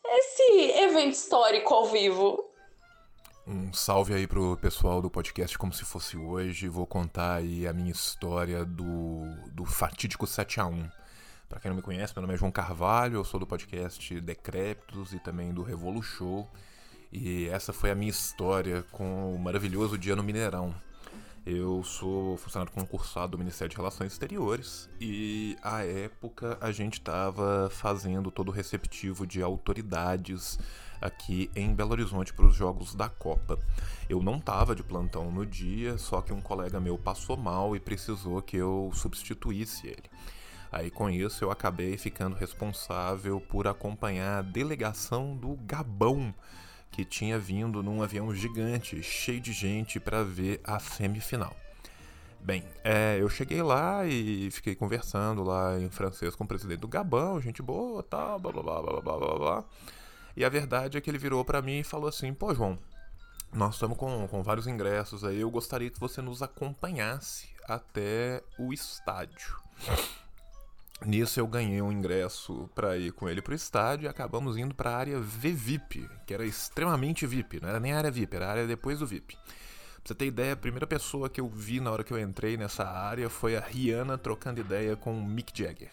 esse 0.04 0.70
evento 0.80 1.12
histórico 1.12 1.74
ao 1.74 1.86
vivo. 1.86 2.42
Um 3.46 3.70
salve 3.74 4.14
aí 4.14 4.26
pro 4.26 4.56
pessoal 4.56 5.02
do 5.02 5.10
podcast 5.10 5.58
Como 5.58 5.74
Se 5.74 5.84
Fosse 5.84 6.16
Hoje. 6.16 6.68
Vou 6.68 6.86
contar 6.86 7.34
aí 7.34 7.66
a 7.66 7.74
minha 7.74 7.90
história 7.90 8.64
do, 8.64 9.24
do 9.54 9.64
fatídico 9.64 10.26
7x1. 10.26 10.90
Para 11.48 11.60
quem 11.60 11.68
não 11.68 11.76
me 11.76 11.82
conhece, 11.82 12.12
meu 12.14 12.22
nome 12.22 12.34
é 12.34 12.36
João 12.36 12.50
Carvalho, 12.50 13.16
eu 13.18 13.24
sou 13.24 13.38
do 13.38 13.46
podcast 13.46 14.20
Decrépitos 14.20 15.12
e 15.12 15.20
também 15.20 15.54
do 15.54 15.62
Revolu 15.62 16.02
Show. 16.02 16.50
E 17.12 17.48
essa 17.48 17.72
foi 17.72 17.92
a 17.92 17.94
minha 17.94 18.10
história 18.10 18.82
com 18.90 19.32
o 19.32 19.38
maravilhoso 19.38 19.96
dia 19.96 20.16
no 20.16 20.24
Mineirão. 20.24 20.74
Eu 21.46 21.84
sou 21.84 22.38
funcionário 22.38 22.72
concursado 22.72 23.32
do 23.32 23.38
Ministério 23.38 23.68
de 23.68 23.76
Relações 23.76 24.12
Exteriores 24.12 24.88
e 24.98 25.58
à 25.62 25.84
época 25.84 26.56
a 26.58 26.72
gente 26.72 26.94
estava 26.94 27.68
fazendo 27.70 28.30
todo 28.30 28.48
o 28.48 28.50
receptivo 28.50 29.26
de 29.26 29.42
autoridades 29.42 30.58
aqui 31.02 31.50
em 31.54 31.74
Belo 31.74 31.92
Horizonte 31.92 32.32
para 32.32 32.46
os 32.46 32.54
jogos 32.54 32.94
da 32.94 33.10
Copa. 33.10 33.58
Eu 34.08 34.22
não 34.22 34.38
estava 34.38 34.74
de 34.74 34.82
plantão 34.82 35.30
no 35.30 35.44
dia, 35.44 35.98
só 35.98 36.22
que 36.22 36.32
um 36.32 36.40
colega 36.40 36.80
meu 36.80 36.96
passou 36.96 37.36
mal 37.36 37.76
e 37.76 37.80
precisou 37.80 38.40
que 38.40 38.56
eu 38.56 38.90
substituísse 38.94 39.86
ele. 39.86 40.10
Aí 40.72 40.90
com 40.90 41.10
isso 41.10 41.44
eu 41.44 41.50
acabei 41.50 41.98
ficando 41.98 42.34
responsável 42.36 43.38
por 43.38 43.68
acompanhar 43.68 44.38
a 44.38 44.42
delegação 44.42 45.36
do 45.36 45.56
Gabão 45.56 46.34
que 46.94 47.04
tinha 47.04 47.36
vindo 47.36 47.82
num 47.82 48.04
avião 48.04 48.32
gigante, 48.32 49.02
cheio 49.02 49.40
de 49.40 49.52
gente, 49.52 49.98
para 49.98 50.22
ver 50.22 50.60
a 50.62 50.78
semifinal. 50.78 51.52
Bem, 52.38 52.62
é, 52.84 53.16
eu 53.18 53.28
cheguei 53.28 53.60
lá 53.64 54.06
e 54.06 54.48
fiquei 54.52 54.76
conversando 54.76 55.42
lá 55.42 55.76
em 55.76 55.90
francês 55.90 56.36
com 56.36 56.44
o 56.44 56.46
presidente 56.46 56.78
do 56.78 56.86
Gabão, 56.86 57.40
gente 57.40 57.60
boa, 57.60 58.00
tal, 58.00 58.38
blá 58.38 58.52
blá 58.52 58.62
blá 58.62 58.80
blá 58.80 59.00
blá 59.00 59.18
blá 59.18 59.38
blá. 59.38 59.64
E 60.36 60.44
a 60.44 60.48
verdade 60.48 60.96
é 60.96 61.00
que 61.00 61.10
ele 61.10 61.18
virou 61.18 61.44
para 61.44 61.60
mim 61.60 61.80
e 61.80 61.84
falou 61.84 62.08
assim: 62.08 62.32
pô, 62.32 62.54
João, 62.54 62.78
nós 63.52 63.74
estamos 63.74 63.98
com, 63.98 64.28
com 64.28 64.40
vários 64.44 64.68
ingressos 64.68 65.24
aí, 65.24 65.40
eu 65.40 65.50
gostaria 65.50 65.90
que 65.90 65.98
você 65.98 66.22
nos 66.22 66.42
acompanhasse 66.42 67.48
até 67.66 68.40
o 68.56 68.72
estádio. 68.72 69.60
Nisso 71.02 71.38
eu 71.38 71.46
ganhei 71.46 71.82
um 71.82 71.92
ingresso 71.92 72.70
para 72.74 72.96
ir 72.96 73.12
com 73.12 73.28
ele 73.28 73.42
pro 73.42 73.54
estádio 73.54 74.06
e 74.06 74.08
acabamos 74.08 74.56
indo 74.56 74.74
para 74.74 74.90
a 74.90 74.96
área 74.96 75.20
VVIP, 75.20 76.08
que 76.26 76.32
era 76.32 76.46
extremamente 76.46 77.26
VIP, 77.26 77.60
não 77.60 77.68
era 77.68 77.80
nem 77.80 77.92
a 77.92 77.98
área 77.98 78.10
VIP, 78.10 78.36
era 78.36 78.46
a 78.46 78.50
área 78.50 78.66
depois 78.66 79.00
do 79.00 79.06
VIP. 79.06 79.36
Pra 79.36 80.02
você 80.04 80.14
ter 80.14 80.26
ideia, 80.26 80.52
a 80.52 80.56
primeira 80.56 80.86
pessoa 80.86 81.28
que 81.28 81.40
eu 81.40 81.48
vi 81.48 81.80
na 81.80 81.90
hora 81.90 82.04
que 82.04 82.12
eu 82.12 82.18
entrei 82.18 82.56
nessa 82.56 82.84
área 82.84 83.28
foi 83.28 83.56
a 83.56 83.60
Rihanna 83.60 84.16
trocando 84.16 84.60
ideia 84.60 84.96
com 84.96 85.18
o 85.18 85.22
Mick 85.22 85.50
Jagger. 85.56 85.90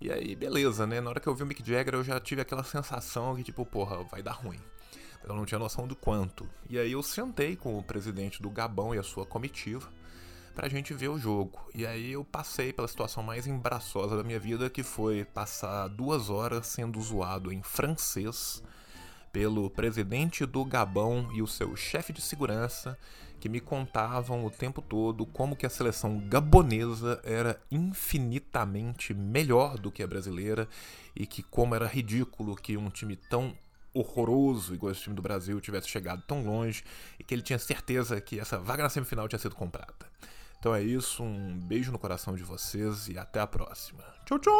E 0.00 0.10
aí, 0.10 0.34
beleza, 0.34 0.86
né? 0.86 1.00
Na 1.00 1.10
hora 1.10 1.20
que 1.20 1.28
eu 1.28 1.34
vi 1.34 1.42
o 1.42 1.46
Mick 1.46 1.62
Jagger, 1.64 1.94
eu 1.94 2.04
já 2.04 2.18
tive 2.20 2.40
aquela 2.42 2.64
sensação 2.64 3.36
que, 3.36 3.42
tipo, 3.42 3.64
porra, 3.64 4.02
vai 4.04 4.22
dar 4.22 4.32
ruim. 4.32 4.60
Eu 5.24 5.34
não 5.34 5.44
tinha 5.44 5.58
noção 5.58 5.86
do 5.86 5.94
quanto. 5.94 6.48
E 6.68 6.78
aí 6.78 6.92
eu 6.92 7.02
sentei 7.02 7.56
com 7.56 7.78
o 7.78 7.82
presidente 7.82 8.42
do 8.42 8.50
Gabão 8.50 8.94
e 8.94 8.98
a 8.98 9.02
sua 9.02 9.24
comitiva 9.24 9.88
pra 10.54 10.68
gente 10.68 10.94
ver 10.94 11.08
o 11.08 11.18
jogo. 11.18 11.60
E 11.74 11.86
aí 11.86 12.12
eu 12.12 12.24
passei 12.24 12.72
pela 12.72 12.88
situação 12.88 13.22
mais 13.22 13.46
embaraçosa 13.46 14.16
da 14.16 14.22
minha 14.22 14.38
vida, 14.38 14.70
que 14.70 14.82
foi 14.82 15.24
passar 15.24 15.88
duas 15.88 16.30
horas 16.30 16.66
sendo 16.66 17.00
zoado 17.00 17.52
em 17.52 17.62
francês 17.62 18.62
pelo 19.32 19.70
presidente 19.70 20.44
do 20.44 20.64
Gabão 20.64 21.30
e 21.32 21.40
o 21.40 21.46
seu 21.46 21.74
chefe 21.74 22.12
de 22.12 22.20
segurança, 22.20 22.98
que 23.40 23.48
me 23.48 23.60
contavam 23.60 24.44
o 24.44 24.50
tempo 24.50 24.82
todo 24.82 25.26
como 25.26 25.56
que 25.56 25.66
a 25.66 25.70
seleção 25.70 26.20
gabonesa 26.28 27.20
era 27.24 27.60
infinitamente 27.70 29.12
melhor 29.14 29.78
do 29.78 29.90
que 29.90 30.02
a 30.02 30.06
brasileira 30.06 30.68
e 31.16 31.26
que 31.26 31.42
como 31.42 31.74
era 31.74 31.86
ridículo 31.86 32.54
que 32.54 32.76
um 32.76 32.88
time 32.90 33.16
tão 33.16 33.56
horroroso 33.94 34.74
igual 34.74 34.92
esse 34.92 35.02
time 35.02 35.16
do 35.16 35.22
Brasil 35.22 35.60
tivesse 35.60 35.88
chegado 35.88 36.22
tão 36.22 36.44
longe 36.44 36.84
e 37.18 37.24
que 37.24 37.34
ele 37.34 37.42
tinha 37.42 37.58
certeza 37.58 38.20
que 38.20 38.38
essa 38.38 38.58
vaga 38.58 38.82
na 38.82 38.88
semifinal 38.88 39.26
tinha 39.26 39.38
sido 39.38 39.54
comprada. 39.54 40.11
Então 40.62 40.72
é 40.76 40.80
isso, 40.80 41.24
um 41.24 41.58
beijo 41.58 41.90
no 41.90 41.98
coração 41.98 42.36
de 42.36 42.44
vocês 42.44 43.08
e 43.08 43.18
até 43.18 43.40
a 43.40 43.48
próxima. 43.48 44.04
Tchau, 44.24 44.38
tchau! 44.38 44.52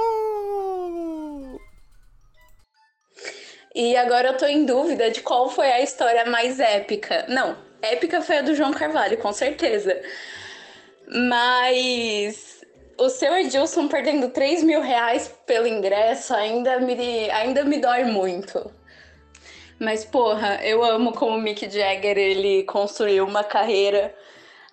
E 3.72 3.96
agora 3.96 4.30
eu 4.30 4.36
tô 4.36 4.44
em 4.46 4.66
dúvida 4.66 5.12
de 5.12 5.20
qual 5.20 5.48
foi 5.48 5.70
a 5.70 5.80
história 5.80 6.24
mais 6.24 6.58
épica. 6.58 7.24
Não, 7.28 7.56
épica 7.80 8.20
foi 8.20 8.38
a 8.38 8.42
do 8.42 8.52
João 8.52 8.72
Carvalho, 8.72 9.16
com 9.18 9.32
certeza. 9.32 10.02
Mas 11.06 12.64
o 12.98 13.08
seu 13.08 13.36
Edilson 13.36 13.86
perdendo 13.86 14.28
3 14.30 14.64
mil 14.64 14.80
reais 14.80 15.32
pelo 15.46 15.68
ingresso 15.68 16.34
ainda 16.34 16.80
me, 16.80 17.30
ainda 17.30 17.64
me 17.64 17.78
dói 17.78 18.02
muito. 18.02 18.74
Mas, 19.78 20.04
porra, 20.04 20.58
eu 20.64 20.82
amo 20.82 21.12
como 21.12 21.36
o 21.36 21.40
Mick 21.40 21.70
Jagger 21.70 22.18
ele 22.18 22.64
construiu 22.64 23.24
uma 23.24 23.44
carreira 23.44 24.12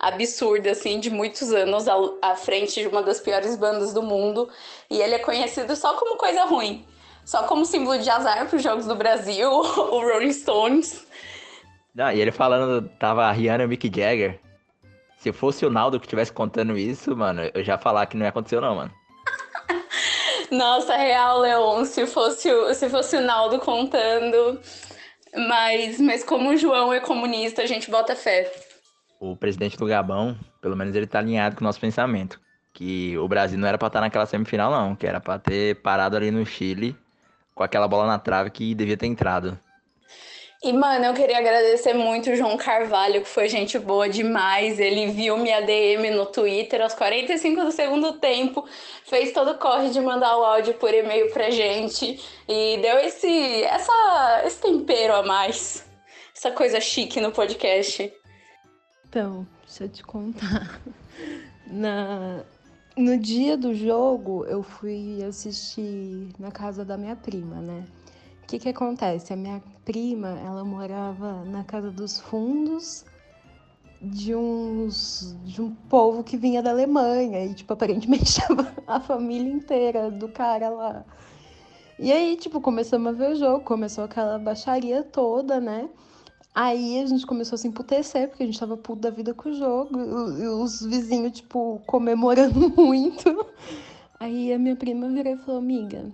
absurda, 0.00 0.70
assim, 0.70 0.98
de 0.98 1.10
muitos 1.10 1.52
anos 1.52 1.86
à 2.22 2.34
frente 2.34 2.80
de 2.80 2.88
uma 2.88 3.02
das 3.02 3.20
piores 3.20 3.54
bandas 3.56 3.92
do 3.92 4.02
mundo. 4.02 4.48
E 4.88 5.00
ele 5.00 5.14
é 5.14 5.18
conhecido 5.18 5.76
só 5.76 5.94
como 5.94 6.16
coisa 6.16 6.44
ruim 6.44 6.84
só 7.30 7.44
como 7.44 7.64
símbolo 7.64 7.96
de 7.98 8.10
azar 8.10 8.48
para 8.48 8.56
os 8.56 8.62
Jogos 8.62 8.86
do 8.86 8.94
Brasil, 8.96 9.48
o 9.52 10.00
Rolling 10.00 10.32
Stones. 10.32 11.06
Ah, 11.96 12.12
e 12.12 12.20
ele 12.20 12.32
falando, 12.32 12.88
tava 12.98 13.24
a 13.24 13.30
Rihanna 13.30 13.62
e 13.62 13.66
o 13.66 13.68
Mick 13.68 13.86
Jagger. 13.86 14.40
Se 15.18 15.32
fosse 15.32 15.64
o 15.66 15.70
Naldo 15.70 16.00
que 16.00 16.06
estivesse 16.06 16.32
contando 16.32 16.76
isso, 16.76 17.14
mano, 17.16 17.42
eu 17.54 17.62
já 17.62 17.78
falar 17.78 18.06
que 18.06 18.16
não 18.16 18.26
aconteceu 18.26 18.60
não, 18.60 18.74
mano. 18.74 18.90
Nossa, 20.50 20.96
real, 20.96 21.38
Leon, 21.38 21.84
se 21.84 22.04
fosse, 22.06 22.50
o, 22.50 22.74
se 22.74 22.88
fosse 22.88 23.16
o 23.16 23.20
Naldo 23.20 23.60
contando. 23.60 24.60
Mas, 25.48 26.00
mas 26.00 26.24
como 26.24 26.50
o 26.50 26.56
João 26.56 26.92
é 26.92 26.98
comunista, 26.98 27.62
a 27.62 27.66
gente 27.66 27.90
bota 27.90 28.16
fé. 28.16 28.50
O 29.20 29.36
presidente 29.36 29.76
do 29.76 29.86
Gabão, 29.86 30.34
pelo 30.62 30.74
menos 30.74 30.96
ele 30.96 31.06
tá 31.06 31.18
alinhado 31.18 31.54
com 31.54 31.62
o 31.62 31.66
nosso 31.66 31.78
pensamento. 31.78 32.40
Que 32.72 33.18
o 33.18 33.28
Brasil 33.28 33.58
não 33.58 33.68
era 33.68 33.76
pra 33.76 33.88
estar 33.88 34.00
naquela 34.00 34.24
semifinal, 34.24 34.70
não. 34.70 34.96
Que 34.96 35.06
era 35.06 35.20
pra 35.20 35.38
ter 35.38 35.76
parado 35.82 36.16
ali 36.16 36.30
no 36.30 36.44
Chile 36.46 36.96
com 37.54 37.62
aquela 37.62 37.86
bola 37.86 38.06
na 38.06 38.18
trave 38.18 38.50
que 38.50 38.74
devia 38.74 38.96
ter 38.96 39.06
entrado. 39.06 39.58
E, 40.62 40.74
mano, 40.74 41.06
eu 41.06 41.14
queria 41.14 41.38
agradecer 41.38 41.94
muito 41.94 42.30
o 42.30 42.36
João 42.36 42.56
Carvalho, 42.56 43.22
que 43.22 43.28
foi 43.28 43.48
gente 43.48 43.78
boa 43.78 44.08
demais. 44.08 44.78
Ele 44.78 45.06
viu 45.06 45.36
minha 45.38 45.60
DM 45.60 46.10
no 46.10 46.26
Twitter 46.26 46.82
aos 46.82 46.92
45 46.94 47.64
do 47.64 47.72
segundo 47.72 48.14
tempo, 48.14 48.66
fez 49.06 49.32
todo 49.32 49.52
o 49.52 49.58
corre 49.58 49.88
de 49.88 50.00
mandar 50.00 50.36
o 50.36 50.44
áudio 50.44 50.74
por 50.74 50.92
e-mail 50.92 51.30
pra 51.32 51.50
gente 51.50 52.18
e 52.46 52.78
deu 52.78 52.98
esse, 52.98 53.62
essa, 53.64 54.42
esse 54.44 54.60
tempero 54.60 55.14
a 55.14 55.22
mais, 55.22 55.86
essa 56.36 56.50
coisa 56.50 56.78
chique 56.78 57.20
no 57.22 57.32
podcast. 57.32 58.19
Então, 59.10 59.44
deixa 59.66 59.84
eu 59.84 59.88
te 59.88 60.04
contar. 60.04 60.80
Na, 61.66 62.44
no 62.96 63.18
dia 63.18 63.56
do 63.56 63.74
jogo, 63.74 64.44
eu 64.44 64.62
fui 64.62 65.20
assistir 65.24 66.28
na 66.38 66.52
casa 66.52 66.84
da 66.84 66.96
minha 66.96 67.16
prima, 67.16 67.56
né? 67.56 67.84
O 68.44 68.46
que 68.46 68.60
que 68.60 68.68
acontece? 68.68 69.32
A 69.32 69.36
minha 69.36 69.60
prima, 69.84 70.38
ela 70.46 70.64
morava 70.64 71.44
na 71.44 71.64
casa 71.64 71.90
dos 71.90 72.20
fundos 72.20 73.04
de 74.00 74.32
uns 74.32 75.36
de 75.44 75.60
um 75.60 75.74
povo 75.74 76.22
que 76.22 76.36
vinha 76.36 76.62
da 76.62 76.70
Alemanha 76.70 77.44
e 77.44 77.52
tipo 77.52 77.72
aparentemente 77.74 78.40
a 78.86 79.00
família 79.00 79.52
inteira 79.52 80.08
do 80.08 80.28
cara 80.28 80.68
lá. 80.68 81.04
E 81.98 82.12
aí, 82.12 82.36
tipo, 82.36 82.60
começamos 82.60 83.08
a 83.08 83.12
ver 83.12 83.32
o 83.32 83.36
jogo, 83.36 83.64
começou 83.64 84.04
aquela 84.04 84.38
baixaria 84.38 85.02
toda, 85.02 85.60
né? 85.60 85.88
Aí 86.62 87.00
a 87.00 87.06
gente 87.06 87.26
começou 87.26 87.56
a 87.56 87.58
se 87.58 87.66
emputecer, 87.66 88.28
porque 88.28 88.42
a 88.42 88.46
gente 88.46 88.60
tava 88.60 88.76
puto 88.76 89.00
da 89.00 89.08
vida 89.08 89.32
com 89.32 89.48
o 89.48 89.54
jogo, 89.54 89.98
e 90.38 90.46
os 90.46 90.82
vizinhos, 90.82 91.32
tipo, 91.32 91.80
comemorando 91.86 92.68
muito. 92.76 93.46
Aí 94.20 94.52
a 94.52 94.58
minha 94.58 94.76
prima 94.76 95.08
virou 95.08 95.32
e 95.32 95.38
falou: 95.38 95.58
Amiga, 95.58 96.12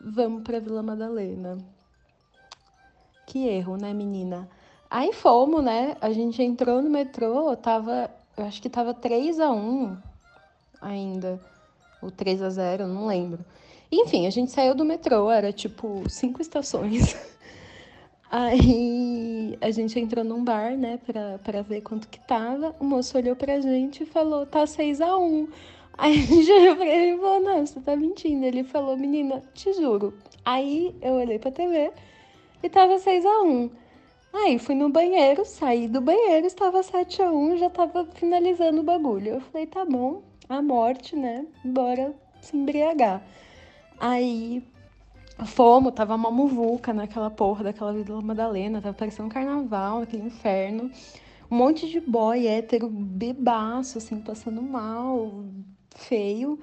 vamos 0.00 0.44
pra 0.44 0.60
Vila 0.60 0.80
Madalena. 0.80 1.58
Que 3.26 3.48
erro, 3.48 3.76
né, 3.76 3.92
menina? 3.92 4.48
Aí 4.88 5.12
fomos, 5.12 5.64
né? 5.64 5.96
A 6.00 6.12
gente 6.12 6.40
entrou 6.40 6.80
no 6.80 6.88
metrô, 6.88 7.56
tava. 7.56 8.08
Eu 8.36 8.44
acho 8.44 8.62
que 8.62 8.70
tava 8.70 8.94
3 8.94 9.40
a 9.40 9.50
1 9.50 9.96
ainda. 10.80 11.40
Ou 12.00 12.12
3 12.12 12.42
a 12.42 12.50
0 12.50 12.86
não 12.86 13.08
lembro. 13.08 13.44
Enfim, 13.90 14.28
a 14.28 14.30
gente 14.30 14.52
saiu 14.52 14.72
do 14.72 14.84
metrô, 14.84 15.28
era 15.32 15.52
tipo 15.52 16.08
cinco 16.08 16.40
estações. 16.40 17.16
Aí 18.30 19.58
a 19.60 19.70
gente 19.72 19.98
entrou 19.98 20.24
num 20.24 20.44
bar, 20.44 20.76
né, 20.76 21.00
pra, 21.04 21.38
pra 21.38 21.62
ver 21.62 21.80
quanto 21.80 22.06
que 22.08 22.20
tava. 22.20 22.74
O 22.78 22.84
moço 22.84 23.18
olhou 23.18 23.34
pra 23.34 23.60
gente 23.60 24.04
e 24.04 24.06
falou, 24.06 24.46
tá 24.46 24.66
6 24.66 25.00
a 25.00 25.18
1 25.18 25.48
Aí 25.98 26.12
a 26.12 26.22
gente 26.22 26.52
olhou 26.52 26.76
pra 26.76 26.86
ele 26.86 27.16
e 27.16 27.18
falou, 27.18 27.40
não, 27.40 27.66
você 27.66 27.80
tá 27.80 27.96
mentindo. 27.96 28.46
Ele 28.46 28.62
falou, 28.62 28.96
menina, 28.96 29.42
te 29.52 29.72
juro. 29.72 30.14
Aí 30.44 30.94
eu 31.02 31.14
olhei 31.14 31.38
pra 31.38 31.50
TV 31.50 31.90
e 32.62 32.68
tava 32.68 32.98
6 32.98 33.26
a 33.26 33.42
1 33.42 33.70
Aí 34.32 34.58
fui 34.60 34.76
no 34.76 34.88
banheiro, 34.88 35.44
saí 35.44 35.88
do 35.88 36.00
banheiro, 36.00 36.46
estava 36.46 36.84
7 36.84 37.20
a 37.20 37.32
1 37.32 37.56
já 37.58 37.68
tava 37.68 38.06
finalizando 38.14 38.80
o 38.80 38.84
bagulho. 38.84 39.34
Eu 39.34 39.40
falei, 39.40 39.66
tá 39.66 39.84
bom, 39.84 40.22
a 40.48 40.62
morte, 40.62 41.16
né? 41.16 41.44
Bora 41.64 42.14
se 42.40 42.56
embriagar. 42.56 43.22
Aí 43.98 44.62
Fomos, 45.46 45.94
tava 45.94 46.14
uma 46.14 46.30
muvuca 46.30 46.92
naquela 46.92 47.30
porra 47.30 47.64
daquela 47.64 47.92
Vila 47.92 48.20
Madalena, 48.20 48.80
tava 48.80 48.94
parecendo 48.94 49.26
um 49.26 49.30
carnaval, 49.30 50.02
aquele 50.02 50.24
inferno. 50.24 50.90
Um 51.50 51.56
monte 51.56 51.88
de 51.88 52.00
boy 52.00 52.46
hétero 52.46 52.88
bebaço, 52.88 53.98
assim, 53.98 54.20
passando 54.20 54.62
mal, 54.62 55.44
feio. 55.96 56.58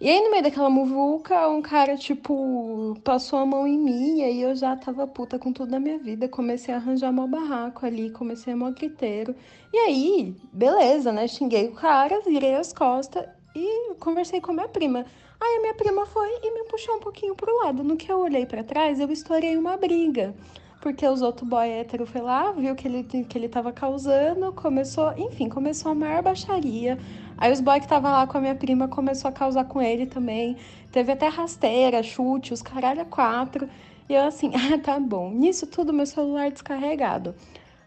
E 0.00 0.08
aí, 0.08 0.20
no 0.20 0.30
meio 0.30 0.42
daquela 0.42 0.68
muvuca, 0.68 1.48
um 1.48 1.62
cara, 1.62 1.96
tipo, 1.96 2.98
passou 3.04 3.38
a 3.38 3.46
mão 3.46 3.66
em 3.66 3.78
mim, 3.78 4.18
e 4.18 4.24
aí 4.24 4.42
eu 4.42 4.54
já 4.54 4.76
tava 4.76 5.06
puta 5.06 5.38
com 5.38 5.52
tudo 5.52 5.70
na 5.70 5.78
minha 5.78 5.98
vida. 5.98 6.28
Comecei 6.28 6.74
a 6.74 6.78
arranjar 6.78 7.12
meu 7.12 7.28
barraco 7.28 7.86
ali, 7.86 8.10
comecei 8.10 8.52
a 8.52 8.56
mó 8.56 8.70
griteiro. 8.70 9.34
E 9.72 9.78
aí, 9.78 10.36
beleza, 10.52 11.12
né? 11.12 11.28
Xinguei 11.28 11.68
o 11.68 11.72
cara, 11.72 12.20
virei 12.20 12.54
as 12.54 12.72
costas 12.72 13.24
e 13.54 13.94
conversei 13.94 14.40
com 14.40 14.50
a 14.50 14.54
minha 14.54 14.68
prima. 14.68 15.06
Aí 15.46 15.58
a 15.58 15.60
minha 15.60 15.74
prima 15.74 16.06
foi 16.06 16.38
e 16.42 16.50
me 16.54 16.64
puxou 16.64 16.94
um 16.94 17.00
pouquinho 17.00 17.34
pro 17.34 17.54
lado. 17.58 17.84
No 17.84 17.98
que 17.98 18.10
eu 18.10 18.18
olhei 18.18 18.46
para 18.46 18.64
trás, 18.64 18.98
eu 18.98 19.10
estourei 19.12 19.58
uma 19.58 19.76
briga. 19.76 20.34
Porque 20.80 21.06
os 21.06 21.20
outros 21.20 21.46
boy 21.46 21.68
hétero 21.68 22.06
foi 22.06 22.22
lá, 22.22 22.50
viu 22.52 22.74
que 22.74 22.88
ele, 22.88 23.04
que 23.04 23.36
ele 23.36 23.46
tava 23.46 23.70
causando, 23.70 24.54
começou, 24.54 25.12
enfim, 25.18 25.50
começou 25.50 25.92
a 25.92 25.94
maior 25.94 26.22
baixaria. 26.22 26.98
Aí 27.36 27.52
os 27.52 27.60
boy 27.60 27.78
que 27.78 27.86
tava 27.86 28.10
lá 28.10 28.26
com 28.26 28.38
a 28.38 28.40
minha 28.40 28.54
prima 28.54 28.88
começou 28.88 29.28
a 29.28 29.32
causar 29.32 29.66
com 29.66 29.82
ele 29.82 30.06
também. 30.06 30.56
Teve 30.90 31.12
até 31.12 31.28
rasteira, 31.28 32.02
chute, 32.02 32.54
os 32.54 32.62
caralho 32.62 33.04
quatro. 33.04 33.68
E 34.08 34.14
eu 34.14 34.22
assim, 34.22 34.50
ah, 34.56 34.78
tá 34.78 34.98
bom. 34.98 35.30
Nisso 35.30 35.66
tudo, 35.66 35.92
meu 35.92 36.06
celular 36.06 36.50
descarregado. 36.50 37.34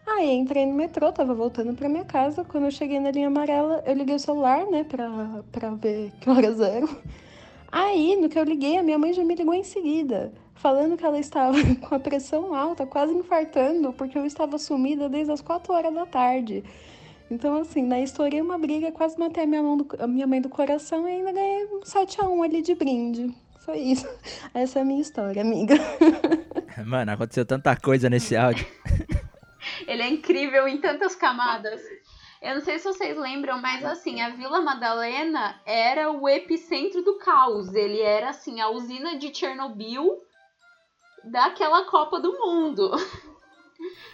Aí 0.06 0.30
entrei 0.30 0.64
no 0.64 0.74
metrô, 0.74 1.10
tava 1.10 1.34
voltando 1.34 1.74
pra 1.74 1.88
minha 1.88 2.04
casa. 2.04 2.44
Quando 2.44 2.64
eu 2.66 2.70
cheguei 2.70 3.00
na 3.00 3.10
linha 3.10 3.26
amarela, 3.26 3.82
eu 3.84 3.94
liguei 3.94 4.14
o 4.14 4.20
celular, 4.20 4.64
né, 4.66 4.84
pra, 4.84 5.10
pra 5.50 5.70
ver 5.70 6.12
que 6.20 6.30
horas 6.30 6.60
eram. 6.60 6.88
Aí, 7.70 8.16
no 8.16 8.28
que 8.28 8.38
eu 8.38 8.44
liguei, 8.44 8.78
a 8.78 8.82
minha 8.82 8.98
mãe 8.98 9.12
já 9.12 9.24
me 9.24 9.34
ligou 9.34 9.54
em 9.54 9.62
seguida, 9.62 10.32
falando 10.54 10.96
que 10.96 11.04
ela 11.04 11.18
estava 11.18 11.56
com 11.86 11.94
a 11.94 11.98
pressão 11.98 12.54
alta, 12.54 12.86
quase 12.86 13.12
infartando, 13.12 13.92
porque 13.92 14.16
eu 14.16 14.24
estava 14.24 14.58
sumida 14.58 15.08
desde 15.08 15.32
as 15.32 15.42
4 15.42 15.72
horas 15.72 15.94
da 15.94 16.06
tarde. 16.06 16.64
Então, 17.30 17.60
assim, 17.60 17.82
né, 17.82 18.02
estourei 18.02 18.40
uma 18.40 18.56
briga, 18.56 18.90
quase 18.90 19.18
matei 19.18 19.44
a 19.44 19.46
minha, 19.46 19.62
mão 19.62 19.76
do, 19.76 19.86
a 19.98 20.06
minha 20.06 20.26
mãe 20.26 20.40
do 20.40 20.48
coração 20.48 21.06
e 21.06 21.12
ainda 21.12 21.32
ganhei 21.32 21.66
um 21.66 21.80
7x1 21.80 22.44
ali 22.44 22.62
de 22.62 22.74
brinde. 22.74 23.34
Foi 23.60 23.76
isso. 23.78 24.08
Essa 24.54 24.78
é 24.78 24.82
a 24.82 24.84
minha 24.84 25.02
história, 25.02 25.42
amiga. 25.42 25.74
Mano, 26.86 27.12
aconteceu 27.12 27.44
tanta 27.44 27.76
coisa 27.76 28.08
nesse 28.08 28.34
áudio. 28.34 28.66
Ele 29.86 30.02
é 30.02 30.08
incrível 30.08 30.66
em 30.66 30.80
tantas 30.80 31.14
camadas. 31.14 31.82
Eu 32.40 32.54
não 32.54 32.60
sei 32.60 32.78
se 32.78 32.84
vocês 32.84 33.16
lembram, 33.16 33.60
mas 33.60 33.84
assim, 33.84 34.20
a 34.20 34.30
Vila 34.30 34.60
Madalena 34.60 35.56
era 35.66 36.10
o 36.10 36.28
epicentro 36.28 37.02
do 37.02 37.18
caos. 37.18 37.74
Ele 37.74 38.00
era 38.00 38.30
assim, 38.30 38.60
a 38.60 38.68
usina 38.68 39.18
de 39.18 39.34
Chernobyl 39.34 40.18
daquela 41.24 41.84
Copa 41.86 42.20
do 42.20 42.32
Mundo. 42.38 42.92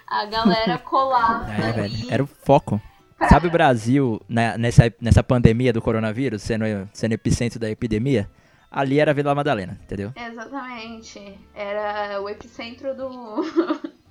A 0.07 0.25
galera 0.25 0.79
colava. 0.83 1.53
É, 1.53 1.73
velho, 1.73 1.95
era 2.11 2.23
o 2.23 2.27
foco. 2.27 2.81
Pra... 3.19 3.29
Sabe 3.29 3.49
o 3.49 3.51
Brasil, 3.51 4.21
né, 4.29 4.57
nessa, 4.57 4.93
nessa 5.01 5.23
pandemia 5.23 5.73
do 5.73 5.83
coronavírus, 5.83 6.43
sendo, 6.43 6.65
sendo 6.93 7.13
epicentro 7.13 7.61
da 7.61 7.71
epidemia? 7.71 8.29
ali 8.75 8.99
era 8.99 9.15
Vila 9.15 9.35
Madalena, 9.35 9.79
entendeu? 9.81 10.13
Exatamente. 10.17 11.39
Era 11.55 12.21
o 12.21 12.29
epicentro 12.29 12.95
do. 12.95 13.43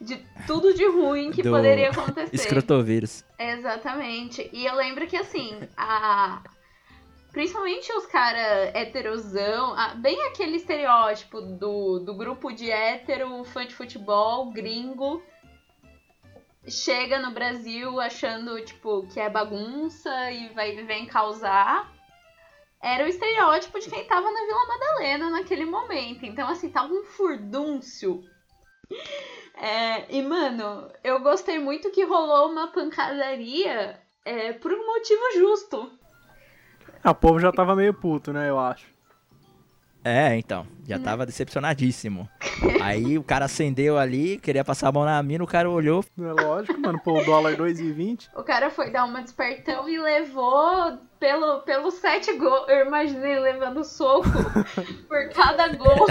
de 0.00 0.16
tudo 0.46 0.72
de 0.74 0.86
ruim 0.86 1.30
que 1.30 1.42
Do 1.42 1.50
poderia 1.50 1.90
acontecer. 1.90 2.34
Escrotovírus. 2.34 3.24
Exatamente. 3.38 4.48
E 4.52 4.64
eu 4.66 4.74
lembro 4.74 5.06
que 5.06 5.16
assim, 5.16 5.58
a. 5.76 6.42
Principalmente 7.32 7.92
os 7.92 8.06
caras 8.06 8.74
heterosão, 8.74 9.74
a- 9.74 9.94
bem 9.94 10.20
aquele 10.28 10.56
estereótipo 10.56 11.40
do, 11.40 11.98
do 12.00 12.14
grupo 12.14 12.50
de 12.50 12.70
hétero, 12.70 13.44
fã 13.44 13.66
de 13.66 13.74
futebol, 13.74 14.50
gringo, 14.50 15.22
chega 16.66 17.18
no 17.18 17.30
Brasil 17.30 18.00
achando, 18.00 18.60
tipo, 18.64 19.06
que 19.08 19.20
é 19.20 19.28
bagunça 19.28 20.30
e 20.32 20.48
vai 20.54 20.74
vem 20.84 21.06
causar. 21.06 21.92
Era 22.82 23.04
o 23.04 23.08
estereótipo 23.08 23.78
de 23.78 23.90
quem 23.90 24.04
tava 24.04 24.30
na 24.30 24.40
Vila 24.46 24.66
Madalena 24.66 25.30
naquele 25.30 25.64
momento. 25.66 26.24
Então, 26.24 26.48
assim, 26.48 26.70
tava 26.70 26.92
um 26.92 27.04
furdúncio. 27.04 28.22
É, 29.60 30.06
e, 30.08 30.22
mano, 30.22 30.88
eu 31.02 31.20
gostei 31.20 31.58
muito 31.58 31.90
que 31.90 32.04
rolou 32.04 32.50
uma 32.50 32.68
pancadaria 32.68 33.98
é, 34.24 34.52
por 34.52 34.72
um 34.72 34.86
motivo 34.86 35.20
justo. 35.34 35.90
Ah, 37.02 37.10
o 37.10 37.14
povo 37.14 37.40
já 37.40 37.50
tava 37.50 37.74
meio 37.74 37.92
puto, 37.92 38.32
né, 38.32 38.48
eu 38.48 38.58
acho. 38.58 38.86
É, 40.04 40.36
então, 40.36 40.66
já 40.86 40.98
tava 40.98 41.26
decepcionadíssimo. 41.26 42.28
Aí 42.80 43.18
o 43.18 43.22
cara 43.22 43.46
acendeu 43.46 43.98
ali, 43.98 44.38
queria 44.38 44.64
passar 44.64 44.88
a 44.88 44.92
mão 44.92 45.04
na 45.04 45.20
mina, 45.22 45.42
o 45.42 45.46
cara 45.46 45.68
olhou. 45.68 46.04
É 46.18 46.42
lógico, 46.42 46.80
mano, 46.80 47.00
pô, 47.00 47.20
o 47.20 47.24
dólar 47.24 47.56
2,20. 47.56 48.28
O 48.36 48.44
cara 48.44 48.70
foi 48.70 48.90
dar 48.90 49.04
uma 49.04 49.20
despertão 49.20 49.88
e 49.88 49.98
levou 49.98 50.98
pelo, 51.18 51.60
pelo 51.62 51.90
sete 51.90 52.32
gols. 52.34 52.68
Eu 52.68 52.86
imaginei 52.86 53.38
levando 53.40 53.84
soco 53.84 54.28
por 55.08 55.28
cada 55.30 55.68
gol 55.68 56.06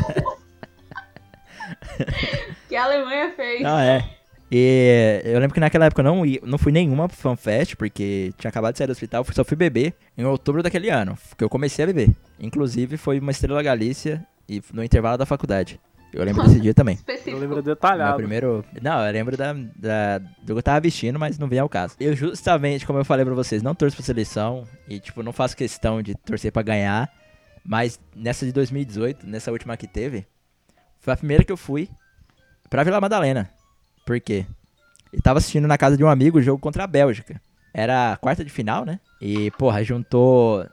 que 2.67 2.75
a 2.75 2.83
Alemanha 2.83 3.31
fez. 3.35 3.61
Não, 3.61 3.77
é. 3.79 4.07
E 4.49 5.21
eu 5.25 5.39
lembro 5.39 5.53
que 5.53 5.59
naquela 5.59 5.85
época 5.85 5.99
eu 6.01 6.05
não, 6.05 6.25
ia, 6.25 6.39
não 6.43 6.57
fui 6.57 6.71
nenhuma 6.71 7.09
fanfest, 7.09 7.75
porque 7.75 8.33
tinha 8.37 8.49
acabado 8.49 8.73
de 8.73 8.77
sair 8.77 8.87
do 8.87 8.91
hospital, 8.91 9.25
só 9.33 9.43
fui 9.43 9.57
beber 9.57 9.93
em 10.17 10.23
outubro 10.23 10.63
daquele 10.63 10.89
ano, 10.89 11.17
que 11.37 11.43
eu 11.43 11.49
comecei 11.49 11.83
a 11.83 11.87
beber. 11.87 12.09
Inclusive 12.39 12.95
foi 12.95 13.19
uma 13.19 13.31
Estrela 13.31 13.61
Galícia 13.61 14.25
e 14.47 14.61
no 14.73 14.83
intervalo 14.83 15.17
da 15.17 15.25
faculdade. 15.25 15.79
Eu 16.13 16.23
lembro 16.23 16.43
desse 16.43 16.61
dia 16.61 16.73
também. 16.73 16.97
Eu 17.25 17.37
lembro 17.37 17.61
detalhado. 17.61 18.11
Meu 18.11 18.17
primeiro. 18.19 18.65
Não, 18.81 19.05
eu 19.05 19.11
lembro 19.11 19.35
da, 19.35 19.51
da- 19.75 20.19
do 20.19 20.45
que 20.45 20.51
eu 20.53 20.63
tava 20.63 20.79
vestindo, 20.79 21.19
mas 21.19 21.37
não 21.37 21.49
vem 21.49 21.59
ao 21.59 21.67
caso. 21.67 21.95
Eu 21.99 22.15
justamente, 22.15 22.85
como 22.87 22.97
eu 22.97 23.03
falei 23.05 23.25
pra 23.25 23.35
vocês, 23.35 23.61
não 23.61 23.75
torço 23.75 23.97
pra 23.97 24.05
seleção 24.05 24.63
e, 24.87 25.01
tipo, 25.01 25.21
não 25.21 25.33
faço 25.33 25.57
questão 25.57 26.01
de 26.01 26.15
torcer 26.15 26.53
pra 26.53 26.61
ganhar. 26.61 27.11
Mas 27.63 27.99
nessa 28.15 28.45
de 28.45 28.53
2018, 28.53 29.27
nessa 29.27 29.51
última 29.51 29.75
que 29.75 29.85
teve, 29.85 30.25
foi 30.99 31.13
a 31.13 31.17
primeira 31.17 31.43
que 31.43 31.51
eu 31.51 31.57
fui 31.57 31.89
pra 32.69 32.83
Vila 32.83 32.99
Madalena. 33.01 33.49
Por 34.05 34.19
quê? 34.19 34.45
Eu 35.11 35.21
tava 35.21 35.39
assistindo 35.39 35.67
na 35.67 35.77
casa 35.77 35.95
de 35.97 36.03
um 36.03 36.09
amigo 36.09 36.37
o 36.37 36.41
jogo 36.41 36.59
contra 36.59 36.83
a 36.83 36.87
Bélgica. 36.87 37.41
Era 37.73 38.13
a 38.13 38.17
quarta 38.17 38.43
de 38.43 38.49
final, 38.51 38.83
né? 38.85 38.99
E, 39.21 39.51
porra, 39.51 39.83
juntou 39.83 40.65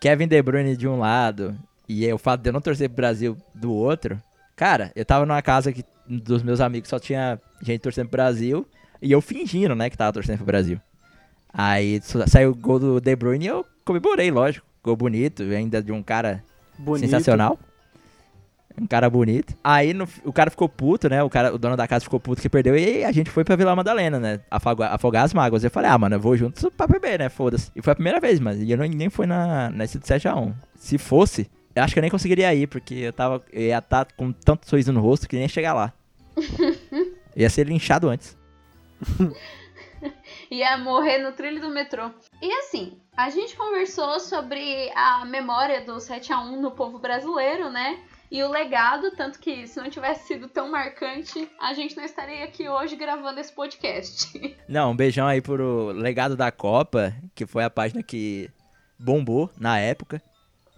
Kevin 0.00 0.26
De 0.28 0.40
Bruyne 0.42 0.76
de 0.76 0.86
um 0.86 0.98
lado 0.98 1.56
e 1.88 2.10
o 2.12 2.18
fato 2.18 2.40
de 2.42 2.48
eu 2.48 2.52
não 2.52 2.60
torcer 2.60 2.88
pro 2.88 2.96
Brasil 2.96 3.36
do 3.54 3.72
outro. 3.72 4.20
Cara, 4.56 4.92
eu 4.94 5.04
tava 5.04 5.26
numa 5.26 5.42
casa 5.42 5.72
que 5.72 5.84
dos 6.06 6.42
meus 6.42 6.60
amigos 6.60 6.88
só 6.88 6.98
tinha 6.98 7.40
gente 7.60 7.80
torcendo 7.80 8.08
pro 8.08 8.18
Brasil 8.18 8.66
e 9.00 9.10
eu 9.10 9.20
fingindo, 9.20 9.74
né, 9.74 9.88
que 9.90 9.96
tava 9.96 10.12
torcendo 10.12 10.36
pro 10.38 10.46
Brasil. 10.46 10.80
Aí 11.52 12.00
sa- 12.02 12.26
saiu 12.26 12.50
o 12.50 12.54
gol 12.54 12.78
do 12.78 13.00
De 13.00 13.14
Bruyne 13.16 13.44
e 13.46 13.48
eu 13.48 13.66
comemorei, 13.84 14.30
lógico. 14.30 14.66
Gol 14.82 14.96
bonito, 14.96 15.42
ainda 15.42 15.82
de 15.82 15.92
um 15.92 16.02
cara 16.02 16.42
Bonito. 16.78 17.08
sensacional. 17.08 17.58
Um 18.80 18.86
cara 18.86 19.08
bonito. 19.10 19.54
Aí 19.62 19.92
no- 19.92 20.08
o 20.24 20.32
cara 20.32 20.50
ficou 20.50 20.68
puto, 20.68 21.08
né? 21.08 21.22
O, 21.22 21.28
cara, 21.30 21.54
o 21.54 21.58
dono 21.58 21.76
da 21.76 21.86
casa 21.86 22.04
ficou 22.04 22.18
puto 22.18 22.40
que 22.40 22.48
perdeu. 22.48 22.76
E 22.76 23.04
a 23.04 23.12
gente 23.12 23.30
foi 23.30 23.44
pra 23.44 23.56
Vila 23.56 23.76
Madalena, 23.76 24.18
né? 24.18 24.40
Afogar, 24.50 24.92
afogar 24.94 25.24
as 25.24 25.34
mágoas. 25.34 25.62
Eu 25.64 25.70
falei, 25.70 25.90
ah, 25.90 25.98
mano, 25.98 26.16
eu 26.16 26.20
vou 26.20 26.36
junto 26.36 26.70
pra 26.70 26.86
beber, 26.86 27.18
né? 27.18 27.28
Foda-se. 27.28 27.70
E 27.76 27.82
foi 27.82 27.92
a 27.92 27.96
primeira 27.96 28.18
vez, 28.20 28.40
mano. 28.40 28.62
E 28.62 28.70
eu 28.70 28.78
não, 28.78 28.86
nem 28.86 29.10
fui 29.10 29.26
na, 29.26 29.70
nesse 29.70 29.98
de 29.98 30.06
7x1. 30.06 30.52
Se 30.74 30.98
fosse, 30.98 31.50
eu 31.74 31.82
acho 31.82 31.92
que 31.92 31.98
eu 31.98 32.02
nem 32.02 32.10
conseguiria 32.10 32.54
ir, 32.54 32.66
porque 32.66 32.94
eu 32.94 33.12
tava. 33.12 33.42
Eu 33.52 33.62
ia 33.62 33.78
estar 33.78 34.06
com 34.16 34.32
tanto 34.32 34.68
sorriso 34.68 34.92
no 34.92 35.00
rosto 35.00 35.28
que 35.28 35.36
nem 35.36 35.44
ia 35.44 35.48
chegar 35.48 35.74
lá. 35.74 35.92
ia 37.36 37.50
ser 37.50 37.66
linchado 37.66 38.08
antes. 38.08 38.36
Ia 40.50 40.76
morrer 40.78 41.18
no 41.18 41.32
trilho 41.32 41.60
do 41.60 41.70
metrô. 41.70 42.10
E 42.42 42.52
assim, 42.58 42.98
a 43.16 43.30
gente 43.30 43.56
conversou 43.56 44.20
sobre 44.20 44.90
a 44.94 45.24
memória 45.24 45.80
do 45.80 45.94
7x1 45.94 46.56
no 46.60 46.70
povo 46.72 46.98
brasileiro, 46.98 47.70
né? 47.70 47.98
E 48.32 48.42
o 48.42 48.48
legado, 48.48 49.10
tanto 49.10 49.38
que 49.38 49.66
se 49.66 49.78
não 49.78 49.90
tivesse 49.90 50.26
sido 50.26 50.48
tão 50.48 50.70
marcante, 50.70 51.50
a 51.60 51.74
gente 51.74 51.94
não 51.94 52.02
estaria 52.02 52.42
aqui 52.42 52.66
hoje 52.66 52.96
gravando 52.96 53.38
esse 53.38 53.52
podcast. 53.52 54.32
Não, 54.66 54.92
um 54.92 54.96
beijão 54.96 55.26
aí 55.26 55.42
pro 55.42 55.88
Legado 55.88 56.34
da 56.34 56.50
Copa, 56.50 57.14
que 57.34 57.44
foi 57.44 57.62
a 57.62 57.68
página 57.68 58.02
que 58.02 58.50
bombou 58.98 59.50
na 59.60 59.78
época. 59.78 60.22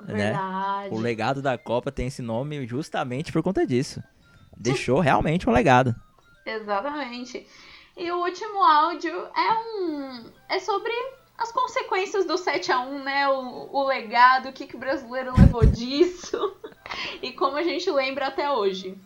Né? 0.00 0.32
Verdade. 0.32 0.94
O 0.96 0.98
Legado 0.98 1.40
da 1.40 1.56
Copa 1.56 1.92
tem 1.92 2.08
esse 2.08 2.22
nome 2.22 2.66
justamente 2.66 3.30
por 3.30 3.40
conta 3.40 3.64
disso. 3.64 4.02
Deixou 4.56 4.98
realmente 4.98 5.48
um 5.48 5.52
legado. 5.52 5.94
Exatamente. 6.44 7.46
E 7.96 8.10
o 8.10 8.16
último 8.16 8.64
áudio 8.64 9.14
é 9.14 9.52
um. 9.52 10.24
é 10.48 10.58
sobre 10.58 10.92
as 11.36 11.50
consequências 11.50 12.24
do 12.24 12.34
7x1, 12.34 13.02
né? 13.02 13.28
O, 13.28 13.68
o 13.72 13.86
legado, 13.86 14.48
o 14.48 14.52
que, 14.52 14.66
que 14.66 14.76
o 14.76 14.78
brasileiro 14.78 15.32
levou 15.36 15.64
disso. 15.66 16.56
e 17.22 17.32
como 17.32 17.56
a 17.56 17.62
gente 17.62 17.90
lembra 17.90 18.28
até 18.28 18.50
hoje. 18.50 18.98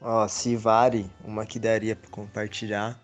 Ó, 0.00 0.26
se 0.28 0.56
vale, 0.56 1.10
uma 1.24 1.44
que 1.44 1.58
daria 1.58 1.96
pra 1.96 2.10
compartilhar 2.10 2.98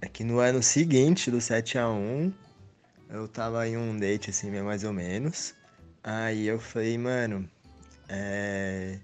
é 0.00 0.08
que 0.08 0.24
no 0.24 0.38
ano 0.38 0.62
seguinte 0.62 1.30
do 1.30 1.38
7x1, 1.38 2.32
eu 3.10 3.28
tava 3.28 3.66
em 3.66 3.76
um 3.76 3.96
date 3.96 4.30
assim, 4.30 4.50
mais 4.62 4.84
ou 4.84 4.92
menos. 4.92 5.54
Aí 6.02 6.46
eu 6.46 6.58
falei, 6.58 6.96
mano, 6.96 7.48
é. 8.08 8.98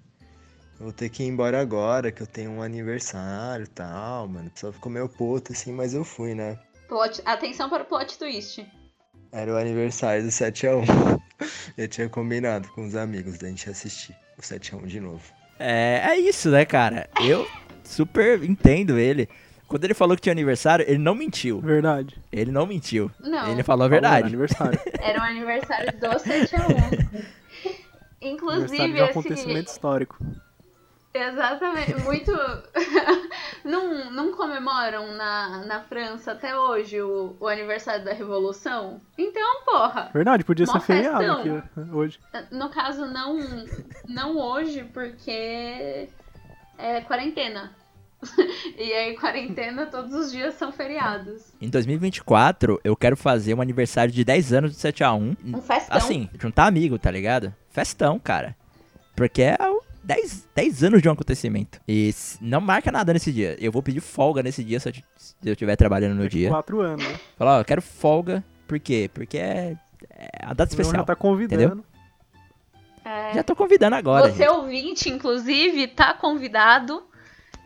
Vou 0.78 0.92
ter 0.92 1.08
que 1.08 1.22
ir 1.22 1.26
embora 1.26 1.60
agora, 1.60 2.10
que 2.10 2.22
eu 2.22 2.26
tenho 2.26 2.50
um 2.50 2.62
aniversário 2.62 3.64
e 3.64 3.68
tal, 3.68 4.26
mano. 4.28 4.50
Só 4.54 4.72
ficou 4.72 4.90
meio 4.90 5.08
puto 5.08 5.52
assim, 5.52 5.72
mas 5.72 5.94
eu 5.94 6.04
fui, 6.04 6.34
né? 6.34 6.58
Plot- 6.88 7.22
atenção 7.24 7.68
para 7.68 7.82
o 7.82 7.86
plot 7.86 8.18
twist. 8.18 8.66
Era 9.32 9.52
o 9.52 9.56
aniversário 9.56 10.22
do 10.22 10.28
7x1. 10.28 11.20
Eu 11.76 11.88
tinha 11.88 12.08
combinado 12.08 12.68
com 12.68 12.86
os 12.86 12.94
amigos 12.94 13.38
da 13.38 13.48
gente 13.48 13.68
assistir 13.68 14.14
o 14.38 14.42
7x1 14.42 14.86
de 14.86 15.00
novo. 15.00 15.22
É, 15.58 16.00
é 16.04 16.16
isso, 16.18 16.50
né, 16.50 16.64
cara? 16.64 17.08
Eu 17.20 17.46
super 17.82 18.42
entendo 18.44 18.98
ele. 18.98 19.28
Quando 19.66 19.84
ele 19.84 19.94
falou 19.94 20.14
que 20.14 20.22
tinha 20.22 20.32
aniversário, 20.32 20.84
ele 20.88 20.98
não 20.98 21.14
mentiu. 21.14 21.60
Verdade. 21.60 22.16
Ele 22.30 22.52
não 22.52 22.66
mentiu. 22.66 23.10
Não. 23.18 23.50
Ele 23.50 23.62
falou 23.62 23.86
a 23.86 23.88
verdade. 23.88 24.26
aniversário. 24.28 24.78
Era 25.00 25.18
o 25.18 25.22
aniversário 25.22 25.92
do 25.98 26.06
7x1. 26.06 27.24
Inclusive, 28.20 28.82
Aniversário 28.82 28.94
de 28.94 29.00
um 29.02 29.04
acontecimento 29.04 29.66
esse. 29.66 29.72
histórico. 29.72 30.16
Exatamente. 31.14 31.94
Muito. 32.02 32.32
não, 33.64 34.10
não 34.10 34.32
comemoram 34.32 35.14
na, 35.14 35.64
na 35.64 35.80
França 35.80 36.32
até 36.32 36.58
hoje 36.58 37.00
o, 37.00 37.36
o 37.38 37.46
aniversário 37.46 38.04
da 38.04 38.12
Revolução? 38.12 39.00
Então, 39.16 39.64
porra. 39.64 40.10
Verdade, 40.12 40.42
podia 40.42 40.66
ser 40.66 40.80
feriado 40.80 41.32
aqui 41.32 41.48
né, 41.50 41.62
hoje. 41.92 42.18
No 42.50 42.68
caso, 42.68 43.06
não, 43.06 43.38
não 44.08 44.36
hoje, 44.36 44.82
porque 44.92 46.08
é 46.76 47.00
quarentena. 47.06 47.72
e 48.76 48.92
aí, 48.92 49.16
quarentena, 49.16 49.86
todos 49.86 50.12
os 50.12 50.32
dias 50.32 50.54
são 50.54 50.72
feriados. 50.72 51.52
Em 51.60 51.68
2024, 51.68 52.80
eu 52.82 52.96
quero 52.96 53.16
fazer 53.16 53.54
um 53.54 53.60
aniversário 53.60 54.12
de 54.12 54.24
10 54.24 54.52
anos 54.52 54.72
do 54.72 54.76
7x1. 54.76 55.36
Um 55.44 55.60
festão. 55.60 55.96
Assim, 55.96 56.28
juntar 56.40 56.66
amigo, 56.66 56.98
tá 56.98 57.10
ligado? 57.10 57.54
Festão, 57.70 58.18
cara. 58.18 58.56
Porque 59.14 59.42
é 59.42 59.56
o 59.70 59.83
10, 60.04 60.48
10 60.54 60.84
anos 60.84 61.02
de 61.02 61.08
um 61.08 61.12
acontecimento. 61.12 61.80
E 61.88 62.14
não 62.40 62.60
marca 62.60 62.92
nada 62.92 63.12
nesse 63.12 63.32
dia. 63.32 63.56
Eu 63.58 63.72
vou 63.72 63.82
pedir 63.82 64.00
folga 64.00 64.42
nesse 64.42 64.62
dia 64.62 64.78
se 64.78 64.92
eu 65.44 65.52
estiver 65.52 65.76
trabalhando 65.76 66.14
no 66.16 66.28
dia. 66.28 66.48
Quatro 66.50 66.80
anos, 66.80 67.04
né? 67.06 67.18
Falar, 67.36 67.56
ó, 67.56 67.60
eu 67.60 67.64
quero 67.64 67.80
folga. 67.82 68.44
Por 68.68 68.78
quê? 68.78 69.10
Porque 69.12 69.38
é, 69.38 69.76
é 70.10 70.28
a 70.42 70.52
data 70.54 70.70
especial. 70.72 70.96
já 70.96 71.04
tá 71.04 71.16
convidando. 71.16 71.62
Entendeu? 71.62 71.84
É, 73.04 73.34
Já 73.34 73.42
tô 73.42 73.54
convidando 73.54 73.96
agora. 73.96 74.30
Você 74.30 74.48
ouvinte, 74.48 75.10
inclusive, 75.10 75.86
tá 75.88 76.14
convidado. 76.14 77.02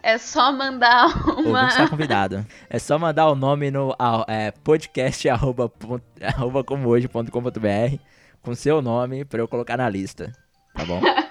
É 0.02 0.16
só 0.16 0.52
mandar 0.52 1.06
O 1.28 1.40
uma. 1.50 1.60
ouvinte 1.62 1.72
está 1.72 1.88
convidado. 1.88 2.46
É 2.70 2.78
só 2.78 2.98
mandar 2.98 3.28
o 3.28 3.34
nome 3.34 3.70
no 3.70 3.94
é, 4.28 4.50
podcast 4.52 5.26
arroba, 5.30 5.68
pon- 5.68 6.00
arroba 6.22 6.62
comohoje.com.br 6.64 7.96
com 8.42 8.54
seu 8.54 8.80
nome 8.80 9.24
pra 9.24 9.40
eu 9.40 9.48
colocar 9.48 9.76
na 9.76 9.88
lista. 9.88 10.32
Tá 10.74 10.84
bom? 10.84 11.00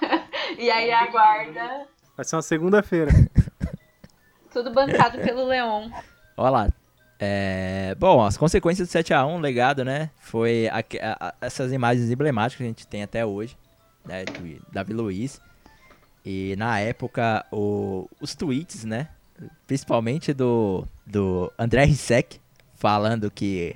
e 0.58 0.70
aí 0.70 0.90
aguarda. 0.92 1.86
Vai 2.16 2.24
ser 2.24 2.36
uma 2.36 2.42
segunda-feira. 2.42 3.10
Tudo 4.52 4.72
bancado 4.72 5.18
pelo 5.18 5.46
Leon. 5.46 5.90
Olha 6.36 6.50
lá. 6.50 6.68
É, 7.20 7.94
bom, 7.98 8.24
as 8.24 8.36
consequências 8.36 8.88
do 8.88 8.92
7x1, 8.92 9.40
legado, 9.40 9.84
né? 9.84 10.10
Foi 10.20 10.68
a- 10.68 10.84
a- 11.20 11.34
essas 11.40 11.72
imagens 11.72 12.10
emblemáticas 12.10 12.58
que 12.58 12.62
a 12.64 12.66
gente 12.66 12.86
tem 12.86 13.02
até 13.02 13.24
hoje, 13.26 13.56
né? 14.04 14.24
Do 14.24 14.72
Davi 14.72 14.92
Luiz. 14.92 15.40
E 16.24 16.54
na 16.56 16.78
época, 16.80 17.44
o- 17.52 18.08
os 18.20 18.34
tweets, 18.34 18.84
né? 18.84 19.08
Principalmente 19.66 20.32
do, 20.32 20.86
do 21.06 21.52
André 21.58 21.84
Rissek, 21.84 22.40
falando 22.74 23.30
que 23.30 23.74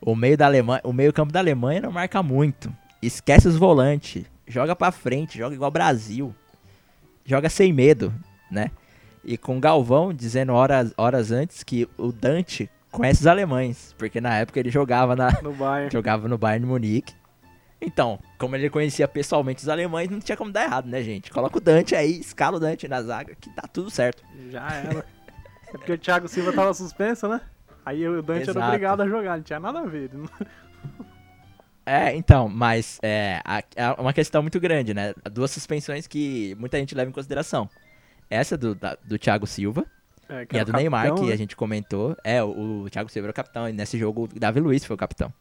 o 0.00 0.14
meio 0.14 0.36
da 0.36 0.46
Alemanha, 0.46 0.80
o 0.84 0.92
meio 0.92 1.12
campo 1.12 1.32
da 1.32 1.40
Alemanha 1.40 1.80
não 1.82 1.92
marca 1.92 2.22
muito. 2.22 2.74
Esquece 3.02 3.48
os 3.48 3.56
volantes, 3.56 4.24
joga 4.46 4.74
pra 4.76 4.92
frente, 4.92 5.38
joga 5.38 5.54
igual 5.54 5.70
Brasil. 5.70 6.34
Joga 7.24 7.48
sem 7.48 7.72
medo, 7.72 8.12
né? 8.50 8.70
E 9.24 9.38
com 9.38 9.58
Galvão 9.58 10.12
dizendo 10.12 10.52
horas, 10.52 10.92
horas 10.96 11.30
antes 11.30 11.62
que 11.62 11.88
o 11.96 12.12
Dante 12.12 12.70
conhece 12.90 13.20
os 13.20 13.26
alemães, 13.26 13.94
porque 13.98 14.20
na 14.20 14.36
época 14.36 14.60
ele 14.60 14.70
jogava 14.70 15.16
na 15.16 15.30
No 15.42 15.52
Bayern. 15.52 15.90
jogava 15.92 16.28
no 16.28 16.36
Bayern 16.36 16.64
de 16.66 16.70
Munique. 16.70 17.14
Então, 17.80 18.18
como 18.38 18.56
ele 18.56 18.70
conhecia 18.70 19.06
pessoalmente 19.06 19.62
os 19.62 19.68
alemães, 19.68 20.08
não 20.08 20.20
tinha 20.20 20.36
como 20.36 20.50
dar 20.50 20.64
errado, 20.64 20.86
né, 20.88 21.02
gente? 21.02 21.30
Coloca 21.30 21.58
o 21.58 21.60
Dante 21.60 21.94
aí, 21.94 22.20
escala 22.20 22.56
o 22.56 22.60
Dante 22.60 22.88
na 22.88 23.02
zaga, 23.02 23.34
que 23.34 23.50
tá 23.50 23.62
tudo 23.70 23.90
certo. 23.90 24.22
Já 24.50 24.70
era. 24.70 25.06
É 25.68 25.72
porque 25.72 25.92
o 25.92 25.98
Thiago 25.98 26.28
Silva 26.28 26.52
tava 26.52 26.72
suspenso, 26.72 27.28
né? 27.28 27.40
Aí 27.84 28.06
o 28.08 28.22
Dante 28.22 28.42
era 28.42 28.52
Exato. 28.52 28.66
obrigado 28.66 29.00
a 29.02 29.08
jogar, 29.08 29.36
não 29.36 29.42
tinha 29.42 29.60
nada 29.60 29.80
a 29.80 29.84
ver. 29.84 30.10
É, 31.86 32.14
então, 32.16 32.48
mas 32.48 32.98
é 33.02 33.40
é 33.76 33.90
uma 33.92 34.12
questão 34.12 34.40
muito 34.42 34.58
grande, 34.58 34.94
né? 34.94 35.12
Duas 35.30 35.50
suspensões 35.50 36.06
que 36.06 36.54
muita 36.58 36.78
gente 36.78 36.94
leva 36.94 37.10
em 37.10 37.12
consideração. 37.12 37.68
Essa 38.30 38.56
do, 38.56 38.74
da- 38.74 38.96
do 39.04 39.18
Thiago 39.18 39.46
Silva 39.46 39.84
É, 40.28 40.46
e 40.50 40.58
a 40.58 40.64
do 40.64 40.72
o 40.72 40.76
Neymar, 40.76 41.02
capitão, 41.04 41.22
que 41.24 41.28
né? 41.28 41.34
a 41.34 41.36
gente 41.36 41.54
comentou. 41.54 42.16
É, 42.24 42.42
o, 42.42 42.84
o 42.84 42.90
Thiago 42.90 43.10
Silva 43.10 43.26
era 43.26 43.30
o 43.32 43.34
capitão, 43.34 43.68
e 43.68 43.72
nesse 43.72 43.98
jogo 43.98 44.24
o 44.24 44.28
Davi 44.40 44.60
Luiz 44.60 44.84
foi 44.84 44.94
o 44.94 44.98
capitão, 44.98 45.32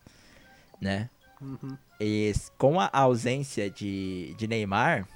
né? 0.82 1.10
Uhum. 1.42 1.78
E 2.00 2.34
com 2.58 2.80
a 2.80 2.90
ausência 2.92 3.70
de, 3.70 4.34
de 4.38 4.48
Neymar, 4.48 5.08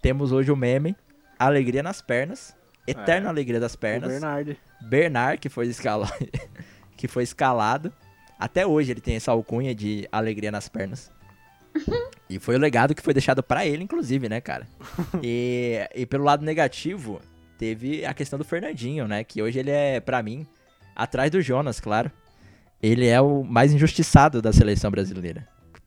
temos 0.00 0.32
hoje 0.32 0.50
o 0.50 0.56
meme 0.56 0.96
Alegria 1.38 1.82
nas 1.82 2.00
pernas, 2.02 2.54
Eterna 2.86 3.26
É, 3.28 3.30
Alegria 3.30 3.60
das 3.60 3.74
O 3.74 3.78
pernas. 3.78 4.08
Bernardi. 4.10 4.56
Bernard, 4.80 5.38
que 5.38 5.48
foi, 5.48 5.66
escala... 5.68 6.10
que 6.96 7.06
foi 7.06 7.22
escalado. 7.22 7.92
Até 8.42 8.66
hoje 8.66 8.90
ele 8.90 9.00
tem 9.00 9.14
essa 9.14 9.30
alcunha 9.30 9.72
de 9.72 10.08
alegria 10.10 10.50
nas 10.50 10.68
pernas. 10.68 11.12
e 12.28 12.40
foi 12.40 12.56
o 12.56 12.58
legado 12.58 12.92
que 12.92 13.00
foi 13.00 13.14
deixado 13.14 13.40
pra 13.40 13.64
ele, 13.64 13.84
inclusive, 13.84 14.28
né, 14.28 14.40
cara? 14.40 14.66
E, 15.22 15.88
e 15.94 16.04
pelo 16.04 16.24
lado 16.24 16.44
negativo, 16.44 17.20
teve 17.56 18.04
a 18.04 18.12
questão 18.12 18.36
do 18.36 18.44
Fernandinho, 18.44 19.06
né? 19.06 19.22
Que 19.22 19.40
hoje 19.40 19.60
ele 19.60 19.70
é, 19.70 20.00
pra 20.00 20.20
mim, 20.24 20.44
atrás 20.96 21.30
do 21.30 21.40
Jonas, 21.40 21.78
claro. 21.78 22.10
Ele 22.82 23.06
é 23.06 23.20
o 23.20 23.44
mais 23.44 23.72
injustiçado 23.72 24.42
da 24.42 24.52
seleção 24.52 24.90
brasileira. 24.90 25.46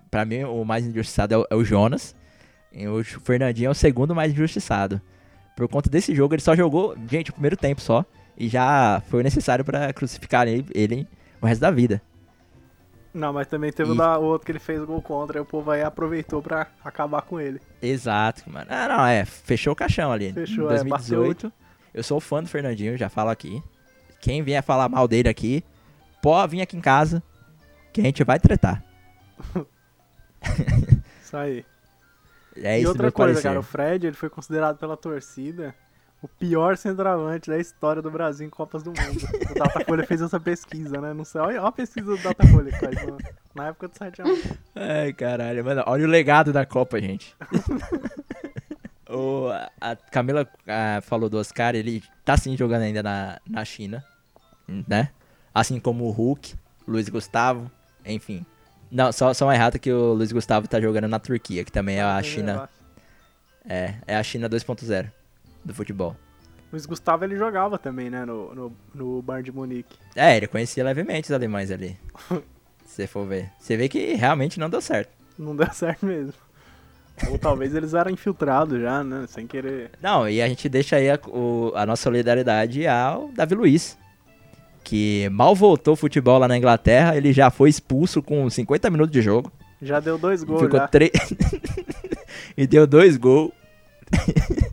Pra 0.10 0.24
mim, 0.24 0.46
o 0.46 0.64
mais 0.64 0.88
injustiçado 0.88 1.34
é 1.34 1.38
o, 1.38 1.48
é 1.50 1.56
o 1.56 1.66
Jonas. 1.66 2.16
E 2.72 2.88
o 2.88 3.04
Fernandinho 3.04 3.68
é 3.68 3.72
o 3.72 3.76
segundo 3.76 4.16
mais 4.16 4.32
injustiçado. 4.32 5.02
Por 5.58 5.68
conta 5.68 5.90
desse 5.90 6.16
jogo, 6.16 6.34
ele 6.34 6.42
só 6.42 6.56
jogou, 6.56 6.96
gente, 7.12 7.32
o 7.32 7.34
primeiro 7.34 7.58
tempo 7.58 7.82
só. 7.82 8.06
E 8.38 8.48
já 8.48 9.04
foi 9.10 9.24
necessário 9.24 9.66
pra 9.66 9.92
crucificar 9.92 10.48
ele, 10.48 10.66
ele 10.74 11.06
o 11.42 11.46
resto 11.46 11.60
da 11.60 11.70
vida. 11.70 12.02
Não, 13.16 13.32
mas 13.32 13.48
também 13.48 13.72
teve 13.72 13.92
o, 13.92 13.96
E- 13.96 14.00
o 14.18 14.24
outro 14.24 14.46
que 14.46 14.52
ele 14.52 14.60
fez 14.60 14.84
gol 14.84 15.02
contra, 15.02 15.38
e 15.38 15.42
o 15.42 15.46
povo 15.46 15.72
aí 15.72 15.82
aproveitou 15.82 16.42
pra 16.42 16.68
acabar 16.84 17.22
com 17.22 17.40
ele. 17.40 17.62
Exato, 17.82 18.44
mano. 18.52 18.68
Ah, 18.70 18.88
não, 18.90 19.06
é, 19.06 19.24
fechou 19.24 19.72
o 19.72 19.76
caixão 19.76 20.12
ali. 20.12 20.34
Fechou, 20.34 20.66
em 20.70 20.74
é, 20.76 20.84
2018. 20.84 21.52
eu 21.94 22.04
sou 22.04 22.20
fã 22.20 22.44
do 22.44 22.50
Fernandinho, 22.50 22.98
já 22.98 23.08
falo 23.08 23.30
aqui. 23.30 23.64
Quem 24.20 24.44
vier 24.44 24.62
falar 24.62 24.90
mal 24.90 25.08
dele 25.08 25.30
aqui, 25.30 25.64
pode 26.22 26.52
vir 26.52 26.62
aqui 26.62 26.76
em 26.76 26.82
casa, 26.82 27.24
que 27.94 28.02
a 28.02 28.04
gente 28.04 28.22
vai 28.26 28.38
tretar. 28.38 28.84
Isso 31.24 31.38
aí. 31.38 31.66
É 32.58 32.78
e 32.78 32.82
isso 32.82 32.90
outra 32.90 33.12
coisa, 33.12 33.32
parecer. 33.34 33.48
cara, 33.50 33.60
o 33.60 33.64
Fred 33.64 34.08
ele 34.08 34.16
foi 34.16 34.30
considerado 34.30 34.78
pela 34.78 34.96
torcida 34.96 35.76
o 36.26 36.28
pior 36.28 36.76
centroavante 36.76 37.52
da 37.52 37.60
história 37.60 38.02
do 38.02 38.10
Brasil 38.10 38.48
em 38.48 38.50
Copas 38.50 38.82
do 38.82 38.90
Mundo. 38.90 39.28
o 39.52 39.54
Datafolha 39.54 40.06
fez 40.08 40.22
essa 40.22 40.40
pesquisa, 40.40 41.00
né? 41.00 41.14
Não 41.14 41.24
sei, 41.24 41.40
olha, 41.40 41.60
olha 41.60 41.70
a 41.70 41.72
pesquisa 41.72 42.08
do 42.08 42.18
Datafolha 42.18 42.72
no- 43.06 43.18
na 43.54 43.68
época 43.68 43.88
do 43.88 43.94
7x1. 43.94 44.58
Ai, 44.76 45.14
caralho, 45.14 45.64
mano, 45.64 45.84
olha 45.86 46.04
o 46.04 46.10
legado 46.10 46.52
da 46.52 46.66
Copa, 46.66 47.00
gente. 47.00 47.36
o, 49.08 49.50
a 49.80 49.96
Camila 49.96 50.48
ah, 50.68 51.00
falou 51.04 51.30
do 51.30 51.38
Oscar, 51.38 51.76
ele 51.76 52.02
tá 52.24 52.36
sim 52.36 52.58
jogando 52.58 52.82
ainda 52.82 53.04
na, 53.04 53.40
na 53.48 53.64
China, 53.64 54.04
né? 54.68 55.10
Assim 55.54 55.80
como 55.80 56.06
o 56.06 56.12
Hulk, 56.12 56.56
Luiz 56.88 57.08
Gustavo, 57.08 57.70
enfim. 58.04 58.44
Não, 58.90 59.12
só, 59.12 59.32
só 59.32 59.46
uma 59.46 59.54
errata 59.54 59.78
que 59.78 59.92
o 59.92 60.14
Luiz 60.14 60.32
Gustavo 60.32 60.68
tá 60.68 60.82
jogando 60.82 61.08
na 61.08 61.20
Turquia, 61.20 61.64
que 61.64 61.72
também 61.72 61.98
é 61.98 62.04
a 62.04 62.22
China. 62.24 62.68
É, 63.68 63.94
é 64.08 64.16
a 64.16 64.24
China 64.24 64.50
2.0 64.50 65.12
do 65.66 65.74
futebol. 65.74 66.16
Luiz 66.72 66.86
Gustavo 66.86 67.24
ele 67.26 67.36
jogava 67.38 67.78
também, 67.78 68.10
né? 68.10 68.24
No, 68.26 68.54
no, 68.54 68.76
no 68.94 69.22
Bayern 69.22 69.46
de 69.46 69.52
Munique. 69.52 69.98
É, 70.16 70.38
ele 70.38 70.48
conhecia 70.48 70.84
levemente 70.84 71.26
os 71.26 71.32
alemães 71.32 71.72
ali. 71.72 71.98
se 72.86 72.96
você 72.96 73.08
for 73.08 73.26
ver. 73.26 73.50
Você 73.60 73.76
vê 73.76 73.90
que 73.90 74.14
realmente 74.14 74.60
não 74.60 74.70
deu 74.70 74.82
certo. 74.82 75.10
Não 75.38 75.56
deu 75.56 75.72
certo 75.74 76.06
mesmo. 76.06 76.34
Ou 77.30 77.38
talvez 77.38 77.74
eles 77.74 77.94
eram 77.94 78.12
infiltrados 78.12 78.82
já, 78.82 79.04
né? 79.04 79.26
Sem 79.28 79.48
querer. 79.48 79.92
Não, 80.02 80.28
e 80.28 80.42
a 80.42 80.48
gente 80.50 80.68
deixa 80.68 80.98
aí 80.98 81.10
a, 81.10 81.18
o- 81.28 81.72
a 81.76 81.86
nossa 81.86 82.04
solidariedade 82.04 82.86
ao 82.88 83.30
Davi 83.30 83.56
Luiz. 83.56 83.98
Que 84.84 85.30
mal 85.30 85.56
voltou 85.56 85.94
ao 85.94 85.96
futebol 85.96 86.38
lá 86.38 86.48
na 86.48 86.58
Inglaterra, 86.58 87.16
ele 87.16 87.32
já 87.34 87.50
foi 87.50 87.70
expulso 87.70 88.22
com 88.22 88.48
50 88.50 88.90
minutos 88.90 89.12
de 89.14 89.22
jogo. 89.22 89.52
Já 89.82 90.00
deu 90.00 90.18
dois 90.18 90.44
gols 90.44 90.62
ficou 90.62 90.80
já. 90.80 90.88
três. 90.88 91.12
e 92.56 92.68
deu 92.68 92.86
dois 92.86 93.18
gols. 93.18 93.52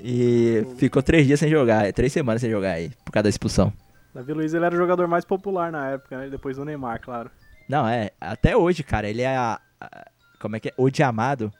e 0.00 0.66
ficou 0.76 1.02
três 1.02 1.26
dias 1.26 1.40
sem 1.40 1.48
jogar, 1.50 1.92
três 1.92 2.12
semanas 2.12 2.40
sem 2.40 2.50
jogar 2.50 2.72
aí, 2.72 2.90
por 3.04 3.12
causa 3.12 3.24
da 3.24 3.28
expulsão. 3.28 3.72
Davi 4.14 4.32
Luiz 4.32 4.54
ele 4.54 4.64
era 4.64 4.74
o 4.74 4.78
jogador 4.78 5.06
mais 5.06 5.24
popular 5.24 5.70
na 5.70 5.90
época, 5.90 6.18
né? 6.18 6.28
Depois 6.28 6.56
do 6.56 6.64
Neymar, 6.64 7.00
claro. 7.00 7.30
Não, 7.68 7.86
é, 7.86 8.10
até 8.20 8.56
hoje, 8.56 8.82
cara, 8.82 9.08
ele 9.08 9.22
é 9.22 9.36
a, 9.36 9.60
a- 9.80 10.06
como 10.40 10.56
é 10.56 10.60
que 10.60 10.68
é? 10.68 10.74
Odiamado 10.76 11.52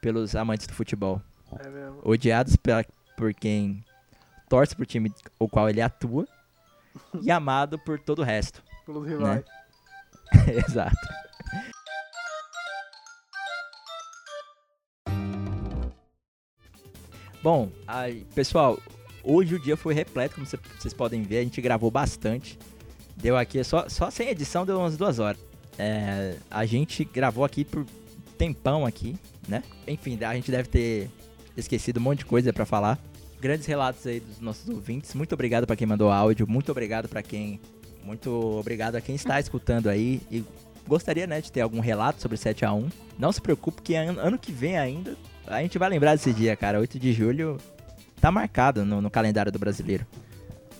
pelos 0.00 0.34
amantes 0.34 0.66
do 0.66 0.72
futebol. 0.74 1.20
É 1.58 1.68
mesmo. 1.68 2.00
Odiados 2.02 2.56
pela, 2.56 2.84
por 3.16 3.32
quem 3.32 3.84
torce 4.48 4.74
pro 4.74 4.84
time 4.84 5.12
o 5.38 5.48
qual 5.48 5.68
ele 5.70 5.80
atua 5.80 6.26
e 7.22 7.30
amado 7.30 7.78
por 7.78 7.98
todo 8.00 8.20
o 8.20 8.24
resto. 8.24 8.62
Pelos 8.84 9.06
rivais. 9.06 9.44
Exato. 10.68 10.96
Bom, 17.42 17.70
aí, 17.86 18.24
pessoal, 18.34 18.78
hoje 19.22 19.54
o 19.54 19.58
dia 19.58 19.76
foi 19.76 19.94
repleto, 19.94 20.36
como 20.36 20.46
cê- 20.46 20.58
vocês 20.78 20.94
podem 20.94 21.22
ver, 21.22 21.38
a 21.38 21.42
gente 21.42 21.60
gravou 21.60 21.90
bastante. 21.90 22.58
Deu 23.16 23.36
aqui, 23.36 23.62
só, 23.64 23.88
só 23.88 24.10
sem 24.10 24.28
edição 24.28 24.64
deu 24.64 24.78
umas 24.78 24.96
duas 24.96 25.18
horas. 25.18 25.40
É, 25.78 26.36
a 26.50 26.64
gente 26.64 27.04
gravou 27.04 27.44
aqui 27.44 27.64
por 27.64 27.84
tempão 28.38 28.86
aqui, 28.86 29.16
né? 29.48 29.62
Enfim, 29.86 30.18
a 30.22 30.34
gente 30.34 30.50
deve 30.50 30.68
ter 30.68 31.10
esquecido 31.56 31.98
um 31.98 32.02
monte 32.02 32.18
de 32.20 32.24
coisa 32.26 32.52
pra 32.52 32.64
falar. 32.64 32.98
Grandes 33.40 33.66
relatos 33.66 34.06
aí 34.06 34.20
dos 34.20 34.40
nossos 34.40 34.68
ouvintes. 34.68 35.14
Muito 35.14 35.32
obrigado 35.32 35.66
pra 35.66 35.74
quem 35.74 35.86
mandou 35.86 36.10
áudio, 36.10 36.46
muito 36.48 36.70
obrigado 36.70 37.08
pra 37.08 37.22
quem 37.22 37.60
muito 38.04 38.30
obrigado 38.30 38.96
a 38.96 39.00
quem 39.00 39.14
está 39.14 39.38
escutando 39.38 39.88
aí 39.88 40.20
e 40.30 40.44
gostaria, 40.86 41.26
né, 41.26 41.40
de 41.40 41.50
ter 41.52 41.60
algum 41.60 41.80
relato 41.80 42.20
sobre 42.20 42.36
7 42.36 42.64
a 42.64 42.72
1. 42.72 42.88
Não 43.18 43.30
se 43.32 43.40
preocupe 43.40 43.82
que 43.82 43.94
ano, 43.94 44.38
que 44.38 44.52
vem 44.52 44.76
ainda 44.78 45.16
a 45.46 45.60
gente 45.60 45.76
vai 45.78 45.88
lembrar 45.88 46.14
desse 46.14 46.32
dia, 46.32 46.56
cara. 46.56 46.78
8 46.80 46.98
de 46.98 47.12
julho 47.12 47.58
tá 48.20 48.30
marcado 48.30 48.84
no, 48.84 49.00
no 49.00 49.10
calendário 49.10 49.50
do 49.50 49.58
brasileiro. 49.58 50.06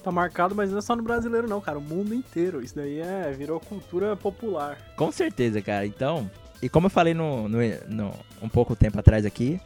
Tá 0.02 0.10
marcado, 0.10 0.54
mas 0.54 0.70
não 0.70 0.78
é 0.78 0.80
só 0.80 0.96
no 0.96 1.02
brasileiro 1.02 1.48
não, 1.48 1.60
cara. 1.60 1.78
O 1.78 1.82
mundo 1.82 2.14
inteiro. 2.14 2.62
Isso 2.62 2.74
daí 2.76 3.00
é 3.00 3.32
virou 3.36 3.58
cultura 3.60 4.16
popular. 4.16 4.78
Com 4.96 5.10
certeza, 5.12 5.60
cara. 5.60 5.84
Então, 5.86 6.30
e 6.62 6.68
como 6.68 6.86
eu 6.86 6.90
falei 6.90 7.12
no, 7.14 7.48
no, 7.48 7.58
no- 7.88 8.14
um 8.40 8.48
pouco 8.48 8.74
tempo 8.76 8.98
atrás 8.98 9.26
aqui, 9.26 9.60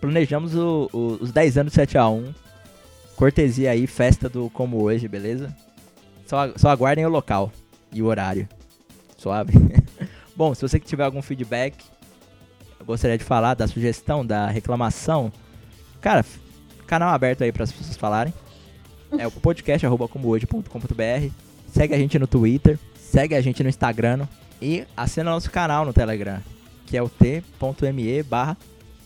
planejamos 0.00 0.54
o- 0.54 0.88
o- 0.92 1.18
os 1.20 1.32
10 1.32 1.58
anos 1.58 1.72
do 1.72 1.76
7x1. 1.76 2.34
Cortesia 3.16 3.70
aí, 3.72 3.86
festa 3.86 4.28
do 4.28 4.48
Como 4.50 4.80
Hoje, 4.82 5.08
beleza? 5.08 5.54
Só, 6.26 6.52
só 6.56 6.68
aguardem 6.68 7.04
o 7.04 7.08
local 7.10 7.50
e 7.92 8.02
o 8.02 8.06
horário. 8.06 8.48
Suave. 9.18 9.52
Bom, 10.34 10.54
se 10.54 10.62
você 10.62 10.80
tiver 10.80 11.04
algum 11.04 11.20
feedback, 11.20 11.76
eu 12.78 12.86
gostaria 12.86 13.18
de 13.18 13.24
falar 13.24 13.54
da 13.54 13.66
sugestão, 13.66 14.24
da 14.24 14.46
reclamação. 14.46 15.30
Cara, 16.00 16.24
canal 16.86 17.10
aberto 17.10 17.42
aí 17.42 17.52
para 17.52 17.64
as 17.64 17.72
pessoas 17.72 17.96
falarem. 17.96 18.32
É 19.18 19.26
o 19.26 19.30
podcast 19.30 19.84
arroba 19.84 20.06
comohoje.com.br. 20.08 21.32
Segue 21.72 21.94
a 21.94 21.98
gente 21.98 22.18
no 22.18 22.26
Twitter, 22.26 22.78
segue 22.96 23.34
a 23.34 23.40
gente 23.40 23.62
no 23.62 23.68
Instagram 23.68 24.26
e 24.62 24.84
assina 24.96 25.30
nosso 25.30 25.50
canal 25.50 25.84
no 25.84 25.92
Telegram, 25.92 26.40
que 26.86 26.96
é 26.96 27.02
o 27.02 27.08
t.me 27.08 28.24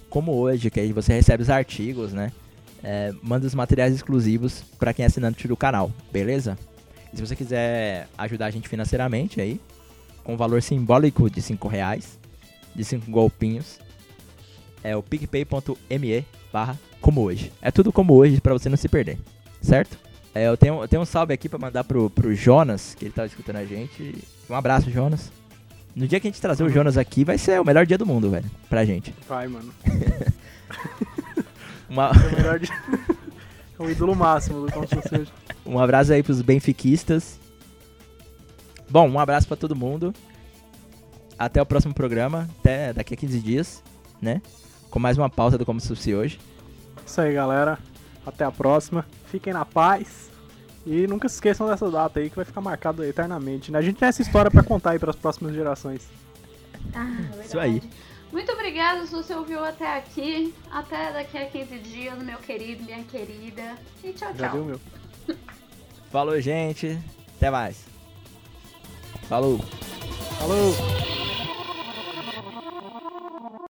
como 0.08 0.32
hoje, 0.32 0.70
que 0.70 0.78
aí 0.78 0.92
você 0.92 1.14
recebe 1.14 1.42
os 1.42 1.48
artigos, 1.48 2.12
né? 2.12 2.30
É, 2.84 3.14
manda 3.22 3.46
os 3.46 3.54
materiais 3.54 3.94
exclusivos 3.94 4.62
para 4.78 4.92
quem 4.92 5.04
é 5.04 5.06
assinante 5.06 5.48
do 5.48 5.56
canal, 5.56 5.90
beleza? 6.12 6.58
E 7.12 7.16
se 7.16 7.26
você 7.26 7.34
quiser 7.34 8.08
ajudar 8.18 8.46
a 8.46 8.50
gente 8.50 8.68
financeiramente 8.68 9.40
aí, 9.40 9.60
com 10.24 10.36
valor 10.36 10.62
simbólico 10.62 11.28
de 11.30 11.40
5 11.40 11.68
reais, 11.68 12.18
de 12.74 12.84
5 12.84 13.10
golpinhos, 13.10 13.78
é 14.82 14.96
o 14.96 15.02
picpay.me 15.02 16.24
barra 16.52 16.78
como 17.00 17.20
hoje. 17.22 17.52
É 17.60 17.70
tudo 17.70 17.92
como 17.92 18.14
hoje 18.14 18.40
pra 18.40 18.52
você 18.52 18.68
não 18.68 18.76
se 18.76 18.88
perder, 18.88 19.18
certo? 19.60 19.98
É, 20.34 20.48
eu, 20.48 20.56
tenho, 20.56 20.80
eu 20.80 20.88
tenho 20.88 21.02
um 21.02 21.06
salve 21.06 21.34
aqui 21.34 21.48
pra 21.48 21.58
mandar 21.58 21.84
pro, 21.84 22.08
pro 22.08 22.34
Jonas, 22.34 22.94
que 22.94 23.04
ele 23.04 23.12
tava 23.12 23.26
escutando 23.26 23.56
a 23.56 23.64
gente. 23.64 24.14
Um 24.48 24.54
abraço, 24.54 24.90
Jonas. 24.90 25.30
No 25.94 26.08
dia 26.08 26.18
que 26.18 26.26
a 26.26 26.30
gente 26.30 26.40
trazer 26.40 26.64
o 26.64 26.70
Jonas 26.70 26.96
aqui, 26.96 27.22
vai 27.22 27.36
ser 27.36 27.60
o 27.60 27.64
melhor 27.64 27.84
dia 27.84 27.98
do 27.98 28.06
mundo, 28.06 28.30
velho, 28.30 28.50
pra 28.68 28.84
gente. 28.84 29.14
Vai, 29.28 29.46
mano. 29.46 29.72
Uma... 31.88 32.06
É 32.08 32.10
o 32.10 32.36
melhor 32.36 32.58
de... 32.58 32.70
é 33.78 33.82
o 33.82 33.90
ídolo 33.90 34.16
máximo 34.16 34.66
do. 34.66 35.26
Um 35.66 35.78
abraço 35.78 36.12
aí 36.14 36.22
pros 36.22 36.40
benfiquistas. 36.40 37.38
Bom, 38.92 39.08
um 39.08 39.18
abraço 39.18 39.48
pra 39.48 39.56
todo 39.56 39.74
mundo. 39.74 40.12
Até 41.38 41.62
o 41.62 41.64
próximo 41.64 41.94
programa, 41.94 42.46
até 42.60 42.92
daqui 42.92 43.14
a 43.14 43.16
15 43.16 43.40
dias, 43.40 43.82
né? 44.20 44.42
Com 44.90 44.98
mais 44.98 45.16
uma 45.16 45.30
pauta 45.30 45.56
do 45.56 45.64
Como 45.64 45.80
Se 45.80 45.88
Fosse 45.88 46.14
Hoje. 46.14 46.38
Isso 47.06 47.18
aí, 47.18 47.32
galera. 47.32 47.78
Até 48.26 48.44
a 48.44 48.50
próxima. 48.50 49.06
Fiquem 49.28 49.54
na 49.54 49.64
paz. 49.64 50.30
E 50.84 51.06
nunca 51.06 51.26
se 51.26 51.36
esqueçam 51.36 51.66
dessa 51.66 51.90
data 51.90 52.20
aí 52.20 52.28
que 52.28 52.36
vai 52.36 52.44
ficar 52.44 52.60
marcado 52.60 53.02
eternamente, 53.02 53.72
né? 53.72 53.78
A 53.78 53.82
gente 53.82 53.96
tem 53.96 54.08
essa 54.08 54.20
história 54.20 54.50
pra 54.50 54.62
contar 54.62 54.90
aí 54.90 54.98
pras 54.98 55.16
próximas 55.16 55.54
gerações. 55.54 56.06
Isso 57.42 57.58
aí. 57.58 57.82
Muito 58.30 58.52
obrigada 58.52 59.06
se 59.06 59.12
você 59.12 59.32
ouviu 59.32 59.64
até 59.64 59.96
aqui. 59.96 60.52
Até 60.70 61.14
daqui 61.14 61.38
a 61.38 61.46
15 61.46 61.78
dias, 61.78 62.22
meu 62.22 62.36
querido, 62.36 62.84
minha 62.84 63.02
querida. 63.04 63.74
E 64.04 64.12
tchau, 64.12 64.34
Já 64.36 64.50
tchau. 64.50 64.58
deu 64.58 64.64
meu. 64.66 64.80
Falou, 66.12 66.38
gente. 66.42 66.98
Até 67.38 67.50
mais. 67.50 67.91
Falou! 69.32 69.58
Falou! 70.38 70.74